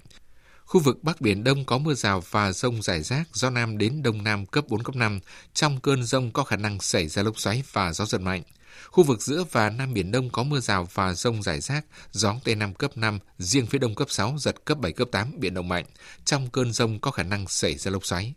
Khu 0.65 0.81
vực 0.81 1.03
Bắc 1.03 1.21
Biển 1.21 1.43
Đông 1.43 1.65
có 1.65 1.77
mưa 1.77 1.93
rào 1.93 2.23
và 2.29 2.51
rông 2.51 2.81
rải 2.81 3.01
rác, 3.01 3.23
gió 3.33 3.49
Nam 3.49 3.77
đến 3.77 4.03
Đông 4.03 4.23
Nam 4.23 4.45
cấp 4.45 4.65
4, 4.67 4.83
cấp 4.83 4.95
5. 4.95 5.19
Trong 5.53 5.79
cơn 5.79 6.03
rông 6.03 6.31
có 6.31 6.43
khả 6.43 6.55
năng 6.55 6.79
xảy 6.79 7.07
ra 7.07 7.23
lốc 7.23 7.39
xoáy 7.39 7.63
và 7.71 7.93
gió 7.93 8.05
giật 8.05 8.21
mạnh. 8.21 8.41
Khu 8.97 9.03
vực 9.03 9.21
giữa 9.21 9.43
và 9.51 9.69
Nam 9.69 9.93
Biển 9.93 10.11
Đông 10.11 10.29
có 10.29 10.43
mưa 10.43 10.59
rào 10.59 10.87
và 10.93 11.13
rông 11.13 11.43
rải 11.43 11.59
rác, 11.59 11.85
gió 12.11 12.35
Tây 12.43 12.55
Nam 12.55 12.73
cấp 12.73 12.97
5, 12.97 13.19
riêng 13.37 13.65
phía 13.65 13.77
Đông 13.77 13.95
cấp 13.95 14.07
6, 14.11 14.35
giật 14.39 14.65
cấp 14.65 14.77
7, 14.79 14.91
cấp 14.91 15.07
8, 15.11 15.33
biển 15.39 15.53
động 15.53 15.67
mạnh. 15.67 15.85
Trong 16.25 16.49
cơn 16.49 16.73
rông 16.73 16.99
có 16.99 17.11
khả 17.11 17.23
năng 17.23 17.47
xảy 17.47 17.77
ra 17.77 17.91
lốc 17.91 18.05
xoáy. 18.05 18.33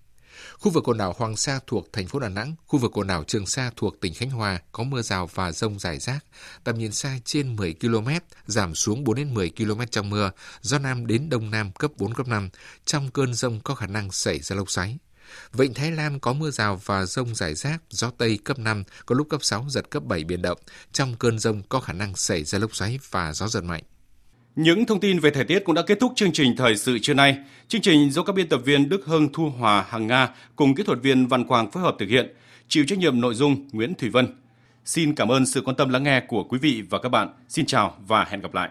Khu 0.58 0.70
vực 0.70 0.88
quần 0.88 0.98
đảo 0.98 1.14
Hoàng 1.18 1.36
Sa 1.36 1.60
thuộc 1.66 1.88
thành 1.92 2.06
phố 2.06 2.18
Đà 2.18 2.28
Nẵng, 2.28 2.54
khu 2.66 2.78
vực 2.78 2.92
quần 2.94 3.06
đảo 3.06 3.24
Trường 3.24 3.46
Sa 3.46 3.70
thuộc 3.76 4.00
tỉnh 4.00 4.14
Khánh 4.14 4.30
Hòa 4.30 4.60
có 4.72 4.84
mưa 4.84 5.02
rào 5.02 5.26
và 5.34 5.52
rông 5.52 5.78
rải 5.78 5.98
rác, 5.98 6.24
tầm 6.64 6.78
nhìn 6.78 6.92
xa 6.92 7.18
trên 7.24 7.56
10 7.56 7.74
km, 7.80 8.08
giảm 8.46 8.74
xuống 8.74 9.04
4 9.04 9.16
đến 9.16 9.34
10 9.34 9.50
km 9.50 9.80
trong 9.90 10.10
mưa, 10.10 10.30
gió 10.60 10.78
Nam 10.78 11.06
đến 11.06 11.28
Đông 11.28 11.50
Nam 11.50 11.72
cấp 11.72 11.90
4, 11.96 12.14
cấp 12.14 12.28
5. 12.28 12.48
Trong 12.84 13.10
cơn 13.10 13.34
rông 13.34 13.60
có 13.60 13.74
khả 13.74 13.86
năng 13.86 14.12
xảy 14.12 14.38
ra 14.38 14.56
lốc 14.56 14.70
xoáy. 14.70 14.98
Vịnh 15.52 15.74
Thái 15.74 15.92
Lan 15.92 16.18
có 16.18 16.32
mưa 16.32 16.50
rào 16.50 16.80
và 16.84 17.04
rông 17.04 17.34
rải 17.34 17.54
rác, 17.54 17.82
gió 17.90 18.10
Tây 18.18 18.38
cấp 18.44 18.58
5, 18.58 18.84
có 19.06 19.14
lúc 19.14 19.28
cấp 19.28 19.40
6, 19.44 19.66
giật 19.68 19.90
cấp 19.90 20.02
7 20.04 20.24
biển 20.24 20.42
động. 20.42 20.58
Trong 20.92 21.14
cơn 21.18 21.38
rông 21.38 21.62
có 21.68 21.80
khả 21.80 21.92
năng 21.92 22.16
xảy 22.16 22.44
ra 22.44 22.58
lốc 22.58 22.74
xoáy 22.76 22.98
và 23.10 23.32
gió 23.32 23.48
giật 23.48 23.64
mạnh. 23.64 23.82
Những 24.56 24.86
thông 24.86 25.00
tin 25.00 25.18
về 25.18 25.30
thời 25.30 25.44
tiết 25.44 25.64
cũng 25.64 25.74
đã 25.74 25.82
kết 25.82 26.00
thúc 26.00 26.12
chương 26.16 26.32
trình 26.32 26.56
thời 26.56 26.76
sự 26.76 26.98
trưa 26.98 27.14
nay. 27.14 27.38
Chương 27.68 27.80
trình 27.80 28.10
do 28.10 28.22
các 28.22 28.34
biên 28.36 28.48
tập 28.48 28.60
viên 28.64 28.88
Đức 28.88 29.04
Hưng, 29.04 29.32
Thu 29.32 29.50
Hòa, 29.50 29.84
Hằng 29.88 30.06
Nga 30.06 30.28
cùng 30.56 30.74
kỹ 30.74 30.82
thuật 30.82 31.02
viên 31.02 31.26
Văn 31.26 31.44
Quang 31.44 31.70
phối 31.70 31.82
hợp 31.82 31.96
thực 31.98 32.08
hiện. 32.08 32.34
Chịu 32.68 32.84
trách 32.88 32.98
nhiệm 32.98 33.20
nội 33.20 33.34
dung 33.34 33.68
Nguyễn 33.72 33.94
Thủy 33.94 34.10
Vân. 34.10 34.26
Xin 34.84 35.14
cảm 35.14 35.28
ơn 35.28 35.46
sự 35.46 35.62
quan 35.64 35.76
tâm 35.76 35.88
lắng 35.88 36.02
nghe 36.02 36.20
của 36.28 36.44
quý 36.44 36.58
vị 36.58 36.82
và 36.90 36.98
các 36.98 37.08
bạn. 37.08 37.28
Xin 37.48 37.66
chào 37.66 37.96
và 38.06 38.24
hẹn 38.24 38.40
gặp 38.40 38.54
lại. 38.54 38.68